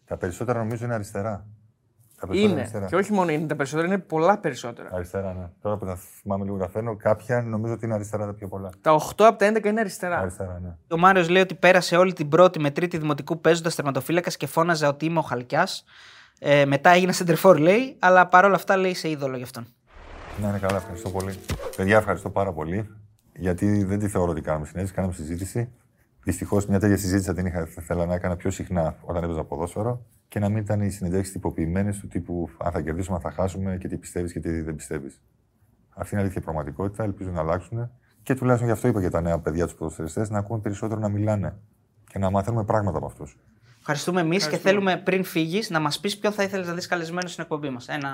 Τα 0.06 0.18
περισσότερα 0.18 0.60
νομίζω 0.60 0.86
είναι 0.86 0.94
αριστερά. 0.94 1.48
Τα 2.20 2.28
περισσότερα 2.28 2.54
Είναι. 2.54 2.62
αριστερά. 2.62 2.86
Και 2.86 2.96
όχι 2.96 3.14
μόνο 3.14 3.32
είναι 3.32 3.48
τα 3.48 3.56
περισσότερα, 3.56 3.88
είναι 3.88 3.98
πολλά 3.98 4.38
περισσότερα. 4.38 4.90
Αριστερά, 4.94 5.34
ναι. 5.34 5.50
Τώρα 5.62 5.78
που 5.78 5.86
τα 5.86 5.96
θυμάμαι 5.96 6.44
λίγο 6.46 6.58
τα 6.58 6.70
φέρνω, 6.70 6.96
κάποια 6.96 7.42
νομίζω 7.42 7.74
ότι 7.74 7.86
είναι 7.86 7.94
αριστερά 7.94 8.26
τα 8.26 8.34
πιο 8.34 8.48
πολλά. 8.48 8.70
Τα 8.82 8.92
8 8.94 9.00
από 9.18 9.38
τα 9.38 9.48
11 9.48 9.66
είναι 9.66 9.80
αριστερά. 9.80 10.18
Αριστερά, 10.18 10.60
ναι. 10.64 10.76
Ο 10.96 10.98
Μάριος 10.98 11.30
λέει 11.30 11.42
ότι 11.42 11.56
πέρασε 11.56 11.98
όλη 11.98 12.14
την 12.14 12.30
πρώτη 12.30 12.60
με 12.60 12.72
τρίτη 12.72 12.98
δημοτικού 12.98 13.42
παίζοντας 13.42 13.76
τερματοφύλακας 13.76 14.38
και 14.38 14.48
φώναζε 14.48 14.88
ότι 14.88 15.06
είμαι 15.06 15.20
ο 15.20 15.22
Χαλκιάς. 15.22 15.84
Ε, 16.40 16.66
μετά 16.66 16.90
έγινα 16.90 17.12
σεντερφόρ, 17.12 17.58
λέει, 17.58 17.96
αλλά 18.00 18.28
παρόλα 18.28 18.56
αυτά 18.56 18.78
λέει 18.78 18.94
σε 18.94 19.10
είδωλο 19.10 19.38
γι' 19.38 19.44
αυτόν. 19.44 19.68
Να 20.42 20.50
είναι 20.50 20.58
καλά, 20.58 20.78
ευχαριστώ 20.78 21.10
πολύ. 21.10 21.34
Παιδιά, 21.76 21.98
ευχαριστώ 21.98 22.30
πάρα 22.30 22.54
πολύ. 22.54 22.90
Γιατί 23.34 23.84
δεν 23.84 24.00
τη 24.00 24.08
θεωρώ 24.08 24.32
ότι 24.32 24.42
κάναμε 24.42 24.66
συνέντευξη, 24.66 24.96
κάναμε 24.96 25.14
συζήτηση. 25.14 25.70
Δυστυχώς 26.24 26.66
μια 26.66 26.80
τέτοια 26.80 26.98
συζήτηση 26.98 27.28
θα 27.28 27.34
την 27.34 27.46
είχα, 27.46 27.66
θα 27.66 27.82
ήθελα 27.82 28.06
να 28.06 28.14
έκανα 28.14 28.36
πιο 28.36 28.52
συχνά 28.52 28.96
όταν 29.02 29.24
έπαιζα 29.24 29.44
ποδόσφαιρο. 29.44 30.06
Και 30.28 30.40
να 30.40 30.50
μην 30.50 30.58
ήταν 30.58 30.82
οι 30.82 30.90
συνεντεύξεις 30.90 31.34
τυποποιημένες 31.34 31.98
του 32.00 32.08
τύπου 32.08 32.50
αν 32.58 32.72
θα 32.72 32.82
κερδίσουμε, 32.82 33.16
αν 33.16 33.22
θα 33.22 33.32
χάσουμε 33.32 33.78
και 33.78 33.88
τι 33.88 33.98
πιστεύεις 33.98 34.32
και 34.32 34.40
τι 34.40 34.62
δεν 34.62 34.76
πιστεύεις. 34.76 35.22
Αυτή 35.90 36.14
είναι 36.14 36.22
αλήθεια 36.22 36.42
η 36.42 36.44
πραγματικότητα. 36.44 37.04
Ελπίζω 37.04 37.32
να 37.32 37.40
αλλάξουν. 37.40 37.92
Και 38.24 38.36
τουλάχιστον 38.36 38.68
γι' 38.68 38.74
αυτό 38.74 38.88
είπα 38.88 39.00
για 39.00 39.10
τα 39.10 39.22
νέα 39.22 39.40
παιδιά 39.40 39.66
τους 39.66 39.76
ποδοσφαιριστές 39.76 40.30
να 40.30 40.40
ακούμε 40.40 40.60
περισσότερο 40.60 41.00
να 41.00 41.10
μιλάνε 41.10 41.56
και 42.10 42.20
να 42.20 42.30
μαθαίνουμε 42.30 42.64
πράγματα 42.64 42.98
από 42.98 43.06
αυτούς. 43.06 43.38
Ευχαριστούμε 43.80 44.22
εμείς 44.22 44.48
και 44.48 44.58
θέλουμε 44.58 44.98
πριν 44.98 45.24
φύγεις 45.24 45.70
να 45.70 45.80
μας 45.80 46.00
πεις 46.00 46.18
ποιο 46.18 46.32
θα 46.32 46.44
ήθελες 46.44 46.68
να 46.68 46.74
δεις 46.74 46.88
καλεσμένο 46.88 47.28
στην 47.28 47.44
εκπομπή 47.44 47.70
μας. 47.70 47.88
Ένα. 47.88 48.10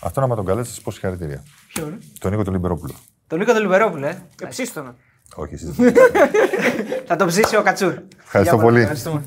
Αυτό 0.00 0.20
να 0.20 0.26
με 0.26 0.34
τον 0.34 0.44
καλέσει, 0.44 0.70
σας 0.70 0.80
πω 0.80 0.90
συγχαρητήρια. 0.90 1.42
Ποιο 1.68 1.98
Τον 2.18 2.30
Νίκο 2.30 2.44
τον 2.44 2.52
Λιμπερόπουλο. 2.52 2.94
Τον 3.26 3.38
Νίκο 3.38 3.52
Δελιβερόπουλο, 3.52 4.06
ε; 4.06 4.22
Εψίστονα. 4.42 4.94
Όχι, 5.34 5.54
εσείς. 5.54 5.76
θα 7.08 7.16
τον 7.16 7.26
ψήσει 7.26 7.56
ο 7.56 7.62
Κατσούρ. 7.62 7.94
Ευχαριστώ 8.18 8.58
πολύ. 8.58 8.80
Ευχαριστούμε. 8.80 9.22